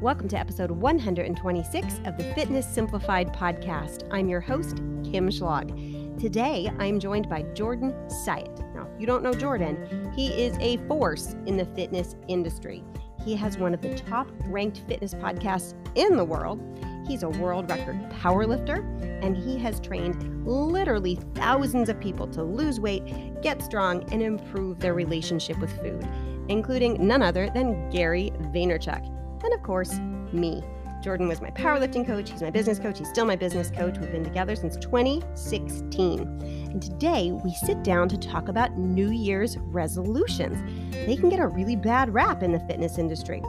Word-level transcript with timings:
Welcome 0.00 0.28
to 0.28 0.38
episode 0.38 0.70
126 0.70 2.00
of 2.06 2.16
the 2.16 2.24
Fitness 2.32 2.66
Simplified 2.66 3.34
podcast. 3.34 4.08
I'm 4.10 4.30
your 4.30 4.40
host, 4.40 4.76
Kim 5.04 5.28
Schlag. 5.28 6.18
Today, 6.18 6.70
I'm 6.78 6.98
joined 6.98 7.28
by 7.28 7.42
Jordan 7.52 7.92
Syatt. 8.08 8.60
Now, 8.74 8.88
if 8.94 8.98
you 8.98 9.06
don't 9.06 9.22
know 9.22 9.34
Jordan, 9.34 10.10
he 10.16 10.28
is 10.28 10.56
a 10.58 10.78
force 10.88 11.36
in 11.44 11.58
the 11.58 11.66
fitness 11.66 12.16
industry. 12.28 12.82
He 13.22 13.36
has 13.36 13.58
one 13.58 13.74
of 13.74 13.82
the 13.82 13.94
top 13.94 14.26
ranked 14.46 14.84
fitness 14.88 15.12
podcasts 15.12 15.74
in 15.96 16.16
the 16.16 16.24
world. 16.24 16.62
He's 17.06 17.22
a 17.22 17.28
world 17.28 17.68
record 17.68 18.00
powerlifter, 18.22 18.78
and 19.22 19.36
he 19.36 19.58
has 19.58 19.80
trained 19.80 20.46
literally 20.46 21.20
thousands 21.34 21.90
of 21.90 22.00
people 22.00 22.26
to 22.28 22.42
lose 22.42 22.80
weight, 22.80 23.42
get 23.42 23.62
strong, 23.62 24.10
and 24.10 24.22
improve 24.22 24.80
their 24.80 24.94
relationship 24.94 25.58
with 25.58 25.78
food 25.82 26.08
including 26.48 27.06
none 27.06 27.22
other 27.22 27.48
than 27.50 27.88
Gary 27.90 28.32
Vaynerchuk. 28.52 29.19
And 29.42 29.54
of 29.54 29.62
course, 29.62 29.98
me. 30.32 30.62
Jordan 31.02 31.28
was 31.28 31.40
my 31.40 31.50
powerlifting 31.50 32.06
coach. 32.06 32.30
He's 32.30 32.42
my 32.42 32.50
business 32.50 32.78
coach. 32.78 32.98
He's 32.98 33.08
still 33.08 33.24
my 33.24 33.36
business 33.36 33.70
coach. 33.70 33.98
We've 33.98 34.12
been 34.12 34.24
together 34.24 34.54
since 34.54 34.76
2016. 34.76 36.20
And 36.20 36.82
today 36.82 37.32
we 37.32 37.54
sit 37.54 37.82
down 37.82 38.08
to 38.10 38.18
talk 38.18 38.48
about 38.48 38.76
New 38.76 39.10
Year's 39.10 39.56
resolutions. 39.58 40.58
They 40.92 41.16
can 41.16 41.30
get 41.30 41.40
a 41.40 41.48
really 41.48 41.76
bad 41.76 42.12
rap 42.12 42.42
in 42.42 42.52
the 42.52 42.60
fitness 42.60 42.98
industry. 42.98 43.42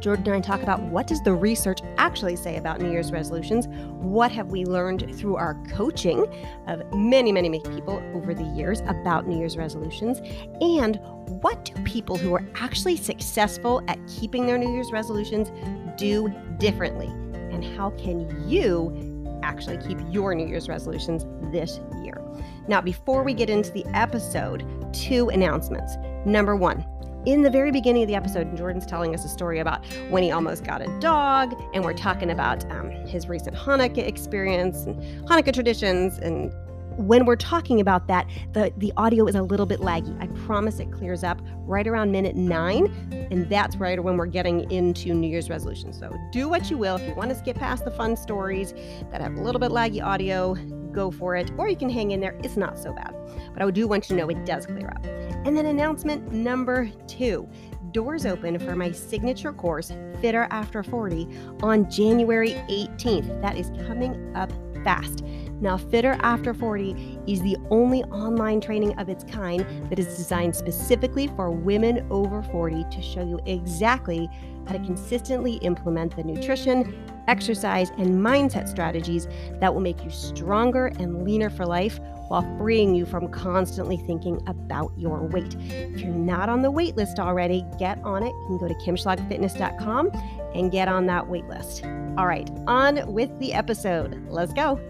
Jordan 0.00 0.26
and 0.26 0.36
I 0.36 0.40
talk 0.40 0.62
about 0.62 0.80
what 0.82 1.06
does 1.06 1.22
the 1.22 1.32
research 1.32 1.80
actually 1.96 2.36
say 2.36 2.56
about 2.56 2.80
New 2.80 2.90
Year's 2.90 3.12
resolutions? 3.12 3.66
What 3.68 4.30
have 4.32 4.48
we 4.48 4.64
learned 4.64 5.14
through 5.16 5.36
our 5.36 5.54
coaching 5.70 6.26
of 6.66 6.82
many, 6.92 7.32
many, 7.32 7.48
many 7.48 7.62
people 7.64 8.02
over 8.14 8.34
the 8.34 8.44
years 8.44 8.80
about 8.82 9.26
New 9.26 9.38
Year's 9.38 9.56
resolutions? 9.56 10.20
And 10.60 10.98
what 11.42 11.64
do 11.64 11.74
people 11.84 12.16
who 12.16 12.34
are 12.34 12.46
actually 12.54 12.96
successful 12.96 13.82
at 13.88 13.98
keeping 14.06 14.46
their 14.46 14.58
New 14.58 14.72
Year's 14.72 14.92
resolutions 14.92 15.50
do 15.98 16.32
differently? 16.58 17.06
And 17.52 17.64
how 17.76 17.90
can 17.90 18.48
you 18.48 19.40
actually 19.42 19.78
keep 19.78 19.98
your 20.10 20.34
New 20.34 20.46
Year's 20.46 20.68
resolutions 20.68 21.24
this 21.52 21.80
year? 22.02 22.20
Now, 22.66 22.80
before 22.80 23.22
we 23.22 23.34
get 23.34 23.50
into 23.50 23.70
the 23.70 23.84
episode, 23.94 24.64
two 24.94 25.28
announcements. 25.28 25.96
Number 26.24 26.56
one, 26.56 26.84
in 27.26 27.42
the 27.42 27.50
very 27.50 27.70
beginning 27.70 28.02
of 28.02 28.08
the 28.08 28.14
episode, 28.14 28.56
Jordan's 28.56 28.86
telling 28.86 29.14
us 29.14 29.24
a 29.24 29.28
story 29.28 29.58
about 29.58 29.84
when 30.10 30.22
he 30.22 30.30
almost 30.30 30.64
got 30.64 30.82
a 30.82 31.00
dog, 31.00 31.54
and 31.72 31.84
we're 31.84 31.94
talking 31.94 32.30
about 32.30 32.70
um, 32.70 32.90
his 33.06 33.28
recent 33.28 33.56
Hanukkah 33.56 34.06
experience 34.06 34.84
and 34.84 35.00
Hanukkah 35.26 35.52
traditions. 35.52 36.18
And 36.18 36.52
when 36.96 37.24
we're 37.24 37.36
talking 37.36 37.80
about 37.80 38.06
that, 38.08 38.28
the, 38.52 38.72
the 38.76 38.92
audio 38.96 39.26
is 39.26 39.34
a 39.34 39.42
little 39.42 39.66
bit 39.66 39.80
laggy. 39.80 40.16
I 40.22 40.26
promise 40.46 40.78
it 40.80 40.92
clears 40.92 41.24
up 41.24 41.40
right 41.60 41.86
around 41.86 42.12
minute 42.12 42.36
nine, 42.36 42.86
and 43.30 43.48
that's 43.48 43.76
right 43.76 44.02
when 44.02 44.16
we're 44.16 44.26
getting 44.26 44.70
into 44.70 45.14
New 45.14 45.28
Year's 45.28 45.48
resolutions. 45.48 45.98
So 45.98 46.14
do 46.30 46.48
what 46.48 46.70
you 46.70 46.78
will. 46.78 46.96
If 46.96 47.08
you 47.08 47.14
want 47.14 47.30
to 47.30 47.36
skip 47.36 47.56
past 47.56 47.84
the 47.84 47.90
fun 47.90 48.16
stories 48.16 48.74
that 49.10 49.20
have 49.20 49.34
a 49.34 49.40
little 49.40 49.60
bit 49.60 49.70
laggy 49.70 50.04
audio, 50.04 50.56
go 50.94 51.10
for 51.10 51.36
it, 51.36 51.50
or 51.58 51.68
you 51.68 51.76
can 51.76 51.90
hang 51.90 52.12
in 52.12 52.20
there. 52.20 52.38
It's 52.42 52.56
not 52.56 52.78
so 52.78 52.92
bad. 52.92 53.14
But 53.52 53.62
I 53.62 53.70
do 53.70 53.86
want 53.88 54.08
you 54.08 54.16
to 54.16 54.22
know 54.22 54.28
it 54.30 54.46
does 54.46 54.66
clear 54.66 54.88
up. 54.88 55.04
And 55.44 55.56
then 55.56 55.66
announcement 55.66 56.32
number 56.32 56.90
two 57.06 57.48
doors 57.92 58.26
open 58.26 58.58
for 58.58 58.74
my 58.74 58.90
signature 58.90 59.52
course, 59.52 59.92
Fitter 60.20 60.48
After 60.50 60.82
40, 60.82 61.28
on 61.62 61.88
January 61.88 62.54
18th. 62.68 63.40
That 63.40 63.56
is 63.56 63.70
coming 63.86 64.34
up 64.34 64.50
fast. 64.82 65.24
Now, 65.60 65.76
Fitter 65.76 66.16
After 66.20 66.52
40 66.52 67.20
is 67.26 67.40
the 67.42 67.56
only 67.70 68.02
online 68.04 68.60
training 68.60 68.98
of 68.98 69.08
its 69.08 69.24
kind 69.24 69.64
that 69.90 69.98
is 69.98 70.06
designed 70.06 70.54
specifically 70.54 71.28
for 71.28 71.50
women 71.50 72.06
over 72.10 72.42
40 72.42 72.84
to 72.90 73.02
show 73.02 73.24
you 73.24 73.40
exactly 73.46 74.28
how 74.66 74.72
to 74.72 74.78
consistently 74.84 75.54
implement 75.56 76.16
the 76.16 76.24
nutrition, 76.24 76.94
exercise, 77.28 77.90
and 77.98 78.08
mindset 78.08 78.68
strategies 78.68 79.28
that 79.60 79.72
will 79.72 79.80
make 79.80 80.02
you 80.04 80.10
stronger 80.10 80.86
and 80.98 81.24
leaner 81.24 81.50
for 81.50 81.66
life 81.66 81.98
while 82.28 82.42
freeing 82.58 82.94
you 82.94 83.04
from 83.04 83.28
constantly 83.28 83.98
thinking 83.98 84.40
about 84.46 84.92
your 84.96 85.26
weight. 85.26 85.54
If 85.60 86.00
you're 86.00 86.14
not 86.14 86.48
on 86.48 86.62
the 86.62 86.70
wait 86.70 86.96
list 86.96 87.18
already, 87.18 87.64
get 87.78 88.02
on 88.02 88.22
it. 88.22 88.28
You 88.28 88.46
can 88.46 88.58
go 88.58 88.68
to 88.68 88.74
kimschlagfitness.com 88.74 90.10
and 90.54 90.72
get 90.72 90.88
on 90.88 91.06
that 91.06 91.28
wait 91.28 91.46
list. 91.46 91.84
All 92.16 92.26
right, 92.26 92.48
on 92.66 93.12
with 93.12 93.36
the 93.38 93.52
episode. 93.52 94.22
Let's 94.28 94.52
go. 94.52 94.80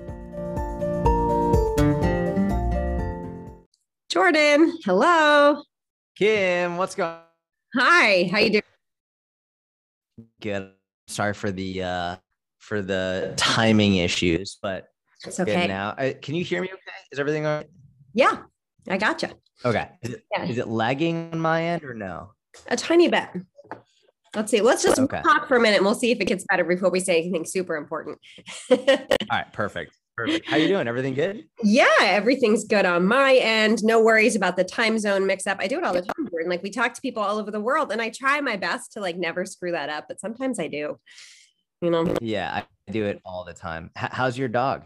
Jordan, 4.15 4.79
hello. 4.85 5.61
Kim, 6.15 6.77
what's 6.77 6.95
going 6.95 7.11
on? 7.11 7.19
Hi, 7.75 8.29
how 8.31 8.39
you 8.39 8.51
doing? 8.51 8.63
Good. 10.41 10.71
Sorry 11.09 11.35
for 11.35 11.51
the 11.51 11.83
uh 11.83 12.17
for 12.61 12.81
the 12.81 13.35
timing 13.37 13.97
issues, 13.97 14.57
but 14.63 14.87
it's 15.27 15.41
okay. 15.41 15.67
now. 15.67 15.97
Uh, 15.99 16.13
can 16.23 16.37
you 16.37 16.45
hear 16.45 16.63
me 16.63 16.69
okay? 16.69 16.79
Is 17.11 17.19
everything 17.19 17.45
all 17.45 17.57
right? 17.57 17.67
Yeah, 18.13 18.43
I 18.89 18.99
gotcha. 18.99 19.33
Okay. 19.65 19.89
Is 20.03 20.11
it, 20.11 20.25
yeah. 20.31 20.45
is 20.45 20.59
it 20.59 20.69
lagging 20.69 21.31
on 21.33 21.41
my 21.41 21.65
end 21.65 21.83
or 21.83 21.93
no? 21.93 22.35
A 22.69 22.77
tiny 22.77 23.09
bit. 23.09 23.27
Let's 24.37 24.53
see. 24.53 24.61
Let's 24.61 24.85
just 24.85 25.01
okay. 25.01 25.23
talk 25.23 25.49
for 25.49 25.57
a 25.57 25.61
minute 25.61 25.79
and 25.79 25.85
we'll 25.85 25.97
see 25.97 26.13
if 26.13 26.21
it 26.21 26.27
gets 26.27 26.45
better 26.49 26.63
before 26.63 26.91
we 26.91 27.01
say 27.01 27.21
anything 27.21 27.45
super 27.45 27.75
important. 27.75 28.21
all 28.71 28.79
right, 29.33 29.53
perfect. 29.53 29.93
Perfect. 30.17 30.49
How 30.49 30.57
you 30.57 30.69
doing? 30.69 30.87
Everything 30.87 31.15
good? 31.15 31.45
Yeah, 31.63 31.89
everything's 32.01 32.65
good 32.65 32.87
on 32.87 33.05
my 33.05 33.35
end. 33.35 33.83
No 33.83 34.01
worries 34.01 34.37
about 34.37 34.57
the 34.57 34.63
time 34.63 34.99
zone 34.99 35.27
mix 35.27 35.47
up. 35.47 35.59
I 35.61 35.67
do 35.67 35.79
it 35.79 35.85
all 35.85 35.93
the 35.93 36.03
time. 36.03 36.29
And 36.33 36.49
like 36.49 36.63
we 36.63 36.71
talk 36.71 36.95
to 36.95 37.01
people 37.01 37.23
all 37.23 37.39
over 37.39 37.51
the 37.51 37.61
world 37.61 37.91
and 37.91 38.01
I 38.01 38.11
try 38.11 38.41
my 38.41 38.57
best 38.57 38.93
to 38.93 39.01
like 39.01 39.17
never 39.17 39.45
screw 39.45 39.73
that 39.73 39.89
up, 39.89 40.07
but 40.07 40.21
sometimes 40.21 40.61
I 40.61 40.69
do. 40.69 40.99
You 41.81 41.91
know? 41.91 42.15
Yeah, 42.21 42.63
I 42.89 42.93
do 42.93 43.05
it 43.07 43.21
all 43.25 43.45
the 43.45 43.55
time. 43.55 43.91
H- 43.99 44.11
how's 44.13 44.39
your 44.39 44.49
dog? 44.49 44.85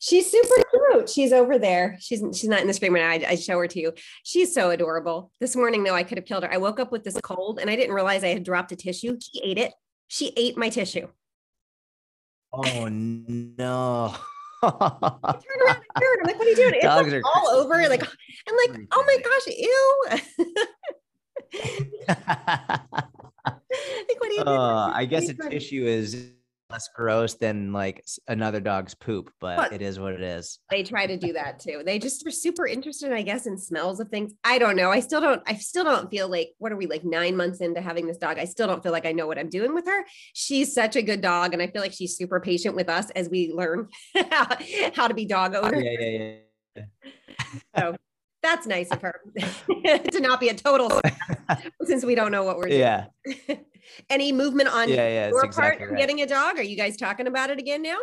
She's 0.00 0.30
super 0.30 0.62
cute. 0.70 1.08
She's 1.08 1.32
over 1.32 1.58
there. 1.58 1.96
She's 2.00 2.22
she's 2.34 2.48
not 2.48 2.60
in 2.60 2.66
the 2.66 2.74
screen 2.74 2.92
right 2.92 3.22
now. 3.22 3.28
I, 3.28 3.32
I 3.32 3.34
show 3.36 3.58
her 3.58 3.66
to 3.66 3.80
you. 3.80 3.92
She's 4.22 4.54
so 4.54 4.70
adorable. 4.70 5.30
This 5.40 5.56
morning, 5.56 5.84
though, 5.84 5.94
I 5.94 6.02
could 6.02 6.18
have 6.18 6.24
killed 6.26 6.44
her. 6.44 6.52
I 6.52 6.56
woke 6.56 6.80
up 6.80 6.92
with 6.92 7.04
this 7.04 7.18
cold 7.22 7.58
and 7.58 7.68
I 7.68 7.76
didn't 7.76 7.94
realize 7.94 8.24
I 8.24 8.28
had 8.28 8.44
dropped 8.44 8.72
a 8.72 8.76
tissue. 8.76 9.18
She 9.20 9.40
ate 9.42 9.58
it. 9.58 9.72
She 10.08 10.32
ate 10.36 10.56
my 10.56 10.68
tissue. 10.68 11.08
Oh 12.56 12.88
no. 12.88 14.14
I 14.62 14.68
turn 14.70 14.72
around 15.66 15.76
and 15.76 16.02
her. 16.02 16.20
I'm 16.20 16.26
like, 16.26 16.38
what 16.38 16.46
are 16.46 16.50
you 16.50 16.56
doing? 16.56 16.74
It's 16.74 16.84
Dogs 16.84 17.12
like 17.12 17.22
all 17.24 17.66
crazy. 17.66 17.84
over. 17.84 17.88
Like, 17.88 18.02
I'm 18.48 18.56
like, 18.56 18.88
oh 18.92 19.04
my 19.06 19.18
gosh, 19.22 19.46
ew. 19.48 20.06
like, 24.08 24.20
what 24.20 24.30
are 24.30 24.32
you? 24.32 24.42
Uh, 24.42 24.90
I 24.94 25.04
guess 25.04 25.28
a 25.28 25.34
tissue 25.34 25.84
is 25.86 26.32
less 26.70 26.88
gross 26.94 27.34
than 27.34 27.72
like 27.72 28.04
another 28.28 28.60
dog's 28.60 28.94
poop, 28.94 29.30
but, 29.40 29.56
but, 29.56 29.72
it 29.72 29.82
is 29.82 29.98
what 29.98 30.12
it 30.14 30.20
is. 30.20 30.58
They 30.70 30.82
try 30.82 31.06
to 31.06 31.16
do 31.16 31.32
that 31.34 31.60
too. 31.60 31.82
They 31.84 31.98
just 31.98 32.26
are 32.26 32.30
super 32.30 32.66
interested, 32.66 33.12
I 33.12 33.22
guess, 33.22 33.46
in 33.46 33.58
smells 33.58 34.00
of 34.00 34.08
things. 34.08 34.32
I 34.44 34.58
don't 34.58 34.76
know. 34.76 34.90
I 34.90 35.00
still 35.00 35.20
don't, 35.20 35.42
I 35.46 35.54
still 35.54 35.84
don't 35.84 36.10
feel 36.10 36.28
like, 36.28 36.50
what 36.58 36.72
are 36.72 36.76
we 36.76 36.86
like 36.86 37.04
nine 37.04 37.36
months 37.36 37.60
into 37.60 37.80
having 37.80 38.06
this 38.06 38.18
dog? 38.18 38.38
I 38.38 38.44
still 38.44 38.66
don't 38.66 38.82
feel 38.82 38.92
like 38.92 39.06
I 39.06 39.12
know 39.12 39.26
what 39.26 39.38
I'm 39.38 39.50
doing 39.50 39.74
with 39.74 39.86
her. 39.86 40.04
She's 40.34 40.74
such 40.74 40.96
a 40.96 41.02
good 41.02 41.20
dog. 41.20 41.52
And 41.52 41.62
I 41.62 41.68
feel 41.68 41.82
like 41.82 41.92
she's 41.92 42.16
super 42.16 42.40
patient 42.40 42.74
with 42.74 42.88
us 42.88 43.10
as 43.10 43.28
we 43.28 43.52
learn 43.52 43.88
how 44.94 45.08
to 45.08 45.14
be 45.14 45.24
dog 45.24 45.54
oh, 45.54 45.62
owners. 45.62 45.84
Yeah, 45.84 46.00
yeah, 46.00 46.34
yeah. 46.76 46.84
so 47.76 47.96
that's 48.46 48.66
nice 48.66 48.90
of 48.90 49.02
her 49.02 49.20
to 49.36 50.20
not 50.20 50.40
be 50.40 50.48
a 50.48 50.54
total 50.54 51.00
since 51.84 52.04
we 52.04 52.14
don't 52.14 52.30
know 52.30 52.44
what 52.44 52.56
we're 52.58 52.68
doing. 52.68 52.80
Yeah. 52.80 53.06
Any 54.10 54.32
movement 54.32 54.68
on 54.68 54.88
yeah, 54.88 55.08
yeah, 55.08 55.28
your 55.28 55.44
exactly 55.44 55.78
part 55.78 55.90
right. 55.92 55.98
getting 55.98 56.22
a 56.22 56.26
dog? 56.26 56.58
Are 56.58 56.62
you 56.62 56.76
guys 56.76 56.96
talking 56.96 57.26
about 57.26 57.50
it 57.50 57.58
again 57.58 57.82
now? 57.82 57.98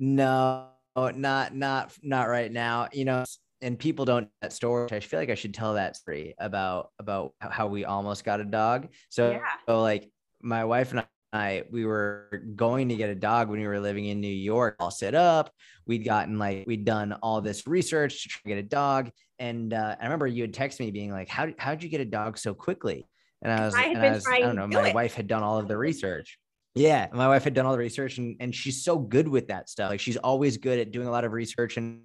No, 0.00 0.68
not 0.96 1.54
not 1.54 1.92
not 2.02 2.28
right 2.28 2.50
now. 2.50 2.88
You 2.92 3.04
know, 3.04 3.24
and 3.60 3.78
people 3.78 4.04
don't 4.04 4.28
that 4.42 4.52
story. 4.52 4.88
I 4.92 5.00
feel 5.00 5.20
like 5.20 5.30
I 5.30 5.34
should 5.34 5.54
tell 5.54 5.74
that 5.74 5.96
story 5.96 6.34
about 6.38 6.90
about 6.98 7.34
how 7.40 7.66
we 7.66 7.84
almost 7.84 8.24
got 8.24 8.40
a 8.40 8.44
dog. 8.44 8.88
So, 9.08 9.32
yeah. 9.32 9.40
so 9.68 9.80
like 9.80 10.10
my 10.40 10.64
wife 10.64 10.92
and 10.92 11.04
I, 11.32 11.64
we 11.70 11.84
were 11.84 12.42
going 12.56 12.88
to 12.88 12.96
get 12.96 13.10
a 13.10 13.14
dog 13.14 13.48
when 13.48 13.60
we 13.60 13.66
were 13.66 13.80
living 13.80 14.06
in 14.06 14.20
New 14.20 14.28
York, 14.28 14.76
all 14.80 14.90
set 14.90 15.14
up. 15.14 15.50
We'd 15.86 16.04
gotten 16.04 16.38
like, 16.38 16.64
we'd 16.66 16.84
done 16.84 17.12
all 17.22 17.40
this 17.40 17.66
research 17.66 18.22
to 18.22 18.28
try 18.28 18.40
to 18.44 18.48
get 18.48 18.64
a 18.64 18.68
dog. 18.68 19.10
And 19.38 19.74
uh, 19.74 19.96
I 20.00 20.04
remember 20.04 20.26
you 20.26 20.42
had 20.42 20.54
texted 20.54 20.80
me 20.80 20.90
being 20.90 21.12
like, 21.12 21.28
how, 21.28 21.48
how'd 21.58 21.82
you 21.82 21.88
get 21.88 22.00
a 22.00 22.06
dog 22.06 22.38
so 22.38 22.54
quickly? 22.54 23.06
And 23.42 23.52
I 23.52 23.64
was, 23.64 23.74
I, 23.74 23.84
and 23.84 23.98
I, 23.98 24.10
was 24.10 24.26
I 24.26 24.40
don't 24.40 24.56
know, 24.56 24.66
my 24.66 24.88
it. 24.88 24.94
wife 24.94 25.14
had 25.14 25.26
done 25.26 25.42
all 25.42 25.58
of 25.58 25.68
the 25.68 25.76
research. 25.76 26.38
Yeah. 26.74 27.06
My 27.12 27.28
wife 27.28 27.44
had 27.44 27.54
done 27.54 27.66
all 27.66 27.72
the 27.72 27.78
research 27.78 28.18
and, 28.18 28.36
and 28.40 28.54
she's 28.54 28.84
so 28.84 28.98
good 28.98 29.28
with 29.28 29.48
that 29.48 29.68
stuff. 29.68 29.90
Like 29.90 30.00
she's 30.00 30.16
always 30.16 30.56
good 30.56 30.78
at 30.78 30.92
doing 30.92 31.06
a 31.08 31.10
lot 31.10 31.24
of 31.24 31.32
research 31.32 31.76
and 31.76 32.02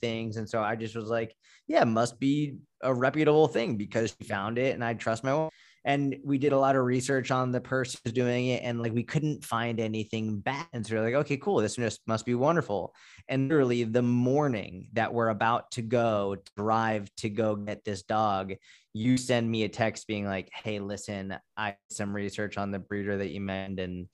things. 0.00 0.36
And 0.36 0.48
so 0.48 0.62
I 0.62 0.76
just 0.76 0.96
was 0.96 1.08
like, 1.08 1.34
yeah, 1.66 1.84
must 1.84 2.18
be 2.18 2.56
a 2.82 2.92
reputable 2.92 3.48
thing 3.48 3.76
because 3.76 4.14
she 4.20 4.28
found 4.28 4.58
it 4.58 4.74
and 4.74 4.84
I 4.84 4.94
trust 4.94 5.24
my 5.24 5.34
wife. 5.34 5.52
And 5.84 6.16
we 6.24 6.38
did 6.38 6.52
a 6.52 6.58
lot 6.58 6.76
of 6.76 6.84
research 6.84 7.30
on 7.30 7.52
the 7.52 7.60
person 7.60 8.00
doing 8.12 8.48
it 8.48 8.62
and 8.62 8.82
like 8.82 8.92
we 8.92 9.02
couldn't 9.02 9.44
find 9.44 9.80
anything 9.80 10.40
bad. 10.40 10.66
And 10.72 10.86
so 10.86 10.96
we're 10.96 11.04
like 11.04 11.14
okay 11.14 11.36
cool 11.36 11.56
this 11.56 11.76
just 11.76 12.00
must 12.06 12.26
be 12.26 12.34
wonderful. 12.34 12.94
And 13.28 13.48
literally 13.48 13.84
the 13.84 14.02
morning 14.02 14.88
that 14.94 15.12
we're 15.12 15.28
about 15.28 15.70
to 15.72 15.82
go 15.82 16.36
drive 16.56 17.08
to 17.16 17.30
go 17.30 17.56
get 17.56 17.84
this 17.84 18.02
dog 18.02 18.54
you 18.94 19.16
send 19.16 19.48
me 19.48 19.64
a 19.64 19.68
text 19.68 20.06
being 20.06 20.26
like 20.26 20.50
hey 20.52 20.80
listen 20.80 21.36
i 21.56 21.76
some 21.90 22.12
research 22.12 22.56
on 22.56 22.70
the 22.70 22.78
breeder 22.78 23.18
that 23.18 23.28
you 23.28 23.40
mentioned 23.40 23.78
and 23.78 24.08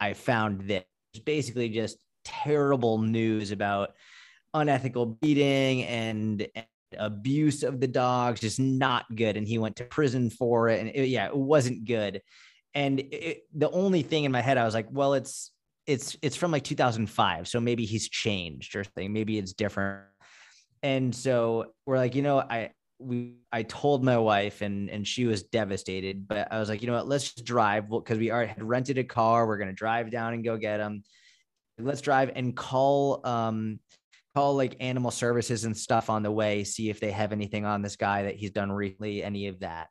i 0.00 0.12
found 0.12 0.68
this. 0.68 0.84
Basically 1.24 1.70
just 1.70 1.96
terrible 2.26 2.98
news 2.98 3.52
about 3.52 3.94
unethical 4.52 5.06
beating 5.06 5.84
and, 5.84 6.46
and 6.54 6.66
abuse 6.98 7.62
of 7.62 7.80
the 7.80 7.88
dogs, 7.88 8.40
just 8.40 8.60
not 8.60 9.04
good. 9.14 9.36
And 9.36 9.46
he 9.46 9.58
went 9.58 9.76
to 9.76 9.84
prison 9.84 10.30
for 10.30 10.68
it. 10.68 10.80
And 10.80 10.90
it, 10.90 11.08
yeah, 11.08 11.26
it 11.26 11.36
wasn't 11.36 11.84
good. 11.84 12.22
And 12.74 13.00
it, 13.00 13.42
the 13.54 13.70
only 13.70 14.02
thing 14.02 14.24
in 14.24 14.32
my 14.32 14.40
head, 14.40 14.58
I 14.58 14.64
was 14.64 14.74
like, 14.74 14.88
well, 14.90 15.14
it's, 15.14 15.50
it's, 15.86 16.16
it's 16.22 16.36
from 16.36 16.50
like 16.50 16.64
2005. 16.64 17.48
So 17.48 17.60
maybe 17.60 17.84
he's 17.84 18.08
changed 18.08 18.76
or 18.76 18.84
something. 18.84 19.12
Maybe 19.12 19.38
it's 19.38 19.52
different. 19.52 20.04
And 20.82 21.14
so 21.14 21.72
we're 21.86 21.96
like, 21.96 22.14
you 22.14 22.22
know, 22.22 22.38
I, 22.38 22.70
we, 22.98 23.36
I 23.52 23.62
told 23.62 24.04
my 24.04 24.18
wife 24.18 24.62
and, 24.62 24.90
and 24.90 25.06
she 25.06 25.26
was 25.26 25.42
devastated, 25.42 26.28
but 26.28 26.48
I 26.50 26.58
was 26.58 26.68
like, 26.68 26.82
you 26.82 26.88
know 26.88 26.94
what, 26.94 27.08
let's 27.08 27.32
just 27.32 27.44
drive 27.44 27.88
because 27.88 28.18
we 28.18 28.30
already 28.30 28.48
had 28.48 28.62
rented 28.62 28.98
a 28.98 29.04
car. 29.04 29.46
We're 29.46 29.58
going 29.58 29.68
to 29.68 29.74
drive 29.74 30.10
down 30.10 30.34
and 30.34 30.44
go 30.44 30.56
get 30.56 30.80
him. 30.80 31.02
Let's 31.78 32.00
drive 32.00 32.32
and 32.34 32.56
call, 32.56 33.20
um, 33.26 33.80
call 34.36 34.54
like 34.54 34.76
animal 34.80 35.10
services 35.10 35.64
and 35.64 35.74
stuff 35.74 36.10
on 36.10 36.22
the 36.22 36.30
way, 36.30 36.62
see 36.62 36.90
if 36.90 37.00
they 37.00 37.10
have 37.10 37.32
anything 37.32 37.64
on 37.64 37.80
this 37.80 37.96
guy 37.96 38.24
that 38.24 38.36
he's 38.36 38.50
done 38.50 38.70
recently, 38.70 39.24
any 39.24 39.46
of 39.46 39.60
that. 39.60 39.88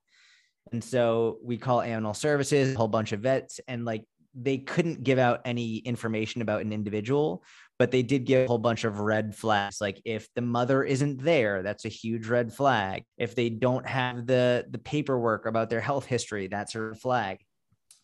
And 0.72 0.84
so 0.84 1.40
we 1.44 1.58
call 1.58 1.82
animal 1.82 2.14
services, 2.14 2.76
a 2.76 2.78
whole 2.78 2.88
bunch 2.88 3.12
of 3.12 3.22
vets, 3.22 3.60
and 3.68 3.86
like 3.86 4.04
they 4.36 4.60
couldn't 4.60 5.04
give 5.04 5.18
out 5.18 5.42
any 5.46 5.78
information 5.78 6.44
about 6.44 6.62
an 6.62 6.72
individual, 6.72 7.44
but 7.80 7.90
they 7.90 8.04
did 8.04 8.26
give 8.26 8.46
a 8.46 8.48
whole 8.48 8.60
bunch 8.60 8.84
of 8.84 9.00
red 9.00 9.36
flags. 9.36 9.82
Like 9.82 10.00
if 10.06 10.28
the 10.36 10.42
mother 10.42 10.84
isn't 10.84 11.24
there, 11.24 11.64
that's 11.64 11.86
a 11.86 11.90
huge 11.90 12.28
red 12.28 12.54
flag. 12.54 13.04
If 13.18 13.34
they 13.34 13.50
don't 13.50 13.88
have 13.88 14.28
the 14.28 14.66
the 14.70 14.78
paperwork 14.78 15.48
about 15.48 15.72
their 15.72 15.82
health 15.82 16.06
history, 16.06 16.48
that's 16.50 16.76
a 16.76 16.94
flag. 16.94 17.40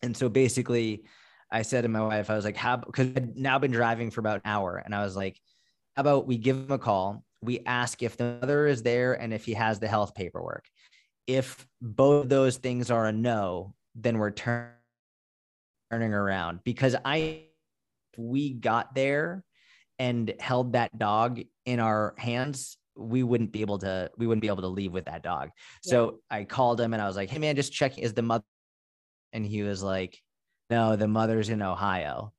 And 0.02 0.16
so 0.16 0.28
basically, 0.28 1.04
I 1.52 1.62
said 1.62 1.82
to 1.82 1.88
my 1.88 2.00
wife, 2.00 2.30
I 2.30 2.34
was 2.34 2.44
like, 2.44 2.56
how 2.56 2.78
because 2.78 3.12
I'd 3.14 3.36
now 3.36 3.60
been 3.60 3.70
driving 3.70 4.10
for 4.10 4.18
about 4.18 4.36
an 4.36 4.50
hour, 4.50 4.82
and 4.84 4.92
I 4.92 5.04
was 5.04 5.14
like, 5.14 5.38
about 5.96 6.26
we 6.26 6.38
give 6.38 6.56
him 6.56 6.70
a 6.70 6.78
call? 6.78 7.24
We 7.42 7.60
ask 7.66 8.02
if 8.02 8.16
the 8.16 8.38
mother 8.40 8.66
is 8.66 8.82
there 8.82 9.14
and 9.14 9.32
if 9.32 9.44
he 9.44 9.54
has 9.54 9.80
the 9.80 9.88
health 9.88 10.14
paperwork. 10.14 10.64
If 11.26 11.66
both 11.80 12.24
of 12.24 12.28
those 12.28 12.56
things 12.56 12.90
are 12.90 13.06
a 13.06 13.12
no, 13.12 13.74
then 13.94 14.18
we're 14.18 14.30
turn- 14.30 14.70
turning 15.90 16.12
around 16.12 16.60
because 16.64 16.96
I, 17.04 17.44
we 18.16 18.52
got 18.52 18.94
there 18.94 19.44
and 19.98 20.32
held 20.40 20.72
that 20.72 20.96
dog 20.98 21.40
in 21.64 21.80
our 21.80 22.14
hands, 22.18 22.76
we 22.96 23.22
wouldn't 23.22 23.52
be 23.52 23.60
able 23.60 23.78
to, 23.78 24.10
we 24.16 24.26
wouldn't 24.26 24.42
be 24.42 24.48
able 24.48 24.62
to 24.62 24.68
leave 24.68 24.92
with 24.92 25.04
that 25.06 25.22
dog. 25.22 25.50
Yeah. 25.84 25.90
So 25.90 26.20
I 26.30 26.44
called 26.44 26.80
him 26.80 26.92
and 26.92 27.02
I 27.02 27.06
was 27.06 27.16
like, 27.16 27.30
Hey 27.30 27.38
man, 27.38 27.56
just 27.56 27.72
checking 27.72 28.04
is 28.04 28.14
the 28.14 28.22
mother. 28.22 28.44
And 29.32 29.46
he 29.46 29.62
was 29.62 29.82
like, 29.82 30.20
no, 30.72 30.96
the 30.96 31.08
mother's 31.08 31.50
in 31.50 31.60
Ohio. 31.60 32.32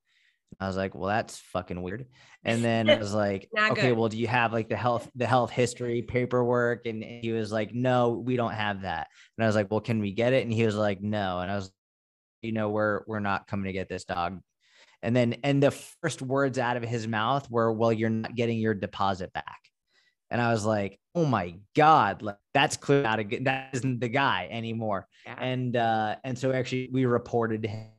I 0.60 0.68
was 0.68 0.78
like, 0.78 0.96
well, 0.96 1.08
that's 1.08 1.38
fucking 1.38 1.82
weird. 1.82 2.06
And 2.44 2.64
then 2.64 2.90
I 2.90 2.98
was 2.98 3.14
like, 3.14 3.50
okay, 3.58 3.90
good. 3.90 3.98
well, 3.98 4.10
do 4.10 4.18
you 4.18 4.28
have 4.28 4.54
like 4.54 4.70
the 4.70 4.76
health, 4.76 5.10
the 5.16 5.28
health 5.28 5.52
history 5.52 6.02
paperwork? 6.02 6.86
And 6.86 7.04
he 7.04 7.32
was 7.32 7.52
like, 7.52 7.74
no, 7.74 8.10
we 8.12 8.36
don't 8.36 8.54
have 8.54 8.82
that. 8.82 9.08
And 9.38 9.44
I 9.44 9.48
was 9.48 9.56
like, 9.56 9.72
well, 9.72 9.82
can 9.82 10.00
we 10.00 10.12
get 10.12 10.34
it? 10.34 10.44
And 10.44 10.54
he 10.54 10.66
was 10.66 10.76
like, 10.76 11.02
no. 11.02 11.40
And 11.40 11.52
I 11.52 11.56
was, 11.56 11.72
you 12.42 12.52
know, 12.52 12.70
we're, 12.70 13.02
we're 13.08 13.20
not 13.20 13.48
coming 13.48 13.66
to 13.66 13.74
get 13.74 13.90
this 13.90 14.06
dog. 14.06 14.40
And 15.02 15.16
then, 15.16 15.36
and 15.44 15.62
the 15.62 15.72
first 15.72 16.22
words 16.22 16.58
out 16.58 16.78
of 16.78 16.84
his 16.84 17.08
mouth 17.08 17.50
were, 17.50 17.72
well, 17.74 17.92
you're 17.92 18.10
not 18.10 18.36
getting 18.36 18.58
your 18.58 18.74
deposit 18.74 19.34
back. 19.34 19.60
And 20.32 20.42
I 20.42 20.52
was 20.52 20.66
like, 20.66 21.00
oh 21.14 21.26
my 21.26 21.56
God, 21.76 22.22
like, 22.22 22.38
that's 22.54 22.78
clear 22.78 23.04
not 23.04 23.20
a 23.20 23.40
that 23.44 23.70
isn't 23.74 24.00
the 24.00 24.08
guy 24.08 24.48
anymore. 24.50 25.08
Yeah. 25.26 25.36
And, 25.40 25.76
uh, 25.76 26.16
and 26.24 26.38
so 26.38 26.52
actually 26.52 26.90
we 26.92 27.06
reported 27.06 27.66
him 27.66 27.90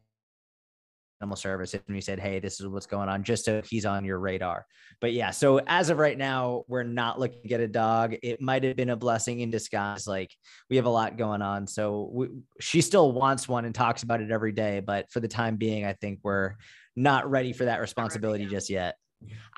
animal 1.25 1.37
services 1.37 1.81
and 1.87 1.95
we 1.95 2.03
said, 2.03 2.21
Hey, 2.21 2.39
this 2.39 2.61
is 2.61 2.67
what's 2.67 2.87
going 2.87 3.09
on, 3.09 3.25
just 3.25 3.47
so 3.47 3.63
he's 3.65 3.87
on 3.87 4.05
your 4.05 4.19
radar. 4.19 4.67
But 5.01 5.15
yeah, 5.15 5.31
so 5.31 5.59
as 5.67 5.89
of 5.89 5.99
right 5.99 6.19
now, 6.19 6.65
we're 6.69 6.83
not 6.83 7.19
looking 7.19 7.41
to 7.41 7.49
get 7.49 7.61
a 7.61 7.67
dog. 7.67 8.15
It 8.23 8.43
might 8.43 8.63
have 8.65 8.77
been 8.77 8.91
a 8.91 8.97
blessing 8.97 9.41
in 9.41 9.51
disguise. 9.51 10.07
Like 10.07 10.31
we 10.69 10.77
have 10.77 10.85
a 10.85 10.91
lot 10.91 11.17
going 11.17 11.41
on. 11.41 11.67
So 11.67 12.11
we, 12.13 12.29
she 12.61 12.83
still 12.83 13.13
wants 13.13 13.49
one 13.49 13.65
and 13.65 13.75
talks 13.75 14.03
about 14.03 14.21
it 14.21 14.31
every 14.31 14.53
day. 14.53 14.81
But 14.81 15.11
for 15.11 15.21
the 15.21 15.29
time 15.29 15.57
being, 15.57 15.87
I 15.87 15.95
think 15.95 16.21
we're 16.23 16.57
not 16.95 17.31
ready 17.31 17.55
for 17.55 17.65
that 17.65 17.81
responsibility 17.81 18.45
just 18.45 18.69
yet. 18.69 18.97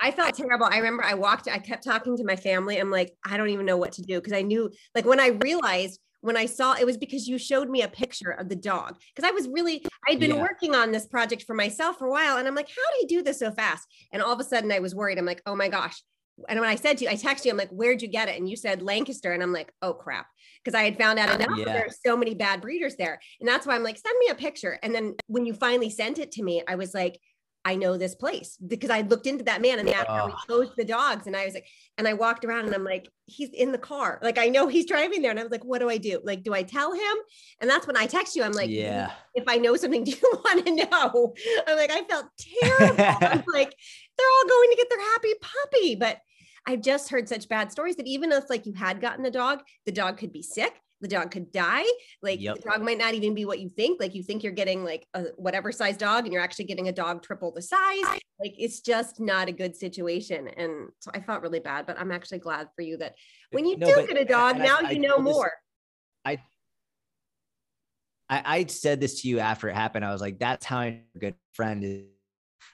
I 0.00 0.12
felt 0.12 0.36
terrible. 0.36 0.66
I 0.66 0.76
remember 0.76 1.02
I 1.02 1.14
walked, 1.14 1.48
I 1.48 1.58
kept 1.58 1.82
talking 1.82 2.16
to 2.16 2.24
my 2.24 2.36
family. 2.36 2.76
I'm 2.78 2.90
like, 2.90 3.12
I 3.26 3.36
don't 3.36 3.48
even 3.48 3.66
know 3.66 3.76
what 3.76 3.92
to 3.92 4.02
do. 4.02 4.20
Cause 4.20 4.32
I 4.32 4.42
knew, 4.42 4.70
like, 4.94 5.04
when 5.04 5.18
I 5.18 5.28
realized 5.28 5.98
when 6.26 6.36
I 6.36 6.46
saw 6.46 6.74
it 6.74 6.84
was 6.84 6.96
because 6.96 7.28
you 7.28 7.38
showed 7.38 7.70
me 7.70 7.82
a 7.82 7.88
picture 7.88 8.32
of 8.32 8.48
the 8.48 8.56
dog. 8.56 8.96
Because 9.14 9.28
I 9.28 9.32
was 9.32 9.46
really, 9.46 9.86
I'd 10.08 10.18
been 10.18 10.34
yeah. 10.34 10.42
working 10.42 10.74
on 10.74 10.90
this 10.90 11.06
project 11.06 11.44
for 11.44 11.54
myself 11.54 11.98
for 11.98 12.08
a 12.08 12.10
while. 12.10 12.36
And 12.36 12.48
I'm 12.48 12.54
like, 12.56 12.68
how 12.68 12.74
do 12.74 12.98
you 13.00 13.06
do 13.06 13.22
this 13.22 13.38
so 13.38 13.52
fast? 13.52 13.86
And 14.12 14.20
all 14.20 14.32
of 14.32 14.40
a 14.40 14.44
sudden 14.44 14.72
I 14.72 14.80
was 14.80 14.92
worried. 14.92 15.18
I'm 15.18 15.24
like, 15.24 15.40
oh 15.46 15.54
my 15.54 15.68
gosh. 15.68 16.02
And 16.48 16.58
when 16.58 16.68
I 16.68 16.74
said 16.74 16.98
to 16.98 17.04
you, 17.04 17.10
I 17.10 17.14
texted 17.14 17.44
you, 17.44 17.52
I'm 17.52 17.56
like, 17.56 17.70
where'd 17.70 18.02
you 18.02 18.08
get 18.08 18.28
it? 18.28 18.36
And 18.36 18.50
you 18.50 18.56
said 18.56 18.82
Lancaster. 18.82 19.32
And 19.32 19.40
I'm 19.40 19.52
like, 19.52 19.72
oh 19.82 19.94
crap. 19.94 20.26
Because 20.64 20.76
I 20.76 20.82
had 20.82 20.98
found 20.98 21.20
out 21.20 21.40
enough 21.40 21.58
yeah. 21.58 21.72
there's 21.72 21.98
so 22.04 22.16
many 22.16 22.34
bad 22.34 22.60
breeders 22.60 22.96
there. 22.96 23.20
And 23.38 23.48
that's 23.48 23.64
why 23.64 23.76
I'm 23.76 23.84
like, 23.84 23.96
send 23.96 24.18
me 24.18 24.26
a 24.28 24.34
picture. 24.34 24.80
And 24.82 24.92
then 24.92 25.14
when 25.28 25.46
you 25.46 25.54
finally 25.54 25.90
sent 25.90 26.18
it 26.18 26.32
to 26.32 26.42
me, 26.42 26.64
I 26.66 26.74
was 26.74 26.92
like, 26.92 27.20
I 27.66 27.74
know 27.74 27.96
this 27.96 28.14
place 28.14 28.56
because 28.64 28.90
I 28.90 29.00
looked 29.00 29.26
into 29.26 29.42
that 29.44 29.60
man 29.60 29.80
and 29.80 29.88
that's 29.88 30.08
how 30.08 30.28
he 30.28 30.34
chose 30.46 30.70
the 30.76 30.84
dogs. 30.84 31.26
And 31.26 31.34
I 31.34 31.46
was 31.46 31.54
like, 31.54 31.66
and 31.98 32.06
I 32.06 32.12
walked 32.12 32.44
around 32.44 32.66
and 32.66 32.74
I'm 32.76 32.84
like, 32.84 33.08
he's 33.24 33.48
in 33.48 33.72
the 33.72 33.78
car. 33.78 34.20
Like 34.22 34.38
I 34.38 34.46
know 34.46 34.68
he's 34.68 34.86
driving 34.86 35.20
there. 35.20 35.32
And 35.32 35.40
I 35.40 35.42
was 35.42 35.50
like, 35.50 35.64
what 35.64 35.80
do 35.80 35.90
I 35.90 35.98
do? 35.98 36.20
Like, 36.22 36.44
do 36.44 36.54
I 36.54 36.62
tell 36.62 36.92
him? 36.92 37.16
And 37.60 37.68
that's 37.68 37.84
when 37.84 37.96
I 37.96 38.06
text 38.06 38.36
you. 38.36 38.44
I'm 38.44 38.52
like, 38.52 38.70
yeah, 38.70 39.10
if 39.34 39.48
I 39.48 39.56
know 39.56 39.74
something, 39.74 40.04
do 40.04 40.12
you 40.12 40.40
want 40.44 40.64
to 40.64 40.76
know? 40.76 41.34
I'm 41.66 41.76
like, 41.76 41.90
I 41.90 42.04
felt 42.04 42.26
terrible. 42.38 43.02
I'm 43.02 43.42
like, 43.52 43.74
they're 44.16 44.28
all 44.28 44.48
going 44.48 44.70
to 44.70 44.76
get 44.76 44.88
their 44.88 45.00
happy 45.00 45.34
puppy. 45.42 45.94
But 45.96 46.18
I've 46.68 46.82
just 46.82 47.08
heard 47.08 47.28
such 47.28 47.48
bad 47.48 47.72
stories 47.72 47.96
that 47.96 48.06
even 48.06 48.30
if 48.30 48.48
like 48.48 48.66
you 48.66 48.74
had 48.74 49.00
gotten 49.00 49.26
a 49.26 49.30
dog, 49.32 49.64
the 49.86 49.92
dog 49.92 50.18
could 50.18 50.32
be 50.32 50.42
sick 50.42 50.72
the 51.00 51.08
dog 51.08 51.30
could 51.30 51.52
die 51.52 51.84
like 52.22 52.40
yep. 52.40 52.56
the 52.56 52.70
dog 52.70 52.82
might 52.82 52.98
not 52.98 53.14
even 53.14 53.34
be 53.34 53.44
what 53.44 53.58
you 53.58 53.68
think 53.68 54.00
like 54.00 54.14
you 54.14 54.22
think 54.22 54.42
you're 54.42 54.52
getting 54.52 54.84
like 54.84 55.06
a 55.14 55.24
whatever 55.36 55.70
size 55.70 55.96
dog 55.96 56.24
and 56.24 56.32
you're 56.32 56.42
actually 56.42 56.64
getting 56.64 56.88
a 56.88 56.92
dog 56.92 57.22
triple 57.22 57.52
the 57.52 57.62
size 57.62 58.04
like 58.40 58.54
it's 58.58 58.80
just 58.80 59.20
not 59.20 59.48
a 59.48 59.52
good 59.52 59.74
situation. 59.76 60.48
And 60.48 60.88
so 61.00 61.10
i 61.14 61.20
felt 61.20 61.42
really 61.42 61.60
bad 61.60 61.86
but 61.86 61.98
i'm 61.98 62.12
actually 62.12 62.38
glad 62.38 62.68
for 62.74 62.82
you 62.82 62.96
that 62.98 63.14
when 63.52 63.66
you 63.66 63.76
no, 63.76 63.86
do 63.86 63.94
but, 63.96 64.08
get 64.08 64.20
a 64.20 64.24
dog 64.24 64.58
now 64.58 64.78
I, 64.82 64.90
you 64.90 64.96
I 64.96 65.08
know 65.08 65.18
more. 65.18 65.52
I, 66.24 66.38
I 68.28 68.42
i 68.44 68.66
said 68.66 69.00
this 69.00 69.22
to 69.22 69.28
you 69.28 69.38
after 69.38 69.68
it 69.68 69.74
happened. 69.74 70.04
I 70.04 70.12
was 70.12 70.20
like 70.20 70.38
that's 70.38 70.64
how 70.64 70.80
a 70.80 71.02
good 71.18 71.34
friend 71.52 71.84
is. 71.84 72.04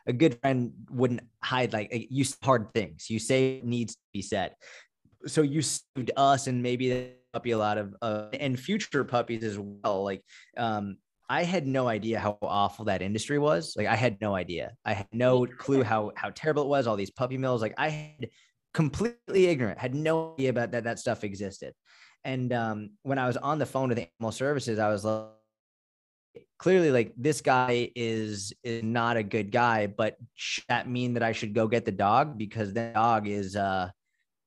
A 0.06 0.12
good 0.12 0.40
friend 0.40 0.72
wouldn't 0.90 1.20
hide 1.42 1.72
like 1.72 1.90
you 1.92 2.24
hard 2.42 2.72
things. 2.74 3.10
You 3.10 3.18
say 3.18 3.60
needs 3.62 3.94
to 3.94 4.00
be 4.12 4.22
said. 4.22 4.54
So 5.26 5.42
you 5.42 5.62
saved 5.62 6.10
us 6.16 6.48
and 6.48 6.62
maybe 6.62 7.14
puppy 7.32 7.52
a 7.52 7.58
lot 7.58 7.78
of 7.78 7.94
uh, 8.02 8.26
and 8.32 8.58
future 8.58 9.04
puppies 9.04 9.44
as 9.44 9.58
well. 9.58 10.04
Like 10.04 10.22
um, 10.56 10.96
I 11.28 11.44
had 11.44 11.66
no 11.66 11.88
idea 11.88 12.18
how 12.18 12.38
awful 12.42 12.86
that 12.86 13.02
industry 13.02 13.38
was. 13.38 13.74
Like 13.76 13.86
I 13.86 13.96
had 13.96 14.20
no 14.20 14.34
idea. 14.34 14.72
I 14.84 14.92
had 14.92 15.08
no 15.12 15.46
clue 15.46 15.82
how 15.82 16.12
how 16.14 16.30
terrible 16.30 16.64
it 16.64 16.68
was. 16.68 16.86
All 16.86 16.96
these 16.96 17.10
puppy 17.10 17.38
mills. 17.38 17.62
Like 17.62 17.74
I 17.78 17.88
had 17.88 18.28
completely 18.74 19.46
ignorant. 19.46 19.78
Had 19.78 19.94
no 19.94 20.34
idea 20.34 20.50
about 20.50 20.72
that 20.72 20.84
that 20.84 20.98
stuff 20.98 21.24
existed. 21.24 21.74
And 22.24 22.52
um, 22.52 22.90
when 23.02 23.18
I 23.18 23.26
was 23.26 23.36
on 23.36 23.58
the 23.58 23.66
phone 23.66 23.88
with 23.88 23.98
the 23.98 24.08
animal 24.20 24.32
services, 24.32 24.78
I 24.78 24.88
was 24.88 25.04
like, 25.04 25.28
clearly 26.58 26.92
like 26.92 27.12
this 27.16 27.40
guy 27.40 27.90
is 27.96 28.52
is 28.62 28.82
not 28.82 29.16
a 29.16 29.22
good 29.22 29.50
guy. 29.50 29.86
But 29.86 30.16
that 30.68 30.88
mean 30.88 31.14
that 31.14 31.22
I 31.22 31.32
should 31.32 31.54
go 31.54 31.66
get 31.66 31.84
the 31.84 31.92
dog 31.92 32.38
because 32.38 32.72
the 32.72 32.92
dog 32.94 33.26
is 33.26 33.56
uh 33.56 33.90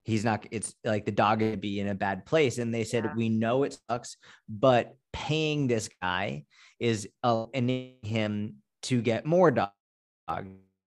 he's 0.06 0.24
not 0.24 0.46
it's 0.52 0.76
like 0.84 1.06
the 1.06 1.12
dog 1.12 1.42
would 1.42 1.60
be 1.60 1.80
in 1.80 1.90
a 1.90 1.96
bad 1.96 2.26
place 2.26 2.58
and 2.60 2.74
they 2.74 2.84
said 2.84 3.04
yeah. 3.04 3.14
we 3.16 3.28
know 3.28 3.64
it 3.64 3.78
sucks 3.90 4.18
but 4.48 4.96
paying 5.12 5.68
this 5.68 5.90
guy 6.02 6.46
is 6.80 7.10
uh, 7.24 7.46
enabling 7.54 7.98
him 8.04 8.56
to 8.84 9.02
get 9.02 9.26
more 9.26 9.52
dog 9.52 9.72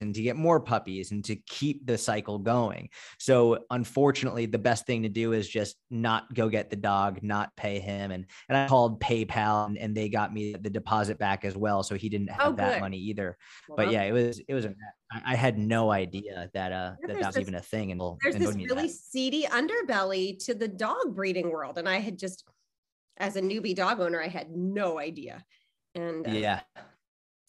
and 0.01 0.15
to 0.15 0.23
get 0.23 0.37
more 0.37 0.61
puppies 0.61 1.11
and 1.11 1.25
to 1.25 1.37
keep 1.37 1.87
the 1.87 1.99
cycle 1.99 2.39
going. 2.39 2.89
So 3.19 3.65
unfortunately, 3.71 4.47
the 4.47 4.59
best 4.59 4.87
thing 4.87 5.03
to 5.03 5.09
do 5.09 5.33
is 5.33 5.49
just 5.49 5.77
not 5.91 6.33
go 6.35 6.49
get 6.49 6.71
the 6.71 6.77
dog, 6.77 7.21
not 7.23 7.55
pay 7.57 7.81
him. 7.81 8.11
And 8.11 8.27
and 8.49 8.59
I 8.59 8.69
called 8.69 9.01
PayPal 9.01 9.67
and, 9.67 9.79
and 9.79 9.97
they 9.97 10.09
got 10.09 10.33
me 10.33 10.55
the 10.55 10.71
deposit 10.71 11.19
back 11.19 11.45
as 11.45 11.57
well. 11.57 11.83
So 11.83 11.95
he 11.95 12.09
didn't 12.09 12.31
have 12.31 12.53
oh, 12.53 12.57
that 12.57 12.81
money 12.81 12.99
either. 12.99 13.37
Well, 13.69 13.77
but 13.77 13.93
yeah, 13.93 14.03
it 14.03 14.13
was 14.13 14.41
it 14.47 14.55
was 14.55 14.65
a 14.65 14.75
I 15.25 15.37
had 15.37 15.59
no 15.59 15.91
idea 15.91 16.51
that 16.53 16.73
uh 16.73 16.93
that 17.07 17.21
that's 17.21 17.39
even 17.39 17.55
a 17.55 17.63
thing. 17.63 17.93
And 17.93 18.01
there's 18.23 18.37
this 18.37 18.55
really 18.55 18.89
that. 18.89 18.91
seedy 18.91 19.45
underbelly 19.45 20.39
to 20.45 20.55
the 20.55 20.69
dog 20.69 21.15
breeding 21.15 21.51
world. 21.51 21.79
And 21.79 21.89
I 21.89 21.99
had 21.99 22.19
just 22.19 22.45
as 23.17 23.37
a 23.37 23.41
newbie 23.41 23.75
dog 23.75 24.01
owner, 24.01 24.23
I 24.23 24.29
had 24.29 24.51
no 24.51 24.99
idea. 24.99 25.45
And 25.95 26.27
uh, 26.27 26.31
yeah, 26.31 26.61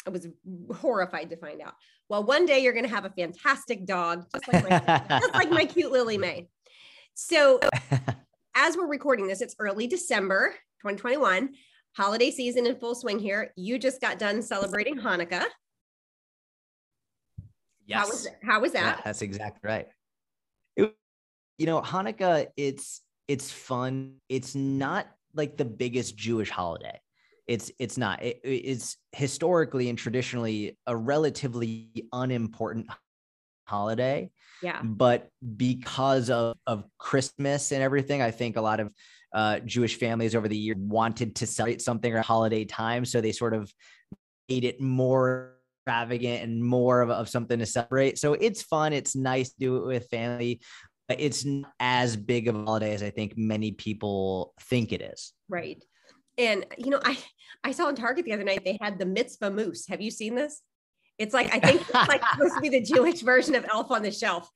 I 0.07 0.09
was 0.09 0.27
horrified 0.73 1.29
to 1.29 1.37
find 1.37 1.61
out. 1.61 1.73
Well, 2.09 2.23
one 2.23 2.47
day 2.47 2.59
you're 2.59 2.73
going 2.73 2.85
to 2.85 2.91
have 2.91 3.05
a 3.05 3.11
fantastic 3.11 3.85
dog, 3.85 4.25
just 4.33 4.51
like 4.51 4.67
my, 4.67 5.19
just 5.19 5.33
like 5.35 5.51
my 5.51 5.65
cute 5.65 5.91
Lily 5.91 6.17
May. 6.17 6.47
So, 7.13 7.59
as 8.55 8.75
we're 8.75 8.87
recording 8.87 9.27
this, 9.27 9.41
it's 9.41 9.55
early 9.59 9.85
December 9.85 10.55
2021, 10.81 11.53
holiday 11.95 12.31
season 12.31 12.65
in 12.65 12.75
full 12.77 12.95
swing 12.95 13.19
here. 13.19 13.53
You 13.55 13.77
just 13.77 14.01
got 14.01 14.17
done 14.17 14.41
celebrating 14.41 14.95
Hanukkah. 14.95 15.45
Yes. 17.85 17.99
How 17.99 18.07
was, 18.07 18.27
how 18.43 18.61
was 18.61 18.71
that? 18.71 18.97
Yeah, 18.97 19.01
that's 19.05 19.21
exactly 19.21 19.67
right. 19.67 19.87
It, 20.75 20.95
you 21.59 21.67
know, 21.67 21.81
Hanukkah, 21.81 22.47
it's 22.57 23.01
it's 23.27 23.51
fun. 23.51 24.15
It's 24.29 24.55
not 24.55 25.07
like 25.35 25.57
the 25.57 25.65
biggest 25.65 26.17
Jewish 26.17 26.49
holiday. 26.49 26.99
It's 27.49 27.71
it's 27.79 27.97
not. 27.97 28.21
It, 28.21 28.41
it's 28.43 28.95
historically 29.11 29.89
and 29.89 29.97
traditionally 29.97 30.77
a 30.85 30.95
relatively 30.95 31.89
unimportant 32.13 32.85
holiday. 33.67 34.29
Yeah. 34.61 34.81
But 34.83 35.29
because 35.57 36.29
of 36.29 36.55
of 36.67 36.85
Christmas 36.99 37.71
and 37.71 37.81
everything, 37.81 38.21
I 38.21 38.29
think 38.29 38.55
a 38.55 38.61
lot 38.61 38.79
of 38.79 38.93
uh, 39.33 39.59
Jewish 39.59 39.97
families 39.97 40.35
over 40.35 40.47
the 40.47 40.55
year 40.55 40.75
wanted 40.77 41.35
to 41.37 41.47
celebrate 41.47 41.81
something 41.81 42.13
or 42.13 42.21
holiday 42.21 42.65
time, 42.65 43.03
so 43.03 43.19
they 43.19 43.31
sort 43.31 43.55
of 43.55 43.73
made 44.47 44.63
it 44.63 44.79
more 44.79 45.55
extravagant 45.81 46.43
and 46.43 46.63
more 46.63 47.01
of, 47.01 47.09
of 47.09 47.29
something 47.29 47.57
to 47.57 47.65
celebrate. 47.65 48.19
So 48.19 48.33
it's 48.33 48.61
fun. 48.61 48.93
It's 48.93 49.15
nice 49.15 49.49
to 49.49 49.59
do 49.59 49.77
it 49.77 49.85
with 49.87 50.07
family. 50.09 50.61
But 51.07 51.19
it's 51.19 51.43
not 51.45 51.71
as 51.79 52.15
big 52.15 52.47
of 52.47 52.55
a 52.55 52.63
holiday 52.63 52.93
as 52.93 53.01
I 53.01 53.09
think 53.09 53.35
many 53.35 53.71
people 53.71 54.53
think 54.69 54.91
it 54.91 55.01
is. 55.01 55.33
Right. 55.49 55.83
And 56.39 56.65
you 56.77 56.89
know, 56.89 57.01
I 57.03 57.17
I 57.63 57.71
saw 57.71 57.89
in 57.89 57.95
Target 57.95 58.25
the 58.25 58.33
other 58.33 58.45
night 58.45 58.63
they 58.63 58.77
had 58.81 58.97
the 58.97 59.05
mitzvah 59.05 59.51
moose. 59.51 59.85
Have 59.87 60.01
you 60.01 60.09
seen 60.09 60.33
this? 60.33 60.61
It's 61.17 61.33
like 61.33 61.53
I 61.53 61.59
think 61.59 61.81
it's 61.81 61.93
like 61.93 62.23
supposed 62.33 62.55
to 62.55 62.61
be 62.61 62.69
the 62.69 62.81
Jewish 62.81 63.21
version 63.21 63.53
of 63.55 63.65
Elf 63.71 63.91
on 63.91 64.01
the 64.01 64.11
Shelf. 64.11 64.49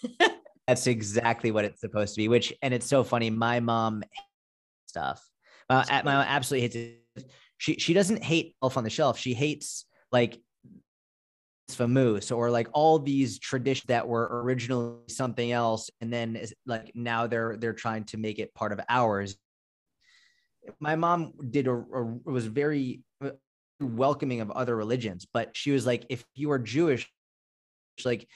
That's 0.66 0.86
exactly 0.88 1.52
what 1.52 1.64
it's 1.64 1.80
supposed 1.80 2.14
to 2.14 2.18
be. 2.18 2.28
Which 2.28 2.52
and 2.62 2.74
it's 2.74 2.86
so 2.86 3.04
funny. 3.04 3.30
My 3.30 3.60
mom 3.60 4.02
stuff. 4.88 5.24
Uh, 5.68 5.84
my 5.88 6.02
mom 6.02 6.24
absolutely 6.28 6.62
hates 6.62 6.76
it. 7.16 7.30
She 7.58 7.74
she 7.74 7.94
doesn't 7.94 8.24
hate 8.24 8.56
Elf 8.60 8.76
on 8.76 8.82
the 8.82 8.90
Shelf. 8.90 9.16
She 9.16 9.32
hates 9.32 9.86
like 10.10 10.40
Mitzvah 11.68 11.86
moose 11.86 12.32
or 12.32 12.50
like 12.50 12.66
all 12.72 12.98
these 12.98 13.38
traditions 13.38 13.86
that 13.86 14.08
were 14.08 14.42
originally 14.42 14.96
something 15.06 15.52
else 15.52 15.88
and 16.00 16.12
then 16.12 16.44
like 16.66 16.90
now 16.96 17.28
they're 17.28 17.56
they're 17.56 17.72
trying 17.72 18.02
to 18.02 18.16
make 18.16 18.40
it 18.40 18.52
part 18.54 18.72
of 18.72 18.80
ours 18.88 19.36
my 20.78 20.96
mom 20.96 21.32
did 21.50 21.66
a, 21.66 21.72
a 21.72 22.02
was 22.24 22.46
very 22.46 23.02
uh, 23.24 23.30
welcoming 23.80 24.40
of 24.40 24.50
other 24.50 24.76
religions 24.76 25.26
but 25.32 25.56
she 25.56 25.70
was 25.70 25.86
like 25.86 26.04
if 26.08 26.24
you 26.34 26.50
are 26.50 26.58
jewish 26.58 27.10
like 28.04 28.26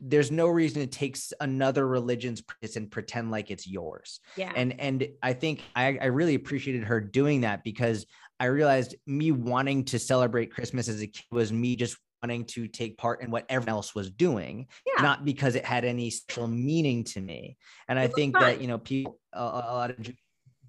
there's 0.00 0.30
no 0.30 0.48
reason 0.48 0.80
to 0.80 0.86
take 0.86 1.18
another 1.40 1.86
religion's 1.86 2.40
practice 2.40 2.76
and 2.76 2.90
pretend 2.90 3.30
like 3.30 3.50
it's 3.50 3.66
yours. 3.66 4.20
Yeah. 4.36 4.52
And 4.54 4.80
and 4.80 5.06
I 5.22 5.34
think 5.34 5.62
I, 5.76 5.98
I 6.00 6.06
really 6.06 6.34
appreciated 6.34 6.84
her 6.84 7.00
doing 7.00 7.42
that 7.42 7.62
because 7.62 8.06
I 8.40 8.46
realized 8.46 8.96
me 9.06 9.32
wanting 9.32 9.84
to 9.86 9.98
celebrate 9.98 10.52
Christmas 10.52 10.88
as 10.88 11.02
a 11.02 11.06
kid 11.06 11.24
was 11.30 11.52
me 11.52 11.76
just 11.76 11.96
wanting 12.22 12.44
to 12.44 12.68
take 12.68 12.96
part 12.96 13.22
in 13.22 13.30
what 13.30 13.44
everyone 13.48 13.76
else 13.76 13.94
was 13.94 14.10
doing, 14.10 14.66
yeah. 14.86 15.02
not 15.02 15.24
because 15.24 15.54
it 15.54 15.64
had 15.64 15.84
any 15.84 16.08
special 16.10 16.46
meaning 16.46 17.04
to 17.04 17.20
me. 17.20 17.56
And 17.88 17.98
I 17.98 18.06
think 18.06 18.34
fun. 18.34 18.42
that, 18.42 18.60
you 18.60 18.68
know, 18.68 18.78
people, 18.78 19.18
a, 19.32 19.40
a 19.40 19.42
lot 19.42 19.90
of 19.90 20.10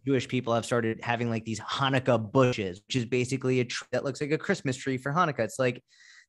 Jewish 0.06 0.28
people 0.28 0.54
have 0.54 0.66
started 0.66 1.00
having 1.02 1.30
like 1.30 1.46
these 1.46 1.60
Hanukkah 1.60 2.32
bushes, 2.32 2.82
which 2.88 2.96
is 2.96 3.06
basically 3.06 3.60
a 3.60 3.66
tree 3.66 3.88
that 3.92 4.04
looks 4.04 4.22
like 4.22 4.32
a 4.32 4.38
Christmas 4.38 4.76
tree 4.76 4.98
for 4.98 5.12
Hanukkah. 5.12 5.40
It's 5.40 5.60
like, 5.60 5.84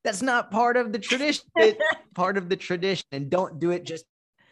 that's 0.04 0.22
not 0.22 0.50
part 0.50 0.76
of 0.76 0.92
the 0.92 0.98
tradition, 0.98 1.46
part 2.14 2.36
of 2.36 2.48
the 2.48 2.56
tradition. 2.56 3.06
And 3.12 3.30
don't 3.30 3.58
do 3.58 3.70
it 3.70 3.84
just 3.84 4.04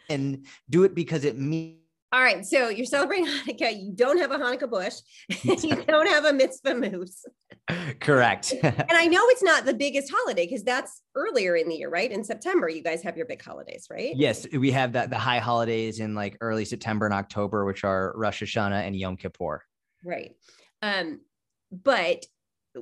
and 0.09 0.45
do 0.69 0.83
it 0.83 0.93
because 0.93 1.23
it 1.23 1.37
means 1.37 1.79
all 2.13 2.21
right, 2.21 2.45
so 2.45 2.69
you're 2.69 2.85
celebrating 2.85 3.25
Hanukkah. 3.47 3.83
You 3.83 3.91
don't 3.91 4.19
have 4.19 4.31
a 4.31 4.37
Hanukkah 4.37 4.69
bush. 4.69 4.93
you 5.63 5.75
don't 5.83 6.07
have 6.07 6.25
a 6.25 6.31
mitzvah 6.31 6.75
moose. 6.75 7.25
Correct. 7.99 8.53
and 8.61 8.85
I 8.91 9.05
know 9.05 9.21
it's 9.27 9.43
not 9.43 9.65
the 9.65 9.73
biggest 9.73 10.11
holiday 10.13 10.45
because 10.45 10.63
that's 10.63 11.01
earlier 11.15 11.55
in 11.55 11.69
the 11.69 11.75
year, 11.75 11.89
right? 11.89 12.11
In 12.11 12.23
September, 12.23 12.67
you 12.67 12.83
guys 12.83 13.01
have 13.03 13.15
your 13.15 13.25
big 13.25 13.41
holidays, 13.41 13.87
right? 13.89 14.13
Yes, 14.15 14.45
we 14.51 14.71
have 14.71 14.93
that 14.93 15.09
the 15.09 15.17
high 15.17 15.39
holidays 15.39 15.99
in 15.99 16.13
like 16.13 16.37
early 16.41 16.65
September 16.65 17.05
and 17.05 17.13
October, 17.13 17.65
which 17.65 17.83
are 17.83 18.13
Rosh 18.15 18.43
Hashanah 18.43 18.85
and 18.85 18.95
Yom 18.95 19.15
Kippur. 19.15 19.63
Right. 20.03 20.35
Um, 20.81 21.21
but 21.71 22.25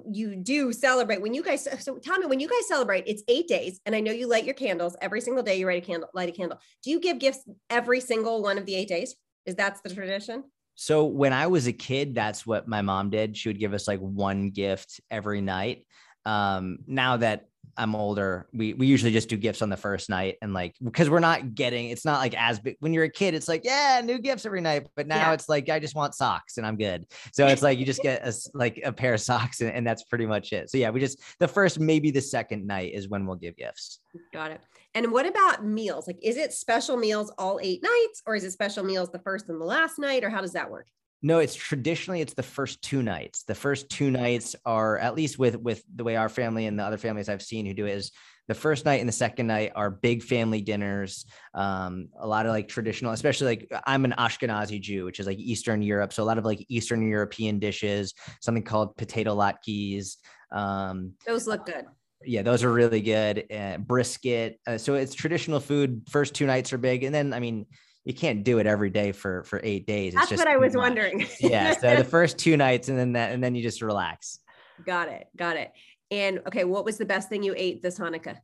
you 0.10 0.36
do 0.36 0.72
celebrate 0.72 1.22
when 1.22 1.34
you 1.34 1.44
guys 1.44 1.68
so 1.80 1.98
tell 1.98 2.18
me 2.18 2.26
when 2.26 2.40
you 2.40 2.48
guys 2.48 2.68
celebrate 2.68 3.04
it's 3.08 3.24
eight 3.28 3.48
days 3.48 3.82
and 3.86 3.94
i 3.94 4.00
know 4.00 4.12
you 4.12 4.26
light 4.26 4.46
your 4.46 4.54
candles 4.54 4.96
every 5.02 5.20
single 5.20 5.44
day 5.44 5.60
you 5.60 5.66
light 5.66 5.84
a 5.84 5.86
candle 5.86 6.08
light 6.14 6.30
a 6.30 6.32
candle 6.32 6.58
do 6.82 6.90
you 6.90 7.00
give 7.00 7.20
gifts 7.20 7.44
every 7.70 8.00
single 8.00 8.42
one 8.42 8.58
of 8.58 8.66
the 8.66 8.74
eight 8.74 8.88
days 8.88 9.16
is 9.46 9.56
that's 9.56 9.82
the 9.82 9.94
tradition 9.94 10.44
so 10.82 11.06
when 11.06 11.32
i 11.32 11.46
was 11.46 11.68
a 11.68 11.74
kid 11.74 12.16
that's 12.16 12.46
what 12.46 12.68
my 12.68 12.82
mom 12.82 13.10
did 13.10 13.38
she 13.38 13.50
would 13.50 13.60
give 13.60 13.74
us 13.74 13.88
like 13.88 14.00
one 14.00 14.50
gift 14.50 15.00
every 15.12 15.42
night 15.42 15.86
um 16.26 16.80
now 16.88 17.18
that 17.18 17.46
I'm 17.78 17.96
older, 17.96 18.48
we 18.54 18.74
we 18.74 18.86
usually 18.86 19.12
just 19.12 19.30
do 19.30 19.38
gifts 19.38 19.62
on 19.62 19.70
the 19.70 19.78
first 19.78 20.10
night 20.10 20.36
and 20.42 20.54
like 20.54 20.76
because 20.84 21.10
we're 21.10 21.20
not 21.20 21.56
getting 21.56 21.90
it's 21.90 22.06
not 22.06 22.20
like 22.20 22.36
as 22.38 22.60
big 22.60 22.76
when 22.80 22.94
you're 22.94 23.06
a 23.06 23.10
kid, 23.10 23.34
it's 23.34 23.48
like, 23.48 23.62
yeah, 23.64 24.02
new 24.04 24.20
gifts 24.20 24.46
every 24.46 24.62
night. 24.62 24.88
But 24.96 25.08
now 25.08 25.28
yeah. 25.28 25.34
it's 25.34 25.48
like 25.48 25.70
I 25.70 25.80
just 25.80 25.96
want 25.96 26.14
socks 26.14 26.58
and 26.58 26.66
I'm 26.66 26.78
good. 26.78 27.06
So 27.34 27.48
it's 27.48 27.62
like 27.62 27.80
you 27.80 27.86
just 27.86 28.02
get 28.02 28.28
a 28.28 28.34
like 28.54 28.82
a 28.84 28.92
pair 28.92 29.14
of 29.14 29.22
socks 29.22 29.62
and, 29.62 29.72
and 29.72 29.88
that's 29.88 30.04
pretty 30.04 30.26
much 30.26 30.52
it. 30.52 30.70
So 30.70 30.78
yeah, 30.78 30.90
we 30.90 31.00
just 31.00 31.22
the 31.40 31.48
first, 31.48 31.80
maybe 31.80 32.12
the 32.12 32.22
second 32.22 32.68
night 32.68 32.94
is 32.94 33.10
when 33.10 33.26
we'll 33.26 33.38
give 33.38 33.56
gifts. 33.56 34.00
Got 34.34 34.52
it. 34.52 34.62
And 34.94 35.12
what 35.12 35.26
about 35.26 35.66
meals? 35.66 36.08
Like, 36.08 36.20
is 36.22 36.38
it 36.38 36.54
special 36.54 36.98
meals 36.98 37.32
all 37.38 37.60
eight 37.62 37.82
nights, 37.82 38.22
or 38.26 38.36
is 38.36 38.44
it 38.44 38.52
special 38.52 38.84
meals 38.84 39.10
the 39.10 39.20
first 39.20 39.50
and 39.50 39.60
the 39.60 39.66
last 39.66 39.98
night, 40.00 40.24
or 40.24 40.30
how 40.30 40.42
does 40.42 40.54
that 40.54 40.70
work? 40.70 40.88
No, 41.24 41.40
it's 41.40 41.56
traditionally 41.56 42.22
it's 42.22 42.34
the 42.34 42.44
first 42.44 42.82
two 42.82 43.04
nights. 43.04 43.44
The 43.44 43.56
first 43.56 43.90
two 43.90 44.10
nights 44.10 44.56
are 44.66 44.98
at 44.98 45.16
least 45.16 45.38
with 45.38 45.56
with 45.56 45.84
the 45.96 46.04
way 46.04 46.16
our 46.16 46.30
family 46.30 46.66
and 46.66 46.80
the 46.80 46.84
other 46.84 46.98
families 46.98 47.30
I've 47.30 47.44
seen 47.44 47.66
who 47.66 47.74
do 47.74 47.86
it 47.86 47.92
is 47.92 48.12
the 48.48 48.56
first 48.56 48.86
night 48.86 49.00
and 49.00 49.08
the 49.08 49.14
second 49.14 49.48
night 49.48 49.72
are 49.76 49.92
big 49.92 50.24
family 50.24 50.62
dinners. 50.62 51.26
Um, 51.54 52.10
a 52.20 52.28
lot 52.28 52.48
of 52.48 52.52
like 52.52 52.68
traditional, 52.68 53.14
especially 53.14 53.48
like 53.48 53.72
I'm 53.86 54.04
an 54.04 54.16
Ashkenazi 54.18 54.82
Jew, 54.82 55.06
which 55.06 55.20
is 55.20 55.28
like 55.28 55.38
Eastern 55.38 55.84
Europe. 55.84 56.12
So 56.12 56.24
a 56.24 56.26
lot 56.26 56.40
of 56.40 56.44
like 56.44 56.66
Eastern 56.70 57.08
European 57.08 57.60
dishes, 57.60 58.16
something 58.42 58.64
called 58.64 58.98
potato 58.98 59.36
latkes. 59.36 60.18
Um, 60.52 61.14
Those 61.26 61.46
look 61.46 61.68
good. 61.68 61.86
Yeah, 62.26 62.42
those 62.44 62.64
are 62.64 62.72
really 62.72 63.02
good. 63.02 63.46
Uh, 63.52 63.78
brisket. 63.78 64.60
Uh, 64.68 64.78
so 64.78 64.96
it's 64.96 65.14
traditional 65.14 65.60
food. 65.60 66.04
First 66.10 66.34
two 66.36 66.46
nights 66.46 66.72
are 66.74 66.78
big, 66.78 67.04
and 67.04 67.14
then 67.14 67.34
I 67.34 67.40
mean, 67.40 67.66
you 68.06 68.14
can't 68.14 68.44
do 68.44 68.60
it 68.60 68.68
every 68.68 68.90
day 68.90 69.12
for 69.12 69.44
for 69.44 69.60
eight 69.64 69.86
days. 69.86 70.14
It's 70.14 70.30
That's 70.30 70.40
what 70.42 70.48
I 70.48 70.58
was 70.58 70.74
much. 70.74 70.82
wondering. 70.82 71.28
yeah. 71.40 71.74
So 71.74 71.96
the 71.96 72.04
first 72.18 72.38
two 72.38 72.58
nights 72.58 72.90
and 72.90 72.98
then 72.98 73.14
that 73.14 73.32
and 73.32 73.44
then 73.44 73.56
you 73.56 73.62
just 73.62 73.82
relax. 73.82 74.40
Got 74.86 75.10
it. 75.10 75.28
Got 75.36 75.58
it. 75.58 75.72
And 76.10 76.40
okay, 76.48 76.64
what 76.64 76.84
was 76.84 76.98
the 76.98 77.06
best 77.06 77.30
thing 77.30 77.44
you 77.44 77.54
ate 77.56 77.82
this 77.82 78.00
Hanukkah? 78.00 78.38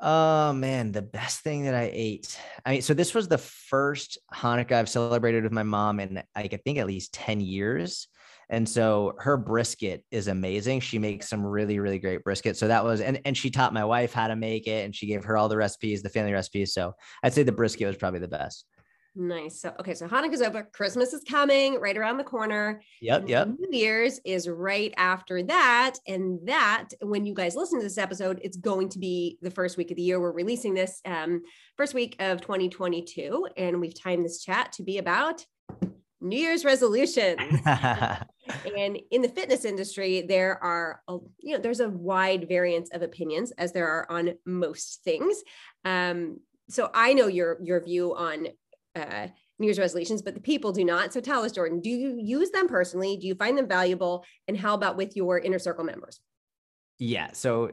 Oh 0.00 0.52
man, 0.52 0.92
the 0.92 1.02
best 1.02 1.40
thing 1.40 1.64
that 1.64 1.74
I 1.74 1.90
ate. 1.92 2.38
I 2.64 2.72
mean, 2.72 2.82
so 2.82 2.94
this 2.94 3.14
was 3.14 3.28
the 3.28 3.38
first 3.38 4.18
Hanukkah 4.32 4.72
I've 4.72 4.88
celebrated 4.88 5.44
with 5.44 5.52
my 5.52 5.62
mom 5.62 6.00
in 6.00 6.22
like 6.36 6.52
I 6.54 6.58
think 6.58 6.78
at 6.78 6.86
least 6.86 7.14
10 7.14 7.40
years. 7.40 8.08
And 8.50 8.68
so 8.68 9.14
her 9.18 9.36
brisket 9.36 10.04
is 10.10 10.28
amazing. 10.28 10.80
She 10.80 10.98
makes 10.98 11.28
some 11.28 11.44
really, 11.44 11.78
really 11.78 11.98
great 11.98 12.24
brisket. 12.24 12.56
So 12.56 12.68
that 12.68 12.84
was, 12.84 13.00
and, 13.00 13.20
and 13.24 13.36
she 13.36 13.50
taught 13.50 13.72
my 13.72 13.84
wife 13.84 14.12
how 14.12 14.28
to 14.28 14.36
make 14.36 14.66
it 14.66 14.84
and 14.84 14.94
she 14.94 15.06
gave 15.06 15.24
her 15.24 15.36
all 15.36 15.48
the 15.48 15.56
recipes, 15.56 16.02
the 16.02 16.08
family 16.08 16.32
recipes. 16.32 16.74
So 16.74 16.94
I'd 17.22 17.32
say 17.32 17.42
the 17.42 17.52
brisket 17.52 17.86
was 17.86 17.96
probably 17.96 18.20
the 18.20 18.28
best. 18.28 18.66
Nice. 19.16 19.60
So, 19.60 19.72
okay. 19.78 19.94
So 19.94 20.08
Hanukkah's 20.08 20.42
over. 20.42 20.64
Christmas 20.72 21.12
is 21.12 21.22
coming 21.22 21.78
right 21.80 21.96
around 21.96 22.18
the 22.18 22.24
corner. 22.24 22.82
Yep. 23.00 23.28
Yep. 23.28 23.48
New 23.60 23.78
Year's 23.78 24.18
is 24.24 24.48
right 24.48 24.92
after 24.96 25.40
that. 25.44 25.94
And 26.08 26.40
that, 26.46 26.88
when 27.00 27.24
you 27.24 27.32
guys 27.32 27.54
listen 27.54 27.78
to 27.78 27.84
this 27.84 27.98
episode, 27.98 28.40
it's 28.42 28.56
going 28.56 28.88
to 28.88 28.98
be 28.98 29.38
the 29.40 29.52
first 29.52 29.76
week 29.76 29.92
of 29.92 29.96
the 29.96 30.02
year. 30.02 30.20
We're 30.20 30.32
releasing 30.32 30.74
this 30.74 31.00
um, 31.04 31.42
first 31.76 31.94
week 31.94 32.16
of 32.18 32.40
2022. 32.40 33.48
And 33.56 33.80
we've 33.80 33.98
timed 33.98 34.24
this 34.24 34.42
chat 34.42 34.72
to 34.72 34.82
be 34.82 34.98
about 34.98 35.44
New 36.24 36.38
Year's 36.38 36.64
resolutions. 36.64 37.38
and 37.66 38.98
in 39.10 39.22
the 39.22 39.28
fitness 39.28 39.64
industry, 39.64 40.22
there 40.22 40.62
are, 40.62 41.02
a, 41.06 41.18
you 41.38 41.54
know, 41.54 41.58
there's 41.58 41.80
a 41.80 41.90
wide 41.90 42.48
variance 42.48 42.90
of 42.92 43.02
opinions 43.02 43.52
as 43.52 43.72
there 43.72 43.86
are 43.86 44.10
on 44.10 44.34
most 44.46 45.02
things. 45.04 45.42
Um, 45.84 46.40
so 46.70 46.90
I 46.94 47.12
know 47.12 47.26
your 47.26 47.58
your 47.62 47.84
view 47.84 48.14
on 48.16 48.48
uh, 48.96 49.28
New 49.58 49.66
Year's 49.66 49.78
resolutions, 49.78 50.22
but 50.22 50.34
the 50.34 50.40
people 50.40 50.72
do 50.72 50.82
not. 50.82 51.12
So 51.12 51.20
tell 51.20 51.44
us, 51.44 51.52
Jordan, 51.52 51.80
do 51.80 51.90
you 51.90 52.18
use 52.18 52.50
them 52.50 52.68
personally? 52.68 53.18
Do 53.18 53.26
you 53.26 53.34
find 53.34 53.56
them 53.56 53.68
valuable? 53.68 54.24
And 54.48 54.56
how 54.56 54.74
about 54.74 54.96
with 54.96 55.14
your 55.14 55.38
inner 55.38 55.58
circle 55.58 55.84
members? 55.84 56.20
Yeah. 56.98 57.32
So 57.32 57.72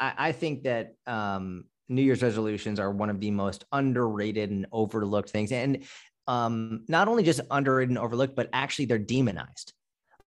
I, 0.00 0.12
I 0.18 0.32
think 0.32 0.64
that 0.64 0.94
um, 1.06 1.66
New 1.88 2.02
Year's 2.02 2.22
resolutions 2.22 2.80
are 2.80 2.90
one 2.90 3.10
of 3.10 3.20
the 3.20 3.30
most 3.30 3.64
underrated 3.70 4.50
and 4.50 4.66
overlooked 4.72 5.30
things. 5.30 5.52
And 5.52 5.84
um, 6.26 6.84
not 6.88 7.08
only 7.08 7.22
just 7.22 7.40
underrated 7.50 7.90
and 7.90 7.98
overlooked, 7.98 8.36
but 8.36 8.48
actually 8.52 8.86
they're 8.86 8.98
demonized. 8.98 9.72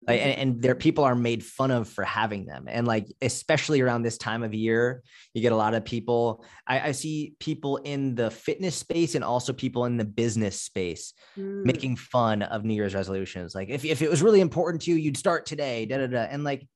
Like, 0.06 0.20
and, 0.20 0.38
and 0.38 0.62
their 0.62 0.76
people 0.76 1.02
are 1.02 1.16
made 1.16 1.44
fun 1.44 1.72
of 1.72 1.88
for 1.88 2.04
having 2.04 2.46
them. 2.46 2.66
And 2.68 2.86
like, 2.86 3.12
especially 3.20 3.80
around 3.80 4.02
this 4.02 4.18
time 4.18 4.44
of 4.44 4.54
year, 4.54 5.02
you 5.34 5.42
get 5.42 5.50
a 5.50 5.56
lot 5.56 5.74
of 5.74 5.84
people. 5.84 6.44
I, 6.64 6.88
I 6.88 6.92
see 6.92 7.34
people 7.40 7.78
in 7.78 8.14
the 8.14 8.30
fitness 8.30 8.76
space 8.76 9.16
and 9.16 9.24
also 9.24 9.52
people 9.52 9.84
in 9.84 9.96
the 9.96 10.04
business 10.04 10.60
space 10.60 11.12
mm. 11.36 11.64
making 11.64 11.96
fun 11.96 12.42
of 12.42 12.64
New 12.64 12.74
Year's 12.74 12.94
resolutions. 12.94 13.52
Like, 13.52 13.68
if, 13.68 13.84
if 13.84 14.00
it 14.00 14.08
was 14.08 14.22
really 14.22 14.40
important 14.40 14.82
to 14.82 14.92
you, 14.92 14.96
you'd 14.96 15.16
start 15.16 15.44
today, 15.44 15.86
da 15.86 15.98
da 15.98 16.06
da. 16.06 16.20
And 16.20 16.44
like, 16.44 16.68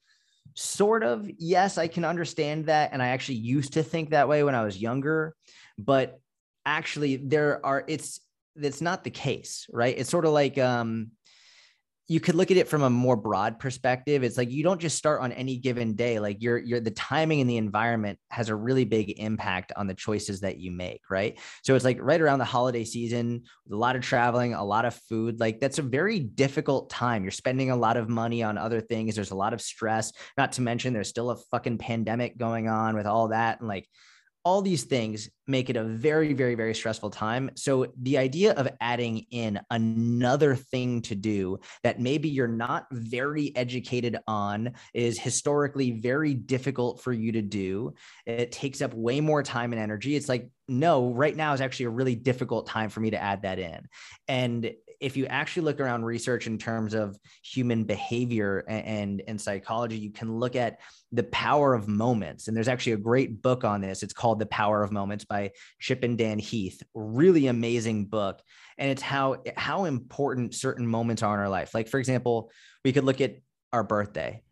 sort 0.56 1.04
of, 1.04 1.30
yes, 1.38 1.78
I 1.78 1.86
can 1.86 2.04
understand 2.04 2.66
that. 2.66 2.90
And 2.92 3.00
I 3.00 3.08
actually 3.08 3.36
used 3.36 3.74
to 3.74 3.84
think 3.84 4.10
that 4.10 4.28
way 4.28 4.42
when 4.42 4.56
I 4.56 4.64
was 4.64 4.76
younger. 4.76 5.36
But 5.78 6.18
actually, 6.66 7.14
there 7.16 7.64
are, 7.64 7.84
it's, 7.86 8.18
that's 8.56 8.80
not 8.80 9.04
the 9.04 9.10
case, 9.10 9.66
right? 9.72 9.94
It's 9.96 10.10
sort 10.10 10.24
of 10.24 10.32
like, 10.32 10.58
um, 10.58 11.12
you 12.10 12.18
could 12.18 12.34
look 12.34 12.50
at 12.50 12.56
it 12.56 12.66
from 12.66 12.82
a 12.82 12.90
more 12.90 13.14
broad 13.14 13.60
perspective. 13.60 14.24
It's 14.24 14.36
like 14.36 14.50
you 14.50 14.64
don't 14.64 14.80
just 14.80 14.98
start 14.98 15.20
on 15.20 15.30
any 15.30 15.58
given 15.58 15.94
day. 15.94 16.18
Like 16.18 16.42
your 16.42 16.58
your 16.58 16.80
the 16.80 16.90
timing 16.90 17.40
and 17.40 17.48
the 17.48 17.56
environment 17.56 18.18
has 18.30 18.48
a 18.48 18.54
really 18.56 18.84
big 18.84 19.20
impact 19.20 19.70
on 19.76 19.86
the 19.86 19.94
choices 19.94 20.40
that 20.40 20.58
you 20.58 20.72
make, 20.72 21.02
right? 21.08 21.38
So 21.62 21.76
it's 21.76 21.84
like 21.84 21.98
right 22.00 22.20
around 22.20 22.40
the 22.40 22.44
holiday 22.44 22.82
season, 22.82 23.44
a 23.70 23.76
lot 23.76 23.94
of 23.94 24.02
traveling, 24.02 24.54
a 24.54 24.64
lot 24.64 24.86
of 24.86 24.96
food. 25.08 25.38
Like 25.38 25.60
that's 25.60 25.78
a 25.78 25.82
very 25.82 26.18
difficult 26.18 26.90
time. 26.90 27.22
You're 27.22 27.30
spending 27.30 27.70
a 27.70 27.76
lot 27.76 27.96
of 27.96 28.08
money 28.08 28.42
on 28.42 28.58
other 28.58 28.80
things. 28.80 29.14
There's 29.14 29.30
a 29.30 29.36
lot 29.36 29.52
of 29.52 29.60
stress. 29.60 30.12
Not 30.36 30.50
to 30.54 30.62
mention 30.62 30.92
there's 30.92 31.08
still 31.08 31.30
a 31.30 31.38
fucking 31.52 31.78
pandemic 31.78 32.36
going 32.36 32.68
on 32.68 32.96
with 32.96 33.06
all 33.06 33.28
that 33.28 33.60
and 33.60 33.68
like 33.68 33.86
all 34.44 34.62
these 34.62 34.84
things 34.84 35.28
make 35.46 35.68
it 35.68 35.76
a 35.76 35.84
very 35.84 36.32
very 36.32 36.54
very 36.54 36.74
stressful 36.74 37.10
time. 37.10 37.50
So 37.56 37.92
the 38.00 38.18
idea 38.18 38.52
of 38.52 38.68
adding 38.80 39.26
in 39.30 39.60
another 39.70 40.54
thing 40.54 41.02
to 41.02 41.14
do 41.14 41.58
that 41.82 42.00
maybe 42.00 42.28
you're 42.28 42.48
not 42.48 42.86
very 42.90 43.54
educated 43.56 44.18
on 44.26 44.72
is 44.94 45.18
historically 45.18 45.92
very 45.92 46.34
difficult 46.34 47.02
for 47.02 47.12
you 47.12 47.32
to 47.32 47.42
do. 47.42 47.94
It 48.26 48.52
takes 48.52 48.80
up 48.80 48.94
way 48.94 49.20
more 49.20 49.42
time 49.42 49.72
and 49.72 49.80
energy. 49.80 50.16
It's 50.16 50.28
like 50.28 50.50
no 50.68 51.12
right 51.12 51.36
now 51.36 51.52
is 51.52 51.60
actually 51.60 51.86
a 51.86 51.90
really 51.90 52.14
difficult 52.14 52.66
time 52.66 52.88
for 52.90 53.00
me 53.00 53.10
to 53.10 53.20
add 53.20 53.42
that 53.42 53.58
in. 53.58 53.88
And 54.28 54.72
if 55.00 55.16
you 55.16 55.26
actually 55.26 55.62
look 55.62 55.80
around 55.80 56.04
research 56.04 56.46
in 56.46 56.58
terms 56.58 56.92
of 56.92 57.18
human 57.42 57.84
behavior 57.84 58.64
and, 58.68 58.86
and, 58.86 59.22
and 59.26 59.40
psychology, 59.40 59.96
you 59.96 60.12
can 60.12 60.38
look 60.38 60.54
at 60.56 60.78
the 61.10 61.22
power 61.24 61.74
of 61.74 61.88
moments. 61.88 62.46
And 62.46 62.56
there's 62.56 62.68
actually 62.68 62.92
a 62.92 62.98
great 62.98 63.40
book 63.40 63.64
on 63.64 63.80
this. 63.80 64.02
It's 64.02 64.12
called 64.12 64.38
The 64.38 64.46
Power 64.46 64.82
of 64.82 64.92
Moments 64.92 65.24
by 65.24 65.52
Chip 65.80 66.04
and 66.04 66.18
Dan 66.18 66.38
Heath. 66.38 66.82
Really 66.94 67.46
amazing 67.46 68.06
book. 68.06 68.40
And 68.76 68.90
it's 68.90 69.02
how 69.02 69.38
how 69.56 69.86
important 69.86 70.54
certain 70.54 70.86
moments 70.86 71.22
are 71.22 71.34
in 71.34 71.40
our 71.40 71.48
life. 71.48 71.74
Like, 71.74 71.88
for 71.88 71.98
example, 71.98 72.50
we 72.84 72.92
could 72.92 73.04
look 73.04 73.20
at 73.20 73.36
our 73.72 73.84
birthday. 73.84 74.42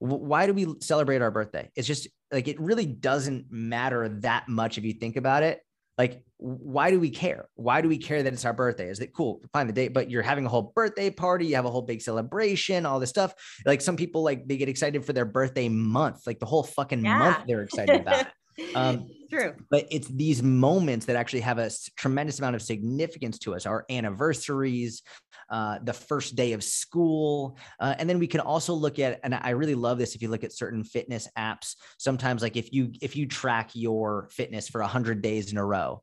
Why 0.00 0.46
do 0.46 0.52
we 0.52 0.66
celebrate 0.80 1.22
our 1.22 1.30
birthday? 1.30 1.70
It's 1.76 1.86
just 1.86 2.08
like 2.32 2.48
it 2.48 2.60
really 2.60 2.86
doesn't 2.86 3.46
matter 3.50 4.08
that 4.20 4.48
much 4.48 4.78
if 4.78 4.84
you 4.84 4.94
think 4.94 5.16
about 5.16 5.44
it 5.44 5.60
like 5.98 6.22
why 6.38 6.90
do 6.90 6.98
we 6.98 7.10
care? 7.10 7.48
Why 7.54 7.80
do 7.80 7.88
we 7.88 7.98
care 7.98 8.22
that 8.22 8.32
it's 8.32 8.44
our 8.44 8.52
birthday? 8.52 8.88
Is 8.88 9.00
it 9.00 9.14
cool 9.14 9.40
find 9.52 9.68
the 9.68 9.72
date 9.72 9.92
but 9.92 10.10
you're 10.10 10.22
having 10.22 10.46
a 10.46 10.48
whole 10.48 10.72
birthday 10.74 11.10
party 11.10 11.46
you 11.46 11.54
have 11.56 11.64
a 11.64 11.70
whole 11.70 11.82
big 11.82 12.02
celebration 12.02 12.86
all 12.86 13.00
this 13.00 13.10
stuff. 13.10 13.34
Like 13.64 13.80
some 13.80 13.96
people 13.96 14.22
like 14.22 14.46
they 14.46 14.56
get 14.56 14.68
excited 14.68 15.04
for 15.04 15.12
their 15.12 15.24
birthday 15.24 15.68
month 15.68 16.26
like 16.26 16.40
the 16.40 16.46
whole 16.46 16.62
fucking 16.62 17.04
yeah. 17.04 17.18
month 17.18 17.38
they're 17.46 17.62
excited 17.68 18.00
about 18.00 18.26
um, 18.74 19.08
True. 19.32 19.54
But 19.70 19.86
it's 19.90 20.08
these 20.08 20.42
moments 20.42 21.06
that 21.06 21.16
actually 21.16 21.40
have 21.40 21.58
a 21.58 21.70
tremendous 21.96 22.38
amount 22.38 22.54
of 22.54 22.60
significance 22.60 23.38
to 23.40 23.54
us. 23.54 23.64
Our 23.64 23.86
anniversaries, 23.88 25.00
uh, 25.48 25.78
the 25.82 25.94
first 25.94 26.36
day 26.36 26.52
of 26.52 26.62
school, 26.62 27.56
uh, 27.80 27.94
and 27.98 28.10
then 28.10 28.18
we 28.18 28.26
can 28.26 28.40
also 28.40 28.74
look 28.74 28.98
at. 28.98 29.20
And 29.24 29.34
I 29.34 29.50
really 29.50 29.74
love 29.74 29.96
this. 29.96 30.14
If 30.14 30.20
you 30.20 30.28
look 30.28 30.44
at 30.44 30.52
certain 30.52 30.84
fitness 30.84 31.28
apps, 31.38 31.76
sometimes 31.98 32.42
like 32.42 32.58
if 32.58 32.74
you 32.74 32.92
if 33.00 33.16
you 33.16 33.26
track 33.26 33.70
your 33.72 34.28
fitness 34.30 34.68
for 34.68 34.82
hundred 34.82 35.22
days 35.22 35.50
in 35.50 35.56
a 35.56 35.64
row, 35.64 36.02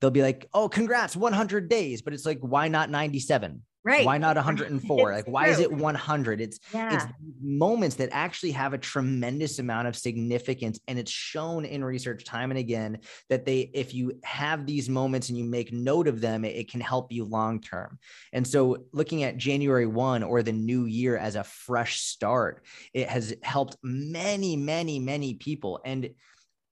they'll 0.00 0.10
be 0.10 0.22
like, 0.22 0.48
"Oh, 0.54 0.68
congrats, 0.70 1.14
100 1.14 1.68
days," 1.68 2.00
but 2.00 2.14
it's 2.14 2.24
like, 2.24 2.38
why 2.40 2.68
not 2.68 2.88
97? 2.88 3.60
Right. 3.82 4.04
Why 4.04 4.18
not 4.18 4.36
104? 4.36 5.12
like, 5.12 5.26
why 5.26 5.44
true. 5.44 5.52
is 5.52 5.60
it 5.60 5.72
100? 5.72 6.40
It's 6.40 6.60
yeah. 6.74 6.94
it's 6.94 7.06
moments 7.42 7.96
that 7.96 8.10
actually 8.12 8.52
have 8.52 8.74
a 8.74 8.78
tremendous 8.78 9.58
amount 9.58 9.88
of 9.88 9.96
significance, 9.96 10.78
and 10.86 10.98
it's 10.98 11.10
shown 11.10 11.64
in 11.64 11.82
research 11.82 12.24
time 12.24 12.50
and 12.50 12.58
again 12.58 12.98
that 13.30 13.46
they, 13.46 13.70
if 13.72 13.94
you 13.94 14.12
have 14.22 14.66
these 14.66 14.90
moments 14.90 15.30
and 15.30 15.38
you 15.38 15.44
make 15.44 15.72
note 15.72 16.08
of 16.08 16.20
them, 16.20 16.44
it, 16.44 16.56
it 16.56 16.70
can 16.70 16.80
help 16.80 17.10
you 17.10 17.24
long 17.24 17.60
term. 17.60 17.98
And 18.34 18.46
so, 18.46 18.84
looking 18.92 19.22
at 19.22 19.38
January 19.38 19.86
1 19.86 20.22
or 20.24 20.42
the 20.42 20.52
new 20.52 20.84
year 20.84 21.16
as 21.16 21.36
a 21.36 21.44
fresh 21.44 22.00
start, 22.00 22.66
it 22.92 23.08
has 23.08 23.34
helped 23.42 23.76
many, 23.82 24.56
many, 24.56 24.98
many 24.98 25.34
people, 25.34 25.80
and 25.86 26.10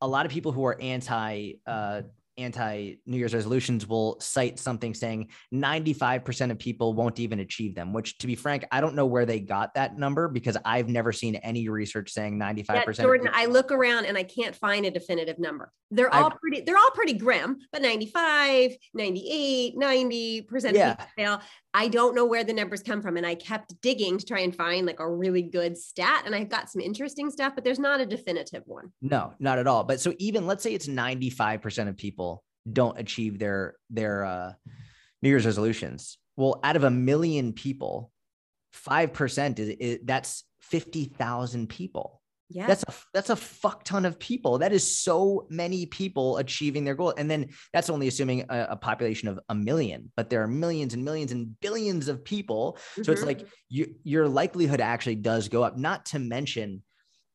a 0.00 0.06
lot 0.06 0.26
of 0.26 0.32
people 0.32 0.52
who 0.52 0.64
are 0.66 0.80
anti 0.80 1.54
uh, 1.66 2.02
anti 2.38 2.94
New 3.06 3.16
Year's 3.16 3.34
resolutions 3.34 3.86
will 3.86 4.18
cite 4.20 4.58
something 4.58 4.94
saying 4.94 5.28
95% 5.52 6.50
of 6.50 6.58
people 6.58 6.94
won't 6.94 7.20
even 7.20 7.40
achieve 7.40 7.74
them, 7.74 7.92
which 7.92 8.18
to 8.18 8.26
be 8.26 8.34
frank, 8.34 8.64
I 8.70 8.80
don't 8.80 8.94
know 8.94 9.06
where 9.06 9.26
they 9.26 9.40
got 9.40 9.74
that 9.74 9.98
number 9.98 10.28
because 10.28 10.56
I've 10.64 10.88
never 10.88 11.12
seen 11.12 11.36
any 11.36 11.68
research 11.68 12.10
saying 12.10 12.38
95%. 12.38 12.68
Yeah, 12.68 12.92
Jordan, 12.92 13.30
I 13.32 13.46
look 13.46 13.72
around 13.72 14.06
and 14.06 14.16
I 14.16 14.22
can't 14.22 14.54
find 14.54 14.86
a 14.86 14.90
definitive 14.90 15.38
number. 15.38 15.72
They're 15.90 16.12
all 16.14 16.26
I've, 16.26 16.40
pretty, 16.40 16.60
they're 16.62 16.76
all 16.76 16.90
pretty 16.90 17.14
grim, 17.14 17.58
but 17.72 17.82
95, 17.82 18.72
98, 18.94 19.76
90% 19.76 20.72
yeah. 20.74 20.90
of 20.92 20.98
people 20.98 21.10
fail. 21.16 21.40
I 21.78 21.86
don't 21.86 22.16
know 22.16 22.24
where 22.24 22.42
the 22.42 22.52
numbers 22.52 22.82
come 22.82 23.00
from. 23.00 23.16
And 23.16 23.24
I 23.24 23.36
kept 23.36 23.80
digging 23.82 24.18
to 24.18 24.26
try 24.26 24.40
and 24.40 24.52
find 24.52 24.84
like 24.84 24.98
a 24.98 25.08
really 25.08 25.42
good 25.42 25.78
stat. 25.78 26.24
And 26.26 26.34
I 26.34 26.42
got 26.42 26.68
some 26.68 26.80
interesting 26.80 27.30
stuff, 27.30 27.52
but 27.54 27.62
there's 27.62 27.78
not 27.78 28.00
a 28.00 28.06
definitive 28.06 28.64
one. 28.66 28.90
No, 29.00 29.32
not 29.38 29.60
at 29.60 29.68
all. 29.68 29.84
But 29.84 30.00
so 30.00 30.12
even 30.18 30.48
let's 30.48 30.64
say 30.64 30.74
it's 30.74 30.88
95% 30.88 31.88
of 31.88 31.96
people 31.96 32.42
don't 32.70 32.98
achieve 32.98 33.38
their 33.38 33.76
their 33.90 34.24
uh, 34.24 34.52
New 35.22 35.28
Year's 35.28 35.46
resolutions. 35.46 36.18
Well, 36.36 36.58
out 36.64 36.74
of 36.74 36.82
a 36.82 36.90
million 36.90 37.52
people, 37.52 38.10
5% 38.74 39.58
is, 39.60 39.68
is 39.68 39.98
that's 40.02 40.42
50,000 40.62 41.68
people. 41.68 42.17
Yeah. 42.50 42.66
That's 42.66 42.84
a 42.84 42.94
that's 43.12 43.30
a 43.30 43.36
fuck 43.36 43.84
ton 43.84 44.06
of 44.06 44.18
people. 44.18 44.58
That 44.58 44.72
is 44.72 44.98
so 44.98 45.46
many 45.50 45.84
people 45.84 46.38
achieving 46.38 46.84
their 46.84 46.94
goal. 46.94 47.12
And 47.16 47.30
then 47.30 47.50
that's 47.74 47.90
only 47.90 48.08
assuming 48.08 48.46
a, 48.48 48.68
a 48.70 48.76
population 48.76 49.28
of 49.28 49.38
a 49.50 49.54
million, 49.54 50.10
but 50.16 50.30
there 50.30 50.42
are 50.42 50.46
millions 50.46 50.94
and 50.94 51.04
millions 51.04 51.30
and 51.30 51.60
billions 51.60 52.08
of 52.08 52.24
people. 52.24 52.78
Mm-hmm. 52.92 53.02
So 53.02 53.12
it's 53.12 53.20
mm-hmm. 53.20 53.28
like 53.28 53.46
you, 53.68 53.94
your 54.02 54.28
likelihood 54.28 54.80
actually 54.80 55.16
does 55.16 55.48
go 55.48 55.62
up. 55.62 55.76
Not 55.76 56.06
to 56.06 56.18
mention 56.18 56.82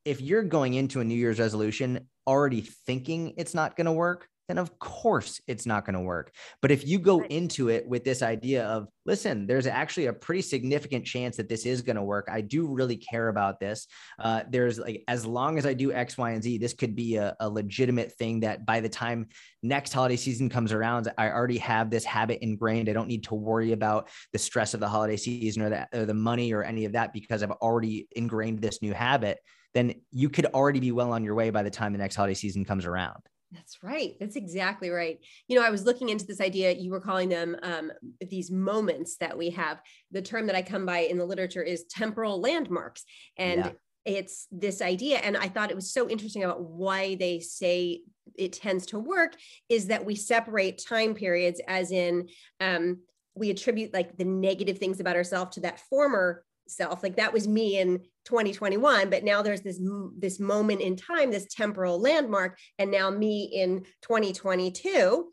if 0.04 0.19
you're 0.19 0.43
going 0.43 0.73
into 0.73 0.99
a 0.99 1.04
New 1.04 1.15
Year's 1.15 1.39
resolution 1.39 2.08
already 2.26 2.62
thinking 2.62 3.36
it's 3.38 3.54
not 3.54 3.76
going 3.76 3.86
to 3.86 3.91
work, 3.91 4.28
then 4.47 4.58
of 4.58 4.77
course 4.79 5.39
it's 5.47 5.65
not 5.65 5.86
going 5.86 5.93
to 5.93 6.01
work. 6.01 6.34
But 6.62 6.71
if 6.71 6.86
you 6.86 6.99
go 6.99 7.21
into 7.23 7.69
it 7.69 7.88
with 7.88 8.03
this 8.03 8.21
idea 8.21 8.65
of, 8.65 8.88
listen, 9.06 9.47
there's 9.47 9.67
actually 9.67 10.08
a 10.08 10.13
pretty 10.13 10.41
significant 10.41 11.06
chance 11.06 11.38
that 11.38 11.49
this 11.49 11.65
is 11.65 11.82
going 11.82 11.95
to 11.95 12.03
work. 12.03 12.27
I 12.32 12.41
do 12.41 12.67
really 12.67 12.97
care 12.97 13.29
about 13.29 13.60
this. 13.60 13.88
Uh, 14.19 14.43
there's 14.49 14.79
like, 14.79 15.03
as 15.08 15.25
long 15.25 15.58
as 15.58 15.65
I 15.65 15.73
do 15.73 15.93
X, 15.93 16.17
Y, 16.17 16.32
and 16.32 16.43
Z, 16.43 16.58
this 16.58 16.73
could 16.73 16.95
be 16.95 17.15
a, 17.15 17.36
a 17.39 17.49
legitimate 17.49 18.12
thing 18.13 18.41
that 18.41 18.65
by 18.65 18.79
the 18.79 18.89
time 18.89 19.27
next 19.62 19.93
holiday 19.93 20.17
season 20.17 20.49
comes 20.49 20.71
around, 20.71 21.12
I 21.17 21.29
already 21.29 21.58
have 21.60 21.89
this 21.89 22.03
habit 22.03 22.39
ingrained. 22.41 22.89
I 22.89 22.93
don't 22.93 23.08
need 23.08 23.23
to 23.25 23.36
worry 23.36 23.71
about 23.71 24.10
the 24.34 24.39
stress 24.39 24.73
of 24.73 24.79
the 24.79 24.89
holiday 24.89 25.17
season 25.17 25.63
or 25.63 25.88
or 25.93 26.06
the 26.06 26.13
money 26.13 26.53
or 26.53 26.63
any 26.63 26.86
of 26.86 26.93
that 26.93 27.13
because 27.13 27.43
I've 27.43 27.51
already 27.51 28.08
ingrained 28.15 28.60
this 28.62 28.82
new 28.82 28.93
habit. 28.93 29.39
Then 29.73 29.95
you 30.12 30.29
could 30.29 30.45
already 30.47 30.79
be 30.79 30.91
well 30.91 31.12
on 31.13 31.23
your 31.23 31.36
way 31.36 31.49
by 31.49 31.63
the 31.63 31.71
time 31.71 31.93
the 31.93 31.97
next 31.97 32.15
holiday 32.15 32.36
season 32.36 32.65
comes 32.65 32.86
around. 32.86 33.21
That's 33.54 33.84
right. 33.84 34.16
That's 34.20 34.36
exactly 34.36 34.89
right. 34.89 35.20
You 35.48 35.60
know, 35.60 35.66
I 35.66 35.70
was 35.70 35.86
looking 35.86 36.10
into 36.10 36.26
this 36.26 36.42
idea. 36.42 36.74
You 36.74 36.92
were 36.92 37.00
calling 37.00 37.30
them 37.30 37.56
um, 37.62 37.92
these 38.30 38.50
moments 38.50 39.18
that 39.18 39.38
we 39.38 39.52
have. 39.52 39.82
The 40.12 40.22
term 40.22 40.48
that 40.48 40.56
I 40.56 40.62
come 40.62 40.86
by 40.86 41.00
in 41.00 41.18
the 41.18 41.26
literature 41.26 41.62
is 41.62 41.86
temporal 41.86 42.42
landmarks. 42.42 43.04
And 43.38 43.66
yeah. 43.66 43.72
it's 44.06 44.48
this 44.52 44.82
idea. 44.82 45.18
And 45.18 45.38
I 45.38 45.48
thought 45.48 45.70
it 45.70 45.76
was 45.76 45.94
so 45.94 46.10
interesting 46.10 46.44
about 46.44 46.63
why 46.63 47.16
they 47.16 47.39
say 47.39 48.02
it 48.38 48.54
tends 48.54 48.86
to 48.88 49.00
work 49.00 49.36
is 49.70 49.88
that 49.88 50.06
we 50.06 50.16
separate 50.16 50.84
time 50.86 51.13
periods, 51.13 51.62
as 51.68 51.92
in, 51.92 52.30
um, 52.60 53.00
we 53.36 53.50
attribute 53.50 53.94
like 53.94 54.18
the 54.18 54.26
negative 54.26 54.78
things 54.78 55.00
about 55.00 55.16
ourselves 55.16 55.56
to 55.56 55.62
that 55.62 55.80
former 55.80 56.44
self 56.68 57.04
like 57.04 57.18
that 57.18 57.34
was 57.34 57.48
me 57.48 57.80
in 57.80 58.02
2021 58.25 59.09
but 59.09 59.23
now 59.23 59.41
there's 59.41 59.62
this 59.62 59.79
this 60.17 60.39
moment 60.39 60.81
in 60.81 60.95
time 60.95 61.31
this 61.31 61.47
temporal 61.49 61.99
landmark 61.99 62.57
and 62.79 62.89
now 62.89 63.09
me 63.09 63.49
in 63.53 63.83
2022 64.01 65.27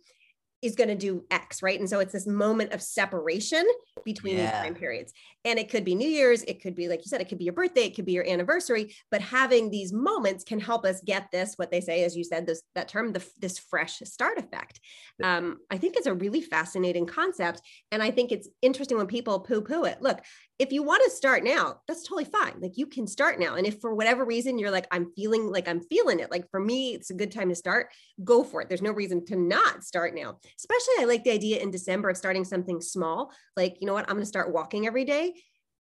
is 0.62 0.74
going 0.74 0.88
to 0.88 0.94
do 0.94 1.24
X, 1.30 1.62
right? 1.62 1.78
And 1.78 1.88
so 1.88 2.00
it's 2.00 2.12
this 2.12 2.26
moment 2.26 2.72
of 2.72 2.82
separation 2.82 3.66
between 4.04 4.36
yeah. 4.36 4.44
these 4.44 4.50
time 4.50 4.74
periods. 4.74 5.12
And 5.44 5.58
it 5.58 5.70
could 5.70 5.84
be 5.84 5.94
New 5.94 6.08
Year's, 6.08 6.42
it 6.42 6.60
could 6.60 6.74
be, 6.74 6.88
like 6.88 7.00
you 7.00 7.08
said, 7.08 7.22
it 7.22 7.28
could 7.28 7.38
be 7.38 7.44
your 7.44 7.54
birthday, 7.54 7.84
it 7.84 7.96
could 7.96 8.04
be 8.04 8.12
your 8.12 8.28
anniversary, 8.28 8.94
but 9.10 9.22
having 9.22 9.70
these 9.70 9.90
moments 9.92 10.44
can 10.44 10.60
help 10.60 10.84
us 10.84 11.00
get 11.00 11.30
this, 11.30 11.54
what 11.56 11.70
they 11.70 11.80
say, 11.80 12.04
as 12.04 12.14
you 12.14 12.24
said, 12.24 12.46
this 12.46 12.62
that 12.74 12.88
term, 12.88 13.12
the, 13.12 13.24
this 13.38 13.58
fresh 13.58 14.00
start 14.00 14.36
effect. 14.36 14.80
Um, 15.22 15.58
I 15.70 15.78
think 15.78 15.96
it's 15.96 16.06
a 16.06 16.14
really 16.14 16.42
fascinating 16.42 17.06
concept. 17.06 17.62
And 17.90 18.02
I 18.02 18.10
think 18.10 18.32
it's 18.32 18.48
interesting 18.60 18.98
when 18.98 19.06
people 19.06 19.40
poo 19.40 19.62
poo 19.62 19.84
it. 19.84 20.02
Look, 20.02 20.20
if 20.58 20.72
you 20.72 20.82
want 20.82 21.02
to 21.04 21.10
start 21.10 21.42
now, 21.42 21.76
that's 21.88 22.02
totally 22.02 22.26
fine. 22.26 22.60
Like 22.60 22.76
you 22.76 22.86
can 22.86 23.06
start 23.06 23.40
now. 23.40 23.54
And 23.54 23.66
if 23.66 23.80
for 23.80 23.94
whatever 23.94 24.26
reason 24.26 24.58
you're 24.58 24.70
like, 24.70 24.86
I'm 24.90 25.10
feeling 25.16 25.50
like 25.50 25.66
I'm 25.66 25.80
feeling 25.80 26.20
it, 26.20 26.30
like 26.30 26.50
for 26.50 26.60
me, 26.60 26.92
it's 26.92 27.08
a 27.08 27.14
good 27.14 27.32
time 27.32 27.48
to 27.48 27.54
start, 27.54 27.88
go 28.22 28.44
for 28.44 28.60
it. 28.60 28.68
There's 28.68 28.82
no 28.82 28.92
reason 28.92 29.24
to 29.26 29.36
not 29.36 29.84
start 29.84 30.14
now. 30.14 30.36
Especially, 30.58 30.94
I 30.98 31.04
like 31.06 31.24
the 31.24 31.32
idea 31.32 31.62
in 31.62 31.70
December 31.70 32.10
of 32.10 32.18
starting 32.18 32.44
something 32.44 32.82
small. 32.82 33.32
Like, 33.56 33.78
you 33.80 33.86
know 33.86 33.94
what? 33.94 34.04
I'm 34.10 34.16
going 34.16 34.22
to 34.22 34.26
start 34.26 34.52
walking 34.52 34.86
every 34.86 35.06
day. 35.06 35.29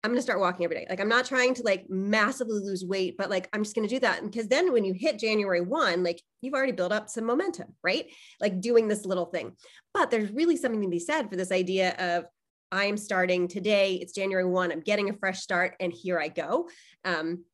I'm 0.05 0.11
going 0.11 0.19
to 0.19 0.23
start 0.23 0.39
walking 0.39 0.65
every 0.65 0.77
day. 0.77 0.87
Like, 0.89 1.01
I'm 1.01 1.09
not 1.09 1.27
trying 1.27 1.55
to 1.55 1.63
like 1.63 1.87
massively 1.89 2.61
lose 2.61 2.85
weight, 2.85 3.17
but 3.19 3.31
like, 3.31 3.49
I'm 3.53 3.65
just 3.65 3.75
going 3.75 3.87
to 3.89 3.95
do 3.95 4.01
that. 4.01 4.23
Because 4.23 4.47
then 4.47 4.73
when 4.73 4.85
you 4.85 4.95
hit 4.95 5.19
January 5.19 5.61
1, 5.61 6.05
like, 6.05 6.23
you've 6.41 6.55
already 6.55 6.73
built 6.73 6.93
up 6.93 7.09
some 7.09 7.27
momentum, 7.27 7.75
right? 7.83 8.07
Like, 8.41 8.61
doing 8.61 8.87
this 8.87 9.05
little 9.05 9.27
thing. 9.27 9.57
But 9.93 10.11
there's 10.11 10.31
really 10.31 10.57
something 10.57 10.83
to 10.83 10.89
be 10.89 11.01
said 11.01 11.29
for 11.29 11.37
this 11.37 11.51
idea 11.51 11.95
of, 11.99 12.27
I'm 12.71 12.97
starting 12.97 13.49
today. 13.49 13.95
It's 13.95 14.13
January 14.13 14.45
1. 14.45 14.71
I'm 14.71 14.81
getting 14.81 15.09
a 15.09 15.15
fresh 15.15 15.41
start 15.41 15.75
and 15.81 15.93
here 15.93 16.21
I 16.21 16.29
go. 16.29 16.69
Um, 17.05 17.45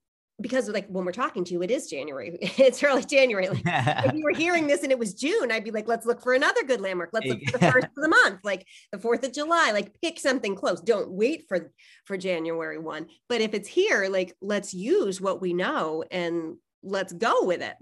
because 0.40 0.68
like 0.68 0.86
when 0.88 1.04
we're 1.04 1.12
talking 1.12 1.44
to 1.44 1.52
you, 1.52 1.62
it 1.62 1.70
is 1.70 1.88
January. 1.88 2.38
It's 2.58 2.82
early 2.82 3.04
January. 3.04 3.48
Like 3.48 3.62
if 3.64 4.14
you 4.14 4.24
were 4.24 4.32
hearing 4.36 4.66
this 4.66 4.82
and 4.82 4.90
it 4.90 4.98
was 4.98 5.14
June, 5.14 5.52
I'd 5.52 5.64
be 5.64 5.70
like, 5.70 5.88
let's 5.88 6.06
look 6.06 6.22
for 6.22 6.34
another 6.34 6.64
good 6.64 6.80
landmark. 6.80 7.10
Let's 7.12 7.26
look 7.26 7.40
for 7.44 7.58
the 7.58 7.72
first 7.72 7.86
of 7.86 8.02
the 8.02 8.08
month, 8.08 8.40
like 8.42 8.66
the 8.90 8.98
fourth 8.98 9.24
of 9.24 9.32
July. 9.32 9.70
Like 9.72 9.94
pick 10.02 10.18
something 10.18 10.56
close. 10.56 10.80
Don't 10.80 11.10
wait 11.10 11.44
for 11.48 11.72
for 12.04 12.16
January 12.16 12.78
one. 12.78 13.06
But 13.28 13.40
if 13.40 13.54
it's 13.54 13.68
here, 13.68 14.08
like 14.08 14.34
let's 14.40 14.74
use 14.74 15.20
what 15.20 15.40
we 15.40 15.52
know 15.52 16.04
and 16.10 16.56
let's 16.82 17.12
go 17.12 17.44
with 17.44 17.62
it. 17.62 17.76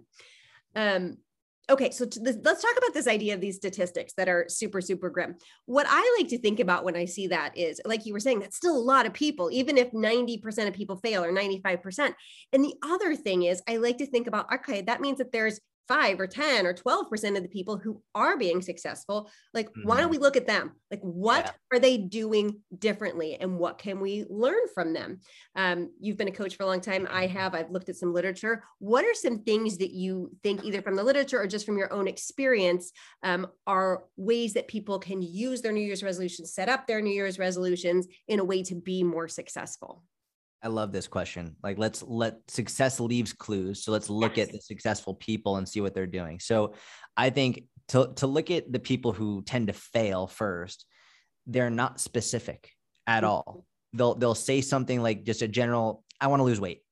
Um, 0.75 1.17
okay 1.71 1.91
so 1.91 2.05
this, 2.05 2.37
let's 2.43 2.63
talk 2.63 2.77
about 2.77 2.93
this 2.93 3.07
idea 3.07 3.35
of 3.35 3.41
these 3.41 3.57
statistics 3.57 4.13
that 4.15 4.29
are 4.29 4.47
super 4.49 4.81
super 4.81 5.11
grim. 5.11 5.37
What 5.67 5.87
i 5.89 6.17
like 6.19 6.29
to 6.29 6.39
think 6.39 6.61
about 6.61 6.85
when 6.85 6.97
i 6.97 7.05
see 7.05 7.29
that 7.29 7.57
is 7.57 7.81
like 7.85 8.07
you 8.07 8.13
were 8.13 8.21
saying 8.21 8.41
that's 8.41 8.57
still 8.57 8.77
a 8.77 8.79
lot 8.79 9.07
of 9.07 9.13
people 9.13 9.51
even 9.53 9.79
if 9.79 9.93
90% 9.93 10.69
of 10.69 10.75
people 10.75 10.97
fail 10.97 11.25
or 11.25 11.33
95% 11.33 12.15
and 12.53 12.65
the 12.65 12.75
other 12.85 13.15
thing 13.15 13.45
is 13.45 13.63
i 13.69 13.77
like 13.77 13.99
to 13.99 14.07
think 14.07 14.27
about 14.27 14.53
okay 14.53 14.83
that 14.83 15.01
means 15.01 15.19
that 15.19 15.33
there's 15.33 15.61
five 15.93 16.19
or 16.21 16.27
10 16.27 16.65
or 16.65 16.73
12% 16.73 17.37
of 17.37 17.43
the 17.43 17.49
people 17.49 17.77
who 17.77 18.01
are 18.15 18.39
being 18.39 18.63
successful 18.63 19.31
like 19.53 19.69
mm-hmm. 19.69 19.87
why 19.87 19.97
don't 19.97 20.05
mm-hmm. 20.05 20.13
we 20.13 20.19
look 20.19 20.37
at 20.37 20.47
them 20.47 20.73
like 20.91 21.01
what 21.01 21.45
yeah. 21.45 21.77
are 21.77 21.79
they 21.79 21.99
doing 21.99 22.61
differently 22.79 23.37
and 23.39 23.59
what 23.59 23.77
can 23.77 24.01
we 24.01 24.25
learn 24.31 24.63
from 24.75 24.95
them 24.95 25.21
um, 25.55 25.91
you've 26.01 26.17
been 26.17 26.29
a 26.29 26.33
coach 26.33 26.57
for 26.57 26.63
a 26.63 26.67
long 26.67 26.81
time 26.81 27.07
i 27.11 27.27
have 27.27 27.55
i've 27.55 27.71
looked 27.71 27.91
at 27.91 27.97
some 27.97 28.15
literature 28.15 28.65
what 28.79 29.05
are 29.05 29.13
some 29.13 29.41
things 29.41 29.77
that 29.77 29.91
you 29.91 30.31
think 30.43 30.65
either 30.65 30.81
from 30.81 30.97
the 30.97 31.05
literature 31.05 31.39
or 31.39 31.47
just 31.47 31.67
from 31.67 31.77
your 31.77 31.93
own 31.93 32.09
experience 32.09 32.91
um, 33.23 33.47
are 33.67 34.05
ways 34.17 34.55
that 34.55 34.69
people 34.69 34.99
can 34.99 35.21
use 35.21 35.61
their 35.61 35.73
new 35.73 35.85
year's 35.85 36.03
resolutions 36.03 36.55
set 36.55 36.71
up 36.71 36.87
their 36.87 37.03
new 37.03 37.13
year's 37.13 37.39
resolutions 37.39 38.07
in 38.29 38.39
a 38.39 38.45
way 38.45 38.63
to 38.63 38.75
be 38.75 39.03
more 39.03 39.29
successful 39.29 40.03
I 40.63 40.69
love 40.69 40.93
this 40.93 41.09
question. 41.09 41.57
Like, 41.63 41.79
let's 41.79 42.03
let 42.03 42.39
success 42.49 43.01
leaves 43.01 43.33
clues. 43.33 43.83
So 43.83 43.91
let's 43.91 44.09
look 44.09 44.37
yes. 44.37 44.49
at 44.49 44.55
the 44.55 44.61
successful 44.61 45.15
people 45.15 45.57
and 45.57 45.69
see 45.69 45.81
what 45.81 45.95
they're 45.95 46.07
doing. 46.07 46.39
So 46.39 46.75
I 47.17 47.31
think 47.31 47.65
to, 47.89 48.13
to 48.17 48.27
look 48.27 48.51
at 48.51 48.73
the 48.73 48.79
people 48.79 49.13
who 49.13 49.43
tend 49.43 49.67
to 49.67 49.73
fail 49.73 50.29
first, 50.29 50.87
they're 51.47 51.71
not 51.71 52.01
specific 52.01 52.71
at 53.07 53.25
all. 53.25 53.45
Mm-hmm. 53.49 53.99
They'll 53.99 54.15
they'll 54.15 54.35
say 54.35 54.61
something 54.63 55.03
like 55.03 55.25
just 55.25 55.43
a 55.43 55.49
general, 55.49 56.03
I 56.21 56.29
want 56.29 56.41
to 56.41 56.45
lose 56.45 56.61
weight, 56.61 56.83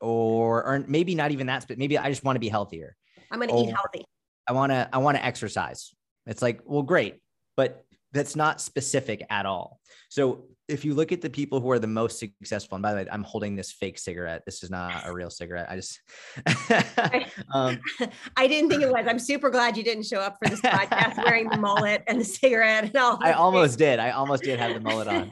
or 0.00 0.62
or 0.64 0.84
maybe 0.86 1.14
not 1.14 1.30
even 1.30 1.46
that, 1.46 1.64
but 1.66 1.78
maybe 1.78 1.96
I 1.96 2.10
just 2.10 2.22
want 2.22 2.36
to 2.36 2.40
be 2.40 2.48
healthier. 2.48 2.96
I'm 3.30 3.38
going 3.38 3.48
to 3.48 3.56
eat 3.56 3.74
healthy. 3.74 4.04
I 4.46 4.52
want 4.52 4.72
to 4.72 4.88
I 4.92 4.98
want 4.98 5.16
to 5.16 5.24
exercise. 5.24 5.94
It's 6.26 6.42
like, 6.42 6.60
well, 6.66 6.82
great, 6.82 7.22
but 7.56 7.84
that's 8.12 8.36
not 8.36 8.60
specific 8.60 9.24
at 9.30 9.46
all. 9.46 9.80
So 10.10 10.46
if 10.70 10.84
you 10.84 10.94
look 10.94 11.12
at 11.12 11.20
the 11.20 11.30
people 11.30 11.60
who 11.60 11.70
are 11.70 11.78
the 11.78 11.86
most 11.86 12.18
successful, 12.18 12.76
and 12.76 12.82
by 12.82 12.92
the 12.92 12.96
way, 12.98 13.06
I'm 13.10 13.24
holding 13.24 13.56
this 13.56 13.72
fake 13.72 13.98
cigarette. 13.98 14.42
This 14.46 14.62
is 14.62 14.70
not 14.70 15.06
a 15.06 15.12
real 15.12 15.30
cigarette. 15.30 15.66
I 15.68 15.76
just, 15.76 16.00
um, 17.54 17.80
I 18.36 18.46
didn't 18.46 18.70
think 18.70 18.82
it 18.82 18.90
was. 18.90 19.06
I'm 19.08 19.18
super 19.18 19.50
glad 19.50 19.76
you 19.76 19.82
didn't 19.82 20.04
show 20.04 20.20
up 20.20 20.38
for 20.42 20.48
this 20.48 20.60
podcast 20.60 21.22
wearing 21.24 21.48
the 21.48 21.58
mullet 21.58 22.02
and 22.06 22.20
the 22.20 22.24
cigarette 22.24 22.84
and 22.84 22.96
all. 22.96 23.18
I 23.22 23.32
almost 23.32 23.78
did. 23.78 23.98
I 23.98 24.10
almost 24.10 24.42
did 24.42 24.58
have 24.58 24.74
the 24.74 24.80
mullet 24.80 25.08
on. 25.08 25.30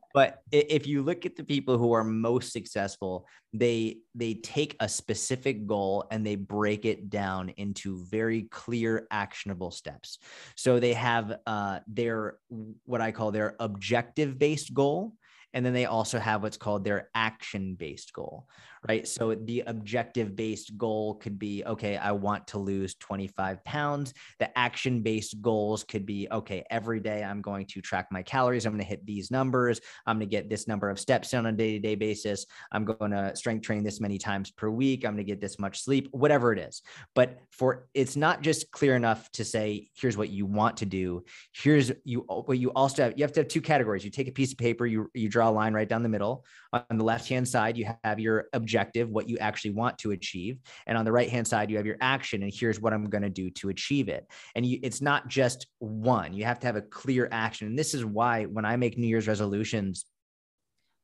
but 0.14 0.42
if 0.52 0.86
you 0.86 1.02
look 1.02 1.24
at 1.24 1.36
the 1.36 1.44
people 1.44 1.78
who 1.78 1.92
are 1.92 2.04
most 2.04 2.52
successful, 2.52 3.26
they 3.52 3.98
they 4.14 4.34
take 4.34 4.76
a 4.80 4.88
specific 4.88 5.66
goal 5.66 6.06
and 6.10 6.26
they 6.26 6.36
break 6.36 6.84
it 6.84 7.10
down 7.10 7.50
into 7.50 8.04
very 8.04 8.42
clear, 8.50 9.06
actionable 9.10 9.70
steps. 9.70 10.18
So 10.56 10.80
they 10.80 10.94
have 10.94 11.38
uh, 11.46 11.80
their 11.86 12.38
what 12.84 13.00
I 13.00 13.12
call 13.12 13.30
their 13.30 13.56
objective 13.60 14.38
based 14.38 14.74
goal. 14.74 15.14
And 15.52 15.64
then 15.64 15.72
they 15.72 15.86
also 15.86 16.18
have 16.18 16.42
what's 16.42 16.56
called 16.56 16.84
their 16.84 17.08
action 17.14 17.74
based 17.74 18.12
goal, 18.12 18.46
right? 18.86 19.06
So 19.06 19.34
the 19.34 19.64
objective 19.66 20.36
based 20.36 20.76
goal 20.78 21.14
could 21.14 21.38
be 21.38 21.64
okay, 21.64 21.96
I 21.96 22.12
want 22.12 22.46
to 22.48 22.58
lose 22.58 22.94
25 22.94 23.64
pounds. 23.64 24.14
The 24.38 24.56
action 24.56 25.02
based 25.02 25.40
goals 25.42 25.84
could 25.84 26.06
be 26.06 26.28
okay, 26.30 26.64
every 26.70 27.00
day 27.00 27.24
I'm 27.24 27.42
going 27.42 27.66
to 27.66 27.80
track 27.80 28.08
my 28.10 28.22
calories. 28.22 28.64
I'm 28.64 28.72
going 28.72 28.82
to 28.82 28.88
hit 28.88 29.04
these 29.04 29.30
numbers. 29.30 29.80
I'm 30.06 30.18
going 30.18 30.28
to 30.28 30.30
get 30.30 30.48
this 30.48 30.68
number 30.68 30.88
of 30.88 31.00
steps 31.00 31.34
on 31.34 31.46
a 31.46 31.52
day 31.52 31.72
to 31.72 31.78
day 31.78 31.94
basis. 31.94 32.46
I'm 32.70 32.84
going 32.84 33.10
to 33.10 33.34
strength 33.34 33.64
train 33.64 33.82
this 33.82 34.00
many 34.00 34.18
times 34.18 34.50
per 34.50 34.70
week. 34.70 35.04
I'm 35.04 35.14
going 35.14 35.26
to 35.26 35.30
get 35.30 35.40
this 35.40 35.58
much 35.58 35.82
sleep, 35.82 36.08
whatever 36.12 36.52
it 36.52 36.58
is. 36.58 36.82
But 37.14 37.40
for 37.50 37.88
it's 37.94 38.16
not 38.16 38.42
just 38.42 38.70
clear 38.70 38.94
enough 38.94 39.30
to 39.32 39.44
say, 39.44 39.90
here's 39.94 40.16
what 40.16 40.30
you 40.30 40.46
want 40.46 40.78
to 40.78 40.86
do. 40.86 41.24
Here's 41.52 41.90
you 42.04 42.20
what 42.20 42.58
you 42.58 42.70
also 42.70 43.04
have. 43.04 43.14
You 43.16 43.24
have 43.24 43.32
to 43.32 43.40
have 43.40 43.48
two 43.48 43.60
categories. 43.60 44.04
You 44.04 44.10
take 44.10 44.28
a 44.28 44.32
piece 44.32 44.52
of 44.52 44.58
paper, 44.58 44.86
you, 44.86 45.10
you 45.14 45.28
draw 45.28 45.39
a 45.40 45.50
line 45.50 45.74
right 45.74 45.88
down 45.88 46.02
the 46.02 46.08
middle. 46.08 46.44
On 46.72 46.96
the 46.96 47.04
left 47.04 47.28
hand 47.28 47.48
side, 47.48 47.76
you 47.76 47.88
have 48.04 48.20
your 48.20 48.46
objective 48.52 49.08
what 49.10 49.28
you 49.28 49.38
actually 49.38 49.72
want 49.72 49.98
to 49.98 50.12
achieve. 50.12 50.58
And 50.86 50.96
on 50.96 51.04
the 51.04 51.12
right 51.12 51.28
hand 51.28 51.46
side, 51.46 51.70
you 51.70 51.76
have 51.76 51.86
your 51.86 51.96
action, 52.00 52.42
and 52.42 52.52
here's 52.54 52.80
what 52.80 52.92
I'm 52.92 53.04
going 53.10 53.22
to 53.22 53.30
do 53.30 53.50
to 53.50 53.68
achieve 53.70 54.08
it. 54.08 54.26
And 54.54 54.64
you, 54.64 54.78
it's 54.82 55.00
not 55.00 55.28
just 55.28 55.66
one, 55.78 56.32
you 56.32 56.44
have 56.44 56.60
to 56.60 56.66
have 56.66 56.76
a 56.76 56.82
clear 56.82 57.28
action. 57.30 57.66
And 57.66 57.78
this 57.78 57.94
is 57.94 58.04
why 58.04 58.44
when 58.44 58.64
I 58.64 58.76
make 58.76 58.96
New 58.96 59.08
Year's 59.08 59.28
resolutions, 59.28 60.04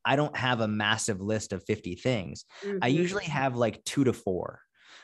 I 0.04 0.14
don't 0.14 0.36
have 0.36 0.60
a 0.60 0.68
massive 0.68 1.20
list 1.20 1.52
of 1.52 1.64
50 1.64 1.96
things. 1.96 2.44
Mm-hmm. 2.64 2.78
I 2.80 2.86
usually 2.86 3.24
have 3.24 3.56
like 3.56 3.84
two 3.84 4.04
to 4.04 4.12
four. 4.12 4.60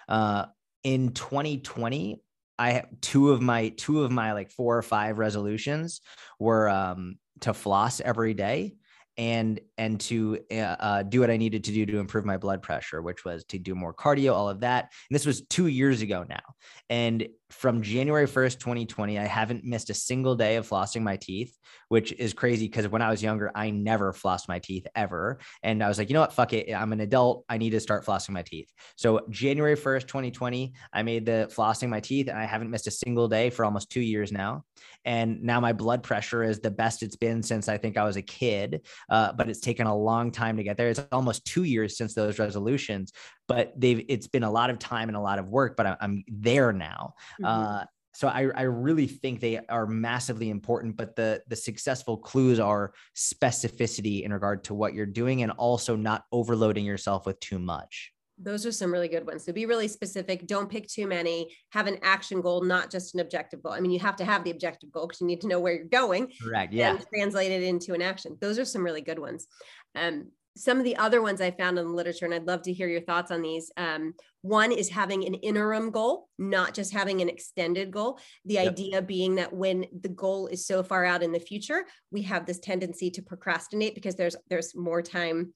Uh, 0.08 0.46
in 0.84 1.12
2020, 1.12 2.22
I 2.58 2.72
have 2.72 2.86
two 3.00 3.30
of 3.30 3.42
my 3.42 3.70
two 3.70 4.04
of 4.04 4.12
my 4.12 4.32
like 4.32 4.50
four 4.50 4.76
or 4.76 4.82
five 4.82 5.18
resolutions 5.18 6.00
were 6.38 6.68
um, 6.68 7.16
to 7.40 7.52
floss 7.52 8.00
every 8.00 8.34
day 8.34 8.74
and 9.16 9.60
and 9.78 10.00
to 10.00 10.38
uh, 10.50 10.54
uh, 10.54 11.02
do 11.02 11.20
what 11.20 11.30
I 11.30 11.36
needed 11.36 11.64
to 11.64 11.72
do 11.72 11.84
to 11.86 11.98
improve 11.98 12.24
my 12.24 12.36
blood 12.36 12.62
pressure, 12.62 13.02
which 13.02 13.24
was 13.24 13.44
to 13.46 13.58
do 13.58 13.74
more 13.74 13.92
cardio, 13.94 14.34
all 14.34 14.48
of 14.48 14.60
that. 14.60 14.84
And 15.10 15.14
this 15.14 15.26
was 15.26 15.42
two 15.42 15.66
years 15.66 16.02
ago 16.02 16.24
now. 16.28 16.42
And 16.88 17.28
from 17.52 17.82
January 17.82 18.26
1st, 18.26 18.58
2020, 18.58 19.18
I 19.18 19.24
haven't 19.24 19.64
missed 19.64 19.90
a 19.90 19.94
single 19.94 20.34
day 20.34 20.56
of 20.56 20.68
flossing 20.68 21.02
my 21.02 21.16
teeth, 21.16 21.56
which 21.88 22.12
is 22.12 22.32
crazy 22.32 22.66
because 22.66 22.88
when 22.88 23.02
I 23.02 23.10
was 23.10 23.22
younger, 23.22 23.52
I 23.54 23.70
never 23.70 24.12
flossed 24.12 24.48
my 24.48 24.58
teeth 24.58 24.86
ever. 24.96 25.38
And 25.62 25.82
I 25.82 25.88
was 25.88 25.98
like, 25.98 26.08
you 26.08 26.14
know 26.14 26.20
what? 26.20 26.32
Fuck 26.32 26.52
it. 26.54 26.72
I'm 26.72 26.92
an 26.92 27.00
adult. 27.00 27.44
I 27.48 27.58
need 27.58 27.70
to 27.70 27.80
start 27.80 28.04
flossing 28.04 28.30
my 28.30 28.42
teeth. 28.42 28.70
So 28.96 29.20
January 29.30 29.76
1st, 29.76 30.06
2020, 30.06 30.72
I 30.92 31.02
made 31.02 31.26
the 31.26 31.50
flossing 31.54 31.88
my 31.88 32.00
teeth 32.00 32.28
and 32.28 32.38
I 32.38 32.44
haven't 32.44 32.70
missed 32.70 32.86
a 32.86 32.90
single 32.90 33.28
day 33.28 33.50
for 33.50 33.64
almost 33.64 33.90
two 33.90 34.00
years 34.00 34.32
now. 34.32 34.64
And 35.04 35.42
now 35.42 35.60
my 35.60 35.72
blood 35.72 36.02
pressure 36.02 36.42
is 36.42 36.60
the 36.60 36.70
best 36.70 37.02
it's 37.02 37.16
been 37.16 37.42
since 37.42 37.68
I 37.68 37.76
think 37.76 37.96
I 37.96 38.04
was 38.04 38.16
a 38.16 38.22
kid. 38.22 38.86
Uh, 39.10 39.32
but 39.32 39.48
it's 39.48 39.60
taken 39.60 39.86
a 39.86 39.96
long 39.96 40.30
time 40.30 40.56
to 40.56 40.62
get 40.62 40.76
there. 40.76 40.88
It's 40.88 41.00
almost 41.12 41.44
two 41.44 41.64
years 41.64 41.96
since 41.96 42.14
those 42.14 42.38
resolutions, 42.38 43.12
but 43.54 43.78
they've, 43.78 44.04
it's 44.08 44.26
been 44.26 44.44
a 44.44 44.50
lot 44.50 44.70
of 44.70 44.78
time 44.78 45.08
and 45.08 45.16
a 45.16 45.20
lot 45.20 45.38
of 45.38 45.48
work, 45.48 45.76
but 45.76 45.98
I'm 46.00 46.24
there 46.26 46.72
now. 46.72 47.14
Mm-hmm. 47.40 47.44
Uh, 47.44 47.84
so 48.14 48.28
I, 48.28 48.48
I 48.54 48.62
really 48.62 49.06
think 49.06 49.40
they 49.40 49.58
are 49.68 49.86
massively 49.86 50.50
important 50.50 50.98
but 50.98 51.16
the 51.16 51.42
the 51.48 51.56
successful 51.56 52.18
clues 52.18 52.60
are 52.60 52.92
specificity 53.16 54.22
in 54.22 54.32
regard 54.34 54.64
to 54.64 54.74
what 54.74 54.92
you're 54.92 55.06
doing 55.06 55.42
and 55.42 55.50
also 55.52 55.96
not 55.96 56.24
overloading 56.30 56.84
yourself 56.84 57.24
with 57.24 57.40
too 57.40 57.58
much. 57.58 58.12
Those 58.38 58.66
are 58.66 58.72
some 58.72 58.92
really 58.92 59.08
good 59.08 59.26
ones. 59.26 59.44
So 59.44 59.52
be 59.52 59.66
really 59.66 59.88
specific. 59.88 60.46
Don't 60.46 60.68
pick 60.68 60.88
too 60.88 61.06
many. 61.06 61.54
Have 61.70 61.86
an 61.86 61.98
action 62.02 62.40
goal 62.40 62.62
not 62.62 62.90
just 62.90 63.14
an 63.14 63.20
objective 63.20 63.62
goal. 63.62 63.72
I 63.72 63.80
mean 63.80 63.92
you 63.92 64.00
have 64.00 64.16
to 64.16 64.26
have 64.26 64.44
the 64.44 64.50
objective 64.50 64.92
goal 64.92 65.06
because 65.06 65.22
you 65.22 65.26
need 65.26 65.40
to 65.40 65.48
know 65.48 65.60
where 65.60 65.74
you're 65.74 65.84
going 65.84 66.30
correct. 66.42 66.72
yeah. 66.74 66.90
and 66.90 67.06
translate 67.14 67.50
it 67.50 67.62
into 67.62 67.94
an 67.94 68.02
action. 68.02 68.36
Those 68.42 68.58
are 68.58 68.66
some 68.66 68.84
really 68.84 69.00
good 69.00 69.18
ones. 69.18 69.46
Um, 69.94 70.28
some 70.56 70.78
of 70.78 70.84
the 70.84 70.96
other 70.96 71.22
ones 71.22 71.40
I 71.40 71.50
found 71.50 71.78
in 71.78 71.86
the 71.86 71.92
literature, 71.92 72.24
and 72.24 72.34
I'd 72.34 72.46
love 72.46 72.62
to 72.62 72.72
hear 72.72 72.88
your 72.88 73.00
thoughts 73.00 73.30
on 73.30 73.42
these. 73.42 73.70
Um, 73.76 74.14
one 74.42 74.72
is 74.72 74.88
having 74.88 75.24
an 75.24 75.34
interim 75.34 75.90
goal, 75.90 76.28
not 76.38 76.74
just 76.74 76.92
having 76.92 77.20
an 77.20 77.28
extended 77.28 77.90
goal. 77.90 78.18
The 78.44 78.54
yep. 78.54 78.72
idea 78.72 79.02
being 79.02 79.36
that 79.36 79.52
when 79.52 79.86
the 80.00 80.08
goal 80.08 80.48
is 80.48 80.66
so 80.66 80.82
far 80.82 81.04
out 81.04 81.22
in 81.22 81.32
the 81.32 81.40
future, 81.40 81.84
we 82.10 82.22
have 82.22 82.44
this 82.44 82.58
tendency 82.58 83.10
to 83.12 83.22
procrastinate 83.22 83.94
because 83.94 84.14
there's 84.14 84.36
there's 84.50 84.74
more 84.74 85.02
time 85.02 85.54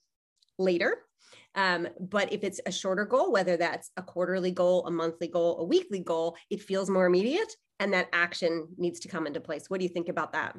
later. 0.59 0.99
Um, 1.55 1.89
but 1.99 2.33
if 2.33 2.45
it's 2.45 2.61
a 2.67 2.73
shorter 2.73 3.05
goal, 3.05 3.33
whether 3.33 3.57
that's 3.57 3.91
a 3.97 4.03
quarterly 4.03 4.51
goal, 4.51 4.87
a 4.87 4.91
monthly 4.91 5.29
goal, 5.29 5.59
a 5.59 5.65
weekly 5.65 6.01
goal, 6.01 6.37
it 6.51 6.63
feels 6.63 6.91
more 6.91 7.07
immediate, 7.07 7.53
and 7.81 7.93
that 7.93 8.09
action 8.13 8.69
needs 8.77 9.01
to 9.01 9.09
come 9.09 9.27
into 9.27 9.41
place. 9.41 9.69
What 9.69 9.81
do 9.81 9.85
you 9.85 9.93
think 9.93 10.09
about 10.09 10.33
that? 10.33 10.55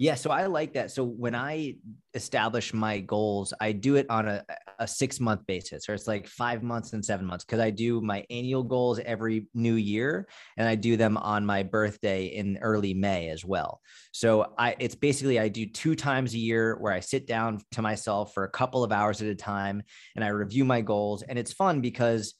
Yeah, 0.00 0.14
so 0.14 0.30
I 0.30 0.46
like 0.46 0.72
that. 0.72 0.90
So 0.90 1.04
when 1.04 1.34
I 1.34 1.74
establish 2.14 2.72
my 2.72 3.00
goals, 3.00 3.52
I 3.60 3.72
do 3.72 3.96
it 3.96 4.06
on 4.08 4.28
a, 4.28 4.42
a 4.78 4.88
six 4.88 5.20
month 5.20 5.46
basis, 5.46 5.90
or 5.90 5.92
it's 5.92 6.08
like 6.08 6.26
five 6.26 6.62
months 6.62 6.94
and 6.94 7.04
seven 7.04 7.26
months, 7.26 7.44
because 7.44 7.60
I 7.60 7.68
do 7.68 8.00
my 8.00 8.24
annual 8.30 8.62
goals 8.62 8.98
every 8.98 9.48
new 9.52 9.74
year, 9.74 10.26
and 10.56 10.66
I 10.66 10.74
do 10.74 10.96
them 10.96 11.18
on 11.18 11.44
my 11.44 11.64
birthday 11.64 12.28
in 12.28 12.56
early 12.62 12.94
May 12.94 13.28
as 13.28 13.44
well. 13.44 13.82
So 14.12 14.54
I, 14.56 14.74
it's 14.78 14.94
basically 14.94 15.38
I 15.38 15.48
do 15.48 15.66
two 15.66 15.94
times 15.94 16.32
a 16.32 16.38
year 16.38 16.78
where 16.80 16.94
I 16.94 17.00
sit 17.00 17.26
down 17.26 17.60
to 17.72 17.82
myself 17.82 18.32
for 18.32 18.44
a 18.44 18.50
couple 18.50 18.82
of 18.82 18.92
hours 18.92 19.20
at 19.20 19.28
a 19.28 19.34
time, 19.34 19.82
and 20.16 20.24
I 20.24 20.28
review 20.28 20.64
my 20.64 20.80
goals, 20.80 21.20
and 21.24 21.38
it's 21.38 21.52
fun 21.52 21.82
because 21.82 22.32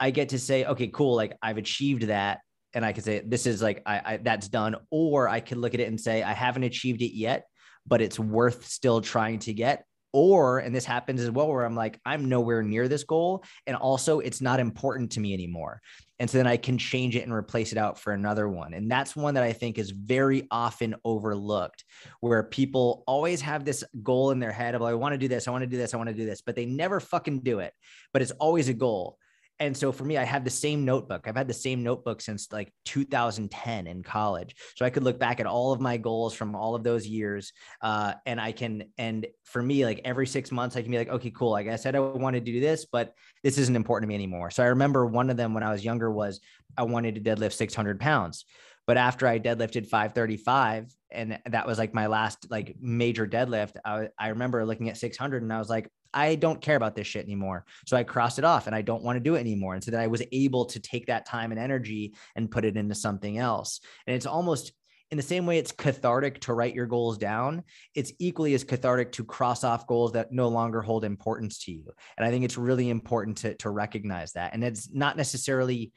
I 0.00 0.10
get 0.10 0.30
to 0.30 0.38
say, 0.38 0.64
okay, 0.64 0.88
cool, 0.88 1.16
like 1.16 1.36
I've 1.42 1.58
achieved 1.58 2.04
that 2.04 2.40
and 2.74 2.84
I 2.84 2.92
could 2.92 3.04
say 3.04 3.22
this 3.24 3.46
is 3.46 3.62
like 3.62 3.82
I, 3.86 4.00
I 4.04 4.16
that's 4.18 4.48
done, 4.48 4.76
or 4.90 5.28
I 5.28 5.40
could 5.40 5.58
look 5.58 5.74
at 5.74 5.80
it 5.80 5.88
and 5.88 6.00
say 6.00 6.22
I 6.22 6.32
haven't 6.32 6.64
achieved 6.64 7.02
it 7.02 7.16
yet, 7.16 7.46
but 7.86 8.00
it's 8.00 8.18
worth 8.18 8.66
still 8.66 9.00
trying 9.00 9.38
to 9.40 9.52
get. 9.52 9.84
Or, 10.16 10.60
and 10.60 10.72
this 10.72 10.84
happens 10.84 11.20
as 11.20 11.30
well, 11.32 11.48
where 11.48 11.64
I'm 11.64 11.74
like, 11.74 11.98
I'm 12.06 12.28
nowhere 12.28 12.62
near 12.62 12.86
this 12.86 13.02
goal. 13.02 13.42
And 13.66 13.74
also, 13.74 14.20
it's 14.20 14.40
not 14.40 14.60
important 14.60 15.10
to 15.12 15.20
me 15.20 15.34
anymore. 15.34 15.80
And 16.20 16.30
so 16.30 16.38
then 16.38 16.46
I 16.46 16.56
can 16.56 16.78
change 16.78 17.16
it 17.16 17.24
and 17.24 17.32
replace 17.32 17.72
it 17.72 17.78
out 17.78 17.98
for 17.98 18.12
another 18.12 18.48
one. 18.48 18.74
And 18.74 18.88
that's 18.88 19.16
one 19.16 19.34
that 19.34 19.42
I 19.42 19.52
think 19.52 19.76
is 19.76 19.90
very 19.90 20.46
often 20.52 20.94
overlooked, 21.04 21.82
where 22.20 22.44
people 22.44 23.02
always 23.08 23.40
have 23.40 23.64
this 23.64 23.82
goal 24.04 24.30
in 24.30 24.38
their 24.38 24.52
head 24.52 24.76
of, 24.76 24.82
like, 24.82 24.92
I 24.92 24.94
want 24.94 25.14
to 25.14 25.18
do 25.18 25.26
this, 25.26 25.48
I 25.48 25.50
want 25.50 25.62
to 25.62 25.66
do 25.66 25.76
this, 25.76 25.94
I 25.94 25.96
want 25.96 26.10
to 26.10 26.14
do 26.14 26.26
this, 26.26 26.42
but 26.42 26.54
they 26.54 26.64
never 26.64 27.00
fucking 27.00 27.40
do 27.40 27.58
it. 27.58 27.72
But 28.12 28.22
it's 28.22 28.30
always 28.38 28.68
a 28.68 28.74
goal. 28.74 29.18
And 29.60 29.76
so 29.76 29.92
for 29.92 30.04
me, 30.04 30.16
I 30.18 30.24
have 30.24 30.44
the 30.44 30.50
same 30.50 30.84
notebook. 30.84 31.28
I've 31.28 31.36
had 31.36 31.46
the 31.46 31.54
same 31.54 31.82
notebook 31.82 32.20
since 32.20 32.50
like 32.52 32.72
2010 32.86 33.86
in 33.86 34.02
college. 34.02 34.56
So 34.74 34.84
I 34.84 34.90
could 34.90 35.04
look 35.04 35.18
back 35.18 35.38
at 35.38 35.46
all 35.46 35.72
of 35.72 35.80
my 35.80 35.96
goals 35.96 36.34
from 36.34 36.56
all 36.56 36.74
of 36.74 36.82
those 36.82 37.06
years. 37.06 37.52
Uh, 37.80 38.14
and 38.26 38.40
I 38.40 38.50
can, 38.50 38.84
and 38.98 39.26
for 39.44 39.62
me, 39.62 39.84
like 39.84 40.00
every 40.04 40.26
six 40.26 40.50
months, 40.50 40.76
I 40.76 40.82
can 40.82 40.90
be 40.90 40.98
like, 40.98 41.08
okay, 41.08 41.30
cool. 41.30 41.50
Like 41.50 41.68
I 41.68 41.76
said, 41.76 41.94
I 41.94 42.00
wanted 42.00 42.44
to 42.44 42.52
do 42.52 42.60
this, 42.60 42.84
but 42.84 43.14
this 43.44 43.58
isn't 43.58 43.76
important 43.76 44.04
to 44.04 44.08
me 44.08 44.16
anymore. 44.16 44.50
So 44.50 44.64
I 44.64 44.68
remember 44.68 45.06
one 45.06 45.30
of 45.30 45.36
them 45.36 45.54
when 45.54 45.62
I 45.62 45.70
was 45.70 45.84
younger 45.84 46.10
was 46.10 46.40
I 46.76 46.82
wanted 46.82 47.14
to 47.14 47.20
deadlift 47.20 47.52
600 47.52 48.00
pounds. 48.00 48.44
But 48.86 48.96
after 48.96 49.26
I 49.26 49.38
deadlifted 49.38 49.86
535, 49.86 50.92
and 51.10 51.38
that 51.46 51.66
was 51.66 51.78
like 51.78 51.94
my 51.94 52.06
last 52.08 52.50
like 52.50 52.76
major 52.80 53.26
deadlift, 53.26 53.76
I, 53.84 54.08
I 54.18 54.28
remember 54.28 54.66
looking 54.66 54.90
at 54.90 54.98
600 54.98 55.42
and 55.42 55.52
I 55.52 55.58
was 55.58 55.70
like, 55.70 55.88
I 56.14 56.36
don't 56.36 56.60
care 56.60 56.76
about 56.76 56.94
this 56.94 57.06
shit 57.06 57.24
anymore. 57.24 57.64
So 57.86 57.96
I 57.96 58.04
crossed 58.04 58.38
it 58.38 58.44
off 58.44 58.66
and 58.66 58.74
I 58.74 58.82
don't 58.82 59.02
want 59.02 59.16
to 59.16 59.22
do 59.22 59.34
it 59.34 59.40
anymore. 59.40 59.74
And 59.74 59.82
so 59.82 59.90
that 59.90 60.00
I 60.00 60.06
was 60.06 60.22
able 60.32 60.64
to 60.66 60.80
take 60.80 61.06
that 61.06 61.26
time 61.26 61.50
and 61.50 61.60
energy 61.60 62.14
and 62.36 62.50
put 62.50 62.64
it 62.64 62.76
into 62.76 62.94
something 62.94 63.38
else. 63.38 63.80
And 64.06 64.16
it's 64.16 64.26
almost 64.26 64.72
in 65.10 65.16
the 65.16 65.22
same 65.22 65.46
way 65.46 65.58
it's 65.58 65.72
cathartic 65.72 66.40
to 66.40 66.54
write 66.54 66.74
your 66.74 66.86
goals 66.86 67.18
down, 67.18 67.62
it's 67.94 68.12
equally 68.18 68.54
as 68.54 68.64
cathartic 68.64 69.12
to 69.12 69.24
cross 69.24 69.62
off 69.62 69.86
goals 69.86 70.12
that 70.12 70.32
no 70.32 70.48
longer 70.48 70.82
hold 70.82 71.04
importance 71.04 71.58
to 71.64 71.72
you. 71.72 71.92
And 72.16 72.26
I 72.26 72.30
think 72.30 72.44
it's 72.44 72.56
really 72.56 72.90
important 72.90 73.36
to, 73.38 73.54
to 73.56 73.70
recognize 73.70 74.32
that. 74.32 74.54
And 74.54 74.64
it's 74.64 74.92
not 74.92 75.16
necessarily 75.16 75.92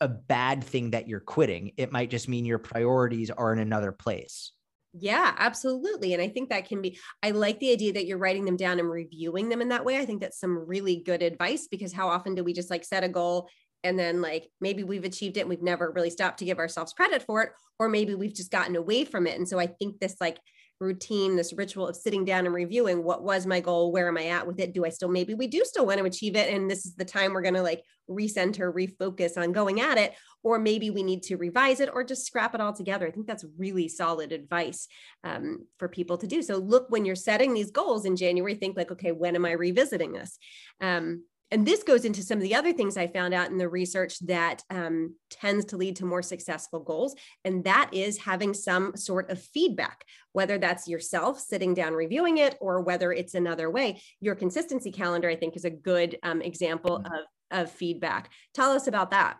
a 0.00 0.08
bad 0.08 0.64
thing 0.64 0.90
that 0.90 1.08
you're 1.08 1.20
quitting. 1.20 1.72
It 1.76 1.92
might 1.92 2.10
just 2.10 2.28
mean 2.28 2.44
your 2.44 2.58
priorities 2.58 3.30
are 3.30 3.52
in 3.52 3.58
another 3.58 3.92
place. 3.92 4.52
Yeah, 4.98 5.34
absolutely. 5.38 6.14
And 6.14 6.22
I 6.22 6.28
think 6.28 6.48
that 6.48 6.66
can 6.68 6.80
be, 6.80 6.98
I 7.22 7.30
like 7.32 7.58
the 7.58 7.72
idea 7.72 7.92
that 7.94 8.06
you're 8.06 8.18
writing 8.18 8.44
them 8.44 8.56
down 8.56 8.78
and 8.78 8.90
reviewing 8.90 9.48
them 9.48 9.60
in 9.60 9.68
that 9.68 9.84
way. 9.84 9.98
I 9.98 10.06
think 10.06 10.20
that's 10.20 10.40
some 10.40 10.56
really 10.56 11.02
good 11.04 11.22
advice 11.22 11.66
because 11.68 11.92
how 11.92 12.08
often 12.08 12.34
do 12.34 12.42
we 12.42 12.52
just 12.52 12.70
like 12.70 12.84
set 12.84 13.04
a 13.04 13.08
goal 13.08 13.48
and 13.84 13.98
then 13.98 14.22
like 14.22 14.48
maybe 14.60 14.84
we've 14.84 15.04
achieved 15.04 15.36
it 15.36 15.40
and 15.40 15.50
we've 15.50 15.62
never 15.62 15.92
really 15.94 16.08
stopped 16.10 16.38
to 16.38 16.44
give 16.44 16.58
ourselves 16.58 16.92
credit 16.94 17.22
for 17.22 17.42
it, 17.42 17.50
or 17.78 17.88
maybe 17.88 18.14
we've 18.14 18.34
just 18.34 18.50
gotten 18.50 18.74
away 18.74 19.04
from 19.04 19.26
it. 19.26 19.36
And 19.36 19.46
so 19.48 19.58
I 19.58 19.66
think 19.66 19.98
this 20.00 20.16
like 20.20 20.38
routine, 20.78 21.36
this 21.36 21.52
ritual 21.52 21.88
of 21.88 21.96
sitting 21.96 22.24
down 22.24 22.44
and 22.46 22.54
reviewing 22.54 23.02
what 23.02 23.22
was 23.22 23.46
my 23.46 23.60
goal, 23.60 23.92
where 23.92 24.08
am 24.08 24.18
I 24.18 24.26
at 24.26 24.46
with 24.46 24.60
it? 24.60 24.74
Do 24.74 24.84
I 24.84 24.90
still 24.90 25.08
maybe 25.08 25.34
we 25.34 25.46
do 25.46 25.62
still 25.64 25.86
want 25.86 25.98
to 25.98 26.04
achieve 26.04 26.36
it? 26.36 26.52
And 26.52 26.70
this 26.70 26.84
is 26.84 26.94
the 26.94 27.04
time 27.04 27.32
we're 27.32 27.42
going 27.42 27.54
to 27.54 27.62
like 27.62 27.82
recenter, 28.08 28.72
refocus 28.72 29.36
on 29.36 29.52
going 29.52 29.80
at 29.80 29.98
it, 29.98 30.14
or 30.42 30.58
maybe 30.58 30.90
we 30.90 31.02
need 31.02 31.22
to 31.24 31.36
revise 31.36 31.80
it 31.80 31.90
or 31.92 32.04
just 32.04 32.26
scrap 32.26 32.54
it 32.54 32.60
all 32.60 32.72
together. 32.72 33.06
I 33.06 33.10
think 33.10 33.26
that's 33.26 33.44
really 33.58 33.88
solid 33.88 34.32
advice 34.32 34.86
um, 35.24 35.66
for 35.78 35.88
people 35.88 36.18
to 36.18 36.26
do. 36.26 36.42
So 36.42 36.56
look 36.56 36.90
when 36.90 37.04
you're 37.04 37.16
setting 37.16 37.54
these 37.54 37.70
goals 37.70 38.04
in 38.04 38.16
January, 38.16 38.54
think 38.54 38.76
like, 38.76 38.92
okay, 38.92 39.12
when 39.12 39.34
am 39.34 39.44
I 39.44 39.52
revisiting 39.52 40.12
this? 40.12 40.38
Um, 40.80 41.24
and 41.50 41.66
this 41.66 41.84
goes 41.84 42.04
into 42.04 42.22
some 42.22 42.38
of 42.38 42.42
the 42.42 42.54
other 42.54 42.72
things 42.72 42.96
I 42.96 43.06
found 43.06 43.32
out 43.32 43.50
in 43.50 43.56
the 43.56 43.68
research 43.68 44.18
that 44.26 44.62
um, 44.68 45.14
tends 45.30 45.64
to 45.66 45.76
lead 45.76 45.96
to 45.96 46.04
more 46.04 46.22
successful 46.22 46.80
goals. 46.80 47.14
And 47.44 47.62
that 47.64 47.90
is 47.92 48.18
having 48.18 48.52
some 48.52 48.96
sort 48.96 49.30
of 49.30 49.40
feedback, 49.40 50.04
whether 50.32 50.58
that's 50.58 50.88
yourself 50.88 51.38
sitting 51.38 51.72
down 51.72 51.94
reviewing 51.94 52.38
it 52.38 52.56
or 52.60 52.80
whether 52.80 53.12
it's 53.12 53.34
another 53.34 53.70
way. 53.70 54.02
Your 54.20 54.34
consistency 54.34 54.90
calendar, 54.90 55.28
I 55.28 55.36
think, 55.36 55.54
is 55.56 55.64
a 55.64 55.70
good 55.70 56.18
um, 56.24 56.42
example 56.42 56.98
mm-hmm. 56.98 57.14
of, 57.52 57.68
of 57.68 57.70
feedback. 57.70 58.30
Tell 58.52 58.72
us 58.72 58.88
about 58.88 59.12
that. 59.12 59.36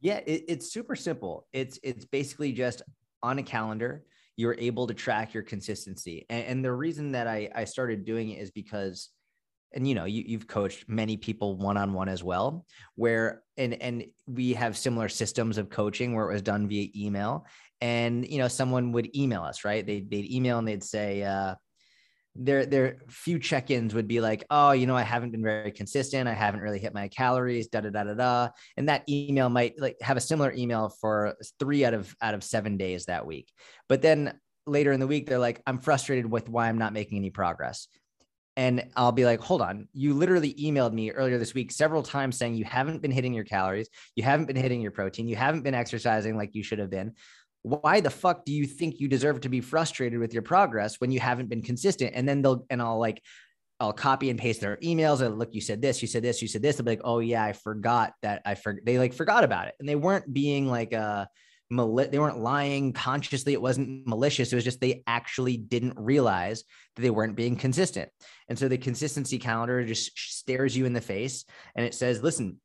Yeah, 0.00 0.20
it, 0.26 0.44
it's 0.46 0.72
super 0.72 0.94
simple. 0.94 1.48
It's 1.52 1.80
it's 1.82 2.04
basically 2.04 2.52
just 2.52 2.82
on 3.22 3.38
a 3.38 3.42
calendar. 3.42 4.04
You're 4.36 4.54
able 4.58 4.86
to 4.86 4.94
track 4.94 5.32
your 5.32 5.42
consistency, 5.42 6.26
and, 6.28 6.44
and 6.46 6.64
the 6.64 6.72
reason 6.72 7.12
that 7.12 7.26
I 7.26 7.48
I 7.54 7.64
started 7.64 8.04
doing 8.04 8.30
it 8.30 8.38
is 8.38 8.50
because 8.50 9.08
and 9.74 9.86
you 9.86 9.94
know 9.94 10.04
you, 10.04 10.24
you've 10.26 10.46
coached 10.46 10.88
many 10.88 11.16
people 11.16 11.56
one-on-one 11.56 12.08
as 12.08 12.22
well 12.22 12.64
where 12.94 13.42
and 13.56 13.74
and 13.82 14.04
we 14.26 14.54
have 14.54 14.76
similar 14.76 15.08
systems 15.08 15.58
of 15.58 15.70
coaching 15.70 16.14
where 16.14 16.28
it 16.30 16.32
was 16.32 16.42
done 16.42 16.68
via 16.68 16.88
email. 16.94 17.46
And 17.80 18.26
you 18.26 18.38
know 18.38 18.48
someone 18.48 18.92
would 18.92 19.14
email 19.14 19.42
us 19.42 19.64
right? 19.64 19.86
They, 19.86 20.00
they'd 20.00 20.30
email 20.32 20.58
and 20.58 20.66
they'd 20.66 20.84
say 20.84 21.22
uh 21.22 21.56
their 22.34 22.66
their 22.66 22.98
few 23.08 23.38
check-ins 23.38 23.94
would 23.94 24.06
be 24.06 24.20
like 24.20 24.44
oh 24.50 24.72
you 24.72 24.86
know 24.86 24.94
i 24.94 25.02
haven't 25.02 25.30
been 25.30 25.42
very 25.42 25.72
consistent. 25.72 26.28
I 26.28 26.34
haven't 26.34 26.60
really 26.60 26.78
hit 26.78 26.94
my 26.94 27.08
calories 27.08 27.68
da 27.68 27.80
da 27.80 27.90
da 27.90 28.04
da 28.04 28.14
da. 28.14 28.48
And 28.76 28.88
that 28.88 29.04
email 29.08 29.48
might 29.48 29.78
like 29.78 29.96
have 30.02 30.16
a 30.16 30.20
similar 30.20 30.52
email 30.52 30.90
for 31.00 31.36
three 31.58 31.84
out 31.84 31.94
of 31.94 32.14
out 32.20 32.34
of 32.34 32.44
seven 32.44 32.76
days 32.76 33.06
that 33.06 33.26
week. 33.26 33.50
But 33.88 34.02
then 34.02 34.38
later 34.66 34.92
in 34.92 35.00
the 35.00 35.06
week 35.06 35.28
they're 35.28 35.38
like 35.38 35.62
i'm 35.66 35.78
frustrated 35.78 36.26
with 36.26 36.48
why 36.48 36.68
i'm 36.68 36.78
not 36.78 36.92
making 36.92 37.18
any 37.18 37.30
progress 37.30 37.88
and 38.56 38.84
I'll 38.96 39.12
be 39.12 39.26
like, 39.26 39.40
hold 39.40 39.60
on, 39.60 39.88
you 39.92 40.14
literally 40.14 40.54
emailed 40.54 40.92
me 40.92 41.10
earlier 41.10 41.38
this 41.38 41.52
week 41.52 41.70
several 41.70 42.02
times 42.02 42.38
saying 42.38 42.54
you 42.54 42.64
haven't 42.64 43.02
been 43.02 43.10
hitting 43.10 43.34
your 43.34 43.44
calories, 43.44 43.88
you 44.14 44.22
haven't 44.22 44.46
been 44.46 44.56
hitting 44.56 44.80
your 44.80 44.92
protein, 44.92 45.28
you 45.28 45.36
haven't 45.36 45.62
been 45.62 45.74
exercising 45.74 46.36
like 46.36 46.54
you 46.54 46.62
should 46.62 46.78
have 46.78 46.90
been. 46.90 47.12
Why 47.62 48.00
the 48.00 48.10
fuck 48.10 48.44
do 48.44 48.52
you 48.52 48.64
think 48.64 49.00
you 49.00 49.08
deserve 49.08 49.40
to 49.42 49.48
be 49.48 49.60
frustrated 49.60 50.18
with 50.18 50.32
your 50.32 50.42
progress 50.42 51.00
when 51.00 51.10
you 51.10 51.20
haven't 51.20 51.48
been 51.48 51.62
consistent? 51.62 52.12
And 52.14 52.26
then 52.26 52.40
they'll, 52.40 52.64
and 52.70 52.80
I'll 52.80 52.98
like, 52.98 53.22
I'll 53.78 53.92
copy 53.92 54.30
and 54.30 54.38
paste 54.38 54.60
their 54.60 54.78
emails. 54.78 55.20
And 55.20 55.38
look, 55.38 55.52
you 55.52 55.60
said 55.60 55.82
this, 55.82 56.00
you 56.00 56.08
said 56.08 56.22
this, 56.22 56.40
you 56.40 56.48
said 56.48 56.62
this. 56.62 56.76
They'll 56.76 56.84
be 56.84 56.92
like, 56.92 57.00
oh 57.04 57.18
yeah, 57.18 57.44
I 57.44 57.52
forgot 57.52 58.14
that 58.22 58.40
I 58.46 58.54
forgot. 58.54 58.84
They 58.86 58.98
like 58.98 59.12
forgot 59.12 59.44
about 59.44 59.68
it, 59.68 59.74
and 59.80 59.88
they 59.88 59.96
weren't 59.96 60.32
being 60.32 60.66
like, 60.66 60.94
uh, 60.94 61.26
mali- 61.70 62.06
they 62.06 62.18
weren't 62.18 62.38
lying 62.38 62.92
consciously. 62.92 63.52
It 63.52 63.62
wasn't 63.62 64.06
malicious. 64.06 64.52
It 64.52 64.56
was 64.56 64.64
just 64.64 64.80
they 64.80 65.02
actually 65.06 65.56
didn't 65.56 65.94
realize 65.96 66.64
that 66.94 67.02
they 67.02 67.10
weren't 67.10 67.36
being 67.36 67.56
consistent. 67.56 68.10
And 68.48 68.58
so 68.58 68.68
the 68.68 68.78
consistency 68.78 69.38
calendar 69.38 69.84
just 69.84 70.18
stares 70.18 70.76
you 70.76 70.86
in 70.86 70.92
the 70.92 71.00
face 71.00 71.44
and 71.74 71.84
it 71.84 71.94
says, 71.94 72.22
listen, 72.22 72.60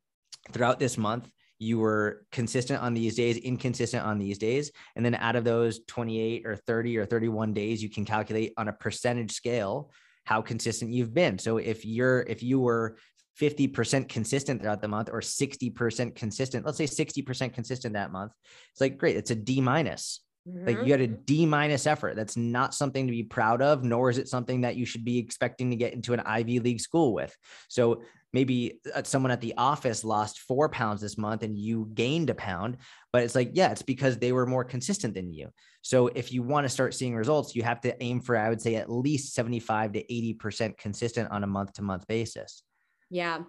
throughout 0.52 0.80
this 0.80 0.98
month, 0.98 1.30
you 1.60 1.78
were 1.78 2.26
consistent 2.32 2.82
on 2.82 2.96
these 2.96 3.16
days, 3.16 3.38
inconsistent 3.38 4.04
on 4.04 4.18
these 4.18 4.40
days. 4.40 4.72
And 4.96 5.06
then 5.06 5.14
out 5.14 5.36
of 5.36 5.44
those 5.44 5.82
28 5.86 6.46
or 6.48 6.56
30 6.56 6.98
or 6.98 7.06
31 7.06 7.54
days, 7.54 7.84
you 7.84 7.90
can 7.90 8.04
calculate 8.04 8.54
on 8.58 8.68
a 8.68 8.74
percentage 8.74 9.32
scale 9.32 9.92
how 10.24 10.42
consistent 10.42 10.92
you've 10.92 11.14
been. 11.14 11.38
So 11.38 11.58
if 11.58 11.86
you're 11.86 12.22
if 12.22 12.42
you 12.42 12.60
were 12.60 12.98
50% 13.42 14.08
consistent 14.08 14.62
throughout 14.62 14.82
the 14.82 14.88
month 14.88 15.10
or 15.12 15.20
60% 15.20 16.16
consistent, 16.16 16.66
let's 16.66 16.78
say 16.78 16.86
60% 16.86 17.54
consistent 17.54 17.96
that 17.96 18.12
month. 18.12 18.34
It's 18.72 18.82
like, 18.82 18.98
great, 18.98 19.16
it's 19.16 19.32
a 19.32 19.36
D 19.36 19.62
minus. 19.62 20.20
Mm-hmm. 20.48 20.68
Like 20.68 20.86
you 20.86 20.92
had 20.92 21.02
a 21.02 21.08
D 21.08 21.46
minus 21.46 21.88
effort. 21.88 22.16
That's 22.16 22.38
not 22.38 22.74
something 22.74 23.08
to 23.08 23.12
be 23.12 23.24
proud 23.24 23.62
of, 23.62 23.84
nor 23.84 24.10
is 24.10 24.18
it 24.18 24.28
something 24.28 24.62
that 24.62 24.76
you 24.76 24.86
should 24.86 25.04
be 25.04 25.18
expecting 25.18 25.72
to 25.72 25.76
get 25.76 25.94
into 25.94 26.14
an 26.14 26.20
Ivy 26.22 26.60
League 26.60 26.82
school 26.82 27.14
with. 27.14 27.36
So 27.68 28.04
maybe 28.34 28.80
uh, 28.94 29.04
someone 29.04 29.32
at 29.32 29.42
the 29.42 29.56
office 29.58 30.04
lost 30.04 30.40
four 30.40 30.70
pounds 30.70 31.02
this 31.02 31.18
month 31.18 31.44
and 31.44 31.58
you 31.58 31.90
gained 31.94 32.30
a 32.30 32.36
pound, 32.36 32.78
but 33.12 33.24
it's 33.24 33.36
like, 33.36 33.52
yeah, 33.54 33.72
it's 33.72 33.82
because 33.82 34.18
they 34.18 34.32
were 34.32 34.46
more 34.46 34.64
consistent 34.64 35.14
than 35.14 35.34
you. 35.34 35.50
So 35.82 36.08
if 36.08 36.32
you 36.32 36.44
want 36.44 36.66
to 36.66 36.70
start 36.70 36.94
seeing 36.94 37.16
results, 37.16 37.56
you 37.56 37.64
have 37.64 37.82
to 37.82 38.02
aim 38.04 38.22
for, 38.22 38.38
I 38.38 38.50
would 38.50 38.62
say, 38.62 38.76
at 38.76 38.92
least 38.92 39.34
75 39.34 39.94
to 39.94 40.04
80% 40.04 40.78
consistent 40.78 41.32
on 41.32 41.44
a 41.44 41.48
month 41.48 41.74
to 41.74 41.82
month 41.82 42.08
basis. 42.08 42.64
Yeah. 43.12 43.40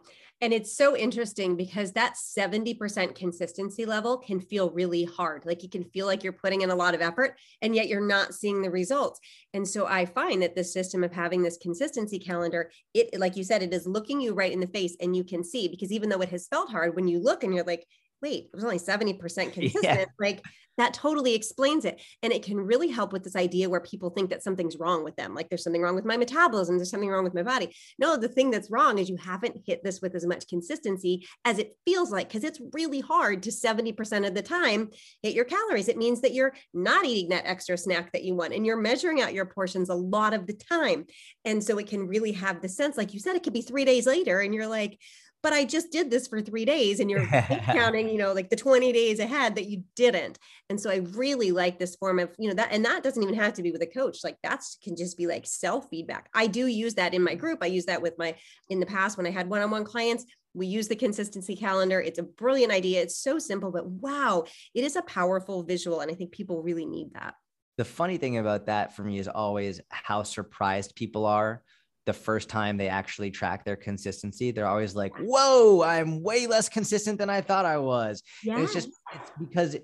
And 0.40 0.52
it's 0.52 0.76
so 0.76 0.96
interesting 0.96 1.54
because 1.54 1.92
that 1.92 2.14
70% 2.16 3.14
consistency 3.14 3.86
level 3.86 4.18
can 4.18 4.40
feel 4.40 4.72
really 4.72 5.04
hard. 5.04 5.46
Like 5.46 5.62
you 5.62 5.68
can 5.68 5.84
feel 5.84 6.04
like 6.04 6.24
you're 6.24 6.32
putting 6.32 6.62
in 6.62 6.70
a 6.70 6.74
lot 6.74 6.96
of 6.96 7.00
effort 7.00 7.38
and 7.62 7.76
yet 7.76 7.86
you're 7.86 8.04
not 8.04 8.34
seeing 8.34 8.60
the 8.60 8.68
results. 8.68 9.20
And 9.54 9.66
so 9.66 9.86
I 9.86 10.04
find 10.04 10.42
that 10.42 10.56
the 10.56 10.64
system 10.64 11.04
of 11.04 11.12
having 11.12 11.42
this 11.42 11.58
consistency 11.58 12.18
calendar, 12.18 12.72
it 12.92 13.20
like 13.20 13.36
you 13.36 13.44
said, 13.44 13.62
it 13.62 13.72
is 13.72 13.86
looking 13.86 14.20
you 14.20 14.34
right 14.34 14.52
in 14.52 14.58
the 14.58 14.66
face 14.66 14.96
and 15.00 15.14
you 15.14 15.22
can 15.22 15.44
see 15.44 15.68
because 15.68 15.92
even 15.92 16.08
though 16.08 16.22
it 16.22 16.30
has 16.30 16.48
felt 16.48 16.70
hard, 16.72 16.96
when 16.96 17.06
you 17.06 17.22
look 17.22 17.44
and 17.44 17.54
you're 17.54 17.64
like, 17.64 17.86
wait, 18.22 18.44
it 18.44 18.54
was 18.54 18.64
only 18.64 18.78
70% 18.78 19.18
consistent. 19.52 19.84
Yeah. 19.84 20.04
Like 20.18 20.42
that 20.78 20.94
totally 20.94 21.34
explains 21.34 21.84
it. 21.84 22.00
And 22.22 22.32
it 22.32 22.42
can 22.42 22.56
really 22.56 22.88
help 22.88 23.12
with 23.12 23.24
this 23.24 23.36
idea 23.36 23.68
where 23.68 23.80
people 23.80 24.10
think 24.10 24.30
that 24.30 24.42
something's 24.42 24.78
wrong 24.78 25.04
with 25.04 25.16
them. 25.16 25.34
Like 25.34 25.48
there's 25.48 25.62
something 25.62 25.82
wrong 25.82 25.94
with 25.94 26.04
my 26.04 26.16
metabolism, 26.16 26.78
there's 26.78 26.90
something 26.90 27.10
wrong 27.10 27.24
with 27.24 27.34
my 27.34 27.42
body. 27.42 27.74
No, 27.98 28.16
the 28.16 28.28
thing 28.28 28.50
that's 28.50 28.70
wrong 28.70 28.98
is 28.98 29.10
you 29.10 29.16
haven't 29.16 29.62
hit 29.66 29.84
this 29.84 30.00
with 30.00 30.14
as 30.14 30.26
much 30.26 30.48
consistency 30.48 31.26
as 31.44 31.58
it 31.58 31.76
feels 31.84 32.10
like, 32.10 32.28
because 32.28 32.44
it's 32.44 32.60
really 32.72 33.00
hard 33.00 33.42
to 33.42 33.50
70% 33.50 34.26
of 34.26 34.34
the 34.34 34.42
time 34.42 34.90
hit 35.22 35.34
your 35.34 35.44
calories. 35.44 35.88
It 35.88 35.98
means 35.98 36.22
that 36.22 36.32
you're 36.32 36.54
not 36.72 37.04
eating 37.04 37.30
that 37.30 37.46
extra 37.46 37.76
snack 37.76 38.12
that 38.12 38.24
you 38.24 38.34
want 38.34 38.54
and 38.54 38.64
you're 38.64 38.76
measuring 38.76 39.20
out 39.20 39.34
your 39.34 39.46
portions 39.46 39.90
a 39.90 39.94
lot 39.94 40.32
of 40.32 40.46
the 40.46 40.54
time. 40.54 41.06
And 41.44 41.62
so 41.62 41.78
it 41.78 41.86
can 41.86 42.08
really 42.08 42.32
have 42.32 42.62
the 42.62 42.68
sense, 42.68 42.96
like 42.96 43.12
you 43.12 43.20
said, 43.20 43.36
it 43.36 43.42
could 43.42 43.52
be 43.52 43.62
three 43.62 43.84
days 43.84 44.06
later 44.06 44.40
and 44.40 44.54
you're 44.54 44.66
like, 44.66 44.98
but 45.42 45.52
I 45.52 45.64
just 45.64 45.90
did 45.90 46.10
this 46.10 46.28
for 46.28 46.40
three 46.40 46.64
days 46.64 47.00
and 47.00 47.10
you're 47.10 47.26
counting, 47.26 48.08
you 48.08 48.18
know, 48.18 48.32
like 48.32 48.48
the 48.48 48.56
20 48.56 48.92
days 48.92 49.18
ahead 49.18 49.56
that 49.56 49.66
you 49.66 49.82
didn't. 49.96 50.38
And 50.68 50.80
so 50.80 50.90
I 50.90 50.96
really 50.96 51.50
like 51.50 51.78
this 51.78 51.96
form 51.96 52.18
of, 52.18 52.30
you 52.38 52.48
know, 52.48 52.54
that, 52.54 52.68
and 52.70 52.84
that 52.84 53.02
doesn't 53.02 53.22
even 53.22 53.34
have 53.34 53.54
to 53.54 53.62
be 53.62 53.72
with 53.72 53.82
a 53.82 53.86
coach. 53.86 54.18
Like 54.22 54.36
that's 54.42 54.78
can 54.82 54.96
just 54.96 55.18
be 55.18 55.26
like 55.26 55.46
self 55.46 55.88
feedback. 55.90 56.28
I 56.34 56.46
do 56.46 56.66
use 56.66 56.94
that 56.94 57.12
in 57.12 57.22
my 57.22 57.34
group. 57.34 57.58
I 57.62 57.66
use 57.66 57.86
that 57.86 58.02
with 58.02 58.16
my, 58.18 58.36
in 58.68 58.78
the 58.78 58.86
past 58.86 59.16
when 59.16 59.26
I 59.26 59.30
had 59.30 59.48
one-on-one 59.48 59.84
clients, 59.84 60.24
we 60.54 60.66
use 60.66 60.86
the 60.86 60.96
consistency 60.96 61.56
calendar. 61.56 62.00
It's 62.00 62.18
a 62.18 62.24
brilliant 62.24 62.72
idea. 62.72 63.02
It's 63.02 63.16
so 63.16 63.38
simple, 63.38 63.72
but 63.72 63.86
wow, 63.86 64.44
it 64.74 64.84
is 64.84 64.96
a 64.96 65.02
powerful 65.02 65.62
visual. 65.62 66.00
And 66.00 66.10
I 66.10 66.14
think 66.14 66.30
people 66.30 66.62
really 66.62 66.86
need 66.86 67.14
that. 67.14 67.34
The 67.78 67.84
funny 67.86 68.18
thing 68.18 68.36
about 68.36 68.66
that 68.66 68.94
for 68.94 69.02
me 69.02 69.18
is 69.18 69.28
always 69.28 69.80
how 69.88 70.24
surprised 70.24 70.94
people 70.94 71.24
are 71.24 71.62
the 72.04 72.12
first 72.12 72.48
time 72.48 72.76
they 72.76 72.88
actually 72.88 73.30
track 73.30 73.64
their 73.64 73.76
consistency, 73.76 74.50
they're 74.50 74.66
always 74.66 74.94
like, 74.94 75.12
whoa, 75.18 75.82
I'm 75.82 76.22
way 76.22 76.46
less 76.46 76.68
consistent 76.68 77.18
than 77.18 77.30
I 77.30 77.40
thought 77.40 77.64
I 77.64 77.78
was. 77.78 78.22
Yeah. 78.42 78.54
And 78.54 78.64
it's 78.64 78.72
just 78.72 78.88
it's 79.12 79.30
because 79.38 79.76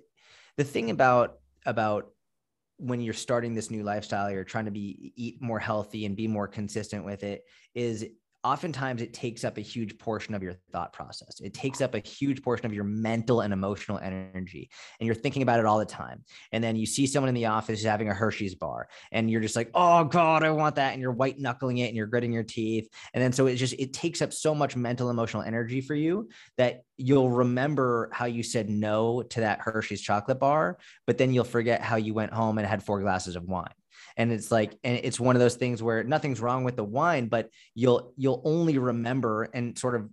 the 0.56 0.64
thing 0.64 0.90
about 0.90 1.38
about 1.64 2.10
when 2.78 3.00
you're 3.00 3.14
starting 3.14 3.54
this 3.54 3.70
new 3.70 3.82
lifestyle, 3.82 4.30
you're 4.30 4.44
trying 4.44 4.66
to 4.66 4.70
be 4.70 5.12
eat 5.16 5.42
more 5.42 5.58
healthy 5.58 6.06
and 6.06 6.16
be 6.16 6.28
more 6.28 6.48
consistent 6.48 7.04
with 7.04 7.22
it, 7.24 7.42
is 7.74 8.06
oftentimes 8.48 9.02
it 9.02 9.12
takes 9.12 9.44
up 9.44 9.58
a 9.58 9.60
huge 9.60 9.98
portion 9.98 10.34
of 10.34 10.42
your 10.42 10.54
thought 10.72 10.92
process. 10.92 11.40
It 11.40 11.52
takes 11.52 11.80
up 11.80 11.94
a 11.94 11.98
huge 11.98 12.42
portion 12.42 12.64
of 12.64 12.72
your 12.72 12.84
mental 12.84 13.42
and 13.42 13.52
emotional 13.52 13.98
energy. 13.98 14.70
And 14.98 15.06
you're 15.06 15.14
thinking 15.14 15.42
about 15.42 15.60
it 15.60 15.66
all 15.66 15.78
the 15.78 15.84
time. 15.84 16.24
And 16.52 16.64
then 16.64 16.74
you 16.74 16.86
see 16.86 17.06
someone 17.06 17.28
in 17.28 17.34
the 17.34 17.46
office 17.46 17.82
having 17.82 18.08
a 18.08 18.14
Hershey's 18.14 18.54
bar 18.54 18.88
and 19.12 19.30
you're 19.30 19.42
just 19.42 19.56
like, 19.56 19.70
oh 19.74 20.04
God, 20.04 20.44
I 20.44 20.50
want 20.50 20.76
that. 20.76 20.92
And 20.92 21.02
you're 21.02 21.12
white 21.12 21.38
knuckling 21.38 21.78
it 21.78 21.88
and 21.88 21.96
you're 21.96 22.06
gritting 22.06 22.32
your 22.32 22.42
teeth. 22.42 22.88
And 23.12 23.22
then 23.22 23.32
so 23.32 23.46
it 23.46 23.56
just, 23.56 23.74
it 23.74 23.92
takes 23.92 24.22
up 24.22 24.32
so 24.32 24.54
much 24.54 24.76
mental, 24.76 25.10
emotional 25.10 25.42
energy 25.42 25.82
for 25.82 25.94
you 25.94 26.30
that 26.56 26.84
you'll 26.96 27.30
remember 27.30 28.08
how 28.12 28.24
you 28.24 28.42
said 28.42 28.70
no 28.70 29.22
to 29.22 29.40
that 29.40 29.60
Hershey's 29.60 30.00
chocolate 30.00 30.40
bar, 30.40 30.78
but 31.06 31.18
then 31.18 31.34
you'll 31.34 31.44
forget 31.44 31.82
how 31.82 31.96
you 31.96 32.14
went 32.14 32.32
home 32.32 32.56
and 32.58 32.66
had 32.66 32.82
four 32.82 33.00
glasses 33.00 33.36
of 33.36 33.44
wine 33.44 33.68
and 34.18 34.30
it's 34.30 34.50
like 34.50 34.76
and 34.84 35.00
it's 35.02 35.18
one 35.18 35.36
of 35.36 35.40
those 35.40 35.54
things 35.56 35.82
where 35.82 36.04
nothing's 36.04 36.40
wrong 36.40 36.64
with 36.64 36.76
the 36.76 36.84
wine 36.84 37.28
but 37.28 37.48
you'll 37.74 38.12
you'll 38.16 38.42
only 38.44 38.76
remember 38.76 39.44
and 39.54 39.78
sort 39.78 39.94
of 39.94 40.10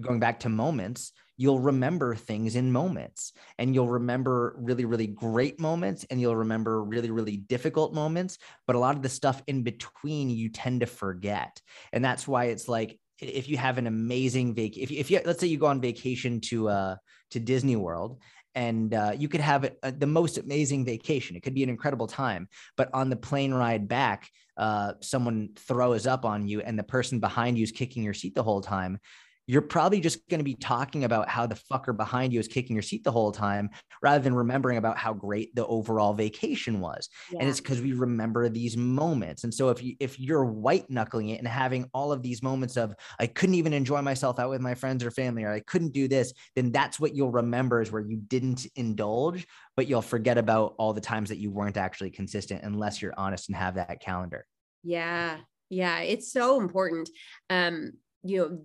going 0.00 0.20
back 0.20 0.40
to 0.40 0.48
moments 0.48 1.12
you'll 1.40 1.58
remember 1.58 2.14
things 2.14 2.54
in 2.54 2.70
moments. 2.70 3.32
And 3.56 3.74
you'll 3.74 3.88
remember 3.88 4.54
really 4.58 4.84
really 4.84 5.06
great 5.06 5.58
moments 5.58 6.04
and 6.10 6.20
you'll 6.20 6.36
remember 6.36 6.84
really 6.84 7.10
really 7.10 7.38
difficult 7.38 7.94
moments. 7.94 8.36
But 8.66 8.76
a 8.76 8.78
lot 8.78 8.94
of 8.94 9.00
the 9.00 9.08
stuff 9.08 9.42
in 9.46 9.62
between 9.62 10.28
you 10.28 10.50
tend 10.50 10.80
to 10.80 10.86
forget. 10.86 11.58
And 11.94 12.04
that's 12.04 12.28
why 12.28 12.44
it's 12.46 12.68
like 12.68 13.00
if 13.18 13.48
you 13.48 13.56
have 13.56 13.78
an 13.78 13.86
amazing 13.86 14.54
vac 14.54 14.76
if, 14.76 14.90
if 14.90 15.10
you 15.10 15.20
let's 15.24 15.40
say 15.40 15.46
you 15.46 15.56
go 15.56 15.66
on 15.66 15.80
vacation 15.80 16.40
to 16.40 16.68
uh 16.68 16.96
to 17.30 17.38
disney 17.38 17.76
world 17.76 18.18
and 18.54 18.94
uh, 18.94 19.12
you 19.16 19.28
could 19.28 19.40
have 19.40 19.70
a, 19.82 19.92
the 19.92 20.06
most 20.06 20.38
amazing 20.38 20.84
vacation. 20.84 21.36
It 21.36 21.42
could 21.42 21.54
be 21.54 21.62
an 21.62 21.68
incredible 21.68 22.06
time, 22.06 22.48
but 22.76 22.90
on 22.92 23.10
the 23.10 23.16
plane 23.16 23.54
ride 23.54 23.88
back, 23.88 24.30
uh, 24.56 24.94
someone 25.00 25.50
throws 25.56 26.06
up 26.06 26.24
on 26.24 26.48
you, 26.48 26.60
and 26.60 26.78
the 26.78 26.82
person 26.82 27.20
behind 27.20 27.58
you 27.58 27.64
is 27.64 27.72
kicking 27.72 28.02
your 28.02 28.14
seat 28.14 28.34
the 28.34 28.42
whole 28.42 28.60
time 28.60 28.98
you're 29.50 29.62
probably 29.62 29.98
just 29.98 30.28
going 30.28 30.38
to 30.38 30.44
be 30.44 30.54
talking 30.54 31.02
about 31.02 31.28
how 31.28 31.44
the 31.44 31.56
fucker 31.56 31.96
behind 31.96 32.32
you 32.32 32.38
is 32.38 32.46
kicking 32.46 32.76
your 32.76 32.84
seat 32.84 33.02
the 33.02 33.10
whole 33.10 33.32
time 33.32 33.68
rather 34.00 34.22
than 34.22 34.32
remembering 34.32 34.78
about 34.78 34.96
how 34.96 35.12
great 35.12 35.52
the 35.56 35.66
overall 35.66 36.14
vacation 36.14 36.78
was. 36.78 37.08
Yeah. 37.32 37.40
And 37.40 37.48
it's 37.48 37.58
because 37.58 37.80
we 37.80 37.92
remember 37.92 38.48
these 38.48 38.76
moments. 38.76 39.42
And 39.42 39.52
so 39.52 39.70
if 39.70 39.82
you 39.82 39.96
if 39.98 40.20
you're 40.20 40.44
white 40.44 40.88
knuckling 40.88 41.30
it 41.30 41.40
and 41.40 41.48
having 41.48 41.90
all 41.92 42.12
of 42.12 42.22
these 42.22 42.44
moments 42.44 42.76
of 42.76 42.94
I 43.18 43.26
couldn't 43.26 43.56
even 43.56 43.72
enjoy 43.72 44.00
myself 44.02 44.38
out 44.38 44.50
with 44.50 44.60
my 44.60 44.76
friends 44.76 45.02
or 45.04 45.10
family 45.10 45.42
or 45.42 45.50
I 45.50 45.58
couldn't 45.58 45.92
do 45.92 46.06
this, 46.06 46.32
then 46.54 46.70
that's 46.70 47.00
what 47.00 47.16
you'll 47.16 47.32
remember 47.32 47.82
is 47.82 47.90
where 47.90 48.02
you 48.02 48.18
didn't 48.18 48.68
indulge, 48.76 49.48
but 49.76 49.88
you'll 49.88 50.00
forget 50.00 50.38
about 50.38 50.76
all 50.78 50.92
the 50.92 51.00
times 51.00 51.28
that 51.28 51.38
you 51.38 51.50
weren't 51.50 51.76
actually 51.76 52.10
consistent 52.10 52.62
unless 52.62 53.02
you're 53.02 53.14
honest 53.16 53.48
and 53.48 53.56
have 53.56 53.74
that 53.74 54.00
calendar. 54.00 54.46
Yeah. 54.84 55.38
Yeah, 55.70 56.00
it's 56.00 56.32
so 56.32 56.60
important. 56.60 57.10
Um, 57.48 57.94
you 58.22 58.38
know, 58.38 58.58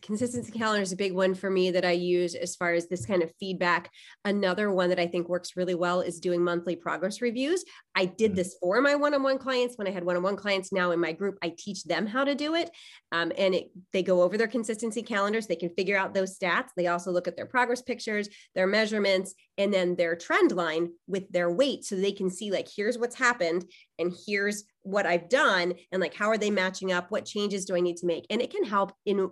consistency 0.00 0.50
calendar 0.52 0.82
is 0.82 0.92
a 0.92 0.96
big 0.96 1.12
one 1.12 1.34
for 1.34 1.50
me 1.50 1.70
that 1.70 1.84
I 1.84 1.92
use 1.92 2.34
as 2.34 2.56
far 2.56 2.72
as 2.72 2.88
this 2.88 3.04
kind 3.04 3.22
of 3.22 3.32
feedback. 3.38 3.90
Another 4.24 4.72
one 4.72 4.88
that 4.88 4.98
I 4.98 5.06
think 5.06 5.28
works 5.28 5.56
really 5.56 5.74
well 5.74 6.00
is 6.00 6.20
doing 6.20 6.42
monthly 6.42 6.76
progress 6.76 7.20
reviews. 7.20 7.64
I 7.94 8.06
did 8.06 8.32
mm. 8.32 8.36
this 8.36 8.56
for 8.60 8.80
my 8.80 8.94
one-on-one 8.94 9.38
clients 9.38 9.76
when 9.76 9.86
I 9.86 9.90
had 9.90 10.04
one-on-one 10.04 10.36
clients. 10.36 10.72
Now 10.72 10.92
in 10.92 11.00
my 11.00 11.12
group, 11.12 11.36
I 11.42 11.54
teach 11.56 11.84
them 11.84 12.06
how 12.06 12.24
to 12.24 12.34
do 12.34 12.54
it, 12.54 12.70
um, 13.12 13.32
and 13.36 13.54
it, 13.54 13.70
they 13.92 14.02
go 14.02 14.22
over 14.22 14.38
their 14.38 14.48
consistency 14.48 15.02
calendars. 15.02 15.46
They 15.46 15.56
can 15.56 15.70
figure 15.70 15.98
out 15.98 16.14
those 16.14 16.38
stats. 16.38 16.68
They 16.76 16.86
also 16.86 17.10
look 17.10 17.28
at 17.28 17.36
their 17.36 17.46
progress 17.46 17.82
pictures, 17.82 18.28
their 18.54 18.66
measurements, 18.66 19.34
and 19.58 19.72
then 19.72 19.96
their 19.96 20.16
trend 20.16 20.52
line 20.52 20.92
with 21.06 21.30
their 21.30 21.50
weight, 21.50 21.84
so 21.84 21.96
they 21.96 22.12
can 22.12 22.30
see 22.30 22.50
like 22.50 22.68
here's 22.74 22.98
what's 22.98 23.16
happened 23.16 23.64
and 23.98 24.12
here's 24.26 24.64
what 24.82 25.06
I've 25.06 25.28
done, 25.28 25.74
and 25.92 26.00
like 26.00 26.14
how 26.14 26.28
are 26.28 26.38
they 26.38 26.50
matching 26.50 26.92
up? 26.92 27.10
What 27.10 27.26
changes 27.26 27.66
do 27.66 27.76
I 27.76 27.80
need 27.80 27.98
to 27.98 28.06
make? 28.06 28.26
And 28.30 28.40
it 28.40 28.50
can 28.50 28.64
help 28.64 28.92
in 29.04 29.30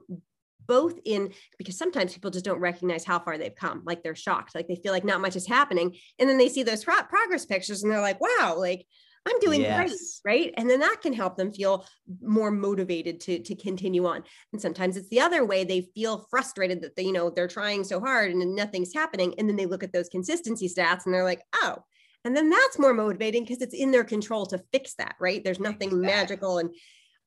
both 0.71 1.01
in 1.05 1.33
because 1.59 1.77
sometimes 1.77 2.15
people 2.15 2.31
just 2.31 2.45
don't 2.45 2.61
recognize 2.61 3.03
how 3.03 3.19
far 3.19 3.37
they've 3.37 3.57
come 3.57 3.83
like 3.85 4.05
they're 4.05 4.15
shocked 4.15 4.55
like 4.55 4.69
they 4.69 4.77
feel 4.77 4.93
like 4.93 5.05
not 5.05 5.21
much 5.21 5.35
is 5.35 5.45
happening 5.45 5.93
and 6.21 6.31
then 6.31 6.39
they 6.39 6.49
see 6.49 6.63
those 6.63 6.85
pro- 6.85 7.03
progress 7.03 7.45
pictures 7.45 7.83
and 7.83 7.91
they're 7.91 8.01
like 8.01 8.21
wow 8.21 8.55
like 8.57 8.87
i'm 9.27 9.37
doing 9.41 9.63
yes. 9.63 10.21
great 10.23 10.45
right 10.45 10.55
and 10.57 10.71
then 10.71 10.79
that 10.79 10.99
can 11.03 11.13
help 11.13 11.37
them 11.37 11.53
feel 11.53 11.85
more 12.23 12.53
motivated 12.53 13.19
to 13.19 13.41
to 13.41 13.57
continue 13.57 14.07
on 14.07 14.23
and 14.53 14.63
sometimes 14.63 14.97
it's 14.97 15.09
the 15.09 15.19
other 15.19 15.45
way 15.45 15.65
they 15.65 15.91
feel 15.93 16.25
frustrated 16.31 16.81
that 16.81 16.95
they 16.95 17.03
you 17.03 17.13
know 17.13 17.31
they're 17.31 17.49
trying 17.49 17.83
so 17.83 17.99
hard 17.99 18.31
and 18.31 18.55
nothing's 18.55 18.95
happening 18.95 19.35
and 19.39 19.49
then 19.49 19.57
they 19.57 19.67
look 19.67 19.83
at 19.83 19.93
those 19.93 20.09
consistency 20.09 20.69
stats 20.69 21.05
and 21.05 21.13
they're 21.13 21.25
like 21.25 21.43
oh 21.65 21.79
and 22.25 22.37
then 22.37 22.49
that's 22.49 22.79
more 22.79 22.95
motivating 22.95 23.43
because 23.43 23.61
it's 23.61 23.75
in 23.75 23.91
their 23.91 24.05
control 24.05 24.47
to 24.47 24.63
fix 24.73 24.95
that 24.95 25.17
right 25.19 25.43
there's 25.43 25.59
nothing 25.59 25.89
exactly. 25.89 26.07
magical 26.07 26.59
and 26.59 26.71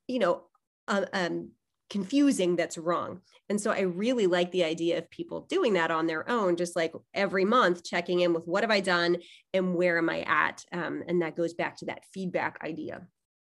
you 0.08 0.20
know 0.20 0.44
uh, 0.88 1.06
um, 1.14 1.50
confusing 1.94 2.56
that's 2.56 2.78
wrong. 2.78 3.22
And 3.50 3.62
so 3.62 3.70
I 3.70 3.82
really 3.82 4.26
like 4.26 4.52
the 4.52 4.64
idea 4.64 4.98
of 4.98 5.12
people 5.12 5.42
doing 5.42 5.74
that 5.74 5.92
on 5.92 6.08
their 6.08 6.28
own, 6.28 6.56
just 6.56 6.76
like 6.76 6.92
every 7.14 7.46
month 7.46 7.84
checking 7.84 8.22
in 8.22 8.34
with 8.34 8.48
what 8.48 8.64
have 8.64 8.72
I 8.72 8.80
done 8.80 9.18
and 9.54 9.76
where 9.76 10.00
am 10.00 10.10
I 10.10 10.22
at? 10.22 10.66
Um, 10.72 11.04
and 11.08 11.22
that 11.22 11.36
goes 11.36 11.54
back 11.54 11.78
to 11.78 11.86
that 11.86 12.04
feedback 12.12 12.58
idea. 12.64 13.06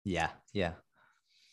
Yeah. 0.05 0.29
Yeah. 0.53 0.73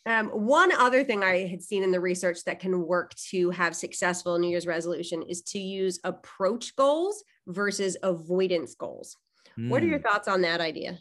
Um, 0.04 0.28
one 0.28 0.72
other 0.72 1.04
thing 1.04 1.24
I 1.24 1.46
had 1.46 1.62
seen 1.62 1.82
in 1.82 1.90
the 1.90 2.00
research 2.00 2.44
that 2.44 2.60
can 2.60 2.86
work 2.86 3.14
to 3.30 3.48
have 3.48 3.74
successful 3.74 4.38
New 4.38 4.50
Year's 4.50 4.66
resolution 4.66 5.22
is 5.22 5.40
to 5.52 5.58
use 5.58 5.98
approach 6.04 6.76
goals 6.76 7.24
versus 7.46 7.96
avoidance 8.02 8.74
goals. 8.74 9.16
Mm. 9.58 9.70
What 9.70 9.82
are 9.82 9.86
your 9.86 10.00
hmm. 10.00 10.06
thoughts 10.06 10.28
on 10.28 10.42
that 10.42 10.60
idea? 10.60 10.98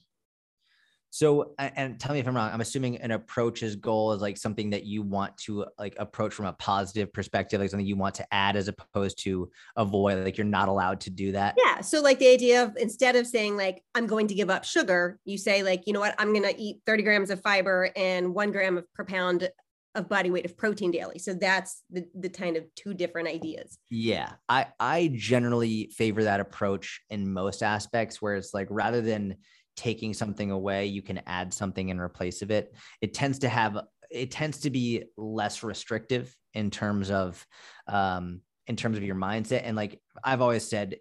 So, 1.14 1.54
and 1.60 2.00
tell 2.00 2.12
me 2.12 2.22
if 2.22 2.28
I'm 2.28 2.36
wrong. 2.36 2.50
I'm 2.52 2.62
assuming 2.62 2.98
an 2.98 3.12
approach's 3.12 3.76
goal 3.76 4.14
is 4.14 4.22
like 4.24 4.36
something 4.36 4.72
that 4.72 4.84
you 4.84 5.04
want 5.04 5.38
to 5.46 5.64
like 5.78 5.94
approach 6.00 6.34
from 6.34 6.48
a 6.48 6.54
positive 6.54 7.14
perspective, 7.14 7.62
like 7.62 7.70
something 7.70 7.86
you 7.86 7.96
want 7.96 8.16
to 8.16 8.34
add 8.34 8.56
as 8.56 8.68
opposed 8.68 9.22
to 9.26 9.52
avoid. 9.76 10.26
Like 10.26 10.40
you're 10.40 10.46
not 10.46 10.70
allowed 10.70 11.02
to 11.02 11.12
do 11.12 11.34
that. 11.34 11.54
Yeah. 11.64 11.82
So, 11.82 12.02
like 12.02 12.18
the 12.18 12.30
idea 12.30 12.64
of 12.64 12.76
instead 12.78 13.16
of 13.16 13.28
saying 13.28 13.56
like 13.56 13.84
I'm 13.94 14.08
going 14.08 14.26
to 14.26 14.34
give 14.34 14.50
up 14.50 14.64
sugar, 14.64 15.20
you 15.24 15.38
say 15.38 15.62
like 15.62 15.84
you 15.86 15.94
know 15.94 16.00
what 16.00 16.16
I'm 16.18 16.34
going 16.34 16.52
to 16.52 16.60
eat 16.60 16.82
30 16.88 17.04
grams 17.04 17.30
of 17.30 17.40
fiber 17.42 17.92
and 17.96 18.34
one 18.34 18.52
gram 18.52 18.80
of 18.80 18.92
per 18.96 19.06
pound 19.06 19.52
of 19.94 20.10
body 20.10 20.32
weight 20.32 20.46
of 20.46 20.58
protein 20.58 20.90
daily. 20.90 21.20
So 21.20 21.36
that's 21.36 21.84
the 21.92 22.08
the 22.16 22.30
kind 22.30 22.58
of 22.58 22.66
two 22.74 22.96
different 22.96 23.28
ideas. 23.28 23.78
Yeah. 23.92 24.32
I 24.50 24.66
I 24.80 25.12
generally 25.14 25.92
favor 25.96 26.24
that 26.24 26.40
approach 26.40 27.02
in 27.12 27.32
most 27.32 27.62
aspects 27.62 28.20
where 28.20 28.36
it's 28.36 28.52
like 28.52 28.68
rather 28.72 29.02
than 29.02 29.36
taking 29.76 30.14
something 30.14 30.52
away, 30.52 30.86
you 30.86 31.02
can 31.02 31.22
add 31.28 31.54
something 31.54 31.90
in 31.90 32.00
replace 32.00 32.42
of 32.42 32.52
it. 32.52 32.76
It 33.02 33.14
tends 33.14 33.40
to 33.40 33.50
have 33.50 33.80
it 34.12 34.30
tends 34.30 34.60
to 34.60 34.70
be 34.70 35.06
less 35.18 35.64
restrictive 35.64 36.36
in 36.54 36.70
terms 36.70 37.10
of 37.10 37.46
um 37.88 38.42
in 38.68 38.76
terms 38.76 38.98
of 38.98 39.04
your 39.04 39.16
mindset 39.16 39.62
and 39.64 39.76
like 39.76 40.00
I've 40.24 40.42
always 40.42 40.70
said 40.70 40.98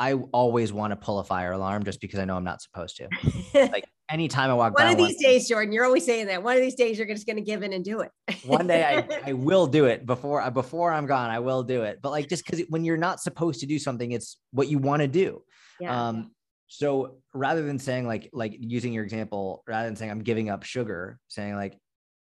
I 0.00 0.14
always 0.14 0.72
want 0.72 0.92
to 0.92 0.96
pull 0.96 1.18
a 1.18 1.24
fire 1.24 1.52
alarm 1.52 1.84
just 1.84 2.00
because 2.00 2.18
I 2.18 2.24
know 2.24 2.36
I'm 2.36 2.44
not 2.44 2.62
supposed 2.62 2.98
to. 2.98 3.08
like 3.72 3.84
anytime 4.10 4.50
I 4.50 4.54
walk 4.54 4.78
one 4.78 4.86
by, 4.86 4.92
of 4.92 4.96
these 4.96 5.16
one, 5.16 5.22
days, 5.22 5.48
Jordan, 5.48 5.72
you're 5.72 5.84
always 5.84 6.06
saying 6.06 6.26
that. 6.26 6.42
One 6.42 6.54
of 6.54 6.62
these 6.62 6.76
days, 6.76 6.98
you're 6.98 7.06
just 7.06 7.26
going 7.26 7.36
to 7.36 7.42
give 7.42 7.62
in 7.62 7.72
and 7.72 7.84
do 7.84 8.00
it. 8.00 8.10
one 8.44 8.66
day, 8.66 8.84
I, 8.84 9.20
I 9.30 9.32
will 9.32 9.66
do 9.66 9.86
it 9.86 10.06
before 10.06 10.48
before 10.50 10.92
I'm 10.92 11.06
gone. 11.06 11.30
I 11.30 11.40
will 11.40 11.62
do 11.62 11.82
it. 11.82 11.98
But 12.00 12.10
like, 12.10 12.28
just 12.28 12.46
because 12.46 12.64
when 12.68 12.84
you're 12.84 12.96
not 12.96 13.20
supposed 13.20 13.60
to 13.60 13.66
do 13.66 13.78
something, 13.78 14.12
it's 14.12 14.38
what 14.52 14.68
you 14.68 14.78
want 14.78 15.02
to 15.02 15.08
do. 15.08 15.42
Yeah. 15.80 16.08
Um, 16.08 16.30
so 16.68 17.16
rather 17.34 17.62
than 17.62 17.78
saying 17.78 18.06
like 18.06 18.28
like 18.32 18.56
using 18.60 18.92
your 18.92 19.02
example, 19.02 19.64
rather 19.66 19.88
than 19.88 19.96
saying 19.96 20.10
I'm 20.10 20.22
giving 20.22 20.50
up 20.50 20.62
sugar, 20.62 21.18
saying 21.26 21.56
like, 21.56 21.78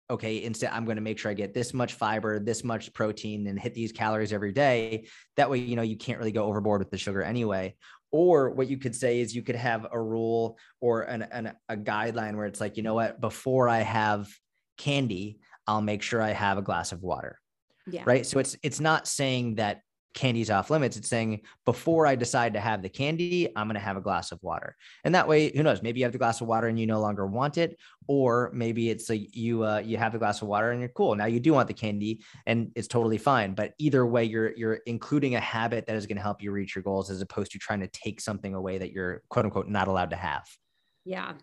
okay, 0.09 0.43
instead 0.43 0.71
I'm 0.73 0.83
going 0.83 0.97
to 0.97 1.01
make 1.01 1.19
sure 1.19 1.31
I 1.31 1.35
get 1.35 1.53
this 1.53 1.73
much 1.73 1.93
fiber, 1.93 2.39
this 2.39 2.63
much 2.63 2.91
protein, 2.93 3.47
and 3.47 3.59
hit 3.59 3.75
these 3.75 3.91
calories 3.91 4.33
every 4.33 4.51
day. 4.51 5.07
That 5.37 5.49
way, 5.49 5.59
you 5.59 5.75
know, 5.75 5.83
you 5.83 5.95
can't 5.95 6.17
really 6.17 6.31
go 6.31 6.45
overboard 6.45 6.81
with 6.81 6.89
the 6.89 6.97
sugar 6.97 7.21
anyway. 7.21 7.75
Or 8.11 8.49
what 8.49 8.67
you 8.67 8.77
could 8.77 8.95
say 8.95 9.21
is 9.21 9.33
you 9.33 9.41
could 9.43 9.55
have 9.55 9.87
a 9.89 10.01
rule 10.01 10.57
or 10.81 11.03
an, 11.03 11.21
an 11.21 11.53
a 11.69 11.77
guideline 11.77 12.35
where 12.35 12.45
it's 12.45 12.59
like, 12.59 12.75
you 12.75 12.83
know 12.83 12.95
what, 12.95 13.21
before 13.21 13.69
I 13.69 13.79
have 13.79 14.27
candy, 14.77 15.37
I'll 15.67 15.81
make 15.81 16.01
sure 16.01 16.21
I 16.21 16.31
have 16.31 16.57
a 16.57 16.61
glass 16.61 16.91
of 16.91 17.03
water. 17.03 17.39
Yeah. 17.87 18.03
Right. 18.05 18.25
So 18.25 18.39
it's 18.39 18.57
it's 18.63 18.79
not 18.79 19.07
saying 19.07 19.55
that 19.55 19.81
candy's 20.13 20.49
off 20.49 20.69
limits. 20.69 20.97
It's 20.97 21.09
saying 21.09 21.41
before 21.65 22.05
I 22.05 22.15
decide 22.15 22.53
to 22.53 22.59
have 22.59 22.81
the 22.81 22.89
candy, 22.89 23.49
I'm 23.55 23.67
going 23.67 23.75
to 23.75 23.79
have 23.79 23.97
a 23.97 24.01
glass 24.01 24.31
of 24.31 24.39
water. 24.41 24.75
And 25.03 25.15
that 25.15 25.27
way, 25.27 25.55
who 25.55 25.63
knows, 25.63 25.81
maybe 25.81 25.99
you 25.99 26.05
have 26.05 26.11
the 26.11 26.17
glass 26.17 26.41
of 26.41 26.47
water 26.47 26.67
and 26.67 26.79
you 26.79 26.85
no 26.85 26.99
longer 26.99 27.25
want 27.25 27.57
it, 27.57 27.77
or 28.07 28.51
maybe 28.53 28.89
it's 28.89 29.09
like 29.09 29.35
you, 29.35 29.63
uh, 29.63 29.79
you 29.79 29.97
have 29.97 30.11
the 30.11 30.19
glass 30.19 30.41
of 30.41 30.47
water 30.47 30.71
and 30.71 30.79
you're 30.79 30.89
cool. 30.89 31.15
Now 31.15 31.25
you 31.25 31.39
do 31.39 31.53
want 31.53 31.67
the 31.67 31.73
candy 31.73 32.21
and 32.45 32.71
it's 32.75 32.87
totally 32.87 33.17
fine. 33.17 33.53
But 33.53 33.73
either 33.77 34.05
way, 34.05 34.25
you're, 34.25 34.55
you're 34.55 34.79
including 34.85 35.35
a 35.35 35.39
habit 35.39 35.85
that 35.87 35.95
is 35.95 36.05
going 36.05 36.17
to 36.17 36.23
help 36.23 36.41
you 36.41 36.51
reach 36.51 36.75
your 36.75 36.83
goals 36.83 37.09
as 37.09 37.21
opposed 37.21 37.51
to 37.53 37.59
trying 37.59 37.79
to 37.79 37.87
take 37.87 38.21
something 38.21 38.53
away 38.53 38.77
that 38.77 38.91
you're 38.91 39.23
quote 39.29 39.45
unquote 39.45 39.67
not 39.67 39.87
allowed 39.87 40.09
to 40.09 40.15
have. 40.15 40.43
Yeah. 41.05 41.33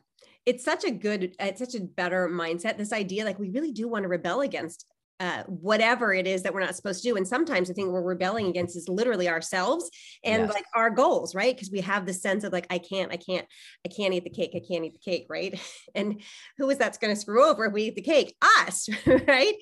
It's 0.46 0.64
such 0.64 0.84
a 0.84 0.90
good, 0.90 1.34
it's 1.38 1.58
such 1.58 1.74
a 1.74 1.80
better 1.80 2.28
mindset. 2.28 2.78
This 2.78 2.92
idea, 2.92 3.24
like 3.24 3.38
we 3.38 3.50
really 3.50 3.72
do 3.72 3.88
want 3.88 4.04
to 4.04 4.08
rebel 4.08 4.40
against 4.40 4.86
uh, 5.20 5.42
whatever 5.44 6.12
it 6.12 6.26
is 6.26 6.42
that 6.42 6.54
we're 6.54 6.60
not 6.60 6.76
supposed 6.76 7.02
to 7.02 7.08
do. 7.08 7.16
And 7.16 7.26
sometimes 7.26 7.68
the 7.68 7.74
thing 7.74 7.90
we're 7.90 8.02
rebelling 8.02 8.46
against 8.46 8.76
is 8.76 8.88
literally 8.88 9.28
ourselves 9.28 9.90
and 10.24 10.44
yes. 10.44 10.52
like 10.52 10.64
our 10.74 10.90
goals, 10.90 11.34
right? 11.34 11.54
Because 11.54 11.70
we 11.72 11.80
have 11.80 12.06
this 12.06 12.22
sense 12.22 12.44
of 12.44 12.52
like, 12.52 12.66
I 12.70 12.78
can't, 12.78 13.12
I 13.12 13.16
can't, 13.16 13.46
I 13.84 13.88
can't 13.88 14.14
eat 14.14 14.24
the 14.24 14.30
cake. 14.30 14.52
I 14.54 14.60
can't 14.60 14.84
eat 14.84 14.92
the 14.92 15.10
cake, 15.10 15.26
right? 15.28 15.58
And 15.94 16.20
who 16.58 16.68
is 16.70 16.78
that's 16.78 16.98
going 16.98 17.12
to 17.12 17.20
screw 17.20 17.44
over 17.44 17.64
if 17.64 17.72
we 17.72 17.84
eat 17.84 17.96
the 17.96 18.02
cake? 18.02 18.36
Us, 18.60 18.88
right? 19.06 19.54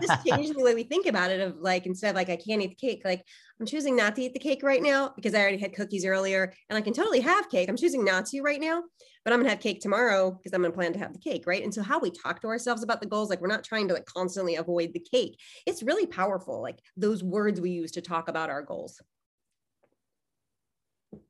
just 0.00 0.26
changing 0.26 0.56
the 0.56 0.64
way 0.64 0.74
we 0.74 0.84
think 0.84 1.06
about 1.06 1.30
it 1.30 1.40
of 1.40 1.56
like, 1.60 1.84
instead 1.84 2.10
of 2.10 2.16
like, 2.16 2.30
I 2.30 2.36
can't 2.36 2.62
eat 2.62 2.78
the 2.78 2.86
cake, 2.86 3.02
like 3.04 3.22
I'm 3.60 3.66
choosing 3.66 3.96
not 3.96 4.14
to 4.16 4.22
eat 4.22 4.34
the 4.34 4.38
cake 4.38 4.62
right 4.62 4.82
now 4.82 5.12
because 5.16 5.34
I 5.34 5.40
already 5.40 5.58
had 5.58 5.74
cookies 5.74 6.04
earlier 6.04 6.52
and 6.68 6.76
I 6.76 6.80
can 6.80 6.92
totally 6.92 7.20
have 7.20 7.50
cake. 7.50 7.68
I'm 7.68 7.76
choosing 7.76 8.04
not 8.04 8.26
to 8.26 8.40
right 8.40 8.60
now 8.60 8.82
but 9.28 9.34
I'm 9.34 9.40
gonna 9.40 9.50
have 9.50 9.60
cake 9.60 9.82
tomorrow 9.82 10.30
because 10.30 10.54
I'm 10.54 10.62
gonna 10.62 10.72
plan 10.72 10.94
to 10.94 10.98
have 10.98 11.12
the 11.12 11.18
cake, 11.18 11.44
right? 11.46 11.62
And 11.62 11.74
so 11.74 11.82
how 11.82 11.98
we 11.98 12.10
talk 12.10 12.40
to 12.40 12.46
ourselves 12.46 12.82
about 12.82 13.02
the 13.02 13.06
goals, 13.06 13.28
like 13.28 13.42
we're 13.42 13.48
not 13.48 13.62
trying 13.62 13.86
to 13.88 13.92
like 13.92 14.06
constantly 14.06 14.56
avoid 14.56 14.94
the 14.94 15.00
cake. 15.12 15.38
It's 15.66 15.82
really 15.82 16.06
powerful, 16.06 16.62
like 16.62 16.78
those 16.96 17.22
words 17.22 17.60
we 17.60 17.68
use 17.68 17.92
to 17.92 18.00
talk 18.00 18.28
about 18.28 18.48
our 18.48 18.62
goals. 18.62 19.02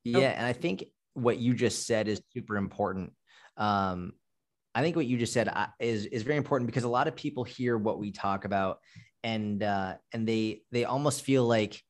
Yeah, 0.05 0.29
and 0.29 0.45
I 0.45 0.53
think 0.53 0.85
what 1.13 1.39
you 1.39 1.53
just 1.53 1.85
said 1.85 2.07
is 2.07 2.21
super 2.33 2.55
important. 2.55 3.11
Um, 3.57 4.13
I 4.73 4.81
think 4.81 4.95
what 4.95 5.05
you 5.05 5.17
just 5.17 5.33
said 5.33 5.49
uh, 5.49 5.67
is 5.77 6.05
is 6.05 6.23
very 6.23 6.37
important 6.37 6.67
because 6.67 6.85
a 6.85 6.89
lot 6.89 7.09
of 7.09 7.17
people 7.17 7.43
hear 7.43 7.77
what 7.77 7.99
we 7.99 8.13
talk 8.13 8.45
about 8.45 8.79
and 9.25 9.61
uh, 9.61 9.95
and 10.13 10.25
they 10.25 10.61
they 10.71 10.85
almost 10.85 11.23
feel 11.23 11.45
like 11.45 11.83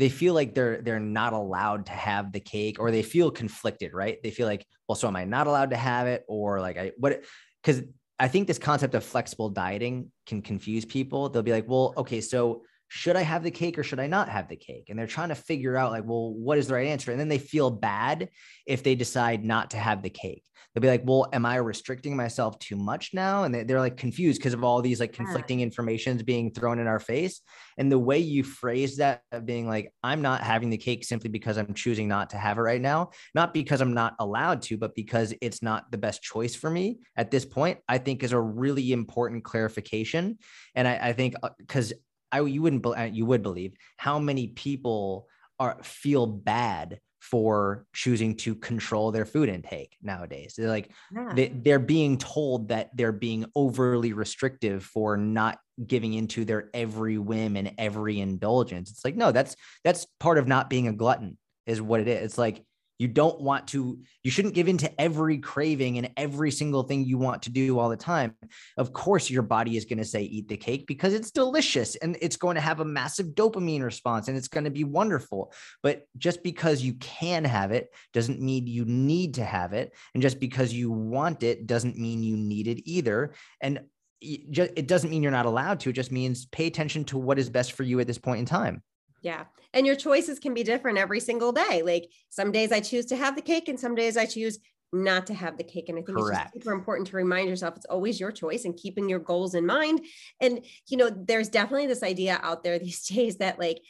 they 0.00 0.08
feel 0.08 0.34
like 0.34 0.54
they're 0.54 0.80
they're 0.80 0.98
not 0.98 1.32
allowed 1.32 1.86
to 1.86 1.92
have 1.92 2.32
the 2.32 2.40
cake 2.40 2.80
or 2.80 2.90
they 2.90 3.02
feel 3.02 3.30
conflicted 3.30 3.92
right? 3.92 4.18
They 4.22 4.30
feel 4.30 4.46
like 4.46 4.66
well 4.88 4.96
so 4.96 5.08
am 5.08 5.16
i 5.16 5.24
not 5.24 5.46
allowed 5.46 5.70
to 5.70 5.76
have 5.76 6.06
it? 6.06 6.24
Or 6.28 6.60
like 6.60 6.78
i 6.78 6.92
what 6.96 7.22
because 7.62 7.82
i 8.18 8.26
think 8.28 8.46
this 8.46 8.58
concept 8.58 8.94
of 8.94 9.04
flexible 9.04 9.50
dieting 9.50 10.10
can 10.26 10.42
confuse 10.42 10.84
people. 10.84 11.28
They'll 11.28 11.42
be 11.42 11.52
like 11.52 11.68
well 11.68 11.94
okay 11.98 12.20
so 12.20 12.62
should 12.92 13.14
I 13.14 13.22
have 13.22 13.44
the 13.44 13.52
cake 13.52 13.78
or 13.78 13.84
should 13.84 14.00
I 14.00 14.08
not 14.08 14.28
have 14.28 14.48
the 14.48 14.56
cake? 14.56 14.86
And 14.88 14.98
they're 14.98 15.06
trying 15.06 15.28
to 15.28 15.36
figure 15.36 15.76
out, 15.76 15.92
like, 15.92 16.02
well, 16.04 16.34
what 16.34 16.58
is 16.58 16.66
the 16.66 16.74
right 16.74 16.88
answer? 16.88 17.12
And 17.12 17.20
then 17.20 17.28
they 17.28 17.38
feel 17.38 17.70
bad 17.70 18.28
if 18.66 18.82
they 18.82 18.96
decide 18.96 19.44
not 19.44 19.70
to 19.70 19.76
have 19.76 20.02
the 20.02 20.10
cake. 20.10 20.42
They'll 20.74 20.82
be 20.82 20.88
like, 20.88 21.02
well, 21.04 21.28
am 21.32 21.46
I 21.46 21.56
restricting 21.56 22.16
myself 22.16 22.58
too 22.58 22.74
much 22.74 23.10
now? 23.14 23.44
And 23.44 23.54
they're 23.54 23.78
like 23.78 23.96
confused 23.96 24.40
because 24.40 24.54
of 24.54 24.64
all 24.64 24.82
these 24.82 24.98
like 24.98 25.12
conflicting 25.12 25.60
informations 25.60 26.24
being 26.24 26.52
thrown 26.52 26.80
in 26.80 26.88
our 26.88 26.98
face. 26.98 27.40
And 27.78 27.90
the 27.90 27.98
way 27.98 28.18
you 28.18 28.42
phrase 28.42 28.96
that, 28.96 29.22
being 29.44 29.68
like, 29.68 29.92
I'm 30.02 30.20
not 30.20 30.42
having 30.42 30.68
the 30.68 30.76
cake 30.76 31.04
simply 31.04 31.30
because 31.30 31.58
I'm 31.58 31.74
choosing 31.74 32.08
not 32.08 32.30
to 32.30 32.38
have 32.38 32.58
it 32.58 32.62
right 32.62 32.80
now, 32.80 33.10
not 33.36 33.54
because 33.54 33.80
I'm 33.80 33.94
not 33.94 34.14
allowed 34.18 34.62
to, 34.62 34.76
but 34.76 34.96
because 34.96 35.32
it's 35.40 35.62
not 35.62 35.90
the 35.92 35.98
best 35.98 36.22
choice 36.22 36.56
for 36.56 36.70
me 36.70 36.98
at 37.16 37.30
this 37.30 37.44
point, 37.44 37.78
I 37.88 37.98
think 37.98 38.24
is 38.24 38.32
a 38.32 38.40
really 38.40 38.92
important 38.92 39.44
clarification. 39.44 40.38
And 40.74 40.88
I, 40.88 41.08
I 41.08 41.12
think 41.12 41.34
because 41.58 41.92
uh, 41.92 41.96
I 42.32 42.40
you 42.40 42.62
wouldn't 42.62 42.86
uh, 42.86 43.08
you 43.12 43.26
would 43.26 43.42
believe 43.42 43.72
how 43.96 44.18
many 44.18 44.48
people 44.48 45.28
are 45.58 45.78
feel 45.82 46.26
bad 46.26 47.00
for 47.20 47.86
choosing 47.92 48.34
to 48.34 48.54
control 48.54 49.12
their 49.12 49.26
food 49.26 49.48
intake 49.48 49.96
nowadays. 50.02 50.54
They're 50.56 50.68
like 50.68 50.90
yeah. 51.14 51.32
they, 51.34 51.48
they're 51.48 51.78
being 51.78 52.16
told 52.16 52.68
that 52.68 52.90
they're 52.96 53.12
being 53.12 53.44
overly 53.54 54.12
restrictive 54.12 54.82
for 54.84 55.16
not 55.16 55.58
giving 55.86 56.14
into 56.14 56.44
their 56.44 56.70
every 56.72 57.18
whim 57.18 57.56
and 57.56 57.74
every 57.78 58.20
indulgence. 58.20 58.90
It's 58.90 59.04
like 59.04 59.16
no, 59.16 59.32
that's 59.32 59.54
that's 59.84 60.06
part 60.18 60.38
of 60.38 60.48
not 60.48 60.70
being 60.70 60.88
a 60.88 60.92
glutton 60.92 61.36
is 61.66 61.80
what 61.80 62.00
it 62.00 62.08
is. 62.08 62.24
It's 62.24 62.38
like 62.38 62.64
you 63.00 63.08
don't 63.08 63.40
want 63.40 63.66
to, 63.68 63.98
you 64.22 64.30
shouldn't 64.30 64.52
give 64.52 64.68
in 64.68 64.76
to 64.76 65.00
every 65.00 65.38
craving 65.38 65.96
and 65.96 66.10
every 66.18 66.50
single 66.50 66.82
thing 66.82 67.02
you 67.02 67.16
want 67.16 67.44
to 67.44 67.50
do 67.50 67.78
all 67.78 67.88
the 67.88 67.96
time. 67.96 68.36
Of 68.76 68.92
course, 68.92 69.30
your 69.30 69.40
body 69.40 69.78
is 69.78 69.86
going 69.86 70.00
to 70.00 70.04
say, 70.04 70.20
eat 70.20 70.48
the 70.48 70.58
cake 70.58 70.86
because 70.86 71.14
it's 71.14 71.30
delicious 71.30 71.96
and 71.96 72.18
it's 72.20 72.36
going 72.36 72.56
to 72.56 72.60
have 72.60 72.80
a 72.80 72.84
massive 72.84 73.28
dopamine 73.28 73.82
response 73.82 74.28
and 74.28 74.36
it's 74.36 74.48
going 74.48 74.64
to 74.64 74.70
be 74.70 74.84
wonderful. 74.84 75.50
But 75.82 76.02
just 76.18 76.42
because 76.42 76.82
you 76.82 76.92
can 76.94 77.42
have 77.46 77.72
it 77.72 77.88
doesn't 78.12 78.38
mean 78.38 78.66
you 78.66 78.84
need 78.84 79.36
to 79.36 79.44
have 79.46 79.72
it. 79.72 79.94
And 80.12 80.22
just 80.22 80.38
because 80.38 80.74
you 80.74 80.90
want 80.90 81.42
it 81.42 81.66
doesn't 81.66 81.96
mean 81.96 82.22
you 82.22 82.36
need 82.36 82.68
it 82.68 82.82
either. 82.86 83.32
And 83.62 83.80
it 84.20 84.86
doesn't 84.86 85.08
mean 85.08 85.22
you're 85.22 85.32
not 85.32 85.46
allowed 85.46 85.80
to. 85.80 85.88
It 85.88 85.94
just 85.94 86.12
means 86.12 86.44
pay 86.44 86.66
attention 86.66 87.04
to 87.04 87.16
what 87.16 87.38
is 87.38 87.48
best 87.48 87.72
for 87.72 87.82
you 87.82 87.98
at 88.00 88.06
this 88.06 88.18
point 88.18 88.40
in 88.40 88.44
time. 88.44 88.82
Yeah. 89.22 89.44
And 89.72 89.86
your 89.86 89.96
choices 89.96 90.38
can 90.38 90.54
be 90.54 90.62
different 90.62 90.98
every 90.98 91.20
single 91.20 91.52
day. 91.52 91.82
Like 91.84 92.10
some 92.28 92.52
days 92.52 92.72
I 92.72 92.80
choose 92.80 93.06
to 93.06 93.16
have 93.16 93.36
the 93.36 93.42
cake 93.42 93.68
and 93.68 93.78
some 93.78 93.94
days 93.94 94.16
I 94.16 94.26
choose 94.26 94.58
not 94.92 95.26
to 95.28 95.34
have 95.34 95.56
the 95.56 95.64
cake. 95.64 95.88
And 95.88 95.98
I 95.98 96.02
think 96.02 96.18
Correct. 96.18 96.54
it's 96.54 96.64
super 96.64 96.74
important 96.74 97.08
to 97.08 97.16
remind 97.16 97.48
yourself 97.48 97.76
it's 97.76 97.86
always 97.86 98.18
your 98.18 98.32
choice 98.32 98.64
and 98.64 98.76
keeping 98.76 99.08
your 99.08 99.20
goals 99.20 99.54
in 99.54 99.64
mind. 99.64 100.00
And, 100.40 100.64
you 100.88 100.96
know, 100.96 101.10
there's 101.10 101.48
definitely 101.48 101.86
this 101.86 102.02
idea 102.02 102.40
out 102.42 102.64
there 102.64 102.78
these 102.78 103.06
days 103.06 103.36
that 103.36 103.58
like 103.58 103.80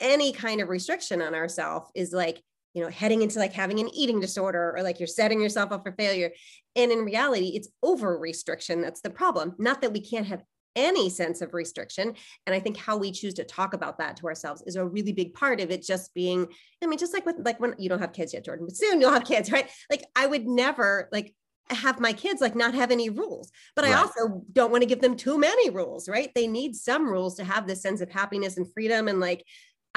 any 0.00 0.32
kind 0.32 0.60
of 0.60 0.68
restriction 0.68 1.22
on 1.22 1.34
ourselves 1.34 1.90
is 1.94 2.12
like, 2.12 2.42
you 2.74 2.82
know, 2.82 2.90
heading 2.90 3.22
into 3.22 3.38
like 3.38 3.52
having 3.52 3.80
an 3.80 3.88
eating 3.94 4.20
disorder 4.20 4.74
or 4.76 4.82
like 4.82 5.00
you're 5.00 5.06
setting 5.06 5.40
yourself 5.40 5.72
up 5.72 5.84
for 5.84 5.92
failure. 5.92 6.30
And 6.76 6.92
in 6.92 7.04
reality, 7.04 7.52
it's 7.54 7.68
over 7.82 8.18
restriction 8.18 8.80
that's 8.80 9.00
the 9.00 9.10
problem. 9.10 9.54
Not 9.58 9.80
that 9.80 9.92
we 9.92 10.00
can't 10.00 10.26
have 10.26 10.42
any 10.78 11.10
sense 11.10 11.42
of 11.42 11.52
restriction. 11.52 12.14
And 12.46 12.54
I 12.54 12.60
think 12.60 12.76
how 12.76 12.96
we 12.96 13.10
choose 13.10 13.34
to 13.34 13.44
talk 13.44 13.74
about 13.74 13.98
that 13.98 14.16
to 14.18 14.26
ourselves 14.26 14.62
is 14.66 14.76
a 14.76 14.86
really 14.86 15.12
big 15.12 15.34
part 15.34 15.60
of 15.60 15.70
it 15.70 15.82
just 15.82 16.14
being, 16.14 16.46
I 16.82 16.86
mean, 16.86 16.98
just 16.98 17.12
like 17.12 17.26
with 17.26 17.36
like 17.40 17.60
when 17.60 17.74
you 17.78 17.88
don't 17.88 17.98
have 17.98 18.12
kids 18.12 18.32
yet, 18.32 18.44
Jordan, 18.44 18.66
but 18.66 18.76
soon 18.76 19.00
you'll 19.00 19.12
have 19.12 19.24
kids, 19.24 19.50
right? 19.52 19.68
Like 19.90 20.04
I 20.14 20.26
would 20.26 20.46
never 20.46 21.08
like 21.12 21.34
have 21.70 22.00
my 22.00 22.12
kids 22.12 22.40
like 22.40 22.54
not 22.54 22.74
have 22.74 22.90
any 22.90 23.10
rules 23.10 23.50
but 23.76 23.84
right. 23.84 23.94
i 23.94 23.98
also 23.98 24.42
don't 24.52 24.70
want 24.70 24.80
to 24.80 24.88
give 24.88 25.02
them 25.02 25.14
too 25.14 25.36
many 25.36 25.68
rules 25.68 26.08
right 26.08 26.30
they 26.34 26.46
need 26.46 26.74
some 26.74 27.06
rules 27.06 27.36
to 27.36 27.44
have 27.44 27.66
this 27.66 27.82
sense 27.82 28.00
of 28.00 28.10
happiness 28.10 28.56
and 28.56 28.72
freedom 28.72 29.06
and 29.06 29.20
like 29.20 29.44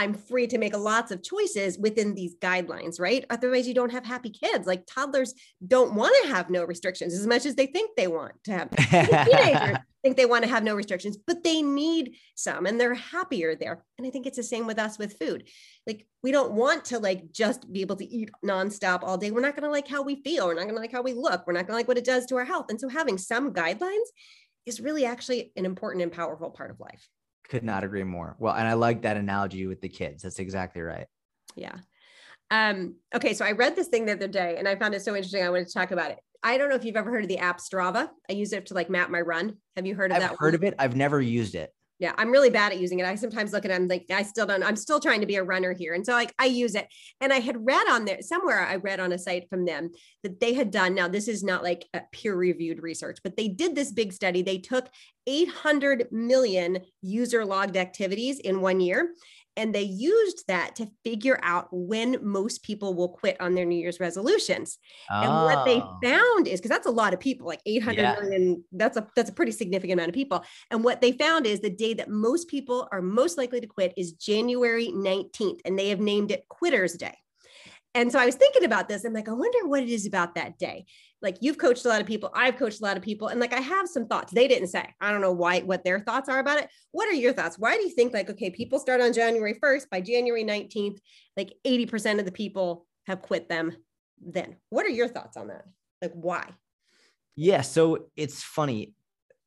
I'm 0.02 0.16
free 0.16 0.48
to 0.48 0.58
make 0.58 0.76
lots 0.76 1.12
of 1.12 1.22
choices 1.22 1.78
within 1.78 2.16
these 2.16 2.36
guidelines, 2.36 3.00
right? 3.00 3.24
Otherwise, 3.30 3.68
you 3.68 3.76
don't 3.76 3.92
have 3.92 4.04
happy 4.04 4.32
kids. 4.32 4.66
Like 4.66 4.88
toddlers 4.88 5.36
don't 5.66 5.94
want 5.94 6.16
to 6.24 6.34
have 6.34 6.50
no 6.50 6.64
restrictions 6.64 7.14
as 7.14 7.28
much 7.28 7.46
as 7.46 7.54
they 7.54 7.68
think 7.68 7.92
they 7.96 8.08
want 8.08 8.34
to 8.46 8.52
have. 8.52 8.70
Teenagers 8.90 9.78
think 10.02 10.18
they 10.18 10.26
want 10.26 10.44
to 10.44 10.50
have 10.50 10.64
no 10.64 10.74
restrictions, 10.74 11.18
but 11.28 11.44
they 11.44 11.62
need 11.62 12.16
some 12.34 12.66
and 12.66 12.82
they're 12.82 12.96
happier 12.96 13.54
there. 13.56 13.86
And 14.00 14.08
I 14.08 14.10
think 14.10 14.26
it's 14.26 14.38
the 14.38 14.44
same 14.44 14.66
with 14.66 14.80
us 14.80 14.98
with 14.98 15.20
food. 15.20 15.48
Like 15.86 16.08
we 16.24 16.32
don't 16.32 16.54
want 16.54 16.86
to 16.86 16.98
like 16.98 17.32
just 17.32 17.72
be 17.72 17.82
able 17.82 17.98
to 17.98 18.06
eat 18.06 18.32
nonstop 18.44 19.04
all 19.04 19.20
day. 19.20 19.30
We're 19.30 19.42
not 19.42 19.56
going 19.56 19.66
to 19.66 19.70
like 19.70 19.88
how 19.88 20.02
we 20.02 20.24
feel. 20.24 20.48
We're 20.48 20.56
not 20.56 20.64
going 20.64 20.74
to 20.74 20.82
like 20.82 20.92
how 20.92 21.04
we 21.04 21.14
look. 21.14 21.46
We're 21.46 21.54
not 21.54 21.68
going 21.68 21.74
to 21.74 21.76
like 21.76 21.88
what 21.88 22.00
it 22.00 22.06
does 22.06 22.26
to 22.26 22.38
our 22.38 22.46
health. 22.46 22.66
And 22.70 22.80
so 22.80 22.90
having 22.90 23.20
some 23.20 23.54
guidelines 23.54 24.08
is 24.66 24.82
really 24.82 25.06
actually 25.06 25.52
an 25.56 25.66
important 25.66 26.02
and 26.02 26.12
powerful 26.12 26.50
part 26.50 26.72
of 26.72 26.80
life. 26.80 27.08
Could 27.50 27.64
not 27.64 27.84
agree 27.84 28.04
more. 28.04 28.36
Well, 28.40 28.54
and 28.54 28.68
I 28.68 28.74
like 28.74 29.02
that 29.02 29.18
analogy 29.18 29.68
with 29.68 29.82
the 29.82 29.90
kids. 29.90 30.24
That's 30.24 30.40
exactly 30.40 30.82
right. 30.82 31.08
Yeah. 31.56 31.76
Um, 32.50 32.96
okay, 33.16 33.34
so 33.34 33.46
I 33.46 33.52
read 33.52 33.76
this 33.76 33.88
thing 33.88 34.06
the 34.06 34.14
other 34.14 34.28
day 34.28 34.56
and 34.58 34.68
I 34.68 34.76
found 34.76 34.94
it 34.94 35.02
so 35.02 35.16
interesting. 35.16 35.44
I 35.44 35.50
wanted 35.50 35.68
to 35.68 35.74
talk 35.74 35.92
about 35.92 36.12
it. 36.12 36.20
I 36.44 36.58
don't 36.58 36.70
know 36.70 36.76
if 36.76 36.84
you've 36.84 36.96
ever 36.96 37.12
heard 37.12 37.24
of 37.24 37.30
the 37.30 37.38
app 37.38 37.60
Strava. 37.60 38.10
I 38.30 38.34
use 38.34 38.52
it 38.52 38.66
to 38.68 38.74
like 38.74 38.90
map 38.90 39.10
my 39.10 39.22
run. 39.22 39.58
Have 39.76 39.86
you 39.86 39.96
heard 39.96 40.12
of 40.12 40.18
that? 40.18 40.24
I've 40.24 40.30
that? 40.32 40.40
Heard 40.40 40.54
one? 40.54 40.56
of 40.56 40.64
it. 40.64 40.76
I've 40.80 40.96
never 40.96 41.22
used 41.22 41.56
it. 41.56 41.74
Yeah, 42.02 42.14
I'm 42.18 42.32
really 42.32 42.50
bad 42.50 42.72
at 42.72 42.80
using 42.80 42.98
it. 42.98 43.06
I 43.06 43.14
sometimes 43.14 43.54
look 43.54 43.64
at 43.64 43.70
it, 43.70 43.76
I'm 43.76 43.88
like, 43.88 44.08
I 44.12 44.24
still 44.24 44.48
don't, 44.48 44.64
I'm 44.64 44.76
still 44.76 45.00
trying 45.00 45.22
to 45.22 45.28
be 45.28 45.36
a 45.36 45.44
runner 45.44 45.72
here. 45.72 45.94
And 45.94 46.04
so 46.04 46.14
like 46.14 46.34
I 46.40 46.46
use 46.46 46.74
it. 46.74 46.88
And 47.22 47.32
I 47.32 47.40
had 47.40 47.64
read 47.64 47.88
on 47.88 48.06
there 48.06 48.24
somewhere 48.24 48.60
I 48.60 48.78
read 48.78 49.00
on 49.00 49.12
a 49.12 49.20
site 49.20 49.48
from 49.52 49.66
them 49.66 49.92
that 50.24 50.40
they 50.40 50.54
had 50.54 50.72
done. 50.72 50.96
Now, 50.96 51.08
this 51.08 51.28
is 51.28 51.44
not 51.44 51.62
like 51.62 51.86
peer 52.12 52.36
reviewed 52.36 52.82
research, 52.82 53.20
but 53.24 53.38
they 53.38 53.50
did 53.50 53.76
this 53.76 53.92
big 53.92 54.14
study. 54.14 54.42
They 54.42 54.58
took 54.58 54.90
800 55.28 56.08
million 56.12 56.80
user 57.04 57.46
logged 57.46 57.78
activities 57.78 58.40
in 58.40 58.62
one 58.62 58.80
year 58.80 59.14
and 59.58 59.76
they 59.76 59.82
used 59.82 60.48
that 60.48 60.76
to 60.78 60.88
figure 61.04 61.40
out 61.44 61.68
when 61.72 62.18
most 62.22 62.64
people 62.64 62.94
will 62.94 63.10
quit 63.10 63.40
on 63.42 63.54
their 63.54 63.66
New 63.66 63.78
Year's 63.78 64.00
resolutions. 64.00 64.78
Oh. 65.10 65.22
And 65.22 65.32
what 65.32 65.66
they 65.66 65.82
oh. 65.82 65.98
found 66.04 66.48
is 66.48 66.60
because 66.60 66.70
that's 66.70 66.88
a 66.88 66.92
lot 66.92 67.14
of 67.14 67.20
people, 67.20 67.48
like 67.48 67.62
eight 67.66 67.84
hundred 67.84 68.02
yeah. 68.02 68.16
million. 68.20 68.64
That's 68.72 68.98
a 68.98 69.08
that's 69.16 69.30
a 69.30 69.34
pretty 69.34 69.52
significant 69.52 70.00
amount 70.00 70.10
of 70.10 70.16
people. 70.16 70.44
And 70.70 70.84
what 70.84 71.02
they 71.02 71.12
found 71.12 71.46
is 71.46 71.60
the 71.60 71.70
day 71.70 71.94
that 71.96 72.10
most 72.10 72.48
people 72.48 72.88
are 72.92 73.02
most 73.02 73.38
likely 73.38 73.62
to 73.62 73.68
quit 73.68 73.94
is 73.98 74.14
January 74.14 74.88
19th. 74.88 75.60
And 75.66 75.78
they 75.78 75.90
have 75.90 76.00
named 76.00 76.32
it 76.32 76.48
Quitter's 76.48 76.94
Day. 76.94 77.18
And 77.94 78.10
so 78.12 78.20
I 78.20 78.26
was 78.26 78.36
thinking 78.36 78.64
about 78.64 78.88
this. 78.88 79.04
I'm 79.04 79.14
like, 79.14 79.28
I 79.28 79.34
wonder 79.34 79.68
what 79.68 79.84
it 79.84 79.90
is 79.90 80.06
about 80.06 80.36
that 80.36 80.58
day 80.58 80.86
like 81.22 81.38
you've 81.42 81.58
coached 81.58 81.86
a 81.86 81.88
lot 81.88 82.02
of 82.02 82.08
people 82.08 82.32
i've 82.34 82.58
coached 82.58 82.82
a 82.82 82.84
lot 82.84 82.98
of 82.98 83.04
people 83.04 83.28
and 83.28 83.40
like 83.40 83.54
i 83.54 83.60
have 83.60 83.88
some 83.88 84.08
thoughts. 84.08 84.32
They 84.32 84.48
didn't 84.48 84.68
say. 84.70 84.88
I 85.00 85.12
don't 85.12 85.22
know 85.22 85.32
why 85.32 85.62
what 85.62 85.84
their 85.84 86.00
thoughts 86.00 86.30
are 86.30 86.40
about 86.40 86.60
it. 86.60 86.70
What 86.92 87.08
are 87.08 87.14
your 87.14 87.34
thoughts? 87.34 87.58
Why 87.58 87.76
do 87.76 87.84
you 87.84 87.90
think 87.90 88.14
like 88.14 88.30
okay 88.30 88.50
people 88.50 88.80
start 88.80 89.02
on 89.02 89.14
january 89.14 89.56
1st 89.62 89.90
by 89.90 90.02
january 90.02 90.44
19th 90.44 91.00
like 91.38 91.54
80% 91.66 92.20
of 92.20 92.26
the 92.26 92.32
people 92.32 92.86
have 93.08 93.22
quit 93.22 93.50
them 93.50 93.76
then? 94.22 94.58
What 94.70 94.86
are 94.86 94.90
your 94.90 95.08
thoughts 95.08 95.38
on 95.38 95.48
that? 95.48 95.66
Like 96.02 96.14
why? 96.14 96.50
Yeah 97.36 97.62
so 97.62 98.08
it's 98.16 98.44
funny. 98.44 98.94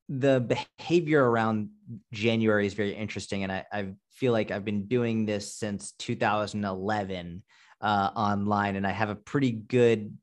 The 0.08 0.66
behavior 0.78 1.24
around 1.28 1.70
january 2.12 2.66
is 2.66 2.74
very 2.74 2.94
interesting 2.94 3.42
and 3.42 3.52
i, 3.52 3.64
I 3.72 3.94
feel 4.10 4.32
like 4.32 4.50
i've 4.50 4.64
been 4.64 4.86
doing 4.86 5.26
this 5.26 5.54
since 5.54 5.92
2011 5.98 7.42
uh, 7.80 8.10
online 8.14 8.76
and 8.76 8.86
i 8.86 8.90
have 8.90 9.10
a 9.10 9.14
pretty 9.14 9.50
good 9.50 10.16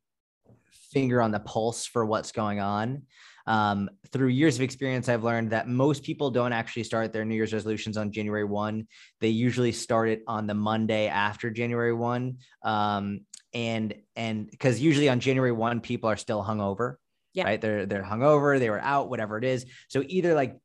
finger 0.91 1.21
on 1.21 1.31
the 1.31 1.39
pulse 1.39 1.85
for 1.85 2.05
what's 2.05 2.31
going 2.31 2.59
on. 2.59 3.03
Um, 3.47 3.89
through 4.11 4.27
years 4.27 4.55
of 4.55 4.61
experience, 4.61 5.09
I've 5.09 5.23
learned 5.23 5.51
that 5.51 5.67
most 5.67 6.03
people 6.03 6.29
don't 6.31 6.53
actually 6.53 6.83
start 6.83 7.11
their 7.11 7.25
New 7.25 7.35
Year's 7.35 7.53
resolutions 7.53 7.97
on 7.97 8.11
January 8.11 8.43
1. 8.43 8.87
They 9.19 9.29
usually 9.29 9.71
start 9.71 10.09
it 10.09 10.23
on 10.27 10.47
the 10.47 10.53
Monday 10.53 11.07
after 11.07 11.49
January 11.49 11.93
1. 11.93 12.37
Um, 12.63 13.21
and 13.53 13.93
and 14.15 14.49
because 14.49 14.79
usually 14.79 15.09
on 15.09 15.19
January 15.19 15.51
1, 15.51 15.81
people 15.81 16.09
are 16.09 16.17
still 16.17 16.43
hungover. 16.43 16.95
Yeah. 17.33 17.45
Right. 17.45 17.61
They're 17.61 17.85
they're 17.85 18.03
hungover, 18.03 18.59
they 18.59 18.69
were 18.69 18.81
out, 18.81 19.09
whatever 19.09 19.37
it 19.37 19.43
is. 19.43 19.65
So 19.87 20.03
either 20.05 20.33
like 20.33 20.57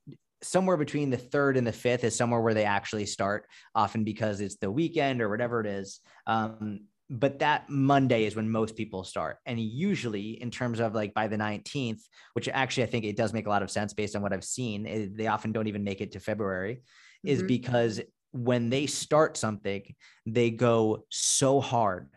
somewhere 0.42 0.76
between 0.76 1.10
the 1.10 1.16
third 1.16 1.56
and 1.56 1.66
the 1.66 1.72
fifth 1.72 2.04
is 2.04 2.16
somewhere 2.16 2.40
where 2.40 2.54
they 2.54 2.64
actually 2.64 3.06
start, 3.06 3.46
often 3.74 4.04
because 4.04 4.40
it's 4.40 4.56
the 4.56 4.70
weekend 4.70 5.22
or 5.22 5.28
whatever 5.28 5.60
it 5.60 5.66
is. 5.66 6.00
Um, 6.26 6.80
but 7.08 7.38
that 7.38 7.68
Monday 7.68 8.24
is 8.24 8.34
when 8.34 8.50
most 8.50 8.76
people 8.76 9.04
start. 9.04 9.38
And 9.46 9.60
usually, 9.60 10.42
in 10.42 10.50
terms 10.50 10.80
of 10.80 10.94
like 10.94 11.14
by 11.14 11.28
the 11.28 11.36
19th, 11.36 12.00
which 12.32 12.48
actually 12.48 12.84
I 12.84 12.86
think 12.86 13.04
it 13.04 13.16
does 13.16 13.32
make 13.32 13.46
a 13.46 13.50
lot 13.50 13.62
of 13.62 13.70
sense 13.70 13.94
based 13.94 14.16
on 14.16 14.22
what 14.22 14.32
I've 14.32 14.44
seen, 14.44 14.86
it, 14.86 14.90
eh, 14.90 15.08
they 15.14 15.26
often 15.28 15.52
don't 15.52 15.68
even 15.68 15.84
make 15.84 16.00
it 16.00 16.12
to 16.12 16.20
February, 16.20 16.76
mm-hmm. 16.76 17.28
is 17.28 17.42
because 17.42 18.00
when 18.32 18.70
they 18.70 18.86
start 18.86 19.36
something, 19.36 19.82
they 20.26 20.50
go 20.50 21.04
so 21.10 21.60
hard. 21.60 22.08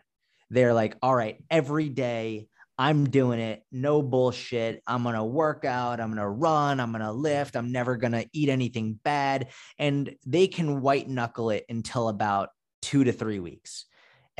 They're 0.50 0.74
like, 0.74 0.96
all 1.02 1.14
right, 1.14 1.42
every 1.50 1.88
day 1.88 2.48
I'm 2.76 3.08
doing 3.08 3.38
it, 3.38 3.62
no 3.70 4.02
bullshit. 4.02 4.82
I'm 4.86 5.04
going 5.04 5.14
to 5.14 5.22
work 5.22 5.64
out, 5.64 6.00
I'm 6.00 6.08
going 6.08 6.18
to 6.18 6.28
run, 6.28 6.80
I'm 6.80 6.90
going 6.90 7.02
to 7.02 7.12
lift, 7.12 7.54
I'm 7.54 7.70
never 7.70 7.96
going 7.96 8.12
to 8.12 8.26
eat 8.32 8.48
anything 8.48 8.98
bad. 9.04 9.48
And 9.78 10.16
they 10.26 10.48
can 10.48 10.80
white 10.80 11.08
knuckle 11.08 11.50
it 11.50 11.64
until 11.68 12.08
about 12.08 12.48
two 12.82 13.04
to 13.04 13.12
three 13.12 13.38
weeks 13.38 13.84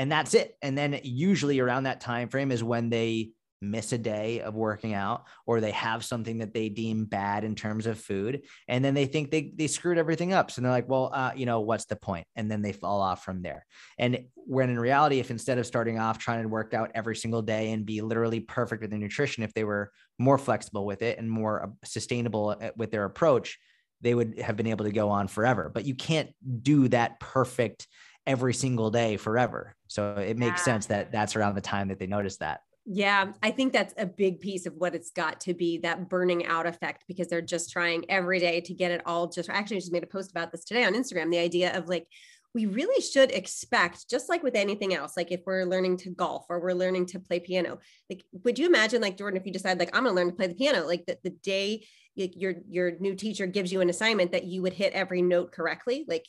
and 0.00 0.10
that's 0.10 0.32
it. 0.32 0.56
And 0.62 0.78
then 0.78 0.98
usually 1.04 1.60
around 1.60 1.82
that 1.82 2.00
time 2.00 2.30
frame 2.30 2.52
is 2.52 2.64
when 2.64 2.88
they 2.88 3.32
miss 3.60 3.92
a 3.92 3.98
day 3.98 4.40
of 4.40 4.54
working 4.54 4.94
out 4.94 5.26
or 5.46 5.60
they 5.60 5.72
have 5.72 6.02
something 6.02 6.38
that 6.38 6.54
they 6.54 6.70
deem 6.70 7.04
bad 7.04 7.44
in 7.44 7.54
terms 7.54 7.84
of 7.84 8.00
food. 8.00 8.40
And 8.66 8.82
then 8.82 8.94
they 8.94 9.04
think 9.04 9.30
they, 9.30 9.52
they 9.54 9.66
screwed 9.66 9.98
everything 9.98 10.32
up. 10.32 10.50
So 10.50 10.62
they're 10.62 10.70
like 10.70 10.88
well 10.88 11.10
uh, 11.12 11.32
you 11.36 11.44
know 11.44 11.60
what's 11.60 11.84
the 11.84 11.96
point? 11.96 12.26
And 12.34 12.50
then 12.50 12.62
they 12.62 12.72
fall 12.72 13.02
off 13.02 13.22
from 13.22 13.42
there. 13.42 13.66
And 13.98 14.24
when 14.34 14.70
in 14.70 14.80
reality 14.80 15.20
if 15.20 15.30
instead 15.30 15.58
of 15.58 15.66
starting 15.66 15.98
off 15.98 16.16
trying 16.16 16.44
to 16.44 16.48
work 16.48 16.72
out 16.72 16.92
every 16.94 17.14
single 17.14 17.42
day 17.42 17.70
and 17.72 17.84
be 17.84 18.00
literally 18.00 18.40
perfect 18.40 18.80
with 18.80 18.88
their 18.88 18.98
nutrition 18.98 19.42
if 19.42 19.52
they 19.52 19.64
were 19.64 19.92
more 20.18 20.38
flexible 20.38 20.86
with 20.86 21.02
it 21.02 21.18
and 21.18 21.30
more 21.30 21.62
uh, 21.64 21.66
sustainable 21.84 22.56
uh, 22.58 22.70
with 22.74 22.90
their 22.90 23.04
approach 23.04 23.58
they 24.00 24.14
would 24.14 24.38
have 24.38 24.56
been 24.56 24.66
able 24.66 24.86
to 24.86 24.92
go 24.92 25.10
on 25.10 25.28
forever. 25.28 25.70
But 25.72 25.84
you 25.84 25.94
can't 25.94 26.30
do 26.62 26.88
that 26.88 27.20
perfect 27.20 27.86
every 28.30 28.54
single 28.54 28.92
day 28.92 29.16
forever. 29.16 29.74
So 29.88 30.14
it 30.14 30.38
makes 30.38 30.60
yeah. 30.60 30.64
sense 30.64 30.86
that 30.86 31.10
that's 31.10 31.34
around 31.34 31.56
the 31.56 31.60
time 31.60 31.88
that 31.88 31.98
they 31.98 32.06
notice 32.06 32.36
that. 32.36 32.60
Yeah, 32.86 33.32
I 33.42 33.50
think 33.50 33.72
that's 33.72 33.92
a 33.98 34.06
big 34.06 34.40
piece 34.40 34.66
of 34.66 34.74
what 34.74 34.94
it's 34.94 35.10
got 35.10 35.40
to 35.40 35.54
be 35.54 35.78
that 35.78 36.08
burning 36.08 36.46
out 36.46 36.66
effect 36.66 37.04
because 37.08 37.26
they're 37.26 37.42
just 37.42 37.72
trying 37.72 38.04
every 38.08 38.38
day 38.38 38.60
to 38.60 38.72
get 38.72 38.92
it 38.92 39.02
all 39.04 39.28
just 39.28 39.50
I 39.50 39.54
actually 39.54 39.78
just 39.78 39.92
made 39.92 40.04
a 40.04 40.06
post 40.06 40.30
about 40.30 40.52
this 40.52 40.64
today 40.64 40.84
on 40.84 40.94
Instagram 40.94 41.30
the 41.30 41.38
idea 41.38 41.76
of 41.76 41.88
like 41.88 42.06
we 42.54 42.66
really 42.66 43.00
should 43.02 43.30
expect 43.32 44.08
just 44.08 44.28
like 44.28 44.42
with 44.42 44.56
anything 44.56 44.94
else 44.94 45.16
like 45.16 45.30
if 45.30 45.40
we're 45.46 45.64
learning 45.64 45.98
to 45.98 46.10
golf 46.10 46.46
or 46.48 46.58
we're 46.60 46.72
learning 46.72 47.06
to 47.06 47.20
play 47.20 47.38
piano 47.38 47.78
like 48.08 48.24
would 48.44 48.58
you 48.58 48.66
imagine 48.66 49.00
like 49.02 49.18
Jordan 49.18 49.38
if 49.38 49.46
you 49.46 49.52
decide 49.52 49.78
like 49.78 49.94
I'm 49.94 50.04
going 50.04 50.14
to 50.14 50.20
learn 50.20 50.30
to 50.30 50.36
play 50.36 50.48
the 50.48 50.54
piano 50.54 50.84
like 50.86 51.04
the, 51.06 51.18
the 51.22 51.30
day 51.30 51.86
your 52.16 52.54
your 52.68 52.98
new 52.98 53.14
teacher 53.14 53.46
gives 53.46 53.72
you 53.72 53.82
an 53.82 53.90
assignment 53.90 54.32
that 54.32 54.44
you 54.44 54.62
would 54.62 54.72
hit 54.72 54.94
every 54.94 55.22
note 55.22 55.52
correctly 55.52 56.04
like 56.08 56.24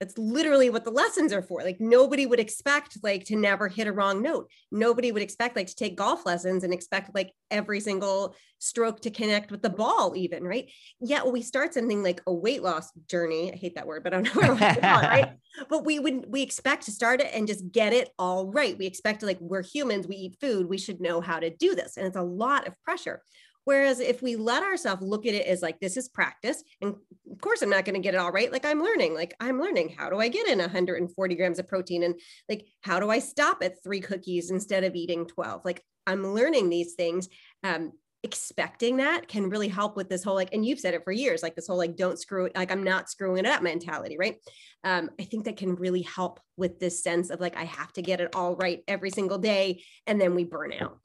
that's 0.00 0.18
literally 0.18 0.70
what 0.70 0.84
the 0.84 0.90
lessons 0.90 1.32
are 1.32 1.42
for. 1.42 1.62
Like 1.62 1.80
nobody 1.80 2.26
would 2.26 2.40
expect 2.40 2.98
like 3.02 3.24
to 3.26 3.36
never 3.36 3.68
hit 3.68 3.86
a 3.86 3.92
wrong 3.92 4.22
note. 4.22 4.50
Nobody 4.70 5.12
would 5.12 5.22
expect 5.22 5.56
like 5.56 5.68
to 5.68 5.74
take 5.74 5.96
golf 5.96 6.26
lessons 6.26 6.64
and 6.64 6.72
expect 6.72 7.14
like 7.14 7.32
every 7.50 7.80
single 7.80 8.34
stroke 8.58 9.00
to 9.02 9.10
connect 9.10 9.50
with 9.50 9.62
the 9.62 9.70
ball 9.70 10.14
even, 10.16 10.42
right? 10.42 10.70
Yet 11.00 11.30
we 11.30 11.42
start 11.42 11.74
something 11.74 12.02
like 12.02 12.20
a 12.26 12.32
weight 12.32 12.62
loss 12.62 12.90
journey. 13.08 13.52
I 13.52 13.56
hate 13.56 13.76
that 13.76 13.86
word, 13.86 14.02
but 14.02 14.14
I 14.14 14.20
don't 14.20 14.34
know 14.34 14.56
it, 14.60 14.82
right? 14.82 15.32
But 15.70 15.84
we 15.84 16.00
would 16.00 16.24
we 16.26 16.42
expect 16.42 16.86
to 16.86 16.90
start 16.90 17.20
it 17.20 17.30
and 17.32 17.46
just 17.46 17.70
get 17.70 17.92
it 17.92 18.10
all 18.18 18.50
right. 18.50 18.76
We 18.76 18.86
expect 18.86 19.20
to 19.20 19.26
like 19.26 19.38
we're 19.40 19.62
humans, 19.62 20.08
we 20.08 20.16
eat 20.16 20.36
food, 20.40 20.68
we 20.68 20.78
should 20.78 21.00
know 21.00 21.20
how 21.20 21.38
to 21.38 21.48
do 21.48 21.76
this. 21.76 21.96
And 21.96 22.08
it's 22.08 22.16
a 22.16 22.22
lot 22.22 22.66
of 22.66 22.74
pressure. 22.82 23.22
Whereas 23.64 24.00
if 24.00 24.22
we 24.22 24.36
let 24.36 24.62
ourselves 24.62 25.02
look 25.02 25.26
at 25.26 25.34
it 25.34 25.46
as 25.46 25.62
like, 25.62 25.80
this 25.80 25.96
is 25.96 26.08
practice, 26.08 26.62
and 26.80 26.94
of 27.30 27.40
course, 27.40 27.62
I'm 27.62 27.70
not 27.70 27.84
going 27.84 27.94
to 27.94 28.00
get 28.00 28.14
it 28.14 28.20
all 28.20 28.32
right. 28.32 28.52
Like, 28.52 28.64
I'm 28.64 28.82
learning, 28.82 29.14
like, 29.14 29.34
I'm 29.40 29.60
learning 29.60 29.94
how 29.96 30.10
do 30.10 30.18
I 30.18 30.28
get 30.28 30.48
in 30.48 30.58
140 30.58 31.34
grams 31.34 31.58
of 31.58 31.68
protein? 31.68 32.02
And 32.02 32.14
like, 32.48 32.66
how 32.82 33.00
do 33.00 33.10
I 33.10 33.18
stop 33.18 33.58
at 33.62 33.82
three 33.82 34.00
cookies 34.00 34.50
instead 34.50 34.84
of 34.84 34.94
eating 34.94 35.26
12? 35.26 35.62
Like, 35.64 35.82
I'm 36.06 36.34
learning 36.34 36.68
these 36.68 36.94
things. 36.94 37.28
Um, 37.62 37.92
expecting 38.24 38.96
that 38.96 39.28
can 39.28 39.50
really 39.50 39.68
help 39.68 39.96
with 39.96 40.08
this 40.08 40.24
whole 40.24 40.34
like 40.34 40.48
and 40.54 40.64
you've 40.64 40.80
said 40.80 40.94
it 40.94 41.04
for 41.04 41.12
years 41.12 41.42
like 41.42 41.54
this 41.54 41.66
whole 41.66 41.76
like 41.76 41.94
don't 41.94 42.18
screw 42.18 42.46
it 42.46 42.56
like 42.56 42.72
i'm 42.72 42.82
not 42.82 43.10
screwing 43.10 43.36
it 43.36 43.44
up 43.44 43.62
mentality 43.62 44.16
right 44.18 44.38
um, 44.82 45.10
i 45.20 45.24
think 45.24 45.44
that 45.44 45.58
can 45.58 45.74
really 45.74 46.00
help 46.00 46.40
with 46.56 46.80
this 46.80 47.02
sense 47.02 47.28
of 47.28 47.38
like 47.38 47.54
i 47.54 47.64
have 47.64 47.92
to 47.92 48.00
get 48.00 48.22
it 48.22 48.34
all 48.34 48.56
right 48.56 48.82
every 48.88 49.10
single 49.10 49.36
day 49.36 49.82
and 50.06 50.18
then 50.18 50.34
we 50.34 50.42
burn 50.42 50.72
out 50.72 50.98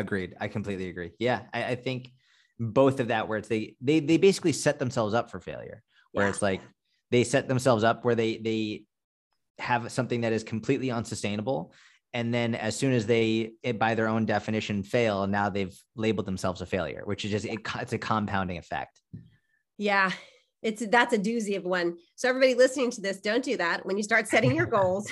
Agreed. 0.00 0.34
I 0.40 0.48
completely 0.48 0.88
agree. 0.88 1.12
Yeah, 1.18 1.42
I, 1.52 1.64
I, 1.64 1.74
think 1.74 2.10
both 2.58 3.00
of 3.00 3.08
that 3.08 3.28
where 3.28 3.38
it's 3.38 3.48
they 3.48 3.76
they 3.80 4.00
they 4.00 4.16
basically 4.16 4.52
set 4.52 4.78
themselves 4.78 5.14
up 5.14 5.30
for 5.30 5.40
failure. 5.40 5.82
Where 6.12 6.26
yeah. 6.26 6.30
it's 6.30 6.42
like 6.42 6.60
they 7.10 7.24
set 7.24 7.48
themselves 7.48 7.84
up 7.84 8.04
where 8.04 8.14
they 8.14 8.38
they 8.38 8.84
have 9.58 9.90
something 9.90 10.22
that 10.22 10.32
is 10.32 10.44
completely 10.44 10.90
unsustainable, 10.90 11.72
and 12.12 12.32
then 12.32 12.54
as 12.54 12.76
soon 12.76 12.92
as 12.92 13.06
they 13.06 13.52
it, 13.62 13.78
by 13.78 13.94
their 13.94 14.08
own 14.08 14.26
definition 14.26 14.82
fail, 14.82 15.26
now 15.26 15.50
they've 15.50 15.76
labeled 15.94 16.26
themselves 16.26 16.60
a 16.60 16.66
failure, 16.66 17.02
which 17.04 17.24
is 17.24 17.30
just 17.30 17.44
it, 17.44 17.60
it's 17.80 17.92
a 17.92 17.98
compounding 17.98 18.58
effect. 18.58 19.00
Yeah, 19.78 20.10
it's 20.62 20.84
that's 20.86 21.12
a 21.14 21.18
doozy 21.18 21.56
of 21.56 21.64
one. 21.64 21.96
So 22.16 22.28
everybody 22.28 22.54
listening 22.54 22.90
to 22.92 23.00
this, 23.00 23.20
don't 23.20 23.44
do 23.44 23.56
that. 23.56 23.84
When 23.86 23.96
you 23.96 24.02
start 24.02 24.28
setting 24.28 24.54
your 24.54 24.66
goals, 24.78 25.10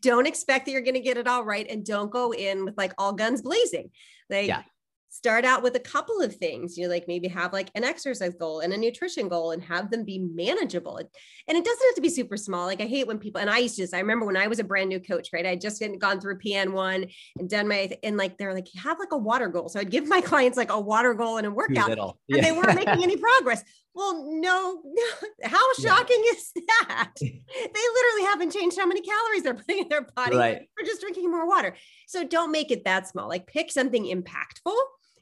don't 0.00 0.26
expect 0.26 0.66
that 0.66 0.72
you're 0.72 0.82
going 0.82 0.94
to 0.94 1.00
get 1.00 1.16
it 1.16 1.26
all 1.26 1.44
right 1.44 1.66
and 1.68 1.84
don't 1.84 2.10
go 2.10 2.32
in 2.32 2.64
with 2.64 2.76
like 2.76 2.92
all 2.98 3.12
guns 3.12 3.42
blazing. 3.42 3.90
Like 4.30 4.48
yeah. 4.48 4.62
start 5.08 5.44
out 5.44 5.62
with 5.62 5.74
a 5.74 5.80
couple 5.80 6.20
of 6.20 6.36
things 6.36 6.76
you 6.76 6.84
know 6.84 6.90
like 6.90 7.08
maybe 7.08 7.28
have 7.28 7.52
like 7.52 7.70
an 7.74 7.82
exercise 7.82 8.34
goal 8.34 8.60
and 8.60 8.74
a 8.74 8.76
nutrition 8.76 9.26
goal 9.28 9.52
and 9.52 9.62
have 9.62 9.90
them 9.90 10.04
be 10.04 10.18
manageable. 10.18 10.98
And 10.98 11.56
it 11.56 11.64
doesn't 11.64 11.86
have 11.88 11.94
to 11.94 12.02
be 12.02 12.10
super 12.10 12.36
small. 12.36 12.66
Like 12.66 12.80
i 12.80 12.86
hate 12.86 13.06
when 13.06 13.18
people 13.18 13.40
and 13.40 13.48
i 13.48 13.58
used 13.58 13.76
to 13.76 13.82
just 13.82 13.94
i 13.94 13.98
remember 13.98 14.26
when 14.26 14.36
i 14.36 14.46
was 14.46 14.58
a 14.58 14.64
brand 14.64 14.90
new 14.90 15.00
coach 15.00 15.30
right? 15.32 15.46
I 15.46 15.56
just 15.56 15.80
hadn't 15.82 15.98
gone 15.98 16.20
through 16.20 16.38
pn1 16.38 17.10
and 17.38 17.48
done 17.48 17.68
my 17.68 17.90
and 18.02 18.16
like 18.16 18.36
they're 18.36 18.54
like 18.54 18.68
have 18.76 18.98
like 18.98 19.12
a 19.12 19.18
water 19.18 19.48
goal. 19.48 19.68
So 19.68 19.80
i'd 19.80 19.90
give 19.90 20.06
my 20.06 20.20
clients 20.30 20.58
like 20.58 20.70
a 20.70 20.80
water 20.80 21.14
goal 21.14 21.38
and 21.38 21.46
a 21.46 21.50
workout 21.50 21.96
yeah. 22.28 22.36
and 22.36 22.44
they 22.44 22.52
weren't 22.52 22.74
making 22.74 23.02
any 23.02 23.16
progress 23.16 23.64
well 23.98 24.24
no, 24.26 24.80
no 24.84 25.02
how 25.48 25.74
shocking 25.74 26.22
yeah. 26.24 26.32
is 26.32 26.52
that 26.54 27.12
they 27.20 27.28
literally 27.60 28.24
haven't 28.24 28.52
changed 28.52 28.78
how 28.78 28.86
many 28.86 29.02
calories 29.02 29.42
they're 29.42 29.54
putting 29.54 29.78
in 29.78 29.88
their 29.88 30.06
body 30.16 30.36
right. 30.36 30.68
We're 30.78 30.86
just 30.86 31.00
drinking 31.00 31.30
more 31.30 31.46
water 31.46 31.74
so 32.06 32.24
don't 32.24 32.52
make 32.52 32.70
it 32.70 32.84
that 32.84 33.08
small 33.08 33.28
like 33.28 33.46
pick 33.46 33.70
something 33.70 34.04
impactful 34.04 34.76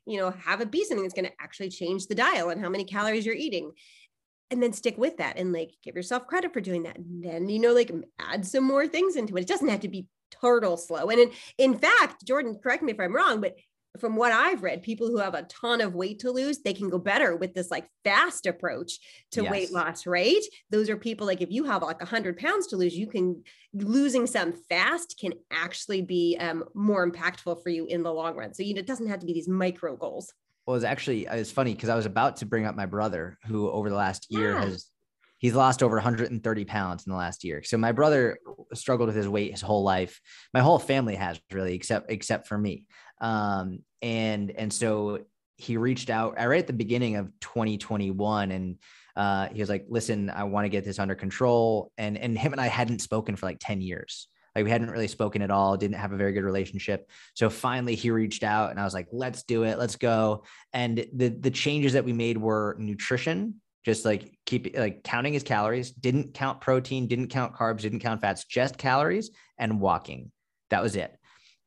you 0.06 0.20
know, 0.20 0.30
have 0.30 0.60
it 0.60 0.70
be 0.70 0.84
something 0.84 1.02
that's 1.02 1.14
going 1.14 1.26
to 1.26 1.32
actually 1.40 1.68
change 1.68 2.06
the 2.06 2.14
dial 2.14 2.50
and 2.50 2.60
how 2.60 2.70
many 2.70 2.84
calories 2.84 3.26
you're 3.26 3.34
eating. 3.34 3.72
And 4.52 4.62
then 4.62 4.72
stick 4.72 4.96
with 4.96 5.16
that 5.16 5.38
and 5.38 5.52
like 5.52 5.72
give 5.82 5.96
yourself 5.96 6.28
credit 6.28 6.52
for 6.52 6.60
doing 6.60 6.84
that. 6.84 6.96
And 6.96 7.24
then, 7.24 7.48
you 7.48 7.58
know, 7.58 7.72
like 7.72 7.90
add 8.20 8.46
some 8.46 8.62
more 8.62 8.86
things 8.86 9.16
into 9.16 9.36
it. 9.36 9.40
It 9.40 9.48
doesn't 9.48 9.68
have 9.68 9.80
to 9.80 9.88
be 9.88 10.06
turtle 10.40 10.76
slow. 10.76 11.10
And 11.10 11.18
in, 11.18 11.30
in 11.58 11.76
fact, 11.76 12.24
Jordan, 12.24 12.56
correct 12.62 12.84
me 12.84 12.92
if 12.92 13.00
I'm 13.00 13.14
wrong, 13.14 13.40
but 13.40 13.56
from 13.98 14.16
what 14.16 14.32
I've 14.32 14.62
read, 14.62 14.82
people 14.82 15.08
who 15.08 15.18
have 15.18 15.34
a 15.34 15.44
ton 15.44 15.80
of 15.80 15.94
weight 15.94 16.20
to 16.20 16.30
lose, 16.30 16.58
they 16.58 16.72
can 16.72 16.88
go 16.88 16.98
better 16.98 17.36
with 17.36 17.54
this 17.54 17.70
like 17.70 17.88
fast 18.04 18.46
approach 18.46 18.98
to 19.32 19.42
yes. 19.42 19.50
weight 19.50 19.72
loss, 19.72 20.06
right? 20.06 20.42
Those 20.70 20.90
are 20.90 20.96
people 20.96 21.26
like 21.26 21.40
if 21.40 21.50
you 21.50 21.64
have 21.64 21.82
like 21.82 22.00
100 22.00 22.38
pounds 22.38 22.68
to 22.68 22.76
lose, 22.76 22.96
you 22.96 23.06
can 23.06 23.42
losing 23.72 24.26
some 24.26 24.52
fast 24.68 25.16
can 25.20 25.32
actually 25.50 26.02
be 26.02 26.36
um, 26.40 26.64
more 26.74 27.08
impactful 27.08 27.62
for 27.62 27.68
you 27.68 27.86
in 27.86 28.02
the 28.02 28.12
long 28.12 28.36
run. 28.36 28.54
So 28.54 28.62
you 28.62 28.74
know, 28.74 28.80
it 28.80 28.86
doesn't 28.86 29.08
have 29.08 29.20
to 29.20 29.26
be 29.26 29.32
these 29.32 29.48
micro 29.48 29.96
goals. 29.96 30.32
Well, 30.66 30.76
it's 30.76 30.84
actually 30.84 31.26
it's 31.26 31.52
funny 31.52 31.74
because 31.74 31.88
I 31.88 31.94
was 31.94 32.06
about 32.06 32.38
to 32.38 32.46
bring 32.46 32.66
up 32.66 32.74
my 32.74 32.86
brother 32.86 33.38
who 33.46 33.70
over 33.70 33.88
the 33.88 33.96
last 33.96 34.26
year 34.30 34.52
yeah. 34.52 34.64
has 34.64 34.90
he's 35.38 35.54
lost 35.54 35.82
over 35.82 35.96
130 35.96 36.64
pounds 36.64 37.06
in 37.06 37.12
the 37.12 37.18
last 37.18 37.44
year. 37.44 37.62
So 37.62 37.76
my 37.76 37.92
brother 37.92 38.38
struggled 38.74 39.08
with 39.08 39.16
his 39.16 39.28
weight 39.28 39.52
his 39.52 39.60
whole 39.60 39.82
life. 39.82 40.20
My 40.54 40.60
whole 40.60 40.78
family 40.78 41.14
has 41.16 41.40
really, 41.52 41.74
except 41.74 42.10
except 42.10 42.48
for 42.48 42.58
me. 42.58 42.84
Um, 43.20 43.80
and 44.02 44.50
and 44.50 44.72
so 44.72 45.20
he 45.56 45.76
reached 45.76 46.10
out 46.10 46.36
right 46.36 46.60
at 46.60 46.66
the 46.66 46.72
beginning 46.72 47.16
of 47.16 47.30
2021 47.40 48.50
and 48.50 48.76
uh, 49.16 49.48
he 49.48 49.60
was 49.60 49.70
like 49.70 49.86
listen 49.88 50.28
i 50.28 50.44
want 50.44 50.66
to 50.66 50.68
get 50.68 50.84
this 50.84 50.98
under 50.98 51.14
control. 51.14 51.92
And 51.96 52.18
and 52.18 52.38
him 52.38 52.52
and 52.52 52.60
i 52.60 52.66
hadn't 52.66 53.00
spoken 53.00 53.36
for 53.36 53.46
like 53.46 53.58
10 53.60 53.80
years. 53.80 54.28
Like 54.54 54.64
we 54.64 54.70
hadn't 54.70 54.90
really 54.90 55.08
spoken 55.08 55.42
at 55.42 55.50
all 55.50 55.76
didn't 55.76 55.96
have 55.96 56.12
a 56.12 56.16
very 56.16 56.32
good 56.32 56.44
relationship. 56.44 57.10
So 57.34 57.50
finally 57.50 57.94
he 57.94 58.10
reached 58.10 58.42
out 58.42 58.70
and 58.70 58.80
i 58.80 58.84
was 58.84 58.94
like 58.94 59.08
let's 59.12 59.42
do 59.44 59.64
it 59.64 59.78
let's 59.78 59.96
go. 59.96 60.44
And 60.72 61.06
the 61.14 61.28
the 61.28 61.50
changes 61.50 61.94
that 61.94 62.04
we 62.04 62.12
made 62.12 62.38
were 62.38 62.76
nutrition 62.78 63.60
just 63.86 64.04
like 64.04 64.36
keep 64.46 64.76
like 64.76 65.04
counting 65.04 65.32
his 65.32 65.44
calories 65.44 65.92
didn't 65.92 66.34
count 66.34 66.60
protein 66.60 67.06
didn't 67.06 67.28
count 67.28 67.54
carbs 67.54 67.82
didn't 67.82 68.00
count 68.00 68.20
fats 68.20 68.44
just 68.44 68.76
calories 68.76 69.30
and 69.58 69.80
walking. 69.80 70.32
That 70.70 70.82
was 70.82 70.96
it. 70.96 71.16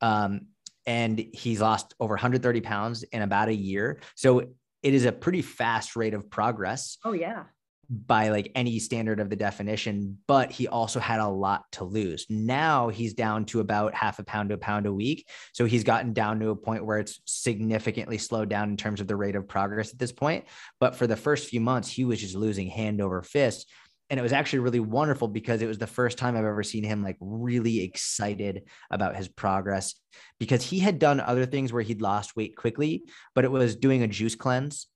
Um, 0.02 0.47
and 0.86 1.19
he's 1.34 1.61
lost 1.61 1.93
over 1.99 2.13
130 2.13 2.61
pounds 2.61 3.03
in 3.03 3.21
about 3.21 3.49
a 3.49 3.55
year. 3.55 3.99
So 4.15 4.39
it 4.82 4.93
is 4.93 5.05
a 5.05 5.11
pretty 5.11 5.41
fast 5.41 5.95
rate 5.95 6.13
of 6.13 6.30
progress. 6.30 6.97
Oh, 7.03 7.13
yeah. 7.13 7.43
By 7.89 8.30
like 8.30 8.51
any 8.53 8.77
standard 8.77 9.19
of 9.19 9.32
the 9.32 9.36
definition, 9.36 10.19
but 10.27 10.51
he 10.51 10.67
also 10.67 10.99
had 10.99 11.19
a 11.19 11.27
lot 11.27 11.63
to 11.73 11.84
lose. 11.84 12.27
Now 12.30 12.89
he's 12.89 13.15
down 13.15 13.45
to 13.45 13.61
about 13.61 13.95
half 13.95 14.19
a 14.19 14.23
pound 14.23 14.49
to 14.49 14.55
a 14.55 14.59
pound 14.59 14.86
a 14.86 14.93
week. 14.93 15.27
So 15.53 15.65
he's 15.65 15.84
gotten 15.84 16.13
down 16.13 16.39
to 16.39 16.49
a 16.49 16.55
point 16.55 16.86
where 16.86 16.99
it's 16.99 17.19
significantly 17.25 18.19
slowed 18.19 18.47
down 18.47 18.69
in 18.69 18.77
terms 18.77 19.01
of 19.01 19.07
the 19.07 19.15
rate 19.15 19.36
of 19.36 19.47
progress 19.47 19.91
at 19.91 19.97
this 19.97 20.11
point. 20.11 20.45
But 20.80 20.95
for 20.95 21.07
the 21.07 21.15
first 21.15 21.49
few 21.49 21.61
months, 21.61 21.89
he 21.89 22.05
was 22.05 22.21
just 22.21 22.36
losing 22.36 22.67
hand 22.67 23.01
over 23.01 23.23
fist 23.23 23.67
and 24.10 24.20
it 24.20 24.24
was 24.24 24.34
actually 24.34 24.60
really 24.60 24.80
wonderful 24.80 25.28
because 25.28 25.62
it 25.62 25.68
was 25.68 25.78
the 25.78 25.88
first 25.88 26.18
time 26.18 26.36
I've 26.36 26.45
ever 26.45 26.64
seen 26.64 26.84
him 26.84 27.03
like 27.03 27.18
really 27.20 27.84
excited 27.84 28.64
about 28.89 29.16
his 29.16 29.28
progress 29.28 29.95
because 30.39 30.64
he 30.64 30.80
had 30.80 30.99
done 30.99 31.20
other 31.20 31.45
things 31.45 31.72
where 31.72 31.84
he'd 31.84 32.01
lost 32.01 32.36
weight 32.36 32.55
quickly, 32.55 33.03
but 33.36 33.45
it 33.45 33.51
was 33.51 33.76
doing 33.76 34.03
a 34.03 34.07
juice 34.07 34.36
cleanse 34.36 34.88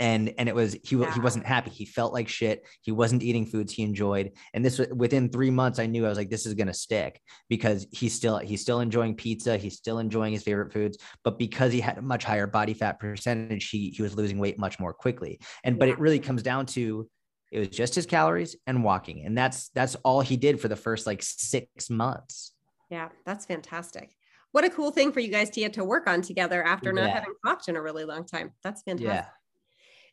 and 0.00 0.34
and 0.38 0.48
it 0.48 0.54
was 0.54 0.76
he 0.82 0.96
yeah. 0.96 1.12
he 1.14 1.20
wasn't 1.20 1.46
happy. 1.46 1.70
He 1.70 1.84
felt 1.84 2.12
like 2.12 2.28
shit. 2.28 2.66
He 2.82 2.90
wasn't 2.90 3.22
eating 3.22 3.46
foods 3.46 3.72
he 3.72 3.82
enjoyed. 3.82 4.32
And 4.52 4.64
this 4.64 4.80
within 4.94 5.28
3 5.28 5.50
months 5.50 5.78
I 5.78 5.86
knew 5.86 6.04
I 6.04 6.08
was 6.08 6.18
like 6.18 6.30
this 6.30 6.46
is 6.46 6.54
going 6.54 6.66
to 6.66 6.74
stick 6.74 7.20
because 7.48 7.86
he's 7.92 8.14
still 8.14 8.38
he's 8.38 8.60
still 8.60 8.80
enjoying 8.80 9.14
pizza. 9.14 9.56
He's 9.56 9.76
still 9.76 9.98
enjoying 9.98 10.32
his 10.32 10.42
favorite 10.42 10.72
foods. 10.72 10.98
But 11.22 11.38
because 11.38 11.72
he 11.72 11.80
had 11.80 11.98
a 11.98 12.02
much 12.02 12.24
higher 12.24 12.46
body 12.46 12.74
fat 12.74 12.98
percentage 12.98 13.70
he 13.70 13.90
he 13.90 14.02
was 14.02 14.16
losing 14.16 14.38
weight 14.38 14.58
much 14.58 14.80
more 14.80 14.92
quickly. 14.92 15.38
And 15.62 15.76
yeah. 15.76 15.80
but 15.80 15.88
it 15.88 15.98
really 16.00 16.18
comes 16.18 16.42
down 16.42 16.66
to 16.66 17.08
it 17.54 17.60
was 17.60 17.68
just 17.68 17.94
his 17.94 18.04
calories 18.04 18.56
and 18.66 18.82
walking. 18.82 19.24
And 19.24 19.38
that's 19.38 19.68
that's 19.68 19.94
all 20.04 20.20
he 20.20 20.36
did 20.36 20.60
for 20.60 20.66
the 20.66 20.74
first 20.74 21.06
like 21.06 21.22
six 21.22 21.88
months. 21.88 22.52
Yeah, 22.90 23.10
that's 23.24 23.46
fantastic. 23.46 24.16
What 24.50 24.64
a 24.64 24.70
cool 24.70 24.90
thing 24.90 25.12
for 25.12 25.20
you 25.20 25.28
guys 25.28 25.50
to 25.50 25.60
get 25.60 25.74
to 25.74 25.84
work 25.84 26.08
on 26.08 26.20
together 26.20 26.64
after 26.64 26.92
not 26.92 27.04
yeah. 27.04 27.14
having 27.14 27.34
talked 27.46 27.68
in 27.68 27.76
a 27.76 27.82
really 27.82 28.04
long 28.04 28.26
time. 28.26 28.50
That's 28.64 28.82
fantastic. 28.82 29.08
Yeah. 29.08 29.26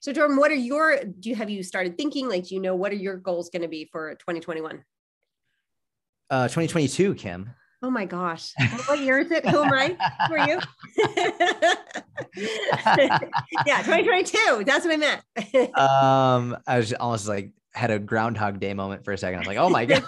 So 0.02 0.14
Jordan, 0.14 0.38
what 0.38 0.52
are 0.52 0.56
your 0.56 1.04
do 1.04 1.30
you 1.30 1.36
have 1.36 1.50
you 1.50 1.64
started 1.64 1.98
thinking 1.98 2.30
like 2.30 2.48
do 2.48 2.54
you 2.56 2.62
know 2.62 2.76
what 2.76 2.92
are 2.92 2.96
your 2.96 3.18
goals 3.18 3.50
going 3.50 3.64
to 3.64 3.68
be 3.68 3.90
for 3.92 4.14
2021? 4.16 4.84
Uh 6.30 6.44
2022, 6.44 7.16
Kim. 7.16 7.50
Oh 7.84 7.90
my 7.90 8.06
gosh. 8.06 8.54
What 8.86 9.00
year 9.00 9.20
is 9.20 9.32
it? 9.32 9.44
Who 9.48 9.64
am 9.64 9.74
I? 9.74 9.98
Who 10.28 10.36
are 10.36 10.48
you? 10.48 10.60
yeah, 13.66 13.78
2022. 13.78 14.64
That's 14.66 14.86
what 14.86 14.94
I 14.94 14.98
meant. 14.98 15.22
um, 15.78 16.58
I 16.68 16.78
was 16.78 16.94
almost 16.94 17.28
like 17.28 17.54
had 17.74 17.90
a 17.90 17.98
groundhog 17.98 18.60
day 18.60 18.76
moment 18.76 19.04
for 19.04 19.14
a 19.14 19.18
second. 19.18 19.38
I 19.38 19.40
was 19.40 19.48
like, 19.48 19.58
oh 19.58 19.70
my 19.70 19.86
God. 19.88 20.04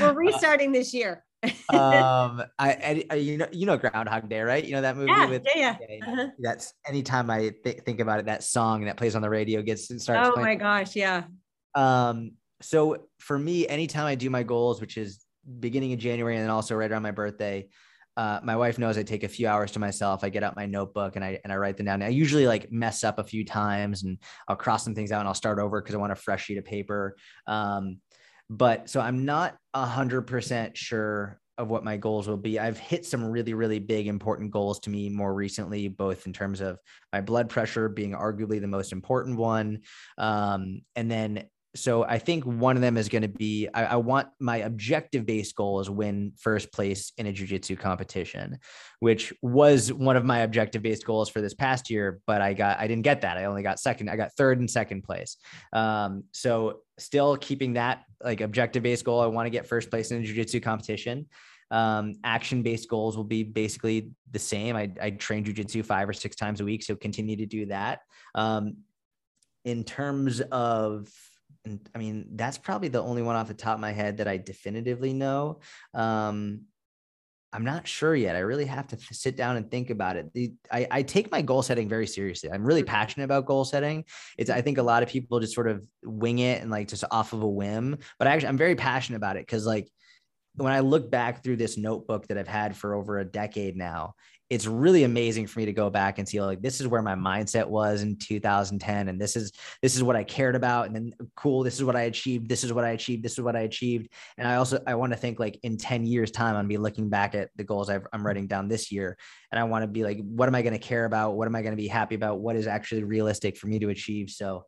We're 0.00 0.14
restarting 0.14 0.72
this 0.72 0.94
year. 0.94 1.24
um, 1.68 2.42
I, 2.58 3.04
I, 3.10 3.14
you 3.16 3.36
know, 3.36 3.48
you 3.52 3.66
know, 3.66 3.76
Groundhog 3.76 4.30
Day, 4.30 4.40
right? 4.40 4.64
You 4.64 4.72
know 4.72 4.80
that 4.80 4.96
movie 4.96 5.10
yeah, 5.10 5.26
with 5.26 5.46
yeah, 5.54 5.76
yeah. 5.78 5.98
Uh-huh. 6.06 6.28
That's 6.38 6.72
anytime 6.88 7.28
I 7.28 7.52
th- 7.62 7.80
think 7.84 8.00
about 8.00 8.20
it, 8.20 8.26
that 8.26 8.44
song 8.44 8.86
that 8.86 8.96
plays 8.96 9.14
on 9.14 9.20
the 9.20 9.28
radio 9.28 9.60
gets 9.60 9.84
starts. 10.02 10.28
Oh 10.28 10.32
playing. 10.32 10.46
my 10.46 10.54
gosh, 10.54 10.96
yeah. 10.96 11.24
Um, 11.74 12.32
so 12.62 13.08
for 13.18 13.38
me, 13.38 13.68
anytime 13.68 14.06
I 14.06 14.14
do 14.14 14.30
my 14.30 14.42
goals, 14.42 14.80
which 14.80 14.96
is 14.96 15.23
beginning 15.60 15.92
of 15.92 15.98
January 15.98 16.36
and 16.36 16.42
then 16.42 16.50
also 16.50 16.74
right 16.74 16.90
around 16.90 17.02
my 17.02 17.10
birthday. 17.10 17.68
Uh, 18.16 18.38
my 18.44 18.54
wife 18.54 18.78
knows 18.78 18.96
I 18.96 19.02
take 19.02 19.24
a 19.24 19.28
few 19.28 19.48
hours 19.48 19.72
to 19.72 19.80
myself. 19.80 20.22
I 20.22 20.28
get 20.28 20.44
out 20.44 20.54
my 20.54 20.66
notebook 20.66 21.16
and 21.16 21.24
I 21.24 21.40
and 21.42 21.52
I 21.52 21.56
write 21.56 21.76
them 21.76 21.86
down. 21.86 22.02
I 22.02 22.08
usually 22.08 22.46
like 22.46 22.70
mess 22.70 23.02
up 23.02 23.18
a 23.18 23.24
few 23.24 23.44
times 23.44 24.04
and 24.04 24.18
I'll 24.46 24.56
cross 24.56 24.84
some 24.84 24.94
things 24.94 25.10
out 25.10 25.20
and 25.20 25.28
I'll 25.28 25.34
start 25.34 25.58
over 25.58 25.80
because 25.80 25.96
I 25.96 25.98
want 25.98 26.12
a 26.12 26.16
fresh 26.16 26.44
sheet 26.44 26.58
of 26.58 26.64
paper. 26.64 27.16
Um, 27.46 27.98
but 28.48 28.88
so 28.88 29.00
I'm 29.00 29.24
not 29.24 29.56
a 29.72 29.84
hundred 29.84 30.22
percent 30.22 30.76
sure 30.76 31.40
of 31.56 31.68
what 31.68 31.84
my 31.84 31.96
goals 31.96 32.26
will 32.26 32.36
be. 32.36 32.58
I've 32.58 32.78
hit 32.78 33.06
some 33.06 33.24
really, 33.24 33.54
really 33.54 33.78
big 33.78 34.06
important 34.06 34.50
goals 34.50 34.80
to 34.80 34.90
me 34.90 35.08
more 35.08 35.32
recently, 35.32 35.88
both 35.88 36.26
in 36.26 36.32
terms 36.32 36.60
of 36.60 36.78
my 37.12 37.20
blood 37.20 37.48
pressure 37.48 37.88
being 37.88 38.12
arguably 38.12 38.60
the 38.60 38.66
most 38.66 38.92
important 38.92 39.38
one, 39.38 39.80
um, 40.18 40.82
and 40.96 41.10
then 41.10 41.44
so 41.76 42.04
I 42.04 42.18
think 42.18 42.44
one 42.44 42.76
of 42.76 42.82
them 42.82 42.96
is 42.96 43.08
going 43.08 43.22
to 43.22 43.28
be 43.28 43.68
I, 43.74 43.84
I, 43.84 43.96
want 43.96 44.28
my 44.38 44.58
objective 44.58 45.26
based 45.26 45.56
goal 45.56 45.80
is 45.80 45.90
win 45.90 46.32
first 46.38 46.72
place 46.72 47.12
in 47.18 47.26
a 47.26 47.32
jiu-jitsu 47.32 47.76
competition, 47.76 48.58
which 49.00 49.32
was 49.42 49.92
one 49.92 50.16
of 50.16 50.24
my 50.24 50.40
objective 50.40 50.82
based 50.82 51.04
goals 51.04 51.28
for 51.28 51.40
this 51.40 51.54
past 51.54 51.90
year, 51.90 52.20
but 52.26 52.40
I 52.40 52.54
got 52.54 52.78
I 52.78 52.86
didn't 52.86 53.02
get 53.02 53.22
that. 53.22 53.36
I 53.36 53.46
only 53.46 53.62
got 53.62 53.80
second. 53.80 54.08
I 54.08 54.16
got 54.16 54.32
third 54.36 54.60
and 54.60 54.70
second 54.70 55.02
place. 55.02 55.36
Um, 55.72 56.24
so 56.32 56.80
still 56.98 57.36
keeping 57.36 57.72
that 57.72 58.04
like 58.22 58.40
objective 58.40 58.82
based 58.82 59.04
goal. 59.04 59.20
I 59.20 59.26
want 59.26 59.46
to 59.46 59.50
get 59.50 59.66
first 59.66 59.90
place 59.90 60.12
in 60.12 60.22
a 60.22 60.24
jiu-jitsu 60.24 60.60
competition. 60.60 61.26
Um, 61.70 62.14
action 62.22 62.62
based 62.62 62.88
goals 62.88 63.16
will 63.16 63.24
be 63.24 63.42
basically 63.42 64.12
the 64.30 64.38
same. 64.38 64.76
I, 64.76 64.92
I 65.00 65.10
train 65.10 65.44
jujitsu 65.44 65.84
five 65.84 66.08
or 66.08 66.12
six 66.12 66.36
times 66.36 66.60
a 66.60 66.64
week, 66.64 66.84
so 66.84 66.94
continue 66.94 67.36
to 67.36 67.46
do 67.46 67.66
that. 67.66 68.00
Um, 68.36 68.76
in 69.64 69.82
terms 69.82 70.40
of 70.40 71.08
and 71.64 71.80
I 71.94 71.98
mean, 71.98 72.26
that's 72.32 72.58
probably 72.58 72.88
the 72.88 73.02
only 73.02 73.22
one 73.22 73.36
off 73.36 73.48
the 73.48 73.54
top 73.54 73.74
of 73.74 73.80
my 73.80 73.92
head 73.92 74.18
that 74.18 74.28
I 74.28 74.36
definitively 74.36 75.12
know. 75.12 75.60
Um, 75.94 76.62
I'm 77.54 77.64
not 77.64 77.86
sure 77.86 78.16
yet. 78.16 78.34
I 78.34 78.40
really 78.40 78.64
have 78.64 78.88
to 78.88 78.98
sit 79.14 79.36
down 79.36 79.56
and 79.56 79.70
think 79.70 79.90
about 79.90 80.16
it. 80.16 80.32
The, 80.34 80.52
I, 80.72 80.88
I, 80.90 81.02
take 81.02 81.30
my 81.30 81.40
goal 81.40 81.62
setting 81.62 81.88
very 81.88 82.06
seriously. 82.06 82.50
I'm 82.50 82.64
really 82.64 82.82
mm-hmm. 82.82 82.90
passionate 82.90 83.26
about 83.26 83.46
goal 83.46 83.64
setting. 83.64 84.04
It's 84.36 84.50
I 84.50 84.60
think 84.60 84.78
a 84.78 84.82
lot 84.82 85.04
of 85.04 85.08
people 85.08 85.38
just 85.38 85.54
sort 85.54 85.68
of 85.68 85.86
wing 86.02 86.40
it 86.40 86.62
and 86.62 86.70
like 86.70 86.88
just 86.88 87.04
off 87.12 87.32
of 87.32 87.42
a 87.42 87.48
whim, 87.48 87.98
but 88.18 88.26
actually 88.26 88.48
I'm 88.48 88.56
very 88.56 88.74
passionate 88.74 89.18
about 89.18 89.36
it 89.36 89.46
because 89.46 89.66
like 89.66 89.88
when 90.56 90.72
I 90.72 90.80
look 90.80 91.12
back 91.12 91.44
through 91.44 91.56
this 91.56 91.78
notebook 91.78 92.26
that 92.26 92.38
I've 92.38 92.48
had 92.48 92.76
for 92.76 92.94
over 92.94 93.18
a 93.18 93.24
decade 93.24 93.76
now, 93.76 94.14
it's 94.50 94.66
really 94.66 95.04
amazing 95.04 95.46
for 95.46 95.58
me 95.58 95.66
to 95.66 95.72
go 95.72 95.88
back 95.88 96.18
and 96.18 96.28
see 96.28 96.40
like 96.40 96.60
this 96.60 96.80
is 96.80 96.86
where 96.86 97.00
my 97.00 97.14
mindset 97.14 97.66
was 97.66 98.02
in 98.02 98.16
2010 98.16 99.08
and 99.08 99.18
this 99.20 99.36
is 99.36 99.52
this 99.80 99.96
is 99.96 100.02
what 100.02 100.16
I 100.16 100.24
cared 100.24 100.54
about 100.54 100.86
and 100.86 100.94
then 100.94 101.12
cool 101.34 101.62
this 101.62 101.76
is 101.76 101.84
what 101.84 101.96
I 101.96 102.02
achieved 102.02 102.48
this 102.48 102.62
is 102.62 102.72
what 102.72 102.84
I 102.84 102.90
achieved 102.90 103.22
this 103.22 103.32
is 103.32 103.40
what 103.40 103.56
I 103.56 103.60
achieved. 103.60 104.08
And 104.36 104.46
I 104.46 104.56
also 104.56 104.82
I 104.86 104.94
want 104.96 105.12
to 105.12 105.18
think 105.18 105.40
like 105.40 105.58
in 105.62 105.78
10 105.78 106.04
years 106.04 106.30
time 106.30 106.56
I'm 106.56 106.68
be 106.68 106.76
looking 106.76 107.08
back 107.08 107.34
at 107.34 107.50
the 107.56 107.64
goals 107.64 107.88
i 107.88 107.98
am 108.12 108.26
writing 108.26 108.46
down 108.46 108.68
this 108.68 108.92
year 108.92 109.16
and 109.50 109.58
I 109.58 109.64
want 109.64 109.82
to 109.82 109.88
be 109.88 110.04
like 110.04 110.20
what 110.22 110.48
am 110.48 110.54
I 110.54 110.62
going 110.62 110.72
to 110.74 110.78
care 110.78 111.06
about? 111.06 111.36
What 111.36 111.48
am 111.48 111.56
I 111.56 111.62
going 111.62 111.72
to 111.72 111.82
be 111.82 111.88
happy 111.88 112.14
about? 112.14 112.40
What 112.40 112.56
is 112.56 112.66
actually 112.66 113.04
realistic 113.04 113.56
for 113.56 113.66
me 113.66 113.78
to 113.78 113.88
achieve? 113.88 114.30
So 114.30 114.66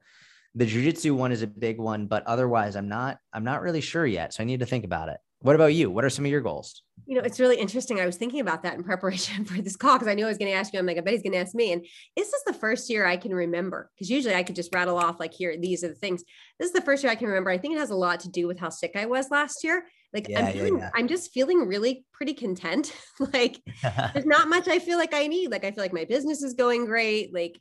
the 0.54 0.64
jiu-jitsu 0.64 1.14
one 1.14 1.32
is 1.32 1.42
a 1.42 1.46
big 1.46 1.78
one 1.78 2.06
but 2.06 2.26
otherwise 2.26 2.76
I'm 2.76 2.88
not 2.88 3.18
I'm 3.32 3.44
not 3.44 3.60
really 3.60 3.82
sure 3.82 4.06
yet 4.06 4.32
so 4.32 4.42
I 4.42 4.46
need 4.46 4.60
to 4.60 4.66
think 4.66 4.84
about 4.84 5.10
it 5.10 5.18
what 5.40 5.54
about 5.54 5.74
you? 5.74 5.90
What 5.90 6.04
are 6.04 6.10
some 6.10 6.24
of 6.24 6.30
your 6.30 6.40
goals? 6.40 6.82
You 7.06 7.16
know, 7.16 7.22
it's 7.22 7.38
really 7.38 7.56
interesting. 7.56 8.00
I 8.00 8.06
was 8.06 8.16
thinking 8.16 8.40
about 8.40 8.62
that 8.62 8.74
in 8.74 8.82
preparation 8.82 9.44
for 9.46 9.60
this 9.60 9.76
call 9.76 9.94
because 9.96 10.08
I 10.08 10.14
knew 10.14 10.24
I 10.24 10.28
was 10.28 10.38
going 10.38 10.50
to 10.50 10.56
ask 10.56 10.72
you. 10.72 10.78
I'm 10.78 10.86
like, 10.86 10.96
I 10.96 11.00
bet 11.00 11.12
he's 11.12 11.22
going 11.22 11.32
to 11.32 11.38
ask 11.38 11.54
me. 11.54 11.72
And 11.72 11.84
this 12.16 12.28
is 12.28 12.42
the 12.46 12.54
first 12.54 12.88
year 12.88 13.06
I 13.06 13.16
can 13.16 13.34
remember 13.34 13.90
because 13.94 14.10
usually 14.10 14.34
I 14.34 14.42
could 14.42 14.56
just 14.56 14.74
rattle 14.74 14.96
off 14.96 15.20
like, 15.20 15.34
here, 15.34 15.56
these 15.58 15.84
are 15.84 15.88
the 15.88 15.94
things. 15.94 16.24
This 16.58 16.68
is 16.68 16.72
the 16.72 16.80
first 16.80 17.02
year 17.02 17.12
I 17.12 17.16
can 17.16 17.28
remember. 17.28 17.50
I 17.50 17.58
think 17.58 17.74
it 17.74 17.78
has 17.80 17.90
a 17.90 17.96
lot 17.96 18.20
to 18.20 18.30
do 18.30 18.46
with 18.46 18.58
how 18.58 18.70
sick 18.70 18.92
I 18.96 19.06
was 19.06 19.30
last 19.30 19.62
year. 19.62 19.86
Like, 20.12 20.28
yeah, 20.28 20.46
I'm, 20.46 20.52
feeling, 20.52 20.78
yeah, 20.78 20.84
yeah. 20.84 20.90
I'm 20.94 21.08
just 21.08 21.32
feeling 21.32 21.66
really 21.66 22.06
pretty 22.12 22.32
content. 22.32 22.92
like, 23.32 23.60
there's 24.14 24.26
not 24.26 24.48
much 24.48 24.68
I 24.68 24.78
feel 24.78 24.96
like 24.96 25.12
I 25.12 25.26
need. 25.26 25.50
Like, 25.50 25.64
I 25.64 25.70
feel 25.70 25.84
like 25.84 25.92
my 25.92 26.06
business 26.06 26.42
is 26.42 26.54
going 26.54 26.86
great. 26.86 27.34
Like, 27.34 27.60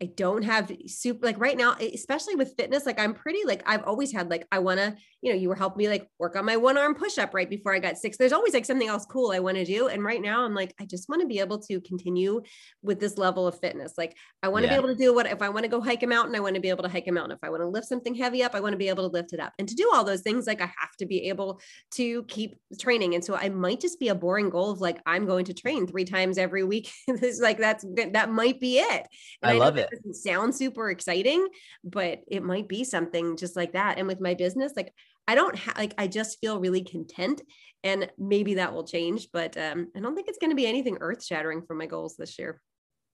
I 0.00 0.06
don't 0.06 0.42
have 0.42 0.70
super 0.86 1.26
like 1.26 1.38
right 1.38 1.56
now, 1.56 1.72
especially 1.74 2.34
with 2.34 2.54
fitness. 2.56 2.84
Like 2.84 3.00
I'm 3.00 3.14
pretty 3.14 3.44
like 3.44 3.62
I've 3.66 3.84
always 3.84 4.12
had 4.12 4.30
like 4.30 4.46
I 4.52 4.58
want 4.58 4.78
to, 4.78 4.94
you 5.22 5.32
know, 5.32 5.38
you 5.38 5.48
were 5.48 5.54
helping 5.54 5.78
me 5.78 5.88
like 5.88 6.08
work 6.18 6.36
on 6.36 6.44
my 6.44 6.56
one 6.56 6.76
arm 6.76 6.94
push 6.94 7.18
up 7.18 7.32
right 7.32 7.48
before 7.48 7.74
I 7.74 7.78
got 7.78 7.96
sick. 7.96 8.16
There's 8.16 8.32
always 8.32 8.52
like 8.52 8.64
something 8.64 8.88
else 8.88 9.06
cool 9.06 9.32
I 9.32 9.38
want 9.38 9.56
to 9.56 9.64
do. 9.64 9.88
And 9.88 10.04
right 10.04 10.20
now 10.20 10.44
I'm 10.44 10.54
like, 10.54 10.74
I 10.80 10.84
just 10.84 11.08
want 11.08 11.22
to 11.22 11.26
be 11.26 11.40
able 11.40 11.58
to 11.60 11.80
continue 11.80 12.42
with 12.82 13.00
this 13.00 13.16
level 13.16 13.46
of 13.46 13.58
fitness. 13.58 13.94
Like 13.96 14.16
I 14.42 14.48
want 14.48 14.64
to 14.64 14.70
yeah. 14.70 14.78
be 14.78 14.84
able 14.84 14.94
to 14.94 15.00
do 15.00 15.14
what 15.14 15.26
if 15.26 15.40
I 15.40 15.48
want 15.48 15.64
to 15.64 15.70
go 15.70 15.80
hike 15.80 16.02
a 16.02 16.06
mountain, 16.06 16.36
I 16.36 16.40
want 16.40 16.54
to 16.56 16.60
be 16.60 16.68
able 16.68 16.82
to 16.82 16.90
hike 16.90 17.08
a 17.08 17.12
mountain. 17.12 17.32
If 17.32 17.42
I 17.42 17.50
want 17.50 17.62
to 17.62 17.68
lift 17.68 17.86
something 17.86 18.14
heavy 18.14 18.42
up, 18.42 18.54
I 18.54 18.60
want 18.60 18.72
to 18.72 18.78
be 18.78 18.88
able 18.88 19.08
to 19.08 19.12
lift 19.12 19.32
it 19.32 19.40
up. 19.40 19.54
And 19.58 19.68
to 19.68 19.74
do 19.74 19.90
all 19.94 20.04
those 20.04 20.20
things, 20.20 20.46
like 20.46 20.60
I 20.60 20.66
have 20.78 20.96
to 20.98 21.06
be 21.06 21.28
able 21.28 21.60
to 21.92 22.22
keep 22.24 22.56
training. 22.78 23.14
And 23.14 23.24
so 23.24 23.34
I 23.34 23.48
might 23.48 23.80
just 23.80 23.98
be 23.98 24.08
a 24.08 24.14
boring 24.14 24.50
goal 24.50 24.70
of 24.70 24.80
like 24.80 24.98
I'm 25.06 25.26
going 25.26 25.46
to 25.46 25.54
train 25.54 25.86
three 25.86 26.04
times 26.04 26.38
every 26.38 26.64
week. 26.64 26.90
it's 27.08 27.40
like 27.40 27.58
that's 27.58 27.84
that 28.12 28.30
might 28.30 28.60
be 28.60 28.78
it. 28.78 29.06
And 29.42 29.52
I, 29.52 29.54
I 29.54 29.58
love 29.58 29.76
it. 29.76 29.85
Doesn't 29.90 30.14
sound 30.14 30.54
super 30.54 30.90
exciting, 30.90 31.46
but 31.84 32.20
it 32.28 32.42
might 32.42 32.68
be 32.68 32.84
something 32.84 33.36
just 33.36 33.56
like 33.56 33.72
that. 33.72 33.98
And 33.98 34.06
with 34.06 34.20
my 34.20 34.34
business, 34.34 34.72
like 34.76 34.92
I 35.28 35.34
don't 35.34 35.56
have 35.56 35.76
like 35.76 35.94
I 35.98 36.06
just 36.06 36.38
feel 36.40 36.60
really 36.60 36.82
content 36.82 37.42
and 37.84 38.10
maybe 38.18 38.54
that 38.54 38.72
will 38.72 38.86
change, 38.86 39.28
but 39.32 39.56
um, 39.56 39.88
I 39.96 40.00
don't 40.00 40.14
think 40.14 40.28
it's 40.28 40.38
going 40.38 40.50
to 40.50 40.56
be 40.56 40.66
anything 40.66 40.98
earth 41.00 41.24
shattering 41.24 41.62
for 41.62 41.74
my 41.74 41.86
goals 41.86 42.16
this 42.16 42.38
year. 42.38 42.60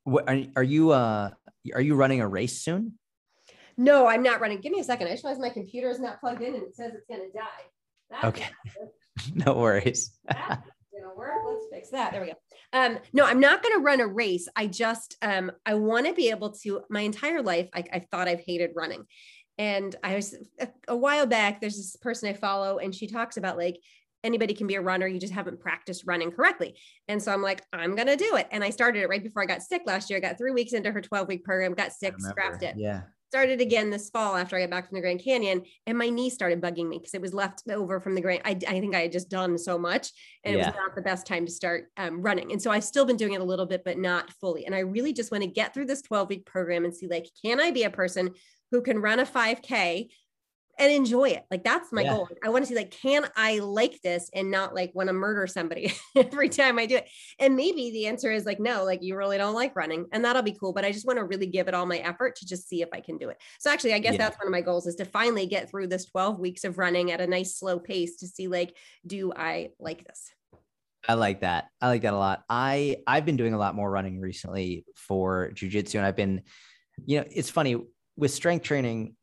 What 0.04 0.28
are, 0.28 0.42
are 0.56 0.62
you 0.62 0.90
uh 0.90 1.30
are 1.74 1.80
you 1.80 1.94
running 1.94 2.20
a 2.20 2.28
race 2.28 2.62
soon? 2.62 2.98
No, 3.76 4.06
I'm 4.06 4.22
not 4.22 4.40
running. 4.40 4.60
Give 4.60 4.72
me 4.72 4.80
a 4.80 4.84
second. 4.84 5.06
I 5.06 5.12
just 5.12 5.24
realized 5.24 5.40
my 5.40 5.50
computer 5.50 5.88
is 5.88 6.00
not 6.00 6.20
plugged 6.20 6.42
in 6.42 6.54
and 6.54 6.62
it 6.64 6.74
says 6.74 6.92
it's 6.94 7.06
going 7.06 7.20
to 7.20 7.38
die. 7.38 7.44
That's 8.10 8.24
okay. 8.24 8.48
no 9.34 9.54
worries. 9.54 10.18
gonna 11.02 11.14
work. 11.16 11.38
Let's 11.46 11.66
fix 11.72 11.90
that. 11.90 12.12
There 12.12 12.20
we 12.20 12.28
go. 12.28 12.34
Um, 12.72 12.98
no, 13.12 13.24
I'm 13.26 13.40
not 13.40 13.62
gonna 13.62 13.78
run 13.78 14.00
a 14.00 14.06
race. 14.06 14.48
I 14.56 14.66
just 14.66 15.16
um, 15.22 15.52
I 15.66 15.74
want 15.74 16.06
to 16.06 16.14
be 16.14 16.30
able 16.30 16.50
to. 16.62 16.82
My 16.88 17.00
entire 17.00 17.42
life, 17.42 17.68
I, 17.74 17.84
I 17.92 17.98
thought 17.98 18.28
I've 18.28 18.40
hated 18.40 18.70
running, 18.74 19.04
and 19.58 19.94
I 20.02 20.16
was 20.16 20.34
a, 20.58 20.68
a 20.88 20.96
while 20.96 21.26
back. 21.26 21.60
There's 21.60 21.76
this 21.76 21.96
person 21.96 22.28
I 22.28 22.32
follow, 22.34 22.78
and 22.78 22.94
she 22.94 23.06
talks 23.06 23.36
about 23.36 23.58
like 23.58 23.78
anybody 24.24 24.54
can 24.54 24.66
be 24.66 24.76
a 24.76 24.80
runner 24.80 25.06
you 25.06 25.18
just 25.18 25.32
haven't 25.32 25.60
practiced 25.60 26.04
running 26.06 26.30
correctly 26.30 26.76
and 27.08 27.22
so 27.22 27.32
i'm 27.32 27.42
like 27.42 27.62
i'm 27.72 27.94
gonna 27.94 28.16
do 28.16 28.36
it 28.36 28.46
and 28.52 28.62
i 28.62 28.70
started 28.70 29.02
it 29.02 29.08
right 29.08 29.22
before 29.22 29.42
i 29.42 29.46
got 29.46 29.62
sick 29.62 29.82
last 29.86 30.08
year 30.08 30.16
i 30.16 30.20
got 30.20 30.38
three 30.38 30.52
weeks 30.52 30.72
into 30.72 30.92
her 30.92 31.00
12 31.00 31.28
week 31.28 31.44
program 31.44 31.74
got 31.74 31.92
sick 31.92 32.14
scrapped 32.18 32.62
it 32.62 32.76
yeah 32.76 33.02
started 33.32 33.62
again 33.62 33.88
this 33.88 34.10
fall 34.10 34.36
after 34.36 34.56
I 34.56 34.60
got 34.60 34.68
back 34.68 34.86
from 34.86 34.96
the 34.96 35.00
Grand 35.00 35.24
Canyon, 35.24 35.62
and 35.86 35.96
my 35.96 36.10
knee 36.10 36.28
started 36.28 36.60
bugging 36.60 36.86
me 36.86 36.98
because 36.98 37.14
it 37.14 37.20
was 37.22 37.32
left 37.32 37.62
over 37.70 37.98
from 37.98 38.14
the 38.14 38.20
Grand. 38.20 38.42
I, 38.44 38.50
I 38.68 38.78
think 38.78 38.94
I 38.94 39.00
had 39.00 39.12
just 39.12 39.30
done 39.30 39.56
so 39.56 39.78
much, 39.78 40.10
and 40.44 40.54
yeah. 40.54 40.64
it 40.64 40.66
was 40.66 40.74
not 40.76 40.94
the 40.94 41.00
best 41.00 41.26
time 41.26 41.46
to 41.46 41.50
start 41.50 41.86
um, 41.96 42.20
running. 42.20 42.52
And 42.52 42.60
so 42.60 42.70
I've 42.70 42.84
still 42.84 43.06
been 43.06 43.16
doing 43.16 43.32
it 43.32 43.40
a 43.40 43.44
little 43.44 43.64
bit, 43.64 43.84
but 43.86 43.96
not 43.96 44.30
fully. 44.34 44.66
And 44.66 44.74
I 44.74 44.80
really 44.80 45.14
just 45.14 45.32
want 45.32 45.44
to 45.44 45.48
get 45.48 45.72
through 45.72 45.86
this 45.86 46.02
12 46.02 46.28
week 46.28 46.44
program 46.44 46.84
and 46.84 46.94
see 46.94 47.06
like, 47.06 47.26
can 47.42 47.58
I 47.58 47.70
be 47.70 47.84
a 47.84 47.90
person 47.90 48.34
who 48.70 48.82
can 48.82 48.98
run 48.98 49.18
a 49.18 49.24
5K 49.24 50.10
and 50.78 50.92
enjoy 50.92 51.28
it. 51.30 51.44
Like 51.50 51.64
that's 51.64 51.92
my 51.92 52.02
yeah. 52.02 52.14
goal. 52.14 52.28
I 52.42 52.48
want 52.48 52.64
to 52.64 52.68
see 52.68 52.74
like, 52.74 52.90
can 52.90 53.28
I 53.36 53.58
like 53.58 54.00
this 54.02 54.30
and 54.34 54.50
not 54.50 54.74
like 54.74 54.92
want 54.94 55.08
to 55.08 55.12
murder 55.12 55.46
somebody 55.46 55.92
every 56.16 56.48
time 56.48 56.78
I 56.78 56.86
do 56.86 56.96
it? 56.96 57.08
And 57.38 57.56
maybe 57.56 57.90
the 57.90 58.06
answer 58.06 58.30
is 58.30 58.44
like, 58.44 58.58
no, 58.58 58.84
like 58.84 59.02
you 59.02 59.16
really 59.16 59.38
don't 59.38 59.54
like 59.54 59.76
running 59.76 60.06
and 60.12 60.24
that'll 60.24 60.42
be 60.42 60.56
cool. 60.58 60.72
But 60.72 60.84
I 60.84 60.92
just 60.92 61.06
want 61.06 61.18
to 61.18 61.24
really 61.24 61.46
give 61.46 61.68
it 61.68 61.74
all 61.74 61.86
my 61.86 61.98
effort 61.98 62.36
to 62.36 62.46
just 62.46 62.68
see 62.68 62.82
if 62.82 62.88
I 62.92 63.00
can 63.00 63.18
do 63.18 63.28
it. 63.28 63.36
So 63.60 63.70
actually, 63.70 63.94
I 63.94 63.98
guess 63.98 64.12
yeah. 64.12 64.18
that's 64.18 64.38
one 64.38 64.46
of 64.46 64.52
my 64.52 64.62
goals 64.62 64.86
is 64.86 64.96
to 64.96 65.04
finally 65.04 65.46
get 65.46 65.70
through 65.70 65.88
this 65.88 66.06
12 66.06 66.38
weeks 66.38 66.64
of 66.64 66.78
running 66.78 67.12
at 67.12 67.20
a 67.20 67.26
nice 67.26 67.56
slow 67.56 67.78
pace 67.78 68.16
to 68.18 68.26
see 68.26 68.48
like, 68.48 68.74
do 69.06 69.32
I 69.34 69.70
like 69.78 70.04
this? 70.06 70.30
I 71.08 71.14
like 71.14 71.40
that. 71.40 71.66
I 71.80 71.88
like 71.88 72.02
that 72.02 72.14
a 72.14 72.16
lot. 72.16 72.44
I 72.48 72.96
I've 73.06 73.26
been 73.26 73.36
doing 73.36 73.54
a 73.54 73.58
lot 73.58 73.74
more 73.74 73.90
running 73.90 74.20
recently 74.20 74.84
for 74.94 75.50
jujitsu, 75.52 75.96
and 75.96 76.06
I've 76.06 76.16
been, 76.16 76.42
you 77.04 77.18
know, 77.18 77.26
it's 77.28 77.50
funny 77.50 77.76
with 78.16 78.30
strength 78.30 78.62
training 78.62 79.16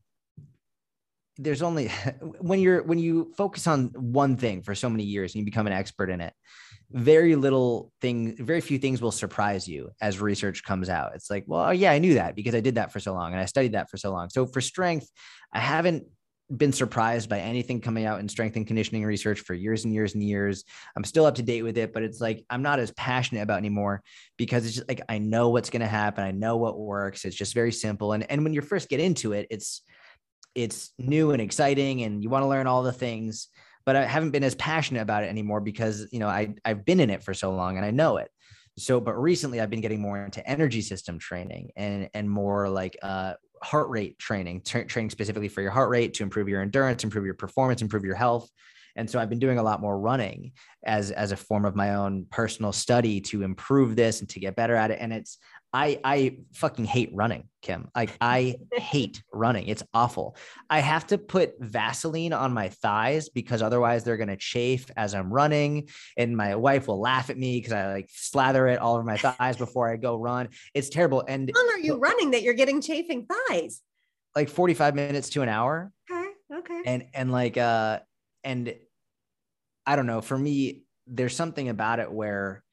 there's 1.40 1.62
only 1.62 1.88
when 2.40 2.60
you're 2.60 2.84
when 2.84 3.00
you 3.00 3.32
focus 3.36 3.66
on 3.66 3.88
one 3.96 4.38
thing 4.38 4.62
for 4.62 4.76
so 4.76 4.90
many 4.90 5.04
years 5.04 5.34
and 5.34 5.40
you 5.40 5.46
become 5.46 5.66
an 5.66 5.74
expert 5.74 6.10
in 6.10 6.22
it 6.22 6.34
very 6.92 7.36
little 7.36 7.92
thing 8.02 8.36
very 8.44 8.62
few 8.62 8.78
things 8.78 9.02
will 9.02 9.12
surprise 9.12 9.68
you 9.68 9.90
as 10.02 10.20
research 10.20 10.64
comes 10.64 10.90
out 10.90 11.12
it's 11.16 11.30
like 11.30 11.44
well 11.48 11.74
yeah 11.74 11.92
i 11.92 12.00
knew 12.00 12.16
that 12.16 12.36
because 12.36 12.56
i 12.56 12.60
did 12.60 12.76
that 12.76 12.92
for 12.92 13.00
so 13.00 13.14
long 13.14 13.32
and 13.32 13.42
i 13.42 13.46
studied 13.46 13.74
that 13.74 13.90
for 13.90 13.98
so 13.98 14.12
long 14.12 14.30
so 14.30 14.46
for 14.46 14.60
strength 14.60 15.08
i 15.54 15.60
haven't 15.60 16.04
been 16.56 16.74
surprised 16.74 17.30
by 17.30 17.40
anything 17.40 17.80
coming 17.80 18.06
out 18.06 18.20
in 18.20 18.28
strength 18.28 18.56
and 18.56 18.66
conditioning 18.66 19.06
research 19.06 19.42
for 19.42 19.54
years 19.54 19.86
and 19.86 19.94
years 19.94 20.16
and 20.16 20.24
years. 20.24 20.64
I'm 20.96 21.04
still 21.04 21.26
up 21.26 21.36
to 21.36 21.44
date 21.44 21.62
with 21.62 21.78
it, 21.78 21.94
but 21.94 22.02
it's 22.02 22.20
like 22.20 22.44
I'm 22.50 22.64
not 22.64 22.80
as 22.80 22.90
passionate 22.92 23.44
about 23.44 23.60
anymore 23.60 24.02
because 24.36 24.66
it's 24.66 24.76
just 24.76 24.88
like 24.88 25.02
I 25.08 25.20
know 25.20 25.50
what's 25.50 25.70
going 25.70 25.82
to 25.82 25.88
happen. 25.88 26.24
I 26.24 26.32
know 26.32 26.58
what 26.58 26.80
works. 26.80 27.24
It's 27.24 27.36
just 27.36 27.54
very 27.54 27.72
simple. 27.72 28.14
And 28.14 28.30
and 28.32 28.44
when 28.44 28.54
you 28.54 28.62
first 28.62 28.90
get 28.90 29.00
into 29.00 29.34
it, 29.34 29.46
it's 29.52 29.84
it's 30.64 30.92
new 30.98 31.32
and 31.32 31.42
exciting 31.42 32.04
and 32.04 32.24
you 32.24 32.30
want 32.30 32.44
to 32.44 32.48
learn 32.48 32.68
all 32.68 32.84
the 32.84 32.92
things 32.92 33.48
but 33.86 33.96
i 33.96 34.06
haven't 34.06 34.32
been 34.32 34.44
as 34.44 34.56
passionate 34.56 35.02
about 35.02 35.24
it 35.24 35.28
anymore 35.28 35.62
because 35.62 36.08
you 36.12 36.20
know 36.20 36.28
I, 36.28 36.54
i've 36.66 36.86
been 36.86 37.00
in 37.00 37.10
it 37.10 37.24
for 37.24 37.34
so 37.34 37.52
long 37.52 37.78
and 37.78 37.86
i 37.86 37.92
know 37.92 38.18
it. 38.18 38.30
So 38.78 39.00
but 39.00 39.16
recently 39.16 39.62
i've 39.62 39.70
been 39.70 39.82
getting 39.82 40.02
more 40.02 40.24
into 40.24 40.48
energy 40.48 40.82
system 40.82 41.20
training 41.20 41.72
and 41.76 42.10
and 42.14 42.30
more 42.30 42.70
like 42.70 42.98
uh 43.02 43.34
heart 43.62 43.90
rate 43.90 44.18
training 44.20 44.62
tra- 44.66 44.86
training 44.86 45.10
specifically 45.10 45.50
for 45.50 45.62
your 45.62 45.72
heart 45.72 45.90
rate 45.90 46.14
to 46.16 46.24
improve 46.24 46.48
your 46.48 46.62
endurance 46.62 47.04
improve 47.04 47.26
your 47.26 47.34
performance 47.34 47.82
improve 47.82 48.06
your 48.06 48.16
health. 48.16 48.50
And 48.96 49.10
so 49.10 49.20
i've 49.20 49.30
been 49.30 49.40
doing 49.40 49.60
a 49.60 49.64
lot 49.64 49.82
more 49.82 50.00
running 50.00 50.54
as 50.86 51.12
as 51.12 51.32
a 51.32 51.38
form 51.38 51.66
of 51.66 51.76
my 51.76 51.96
own 51.96 52.26
personal 52.30 52.72
study 52.72 53.22
to 53.22 53.44
improve 53.44 53.96
this 53.96 54.22
and 54.22 54.30
to 54.30 54.40
get 54.40 54.56
better 54.56 54.76
at 54.76 54.92
it. 54.92 55.00
And 55.02 55.14
it's 55.14 55.38
I 55.72 56.00
I 56.04 56.38
fucking 56.54 56.86
hate 56.86 57.12
running, 57.14 57.48
Kim. 57.62 57.90
Like 57.96 58.12
I 58.20 58.56
hate 58.74 59.22
running. 59.32 59.68
It's 59.68 59.84
awful. 59.94 60.36
I 60.70 60.80
have 60.80 61.08
to 61.08 61.18
put 61.18 61.54
Vaseline 61.60 62.34
on 62.34 62.54
my 62.54 62.70
thighs 62.70 63.30
because 63.30 63.62
otherwise 63.62 64.04
they're 64.04 64.18
gonna 64.18 64.38
chafe 64.38 64.90
as 64.98 65.14
I'm 65.14 65.32
running, 65.32 65.90
and 66.18 66.36
my 66.36 66.56
wife 66.56 66.88
will 66.88 67.00
laugh 67.00 67.30
at 67.30 67.38
me 67.38 67.58
because 67.58 67.74
I 67.74 67.94
like 67.94 68.10
slather 68.12 68.68
it 68.68 68.80
all 68.80 68.96
over 68.96 69.04
my 69.04 69.18
thighs 69.18 69.58
before 69.66 69.92
I 69.92 69.98
go 69.98 70.16
run. 70.16 70.50
It's 70.74 70.90
terrible. 70.90 71.24
And 71.28 71.52
how 71.54 71.66
long 71.66 71.76
are 71.76 71.80
you 71.80 71.98
running 71.98 72.32
that 72.32 72.42
you're 72.42 72.54
getting 72.56 72.82
chafing 72.82 73.28
thighs? 73.28 73.82
Like 74.36 74.50
45 74.50 74.96
minutes 74.96 75.30
to 75.30 75.42
an 75.42 75.50
hour. 75.50 75.92
Okay. 76.12 76.30
Okay. 76.52 76.82
And 76.86 77.06
and 77.14 77.32
like 77.32 77.58
uh 77.58 78.00
and 78.44 78.74
I 79.86 79.96
don't 79.96 80.08
know. 80.08 80.22
For 80.22 80.38
me, 80.38 80.84
there's 81.08 81.36
something 81.36 81.70
about 81.70 82.00
it 82.00 82.12
where 82.12 82.64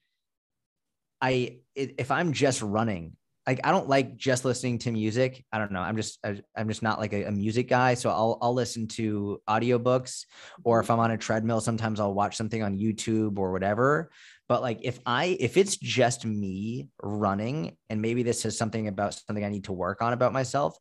I 1.20 1.58
if 1.74 2.10
I'm 2.10 2.32
just 2.32 2.62
running, 2.62 3.16
like 3.46 3.60
I 3.62 3.70
don't 3.70 3.88
like 3.88 4.16
just 4.16 4.44
listening 4.44 4.78
to 4.80 4.90
music. 4.90 5.44
I 5.52 5.58
don't 5.58 5.70
know. 5.70 5.80
I'm 5.80 5.96
just 5.96 6.18
I'm 6.24 6.68
just 6.68 6.82
not 6.82 6.98
like 6.98 7.12
a, 7.12 7.24
a, 7.24 7.30
music 7.30 7.68
guy. 7.68 7.94
So 7.94 8.10
I'll 8.10 8.38
I'll 8.42 8.54
listen 8.54 8.88
to 8.88 9.40
audiobooks 9.48 10.24
or 10.64 10.80
if 10.80 10.90
I'm 10.90 10.98
on 10.98 11.12
a 11.12 11.18
treadmill, 11.18 11.60
sometimes 11.60 12.00
I'll 12.00 12.14
watch 12.14 12.36
something 12.36 12.62
on 12.62 12.78
YouTube 12.78 13.38
or 13.38 13.52
whatever. 13.52 14.10
But 14.48 14.62
like 14.62 14.80
if 14.82 14.98
I 15.06 15.36
if 15.38 15.56
it's 15.56 15.76
just 15.76 16.26
me 16.26 16.88
running, 17.02 17.76
and 17.88 18.02
maybe 18.02 18.22
this 18.22 18.44
is 18.44 18.58
something 18.58 18.88
about 18.88 19.14
something 19.14 19.44
I 19.44 19.50
need 19.50 19.64
to 19.64 19.72
work 19.72 20.02
on 20.02 20.12
about 20.12 20.32
myself, 20.32 20.76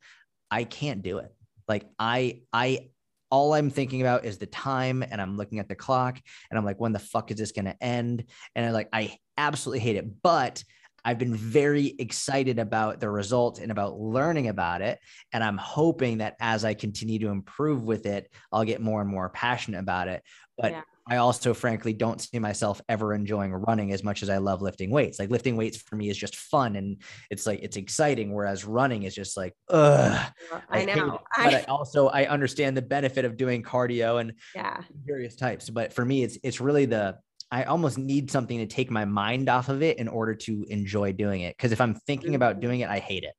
I 0.50 0.64
can't 0.64 1.04
do 1.04 1.20
it. 1.20 1.34
Like 1.68 1.86
I 2.00 2.42
I 2.52 2.90
all 3.32 3.54
I'm 3.54 3.70
thinking 3.70 4.02
about 4.02 4.26
is 4.26 4.38
the 4.38 4.46
time 4.46 5.04
and 5.04 5.22
I'm 5.22 5.36
looking 5.36 5.60
at 5.60 5.68
the 5.68 5.76
clock 5.76 6.20
and 6.50 6.58
I'm 6.58 6.66
like, 6.66 6.80
when 6.80 6.94
the 6.94 7.00
fuck 7.00 7.32
is 7.32 7.38
this 7.38 7.52
going 7.52 7.66
to 7.66 7.84
end? 7.84 8.24
And 8.56 8.66
I 8.66 8.72
like, 8.72 8.88
I 8.94 9.18
absolutely 9.38 9.80
hate 9.80 9.96
it. 9.96 10.22
But 10.22 10.64
I've 11.06 11.20
been 11.20 11.36
very 11.36 11.96
excited 12.00 12.58
about 12.58 13.00
the 13.00 13.10
result 13.10 13.60
and 13.60 13.72
about 13.72 14.00
learning 14.00 14.48
about 14.48 14.82
it. 14.82 15.00
And 15.32 15.44
I'm 15.44 15.58
hoping 15.58 16.18
that 16.18 16.36
as 16.40 16.66
I 16.66 16.74
continue 16.74 17.20
to 17.20 17.28
improve 17.28 17.84
with 17.84 18.08
it, 18.08 18.28
I'll 18.52 18.64
get 18.64 18.82
more 18.82 19.02
and 19.02 19.10
more 19.10 19.30
passionate 19.30 19.80
about 19.80 20.08
it. 20.08 20.24
But 20.58 20.72
yeah. 20.72 20.82
I 21.08 21.18
also 21.18 21.54
frankly 21.54 21.94
don't 21.94 22.20
see 22.20 22.40
myself 22.40 22.82
ever 22.90 23.14
enjoying 23.14 23.54
running 23.54 23.92
as 23.92 24.04
much 24.04 24.24
as 24.24 24.30
I 24.32 24.38
love 24.38 24.64
lifting 24.64 24.90
weights. 24.90 25.20
Like 25.20 25.30
lifting 25.30 25.56
weights 25.56 25.78
for 25.78 25.96
me 25.96 26.10
is 26.10 26.18
just 26.18 26.36
fun 26.36 26.76
and 26.76 27.00
it's 27.30 27.46
like 27.46 27.60
it's 27.62 27.78
exciting, 27.78 28.34
whereas 28.34 28.66
running 28.66 29.04
is 29.04 29.14
just 29.14 29.38
like, 29.38 29.54
ugh. 29.70 30.34
I, 30.72 30.82
I 30.82 30.86
know. 30.86 31.20
But 31.38 31.54
I 31.54 31.64
also 31.68 32.08
I 32.08 32.26
understand 32.26 32.76
the 32.76 32.82
benefit 32.82 33.26
of 33.26 33.38
doing 33.38 33.62
cardio 33.62 34.20
and 34.20 34.34
yeah, 34.56 34.82
various 35.06 35.36
types. 35.36 35.70
But 35.70 35.94
for 35.94 36.04
me, 36.04 36.24
it's 36.24 36.40
it's 36.42 36.60
really 36.60 36.86
the 36.86 37.20
I 37.52 37.64
almost 37.64 37.98
need 37.98 38.32
something 38.32 38.58
to 38.60 38.66
take 38.66 38.90
my 38.92 39.06
mind 39.06 39.50
off 39.50 39.70
of 39.70 39.82
it 39.82 39.98
in 40.00 40.08
order 40.08 40.34
to 40.36 40.66
enjoy 40.70 41.14
doing 41.14 41.42
it. 41.42 41.56
Because 41.56 41.72
if 41.72 41.80
I'm 41.80 41.94
thinking 41.94 42.36
about 42.36 42.54
mm-hmm. 42.54 42.62
doing 42.62 42.80
it, 42.82 42.90
I 42.90 43.00
hate 43.00 43.24
it. 43.24 43.34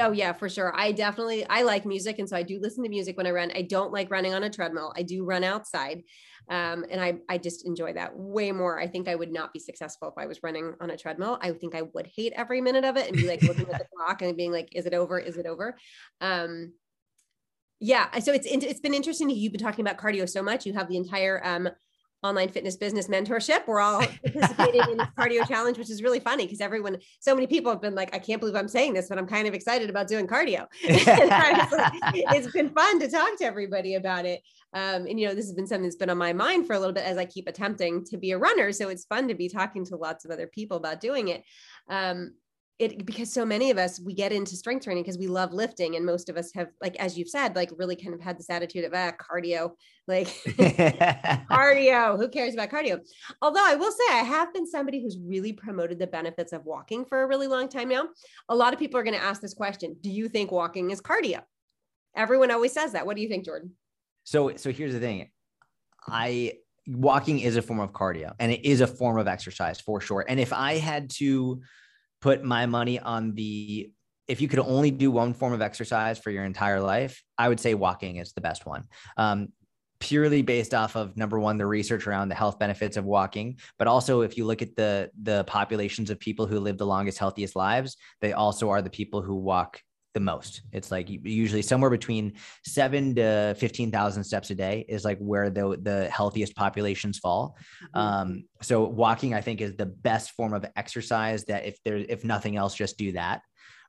Oh 0.00 0.12
yeah, 0.12 0.32
for 0.32 0.48
sure. 0.48 0.72
I 0.76 0.92
definitely 0.92 1.46
I 1.48 1.62
like 1.62 1.86
music, 1.86 2.18
and 2.18 2.28
so 2.28 2.36
I 2.36 2.42
do 2.42 2.60
listen 2.60 2.84
to 2.84 2.90
music 2.90 3.16
when 3.16 3.26
I 3.26 3.30
run. 3.30 3.50
I 3.54 3.62
don't 3.62 3.92
like 3.92 4.10
running 4.10 4.34
on 4.34 4.44
a 4.44 4.50
treadmill. 4.50 4.92
I 4.96 5.02
do 5.02 5.24
run 5.24 5.44
outside, 5.44 6.02
um, 6.48 6.84
and 6.90 7.00
I 7.00 7.18
I 7.28 7.38
just 7.38 7.66
enjoy 7.66 7.94
that 7.94 8.16
way 8.16 8.52
more. 8.52 8.78
I 8.78 8.86
think 8.86 9.08
I 9.08 9.14
would 9.14 9.32
not 9.32 9.52
be 9.52 9.58
successful 9.58 10.08
if 10.08 10.14
I 10.16 10.26
was 10.26 10.42
running 10.42 10.74
on 10.80 10.90
a 10.90 10.96
treadmill. 10.96 11.38
I 11.40 11.52
think 11.52 11.74
I 11.74 11.82
would 11.82 12.08
hate 12.14 12.32
every 12.36 12.60
minute 12.60 12.84
of 12.84 12.96
it 12.96 13.08
and 13.08 13.16
be 13.16 13.26
like 13.26 13.42
looking 13.42 13.70
at 13.70 13.78
the 13.78 13.86
clock 13.96 14.22
and 14.22 14.36
being 14.36 14.52
like, 14.52 14.68
"Is 14.72 14.86
it 14.86 14.94
over? 14.94 15.18
Is 15.18 15.36
it 15.36 15.46
over?" 15.46 15.76
Um, 16.20 16.74
yeah. 17.80 18.18
So 18.18 18.32
it's 18.32 18.46
it's 18.46 18.80
been 18.80 18.94
interesting. 18.94 19.30
You've 19.30 19.52
been 19.52 19.60
talking 19.60 19.84
about 19.84 19.98
cardio 19.98 20.28
so 20.28 20.42
much. 20.42 20.66
You 20.66 20.74
have 20.74 20.88
the 20.88 20.96
entire 20.96 21.44
um, 21.44 21.68
online 22.22 22.48
fitness 22.48 22.76
business 22.76 23.08
mentorship. 23.08 23.66
We're 23.66 23.80
all 23.80 24.02
participating 24.24 24.82
in 24.90 24.98
this 24.98 25.08
cardio 25.16 25.46
challenge, 25.46 25.78
which 25.78 25.90
is 25.90 26.02
really 26.02 26.20
funny 26.20 26.44
because 26.44 26.60
everyone, 26.60 26.98
so 27.20 27.34
many 27.34 27.46
people 27.46 27.70
have 27.70 27.80
been 27.80 27.94
like, 27.94 28.14
I 28.14 28.18
can't 28.18 28.40
believe 28.40 28.56
I'm 28.56 28.68
saying 28.68 28.94
this, 28.94 29.08
but 29.08 29.18
I'm 29.18 29.26
kind 29.26 29.46
of 29.46 29.54
excited 29.54 29.88
about 29.88 30.08
doing 30.08 30.26
cardio. 30.26 30.66
it's 30.82 32.52
been 32.52 32.70
fun 32.70 32.98
to 33.00 33.08
talk 33.08 33.38
to 33.38 33.44
everybody 33.44 33.94
about 33.94 34.26
it. 34.26 34.42
Um, 34.74 35.06
and, 35.06 35.18
you 35.18 35.28
know, 35.28 35.34
this 35.34 35.46
has 35.46 35.54
been 35.54 35.66
something 35.66 35.84
that's 35.84 35.96
been 35.96 36.10
on 36.10 36.18
my 36.18 36.32
mind 36.32 36.66
for 36.66 36.74
a 36.74 36.78
little 36.78 36.92
bit 36.92 37.04
as 37.04 37.16
I 37.16 37.24
keep 37.24 37.48
attempting 37.48 38.04
to 38.06 38.16
be 38.16 38.32
a 38.32 38.38
runner. 38.38 38.72
So 38.72 38.88
it's 38.88 39.04
fun 39.04 39.28
to 39.28 39.34
be 39.34 39.48
talking 39.48 39.84
to 39.86 39.96
lots 39.96 40.24
of 40.24 40.30
other 40.30 40.46
people 40.46 40.76
about 40.76 41.00
doing 41.00 41.28
it. 41.28 41.44
Um, 41.88 42.34
it 42.78 43.04
because 43.04 43.32
so 43.32 43.44
many 43.44 43.70
of 43.70 43.78
us 43.78 43.98
we 43.98 44.14
get 44.14 44.32
into 44.32 44.54
strength 44.54 44.84
training 44.84 45.02
because 45.02 45.18
we 45.18 45.26
love 45.26 45.52
lifting 45.52 45.96
and 45.96 46.06
most 46.06 46.28
of 46.28 46.36
us 46.36 46.52
have 46.54 46.68
like 46.80 46.94
as 46.96 47.18
you've 47.18 47.28
said 47.28 47.56
like 47.56 47.70
really 47.76 47.96
kind 47.96 48.14
of 48.14 48.20
had 48.20 48.38
this 48.38 48.50
attitude 48.50 48.84
of 48.84 48.94
ah 48.94 49.10
cardio 49.18 49.72
like 50.06 50.28
cardio 51.50 52.16
who 52.16 52.28
cares 52.28 52.54
about 52.54 52.70
cardio? 52.70 53.00
Although 53.42 53.64
i 53.64 53.74
will 53.74 53.90
say 53.90 54.12
i 54.12 54.22
have 54.22 54.54
been 54.54 54.66
somebody 54.66 55.02
who's 55.02 55.18
really 55.18 55.52
promoted 55.52 55.98
the 55.98 56.06
benefits 56.06 56.52
of 56.52 56.64
walking 56.64 57.04
for 57.04 57.22
a 57.22 57.26
really 57.26 57.48
long 57.48 57.68
time 57.68 57.88
now. 57.88 58.08
A 58.48 58.54
lot 58.54 58.72
of 58.72 58.78
people 58.78 59.00
are 59.00 59.04
going 59.04 59.18
to 59.18 59.24
ask 59.24 59.40
this 59.40 59.54
question 59.54 59.96
do 60.00 60.10
you 60.10 60.28
think 60.28 60.52
walking 60.52 60.90
is 60.90 61.00
cardio? 61.00 61.42
Everyone 62.16 62.50
always 62.50 62.72
says 62.72 62.92
that. 62.92 63.06
What 63.06 63.16
do 63.16 63.22
you 63.22 63.28
think 63.28 63.44
jordan? 63.44 63.72
So 64.22 64.54
so 64.56 64.70
here's 64.70 64.92
the 64.92 65.00
thing. 65.00 65.30
I 66.06 66.52
walking 66.86 67.40
is 67.40 67.56
a 67.56 67.62
form 67.62 67.80
of 67.80 67.92
cardio 67.92 68.34
and 68.38 68.52
it 68.52 68.64
is 68.64 68.80
a 68.80 68.86
form 68.86 69.18
of 69.18 69.26
exercise 69.26 69.80
for 69.80 70.00
sure. 70.00 70.24
And 70.28 70.38
if 70.38 70.52
i 70.52 70.76
had 70.76 71.10
to 71.10 71.60
put 72.20 72.42
my 72.42 72.66
money 72.66 72.98
on 72.98 73.34
the 73.34 73.90
if 74.26 74.42
you 74.42 74.48
could 74.48 74.58
only 74.58 74.90
do 74.90 75.10
one 75.10 75.32
form 75.32 75.54
of 75.54 75.62
exercise 75.62 76.18
for 76.18 76.30
your 76.30 76.44
entire 76.44 76.80
life, 76.80 77.22
I 77.38 77.48
would 77.48 77.58
say 77.58 77.72
walking 77.72 78.16
is 78.16 78.34
the 78.34 78.42
best 78.42 78.66
one. 78.66 78.84
Um, 79.16 79.48
purely 80.00 80.42
based 80.42 80.74
off 80.74 80.96
of 80.96 81.16
number 81.16 81.40
one, 81.40 81.56
the 81.56 81.66
research 81.66 82.06
around 82.06 82.28
the 82.28 82.34
health 82.34 82.58
benefits 82.58 82.96
of 82.96 83.04
walking, 83.04 83.58
but 83.78 83.88
also 83.88 84.20
if 84.20 84.36
you 84.36 84.44
look 84.44 84.62
at 84.62 84.76
the 84.76 85.10
the 85.22 85.44
populations 85.44 86.10
of 86.10 86.20
people 86.20 86.46
who 86.46 86.60
live 86.60 86.78
the 86.78 86.86
longest, 86.86 87.18
healthiest 87.18 87.56
lives, 87.56 87.96
they 88.20 88.32
also 88.32 88.70
are 88.70 88.82
the 88.82 88.90
people 88.90 89.22
who 89.22 89.34
walk 89.34 89.80
the 90.18 90.24
most. 90.24 90.62
It's 90.72 90.90
like 90.90 91.06
usually 91.08 91.62
somewhere 91.62 91.90
between 91.90 92.32
seven 92.64 93.14
to 93.14 93.54
15,000 93.56 94.24
steps 94.24 94.50
a 94.50 94.54
day 94.56 94.84
is 94.88 95.04
like 95.04 95.18
where 95.18 95.48
the, 95.48 95.78
the 95.80 96.10
healthiest 96.10 96.56
populations 96.56 97.20
fall. 97.20 97.56
Mm-hmm. 97.94 98.00
Um, 98.00 98.44
so 98.60 98.82
walking, 98.82 99.32
I 99.32 99.40
think 99.40 99.60
is 99.60 99.76
the 99.76 99.86
best 99.86 100.32
form 100.32 100.54
of 100.54 100.66
exercise 100.74 101.44
that 101.44 101.66
if 101.66 101.78
there, 101.84 101.98
if 101.98 102.24
nothing 102.24 102.56
else, 102.56 102.74
just 102.74 102.98
do 102.98 103.12
that. 103.12 103.42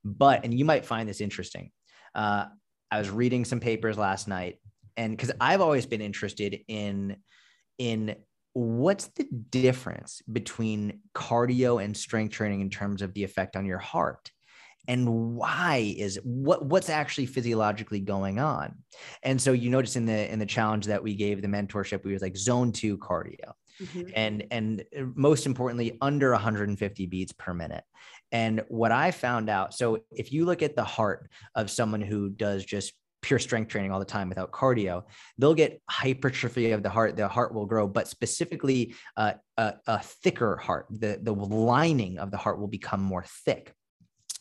But, 0.06 0.46
and 0.46 0.54
you 0.54 0.66
might 0.66 0.86
find 0.86 1.10
this 1.10 1.20
interesting. 1.20 1.72
Uh, 2.14 2.46
I 2.92 3.00
was 3.00 3.10
reading 3.10 3.44
some 3.44 3.60
papers 3.60 3.98
last 3.98 4.28
night 4.28 4.60
and 4.96 5.18
cause 5.18 5.32
I've 5.42 5.62
always 5.62 5.88
been 5.88 6.02
interested 6.02 6.60
in, 6.68 7.18
in 7.80 8.18
what's 8.54 9.08
the 9.16 9.28
difference 9.50 10.22
between 10.32 11.02
cardio 11.16 11.84
and 11.84 11.98
strength 11.98 12.34
training 12.34 12.62
in 12.62 12.70
terms 12.70 13.02
of 13.02 13.16
the 13.16 13.24
effect 13.24 13.56
on 13.56 13.66
your 13.66 13.80
heart 13.80 14.30
and 14.90 15.08
why 15.36 15.94
is 15.98 16.20
what 16.24 16.66
what's 16.66 16.90
actually 16.90 17.28
physiologically 17.28 18.00
going 18.00 18.40
on 18.40 18.76
and 19.24 19.40
so 19.40 19.54
you 19.54 19.70
notice 19.70 19.96
in 19.96 20.06
the 20.06 20.30
in 20.32 20.40
the 20.40 20.46
challenge 20.46 20.88
that 20.88 21.02
we 21.02 21.16
gave 21.16 21.42
the 21.42 21.48
mentorship 21.48 22.04
we 22.04 22.12
was 22.12 22.22
like 22.22 22.36
zone 22.36 22.72
2 22.74 22.98
cardio 22.98 23.54
mm-hmm. 23.82 24.10
and 24.16 24.46
and 24.52 24.84
most 25.16 25.46
importantly 25.46 25.98
under 26.02 26.32
150 26.32 27.06
beats 27.06 27.32
per 27.32 27.54
minute 27.54 27.84
and 28.32 28.64
what 28.68 28.92
i 28.92 29.12
found 29.12 29.50
out 29.50 29.74
so 29.74 30.00
if 30.12 30.34
you 30.34 30.44
look 30.44 30.62
at 30.62 30.76
the 30.76 30.84
heart 30.84 31.30
of 31.56 31.70
someone 31.70 32.02
who 32.02 32.30
does 32.30 32.66
just 32.66 32.94
pure 33.22 33.38
strength 33.40 33.68
training 33.68 33.92
all 33.92 34.00
the 34.00 34.06
time 34.06 34.30
without 34.30 34.50
cardio, 34.50 35.04
they'll 35.38 35.54
get 35.54 35.82
hypertrophy 35.90 36.72
of 36.72 36.84
the 36.84 36.90
heart. 36.90 37.18
The 37.18 37.28
heart 37.28 37.54
will 37.54 37.66
grow, 37.66 37.86
but 37.86 38.08
specifically 38.08 38.96
uh, 39.18 39.34
a, 39.58 39.74
a, 39.88 40.00
thicker 40.00 40.56
heart. 40.56 40.86
The, 40.90 41.20
the 41.22 41.34
lining 41.34 42.18
of 42.18 42.32
the 42.32 42.38
heart 42.38 42.62
will 42.62 42.70
become 42.70 43.02
more 43.02 43.26
thick 43.44 43.74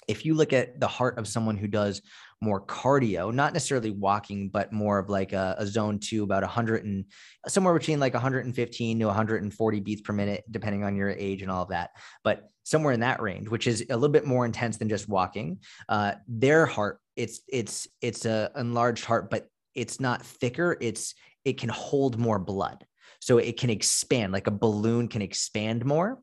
if 0.08 0.24
you 0.24 0.34
look 0.34 0.52
at 0.52 0.80
the 0.80 0.88
heart 0.88 1.18
of 1.18 1.28
someone 1.28 1.56
who 1.56 1.68
does 1.68 2.02
more 2.40 2.64
cardio, 2.64 3.32
not 3.32 3.52
necessarily 3.52 3.90
walking, 3.90 4.48
but 4.48 4.72
more 4.72 4.98
of 4.98 5.08
like 5.08 5.32
a, 5.32 5.56
a, 5.58 5.66
zone 5.66 5.98
two, 5.98 6.22
about 6.22 6.42
100 6.42 6.84
and 6.84 7.04
somewhere 7.46 7.74
between 7.74 8.00
like 8.00 8.14
115 8.14 8.98
to 8.98 9.06
140 9.06 9.80
beats 9.80 10.00
per 10.00 10.12
minute, 10.12 10.44
depending 10.50 10.82
on 10.82 10.96
your 10.96 11.10
age 11.10 11.42
and 11.42 11.50
all 11.50 11.62
of 11.62 11.68
that. 11.68 11.90
But 12.24 12.48
somewhere 12.64 12.92
in 12.92 13.00
that 13.00 13.20
range, 13.20 13.48
which 13.48 13.66
is 13.66 13.84
a 13.90 13.94
little 13.94 14.12
bit 14.12 14.26
more 14.26 14.46
intense 14.46 14.76
than 14.76 14.88
just 14.88 15.08
walking. 15.08 15.58
Uh, 15.88 16.14
their 16.26 16.64
heart, 16.66 17.00
it's 17.16 17.40
it's 17.48 17.88
it's 18.00 18.24
a 18.24 18.50
enlarged 18.56 19.04
heart, 19.04 19.30
but 19.30 19.48
it's 19.74 20.00
not 20.00 20.24
thicker. 20.24 20.76
It's 20.80 21.14
it 21.44 21.58
can 21.58 21.70
hold 21.70 22.18
more 22.18 22.38
blood 22.38 22.84
so 23.28 23.36
it 23.36 23.58
can 23.58 23.68
expand 23.68 24.32
like 24.32 24.46
a 24.46 24.50
balloon 24.50 25.06
can 25.06 25.20
expand 25.20 25.84
more 25.84 26.18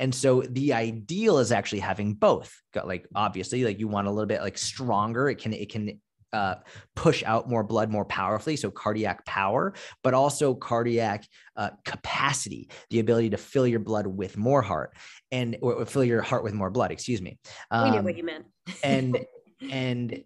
and 0.00 0.12
so 0.12 0.42
the 0.50 0.72
ideal 0.72 1.38
is 1.38 1.52
actually 1.52 1.78
having 1.78 2.14
both 2.14 2.52
got 2.74 2.88
like 2.88 3.06
obviously 3.14 3.62
like 3.62 3.78
you 3.78 3.86
want 3.86 4.08
a 4.08 4.10
little 4.10 4.26
bit 4.26 4.40
like 4.40 4.58
stronger 4.58 5.28
it 5.28 5.38
can 5.38 5.52
it 5.52 5.70
can 5.70 6.00
uh, 6.32 6.56
push 6.94 7.22
out 7.24 7.48
more 7.48 7.64
blood 7.64 7.90
more 7.90 8.04
powerfully. 8.04 8.54
So 8.54 8.70
cardiac 8.70 9.24
power, 9.24 9.72
but 10.02 10.12
also 10.12 10.54
cardiac 10.54 11.26
uh, 11.56 11.70
capacity, 11.86 12.68
the 12.90 13.00
ability 13.00 13.30
to 13.30 13.38
fill 13.38 13.66
your 13.66 13.80
blood 13.80 14.06
with 14.06 14.36
more 14.36 14.60
heart 14.60 14.94
and 15.32 15.56
or 15.62 15.86
fill 15.86 16.04
your 16.04 16.20
heart 16.20 16.44
with 16.44 16.52
more 16.52 16.68
blood. 16.68 16.90
Excuse 16.90 17.22
me. 17.22 17.38
Um, 17.70 17.90
we 17.90 17.96
knew 17.96 18.02
what 18.02 18.16
you 18.18 18.24
meant. 18.24 18.44
and 18.82 19.16
and 19.70 20.22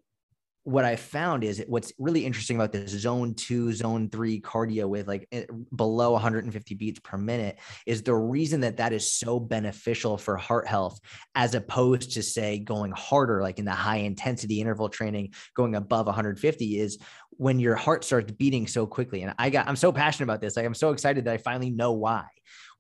what 0.65 0.85
I 0.85 0.95
found 0.95 1.43
is 1.43 1.65
what's 1.67 1.93
really 1.99 2.25
interesting 2.25 2.57
about 2.57 2.71
this 2.71 2.91
zone 2.91 3.35
two, 3.35 3.73
zone 3.73 4.09
three 4.09 4.41
cardio 4.41 4.89
with 4.89 5.09
like 5.09 5.27
eh, 5.33 5.45
below 5.75 6.13
150 6.13 6.75
beats 6.77 7.01
per 7.01 7.19
minute 7.19 7.59
is 7.85 8.03
the 8.03 8.15
reason 8.15 8.61
that 8.61 8.77
that 8.77 8.93
is 8.93 9.11
so 9.11 9.41
beneficial 9.41 10.17
for 10.17 10.37
heart 10.37 10.69
health, 10.69 11.01
as 11.35 11.55
opposed 11.55 12.13
to 12.13 12.23
say 12.23 12.59
going 12.59 12.93
harder, 12.93 13.43
like 13.43 13.59
in 13.59 13.65
the 13.65 13.73
high 13.73 13.97
intensity 13.97 14.61
interval 14.61 14.89
training, 14.89 15.35
going 15.55 15.75
above 15.75 16.07
150 16.07 16.79
is 16.79 16.99
when 17.31 17.59
your 17.59 17.75
heart 17.75 18.05
starts 18.05 18.31
beating 18.31 18.69
so 18.69 18.87
quickly. 18.87 19.23
And 19.23 19.35
I 19.39 19.51
got, 19.51 19.67
I'm 19.67 19.77
so 19.77 19.91
passionate 19.91 20.25
about 20.25 20.41
this. 20.41 20.57
Like 20.57 20.67
I'm 20.67 20.75
so 20.75 20.91
excited 20.91 21.25
that 21.25 21.35
I 21.35 21.39
finally 21.39 21.71
know 21.71 21.93
why 21.93 22.27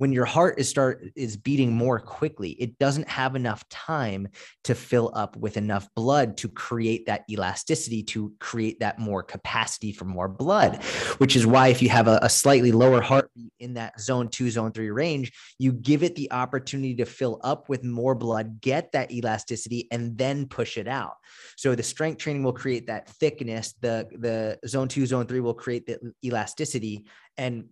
when 0.02 0.12
your 0.12 0.24
heart 0.24 0.58
is 0.58 0.68
start 0.68 1.04
is 1.14 1.36
beating 1.36 1.72
more 1.72 2.00
quickly 2.00 2.50
it 2.50 2.76
doesn't 2.78 3.08
have 3.08 3.36
enough 3.36 3.68
time 3.68 4.26
to 4.64 4.74
fill 4.74 5.12
up 5.14 5.36
with 5.36 5.56
enough 5.56 5.88
blood 5.94 6.36
to 6.36 6.48
create 6.48 7.06
that 7.06 7.22
elasticity 7.30 8.02
to 8.02 8.32
create 8.40 8.80
that 8.80 8.98
more 8.98 9.22
capacity 9.22 9.92
for 9.92 10.04
more 10.04 10.26
blood 10.26 10.82
which 11.18 11.36
is 11.36 11.46
why 11.46 11.68
if 11.68 11.80
you 11.80 11.88
have 11.88 12.08
a, 12.08 12.18
a 12.22 12.28
slightly 12.28 12.72
lower 12.72 13.00
heartbeat 13.00 13.52
in 13.60 13.74
that 13.74 14.00
zone 14.00 14.26
2 14.26 14.50
zone 14.50 14.72
3 14.72 14.90
range 14.90 15.30
you 15.58 15.70
give 15.72 16.02
it 16.02 16.16
the 16.16 16.32
opportunity 16.32 16.96
to 16.96 17.04
fill 17.04 17.40
up 17.44 17.68
with 17.68 17.84
more 17.84 18.16
blood 18.16 18.60
get 18.60 18.90
that 18.90 19.12
elasticity 19.12 19.86
and 19.90 20.16
then 20.18 20.46
push 20.46 20.76
it 20.76 20.88
out. 20.88 21.16
So 21.56 21.74
the 21.74 21.82
strength 21.82 22.18
training 22.18 22.42
will 22.42 22.52
create 22.52 22.86
that 22.86 23.08
thickness 23.08 23.74
the 23.80 24.08
the 24.12 24.58
zone 24.66 24.88
2 24.88 25.06
zone 25.06 25.26
3 25.26 25.40
will 25.40 25.54
create 25.54 25.86
the 25.86 25.98
elasticity 26.24 27.06
and 27.36 27.66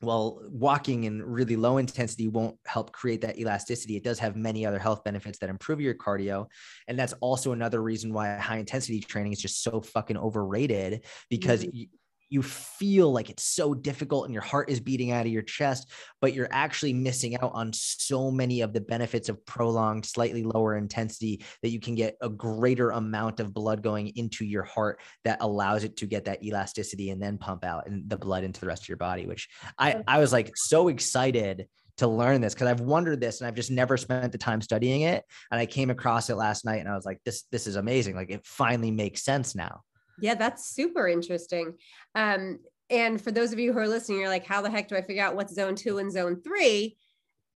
well, 0.00 0.40
walking 0.50 1.04
in 1.04 1.22
really 1.22 1.56
low 1.56 1.78
intensity 1.78 2.28
won't 2.28 2.56
help 2.64 2.92
create 2.92 3.20
that 3.22 3.38
elasticity. 3.38 3.96
It 3.96 4.04
does 4.04 4.18
have 4.20 4.36
many 4.36 4.64
other 4.64 4.78
health 4.78 5.02
benefits 5.02 5.38
that 5.40 5.50
improve 5.50 5.80
your 5.80 5.94
cardio. 5.94 6.46
And 6.86 6.96
that's 6.96 7.14
also 7.14 7.52
another 7.52 7.82
reason 7.82 8.12
why 8.12 8.36
high 8.36 8.58
intensity 8.58 9.00
training 9.00 9.32
is 9.32 9.40
just 9.40 9.62
so 9.62 9.80
fucking 9.80 10.16
overrated 10.16 11.04
because 11.30 11.64
mm-hmm. 11.64 11.82
You 12.30 12.42
feel 12.42 13.12
like 13.12 13.30
it's 13.30 13.44
so 13.44 13.74
difficult 13.74 14.24
and 14.24 14.34
your 14.34 14.42
heart 14.42 14.70
is 14.70 14.80
beating 14.80 15.12
out 15.12 15.26
of 15.26 15.32
your 15.32 15.42
chest, 15.42 15.90
but 16.20 16.34
you're 16.34 16.48
actually 16.50 16.92
missing 16.92 17.36
out 17.36 17.52
on 17.54 17.72
so 17.72 18.30
many 18.30 18.60
of 18.60 18.72
the 18.72 18.80
benefits 18.80 19.28
of 19.28 19.44
prolonged, 19.46 20.04
slightly 20.04 20.42
lower 20.42 20.76
intensity 20.76 21.42
that 21.62 21.70
you 21.70 21.80
can 21.80 21.94
get 21.94 22.16
a 22.20 22.28
greater 22.28 22.90
amount 22.90 23.40
of 23.40 23.54
blood 23.54 23.82
going 23.82 24.08
into 24.16 24.44
your 24.44 24.64
heart 24.64 25.00
that 25.24 25.38
allows 25.40 25.84
it 25.84 25.96
to 25.96 26.06
get 26.06 26.24
that 26.26 26.42
elasticity 26.42 27.10
and 27.10 27.22
then 27.22 27.38
pump 27.38 27.64
out 27.64 27.86
and 27.86 28.08
the 28.08 28.16
blood 28.16 28.44
into 28.44 28.60
the 28.60 28.66
rest 28.66 28.82
of 28.82 28.88
your 28.88 28.98
body, 28.98 29.26
which 29.26 29.48
I, 29.78 30.02
I 30.06 30.18
was 30.18 30.32
like 30.32 30.50
so 30.54 30.88
excited 30.88 31.66
to 31.98 32.06
learn 32.06 32.40
this 32.40 32.54
because 32.54 32.68
I've 32.68 32.80
wondered 32.80 33.20
this 33.20 33.40
and 33.40 33.48
I've 33.48 33.54
just 33.54 33.70
never 33.70 33.96
spent 33.96 34.30
the 34.32 34.38
time 34.38 34.60
studying 34.60 35.02
it. 35.02 35.24
And 35.50 35.60
I 35.60 35.66
came 35.66 35.90
across 35.90 36.30
it 36.30 36.36
last 36.36 36.64
night 36.64 36.76
and 36.76 36.88
I 36.88 36.94
was 36.94 37.04
like, 37.04 37.20
this, 37.24 37.42
this 37.50 37.66
is 37.66 37.76
amazing. 37.76 38.14
Like 38.14 38.30
it 38.30 38.46
finally 38.46 38.90
makes 38.90 39.24
sense 39.24 39.54
now. 39.54 39.82
Yeah, 40.20 40.34
that's 40.34 40.70
super 40.70 41.08
interesting. 41.08 41.74
Um, 42.14 42.60
and 42.90 43.20
for 43.20 43.30
those 43.30 43.52
of 43.52 43.58
you 43.58 43.72
who 43.72 43.78
are 43.78 43.88
listening, 43.88 44.18
you're 44.18 44.28
like, 44.28 44.46
how 44.46 44.62
the 44.62 44.70
heck 44.70 44.88
do 44.88 44.96
I 44.96 45.02
figure 45.02 45.22
out 45.22 45.36
what's 45.36 45.54
zone 45.54 45.74
two 45.74 45.98
and 45.98 46.10
zone 46.10 46.40
three? 46.42 46.96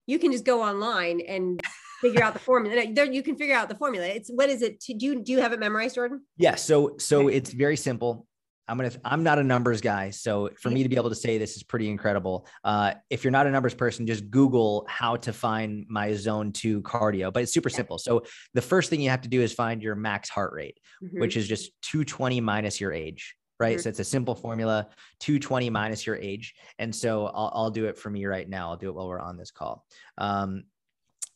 You 0.07 0.19
can 0.19 0.33
just 0.33 0.45
go 0.45 0.63
online 0.63 1.21
and 1.21 1.61
figure 2.01 2.23
out 2.23 2.35
the 2.35 2.41
formula. 2.41 2.87
There, 2.93 3.11
you 3.11 3.23
can 3.23 3.37
figure 3.37 3.55
out 3.55 3.69
the 3.69 3.77
formula. 3.77 4.07
It's 4.07 4.29
what 4.29 4.51
is 4.51 4.61
it? 4.63 4.81
Do 4.81 5.07
you 5.07 5.23
do 5.23 5.33
you 5.33 5.41
have 5.41 5.53
it 5.53 5.61
memorized, 5.61 5.95
Jordan? 5.95 6.23
Yeah. 6.37 6.57
So 6.57 6.97
so 6.99 7.29
it's 7.29 7.53
very 7.53 7.77
simple. 7.77 8.27
I'm 8.69 8.77
gonna. 8.77 8.93
I'm 9.05 9.23
not 9.25 9.39
a 9.39 9.43
numbers 9.43 9.81
guy, 9.81 10.11
so 10.11 10.51
for 10.61 10.71
me 10.71 10.83
to 10.85 10.89
be 10.89 10.97
able 10.97 11.09
to 11.09 11.17
say 11.17 11.37
this 11.37 11.57
is 11.57 11.63
pretty 11.65 11.89
incredible. 11.91 12.47
Uh, 12.63 12.95
if 13.11 13.25
you're 13.25 13.33
not 13.33 13.47
a 13.47 13.51
numbers 13.51 13.75
person, 13.75 14.07
just 14.07 14.31
Google 14.31 14.87
how 14.89 15.17
to 15.17 15.33
find 15.33 15.85
my 15.89 16.15
zone 16.15 16.53
two 16.53 16.81
cardio. 16.83 17.33
But 17.33 17.43
it's 17.43 17.53
super 17.53 17.69
simple. 17.69 17.99
So 17.99 18.23
the 18.55 18.63
first 18.63 18.89
thing 18.89 19.01
you 19.01 19.11
have 19.11 19.23
to 19.23 19.29
do 19.29 19.43
is 19.43 19.53
find 19.53 19.83
your 19.83 19.97
max 19.97 20.29
heart 20.29 20.53
rate, 20.53 20.79
mm-hmm. 21.03 21.21
which 21.21 21.37
is 21.37 21.49
just 21.49 21.73
220 21.83 22.41
minus 22.41 22.81
your 22.81 22.93
age, 22.93 23.35
right? 23.59 23.77
Mm-hmm. 23.77 23.83
So 23.83 23.89
it's 23.89 23.99
a 23.99 24.05
simple 24.05 24.37
formula: 24.37 24.89
220 25.21 25.69
minus 25.71 26.07
your 26.07 26.17
age. 26.17 26.55
And 26.79 26.95
so 26.95 27.27
I'll, 27.27 27.51
I'll 27.55 27.71
do 27.71 27.87
it 27.87 27.99
for 27.99 28.11
me 28.11 28.27
right 28.27 28.49
now. 28.49 28.71
I'll 28.71 28.77
do 28.77 28.89
it 28.89 28.95
while 28.95 29.09
we're 29.09 29.19
on 29.19 29.37
this 29.37 29.51
call. 29.51 29.85
Um, 30.19 30.65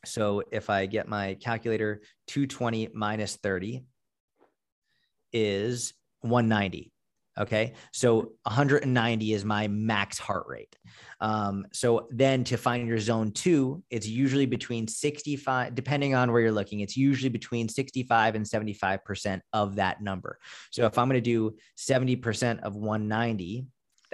so 0.05 0.45
if 0.53 0.71
I 0.71 0.87
get 0.87 1.09
my 1.09 1.35
calculator, 1.35 2.03
220 2.29 2.91
minus 2.95 3.35
30 3.37 3.85
is 5.33 5.93
190. 6.21 6.93
Okay. 7.39 7.75
So 7.93 8.33
190 8.45 9.33
is 9.33 9.45
my 9.45 9.69
max 9.69 10.19
heart 10.19 10.47
rate. 10.49 10.75
Um, 11.21 11.67
so 11.73 12.09
then 12.11 12.45
to 12.45 12.57
find 12.57 12.89
your 12.89 12.99
zone 12.99 13.33
two, 13.33 13.83
it's 13.91 14.07
usually 14.07 14.47
between 14.47 14.89
65, 14.89 15.75
depending 15.75 16.15
on 16.15 16.33
where 16.33 16.41
you're 16.41 16.53
looking, 16.53 16.81
it's 16.81 16.97
usually 16.97 17.29
between 17.29 17.69
65 17.69 18.35
and 18.35 18.45
75% 18.45 19.41
of 19.53 19.77
that 19.77 20.03
number. 20.03 20.39
So 20.71 20.87
if 20.87 20.99
I'm 20.99 21.09
going 21.09 21.17
to 21.17 21.21
do 21.21 21.57
70% 21.79 22.61
of 22.61 22.75
190, 22.75 23.67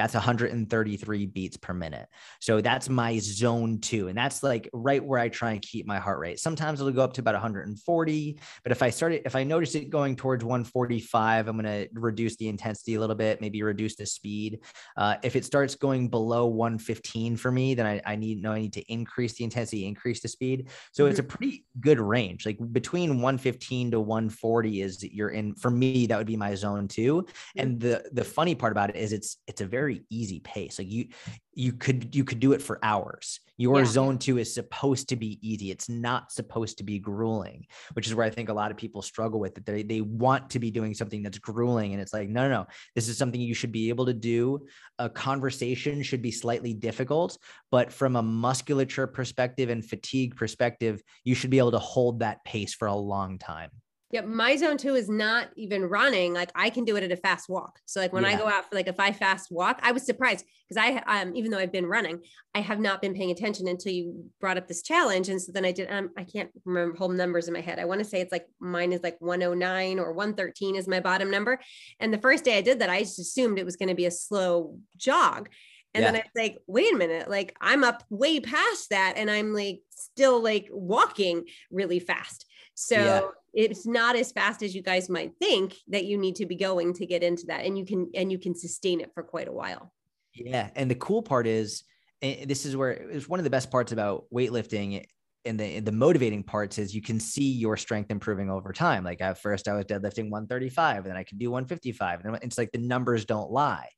that's 0.03 0.14
133 0.14 1.26
beats 1.26 1.57
per 1.57 1.72
minute. 1.72 2.09
So 2.40 2.61
that's 2.61 2.88
my 2.88 3.18
zone 3.20 3.78
two. 3.78 4.09
And 4.09 4.18
that's 4.18 4.42
like 4.42 4.68
right 4.72 5.03
where 5.03 5.20
I 5.20 5.28
try 5.28 5.53
and 5.53 5.62
keep 5.62 5.86
my 5.86 6.00
heart 6.00 6.18
rate. 6.18 6.40
Sometimes 6.40 6.80
it'll 6.80 6.92
go 6.92 7.03
up 7.03 7.12
to 7.14 7.20
about 7.20 7.34
140. 7.34 8.40
But 8.64 8.72
if 8.72 8.82
I 8.82 8.90
start 8.90 9.12
it, 9.12 9.22
if 9.24 9.36
I 9.36 9.44
notice 9.44 9.76
it 9.76 9.90
going 9.90 10.16
towards 10.16 10.44
145, 10.44 11.46
I'm 11.46 11.57
going 11.57 11.66
to 11.66 11.88
reduce 11.94 12.36
the 12.36 12.48
intensity 12.48 12.94
a 12.94 13.00
little 13.00 13.14
bit, 13.14 13.40
maybe 13.40 13.62
reduce 13.62 13.94
the 13.94 14.05
speed. 14.05 14.61
Uh, 14.96 15.14
if 15.22 15.36
it 15.36 15.44
starts 15.44 15.76
going 15.76 16.09
below 16.09 16.46
115 16.46 17.36
for 17.36 17.53
me, 17.53 17.74
then 17.74 17.86
I, 17.86 18.00
I 18.05 18.16
need 18.16 18.42
know 18.42 18.53
I 18.53 18.61
need 18.61 18.72
to 18.72 18.92
increase 18.92 19.34
the 19.34 19.44
intensity, 19.44 19.86
increase 19.86 20.20
the 20.20 20.28
speed. 20.28 20.68
So 20.90 21.07
it's 21.07 21.20
a 21.20 21.22
mm-hmm. 21.22 21.28
pretty 21.28 21.64
good 21.78 22.00
range. 22.00 22.44
Like 22.44 22.59
between 22.72 23.20
115 23.20 23.92
to 23.92 24.00
140 24.00 24.82
is 24.82 25.05
you're 25.05 25.30
in 25.30 25.55
for 25.55 25.70
me, 25.70 26.07
that 26.07 26.18
would 26.18 26.26
be 26.26 26.36
my 26.36 26.57
zone 26.57 26.88
two. 26.88 27.22
Mm-hmm. 27.22 27.61
And 27.61 27.80
the 27.80 28.05
the 28.12 28.24
funny 28.24 28.57
part 28.57 28.72
about 28.72 28.90
it 28.90 28.96
is 28.96 29.12
it's 29.12 29.36
it's 29.46 29.61
a 29.61 29.66
very 29.66 29.91
very 29.93 30.05
easy 30.11 30.40
pace. 30.40 30.78
Like 30.78 30.90
you, 30.90 31.09
you 31.55 31.72
could 31.72 32.14
you 32.14 32.24
could 32.24 32.40
do 32.40 32.53
it 32.53 32.62
for 32.62 32.78
hours. 32.82 33.40
Your 33.59 33.80
yeah. 33.80 33.84
zone 33.84 34.18
two 34.18 34.38
is 34.38 34.55
supposed 34.55 35.11
to 35.11 35.16
be 35.16 35.38
easy. 35.43 35.70
It's 35.70 35.88
not 35.88 36.32
supposed 36.32 36.78
to 36.78 36.84
be 36.84 36.99
grueling, 36.99 37.66
which 37.93 38.07
is 38.07 38.14
where 38.14 38.26
I 38.26 38.30
think 38.30 38.49
a 38.49 38.55
lot 38.55 38.70
of 38.70 38.76
people 38.76 39.03
struggle 39.03 39.38
with 39.38 39.57
it. 39.59 39.66
They 39.66 39.82
they 39.82 40.01
want 40.01 40.51
to 40.51 40.59
be 40.59 40.70
doing 40.70 40.95
something 40.95 41.22
that's 41.22 41.38
grueling, 41.38 41.93
and 41.93 42.01
it's 42.01 42.12
like 42.12 42.28
no, 42.28 42.49
no, 42.49 42.55
no. 42.62 42.66
This 42.95 43.09
is 43.09 43.18
something 43.18 43.40
you 43.40 43.55
should 43.55 43.72
be 43.72 43.88
able 43.90 44.07
to 44.07 44.14
do. 44.14 44.66
A 44.99 45.09
conversation 45.09 46.03
should 46.03 46.22
be 46.22 46.30
slightly 46.30 46.72
difficult, 46.72 47.36
but 47.70 47.93
from 47.93 48.16
a 48.16 48.22
musculature 48.22 49.07
perspective 49.07 49.68
and 49.68 49.84
fatigue 49.84 50.36
perspective, 50.36 51.03
you 51.24 51.34
should 51.34 51.51
be 51.51 51.59
able 51.59 51.72
to 51.72 51.78
hold 51.78 52.20
that 52.20 52.45
pace 52.45 52.74
for 52.74 52.88
a 52.88 52.95
long 52.95 53.38
time. 53.38 53.70
Yep. 54.12 54.26
My 54.26 54.56
zone 54.56 54.76
two 54.76 54.94
is 54.94 55.08
not 55.08 55.48
even 55.56 55.84
running. 55.84 56.34
Like 56.34 56.52
I 56.54 56.68
can 56.68 56.84
do 56.84 56.96
it 56.96 57.02
at 57.02 57.12
a 57.12 57.16
fast 57.16 57.48
walk. 57.48 57.78
So 57.86 57.98
like 57.98 58.12
when 58.12 58.24
yeah. 58.24 58.30
I 58.30 58.36
go 58.36 58.46
out 58.46 58.68
for 58.68 58.74
like 58.74 58.86
if 58.86 59.00
I 59.00 59.10
fast 59.10 59.50
walk, 59.50 59.80
I 59.82 59.92
was 59.92 60.04
surprised 60.04 60.44
because 60.68 60.76
I 60.76 61.20
um 61.20 61.34
even 61.34 61.50
though 61.50 61.58
I've 61.58 61.72
been 61.72 61.86
running, 61.86 62.20
I 62.54 62.60
have 62.60 62.78
not 62.78 63.00
been 63.00 63.14
paying 63.14 63.30
attention 63.30 63.68
until 63.68 63.92
you 63.92 64.26
brought 64.38 64.58
up 64.58 64.68
this 64.68 64.82
challenge. 64.82 65.30
And 65.30 65.40
so 65.40 65.50
then 65.50 65.64
I 65.64 65.72
did 65.72 65.90
um 65.90 66.10
I 66.18 66.24
can't 66.24 66.50
remember 66.66 66.94
whole 66.94 67.08
numbers 67.08 67.48
in 67.48 67.54
my 67.54 67.62
head. 67.62 67.78
I 67.78 67.86
want 67.86 68.00
to 68.00 68.04
say 68.04 68.20
it's 68.20 68.32
like 68.32 68.46
mine 68.60 68.92
is 68.92 69.02
like 69.02 69.16
109 69.20 69.98
or 69.98 70.12
113 70.12 70.76
is 70.76 70.86
my 70.86 71.00
bottom 71.00 71.30
number. 71.30 71.58
And 71.98 72.12
the 72.12 72.18
first 72.18 72.44
day 72.44 72.58
I 72.58 72.60
did 72.60 72.80
that, 72.80 72.90
I 72.90 73.00
just 73.00 73.18
assumed 73.18 73.58
it 73.58 73.64
was 73.64 73.76
going 73.76 73.88
to 73.88 73.94
be 73.94 74.06
a 74.06 74.10
slow 74.10 74.78
jog. 74.98 75.48
And 75.94 76.02
yeah. 76.02 76.10
then 76.10 76.20
I 76.20 76.24
was 76.24 76.42
like, 76.42 76.58
wait 76.66 76.94
a 76.94 76.98
minute, 76.98 77.30
like 77.30 77.56
I'm 77.62 77.82
up 77.82 78.04
way 78.10 78.40
past 78.40 78.90
that 78.90 79.14
and 79.16 79.30
I'm 79.30 79.54
like 79.54 79.80
still 79.90 80.42
like 80.42 80.68
walking 80.70 81.44
really 81.70 81.98
fast. 81.98 82.44
So 82.74 82.96
yeah. 82.96 83.20
It's 83.53 83.86
not 83.86 84.16
as 84.16 84.32
fast 84.32 84.62
as 84.62 84.74
you 84.74 84.82
guys 84.82 85.09
might 85.09 85.32
think 85.40 85.76
that 85.88 86.05
you 86.05 86.16
need 86.16 86.36
to 86.36 86.46
be 86.46 86.57
going 86.57 86.94
to 86.94 87.07
get 87.07 87.22
into 87.22 87.46
that. 87.46 87.64
And 87.64 87.76
you 87.76 87.84
can 87.84 88.11
and 88.14 88.32
you 88.32 88.38
can 88.38 88.55
sustain 88.55 89.00
it 89.00 89.11
for 89.14 89.22
quite 89.22 89.48
a 89.48 89.53
while. 89.53 89.92
Yeah. 90.34 90.70
And 90.74 90.90
the 90.90 90.94
cool 90.94 91.22
part 91.22 91.46
is 91.46 91.84
this 92.20 92.64
is 92.64 92.76
where 92.76 92.90
it's 92.92 93.28
one 93.28 93.40
of 93.40 93.44
the 93.44 93.50
best 93.50 93.70
parts 93.70 93.92
about 93.92 94.24
weightlifting 94.32 95.05
and 95.44 95.59
the 95.59 95.80
the 95.80 95.92
motivating 95.92 96.42
parts 96.44 96.78
is 96.78 96.94
you 96.94 97.03
can 97.03 97.18
see 97.18 97.53
your 97.53 97.76
strength 97.76 98.11
improving 98.11 98.48
over 98.48 98.72
time. 98.72 99.05
Like 99.05 99.20
at 99.20 99.38
first 99.38 99.68
I 99.68 99.74
was 99.74 99.84
deadlifting 99.84 100.30
135 100.30 100.98
and 100.98 101.07
then 101.07 101.16
I 101.16 101.24
could 101.24 101.38
do 101.38 101.50
155 101.50 102.24
and 102.24 102.38
it's 102.42 102.59
like 102.59 102.70
the 102.72 102.78
numbers 102.78 103.24
don't 103.24 103.50
lie. 103.50 103.88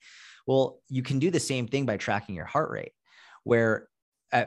Well, 0.47 0.81
you 0.89 1.03
can 1.03 1.19
do 1.19 1.31
the 1.31 1.41
same 1.41 1.69
thing 1.69 1.87
by 1.87 1.97
tracking 1.97 2.35
your 2.35 2.45
heart 2.45 2.71
rate 2.71 2.93
where 3.45 3.89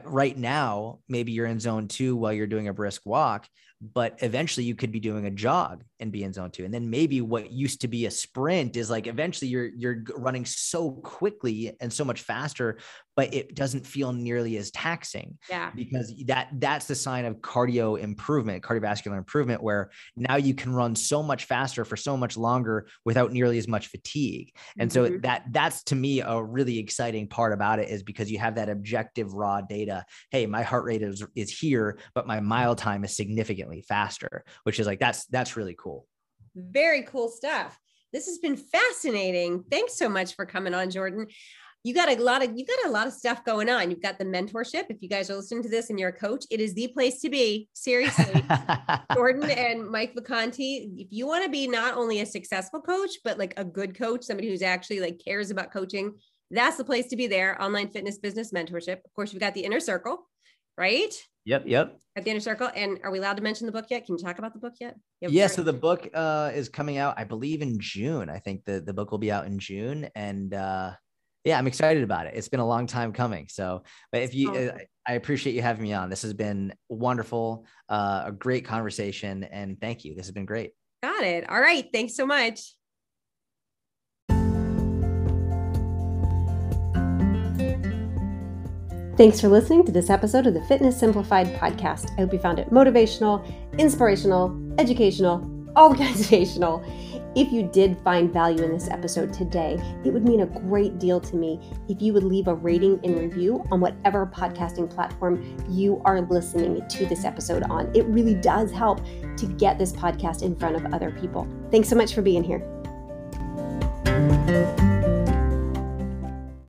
right 0.04 0.36
now, 0.36 1.00
maybe 1.08 1.32
you're 1.32 1.46
in 1.46 1.60
zone 1.60 1.88
two 1.88 2.16
while 2.16 2.32
you're 2.32 2.46
doing 2.46 2.68
a 2.68 2.74
brisk 2.74 3.02
walk, 3.06 3.48
but 3.80 4.18
eventually 4.22 4.64
you 4.66 4.74
could 4.74 4.92
be 4.92 5.00
doing 5.00 5.26
a 5.26 5.30
jog 5.30 5.84
and 6.00 6.12
be 6.12 6.22
in 6.22 6.32
zone 6.32 6.50
two. 6.50 6.64
And 6.64 6.72
then 6.72 6.90
maybe 6.90 7.20
what 7.20 7.50
used 7.50 7.80
to 7.82 7.88
be 7.88 8.06
a 8.06 8.10
sprint 8.10 8.76
is 8.76 8.90
like 8.90 9.06
eventually 9.06 9.50
you're 9.50 9.66
you're 9.66 10.04
running 10.16 10.44
so 10.44 10.92
quickly 10.92 11.76
and 11.80 11.92
so 11.92 12.04
much 12.04 12.22
faster, 12.22 12.78
but 13.16 13.34
it 13.34 13.54
doesn't 13.54 13.86
feel 13.86 14.12
nearly 14.12 14.56
as 14.56 14.70
taxing. 14.70 15.38
Yeah. 15.50 15.70
Because 15.74 16.14
that 16.26 16.48
that's 16.54 16.86
the 16.86 16.94
sign 16.94 17.24
of 17.24 17.36
cardio 17.38 17.98
improvement, 17.98 18.62
cardiovascular 18.62 19.18
improvement, 19.18 19.62
where 19.62 19.90
now 20.16 20.36
you 20.36 20.54
can 20.54 20.72
run 20.72 20.94
so 20.94 21.22
much 21.22 21.44
faster 21.44 21.84
for 21.84 21.96
so 21.96 22.16
much 22.16 22.36
longer 22.36 22.86
without 23.04 23.32
nearly 23.32 23.58
as 23.58 23.66
much 23.66 23.88
fatigue. 23.88 24.54
And 24.78 24.90
mm-hmm. 24.90 25.14
so 25.14 25.18
that 25.22 25.44
that's 25.50 25.82
to 25.84 25.96
me 25.96 26.20
a 26.20 26.42
really 26.42 26.78
exciting 26.78 27.28
part 27.28 27.52
about 27.52 27.78
it 27.80 27.88
is 27.88 28.02
because 28.02 28.30
you 28.30 28.38
have 28.38 28.54
that 28.54 28.68
objective 28.68 29.32
raw 29.32 29.60
data. 29.60 30.04
Hey, 30.30 30.46
my 30.46 30.62
heart 30.62 30.84
rate 30.84 31.02
is 31.02 31.24
is 31.34 31.50
here, 31.50 31.98
but 32.14 32.26
my 32.26 32.40
mile 32.40 32.76
time 32.76 33.04
is 33.04 33.16
significantly 33.16 33.82
faster, 33.88 34.44
which 34.62 34.78
is 34.78 34.86
like 34.86 35.00
that's 35.00 35.26
that's 35.26 35.56
really 35.56 35.74
cool. 35.78 35.87
Very 36.54 37.02
cool 37.02 37.28
stuff. 37.28 37.78
This 38.12 38.26
has 38.26 38.38
been 38.38 38.56
fascinating. 38.56 39.64
Thanks 39.70 39.96
so 39.96 40.08
much 40.08 40.34
for 40.34 40.46
coming 40.46 40.74
on, 40.74 40.90
Jordan. 40.90 41.26
You 41.84 41.94
got 41.94 42.08
a 42.08 42.20
lot 42.22 42.42
of 42.42 42.56
you 42.56 42.66
got 42.66 42.86
a 42.86 42.90
lot 42.90 43.06
of 43.06 43.12
stuff 43.12 43.44
going 43.44 43.68
on. 43.68 43.90
You've 43.90 44.02
got 44.02 44.18
the 44.18 44.24
mentorship. 44.24 44.86
If 44.88 45.00
you 45.00 45.08
guys 45.08 45.30
are 45.30 45.36
listening 45.36 45.62
to 45.62 45.68
this 45.68 45.90
and 45.90 45.98
you're 45.98 46.08
a 46.08 46.12
coach, 46.12 46.44
it 46.50 46.60
is 46.60 46.74
the 46.74 46.88
place 46.88 47.20
to 47.20 47.30
be. 47.30 47.68
Seriously, 47.72 48.42
Jordan 49.14 49.48
and 49.50 49.88
Mike 49.88 50.14
Vacanti. 50.14 50.90
If 50.98 51.08
you 51.10 51.26
want 51.26 51.44
to 51.44 51.50
be 51.50 51.68
not 51.68 51.94
only 51.94 52.20
a 52.20 52.26
successful 52.26 52.80
coach, 52.80 53.10
but 53.22 53.38
like 53.38 53.54
a 53.56 53.64
good 53.64 53.96
coach, 53.96 54.24
somebody 54.24 54.48
who's 54.48 54.62
actually 54.62 55.00
like 55.00 55.20
cares 55.24 55.50
about 55.50 55.72
coaching, 55.72 56.14
that's 56.50 56.76
the 56.76 56.84
place 56.84 57.06
to 57.08 57.16
be 57.16 57.26
there. 57.26 57.60
Online 57.62 57.88
fitness 57.88 58.18
business 58.18 58.52
mentorship. 58.52 59.04
Of 59.04 59.12
course, 59.14 59.32
we've 59.32 59.40
got 59.40 59.54
the 59.54 59.64
inner 59.64 59.80
circle, 59.80 60.28
right? 60.76 61.14
Yep, 61.48 61.64
yep. 61.64 61.98
At 62.14 62.24
the 62.26 62.30
inner 62.30 62.40
circle. 62.40 62.68
And 62.74 62.98
are 63.02 63.10
we 63.10 63.20
allowed 63.20 63.38
to 63.38 63.42
mention 63.42 63.64
the 63.64 63.72
book 63.72 63.86
yet? 63.88 64.04
Can 64.04 64.18
you 64.18 64.22
talk 64.22 64.38
about 64.38 64.52
the 64.52 64.58
book 64.58 64.74
yet? 64.80 64.96
Yeah, 65.22 65.46
so 65.46 65.62
the 65.62 65.72
book 65.72 66.06
uh, 66.12 66.50
is 66.54 66.68
coming 66.68 66.98
out, 66.98 67.14
I 67.16 67.24
believe, 67.24 67.62
in 67.62 67.80
June. 67.80 68.28
I 68.28 68.38
think 68.38 68.66
the, 68.66 68.80
the 68.80 68.92
book 68.92 69.10
will 69.10 69.18
be 69.18 69.32
out 69.32 69.46
in 69.46 69.58
June. 69.58 70.10
And 70.14 70.52
uh, 70.52 70.90
yeah, 71.44 71.58
I'm 71.58 71.66
excited 71.66 72.02
about 72.02 72.26
it. 72.26 72.34
It's 72.36 72.50
been 72.50 72.60
a 72.60 72.66
long 72.66 72.86
time 72.86 73.14
coming. 73.14 73.46
So, 73.48 73.82
but 74.12 74.20
if 74.20 74.34
you, 74.34 74.54
oh. 74.54 74.76
I 75.06 75.14
appreciate 75.14 75.54
you 75.54 75.62
having 75.62 75.84
me 75.84 75.94
on. 75.94 76.10
This 76.10 76.20
has 76.20 76.34
been 76.34 76.74
wonderful, 76.90 77.64
uh, 77.88 78.24
a 78.26 78.32
great 78.32 78.66
conversation. 78.66 79.42
And 79.44 79.80
thank 79.80 80.04
you. 80.04 80.14
This 80.14 80.26
has 80.26 80.34
been 80.34 80.44
great. 80.44 80.72
Got 81.02 81.24
it. 81.24 81.48
All 81.48 81.60
right. 81.60 81.88
Thanks 81.90 82.14
so 82.14 82.26
much. 82.26 82.74
Thanks 89.18 89.40
for 89.40 89.48
listening 89.48 89.84
to 89.84 89.90
this 89.90 90.10
episode 90.10 90.46
of 90.46 90.54
the 90.54 90.62
Fitness 90.66 90.96
Simplified 90.96 91.48
podcast. 91.56 92.12
I 92.12 92.20
hope 92.20 92.32
you 92.32 92.38
found 92.38 92.60
it 92.60 92.70
motivational, 92.70 93.44
inspirational, 93.76 94.56
educational, 94.78 95.40
organizational. 95.76 96.84
If 97.34 97.50
you 97.50 97.64
did 97.64 97.98
find 98.04 98.32
value 98.32 98.62
in 98.62 98.70
this 98.70 98.88
episode 98.88 99.32
today, 99.32 99.76
it 100.04 100.12
would 100.12 100.24
mean 100.24 100.42
a 100.42 100.46
great 100.46 101.00
deal 101.00 101.20
to 101.20 101.34
me 101.34 101.58
if 101.88 102.00
you 102.00 102.12
would 102.12 102.22
leave 102.22 102.46
a 102.46 102.54
rating 102.54 103.00
and 103.02 103.18
review 103.18 103.64
on 103.72 103.80
whatever 103.80 104.24
podcasting 104.24 104.88
platform 104.88 105.42
you 105.68 106.00
are 106.04 106.20
listening 106.20 106.86
to 106.88 107.04
this 107.06 107.24
episode 107.24 107.64
on. 107.64 107.90
It 107.96 108.04
really 108.06 108.34
does 108.34 108.70
help 108.70 109.00
to 109.36 109.46
get 109.58 109.80
this 109.80 109.90
podcast 109.90 110.42
in 110.42 110.54
front 110.54 110.76
of 110.76 110.94
other 110.94 111.10
people. 111.10 111.48
Thanks 111.72 111.88
so 111.88 111.96
much 111.96 112.14
for 112.14 112.22
being 112.22 112.44
here. 112.44 112.62